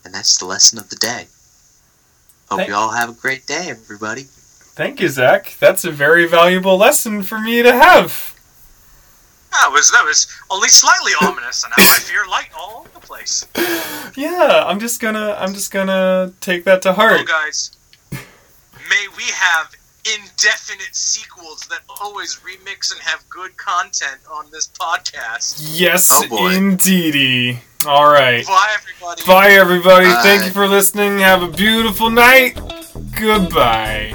And 0.03 0.13
that's 0.13 0.37
the 0.37 0.45
lesson 0.45 0.77
of 0.79 0.89
the 0.89 0.95
day. 0.95 1.27
Hope 2.49 2.59
Thank- 2.59 2.69
you 2.69 2.75
all 2.75 2.91
have 2.91 3.09
a 3.09 3.13
great 3.13 3.47
day, 3.47 3.67
everybody. 3.69 4.23
Thank 4.23 4.99
you, 4.99 5.09
Zach. 5.09 5.55
That's 5.59 5.85
a 5.85 5.91
very 5.91 6.27
valuable 6.27 6.77
lesson 6.77 7.23
for 7.23 7.39
me 7.39 7.63
to 7.63 7.71
have. 7.73 8.34
That 9.61 9.69
was 9.71 9.91
that 9.91 10.03
was 10.05 10.27
only 10.49 10.69
slightly 10.69 11.13
ominous, 11.21 11.63
and 11.63 11.73
now 11.77 11.83
I 11.83 11.97
fear 11.99 12.25
light 12.29 12.49
all 12.57 12.79
over 12.81 12.89
the 12.93 12.99
place. 12.99 13.45
Yeah, 14.15 14.63
I'm 14.65 14.79
just 14.79 15.01
gonna 15.01 15.35
I'm 15.39 15.53
just 15.53 15.71
gonna 15.71 16.33
take 16.41 16.63
that 16.65 16.81
to 16.83 16.93
heart. 16.93 17.21
Oh, 17.21 17.25
guys, 17.25 17.71
may 18.11 19.07
we 19.17 19.23
have 19.33 19.71
indefinite 20.05 20.93
sequels 20.95 21.61
that 21.69 21.79
always 22.01 22.35
remix 22.45 22.91
and 22.91 23.01
have 23.01 23.27
good 23.29 23.57
content 23.57 24.19
on 24.31 24.45
this 24.51 24.67
podcast. 24.67 25.61
Yes, 25.73 26.11
Oh, 26.31 26.47
indeedy. 26.47 27.59
All 27.87 28.05
right. 28.07 28.45
Bye, 28.45 28.75
everybody. 28.77 29.23
Bye, 29.25 29.49
everybody. 29.51 30.05
Thank 30.23 30.45
you 30.45 30.51
for 30.51 30.67
listening. 30.67 31.19
Have 31.19 31.41
a 31.43 31.47
beautiful 31.47 32.09
night. 32.09 32.59
Goodbye. 33.19 34.13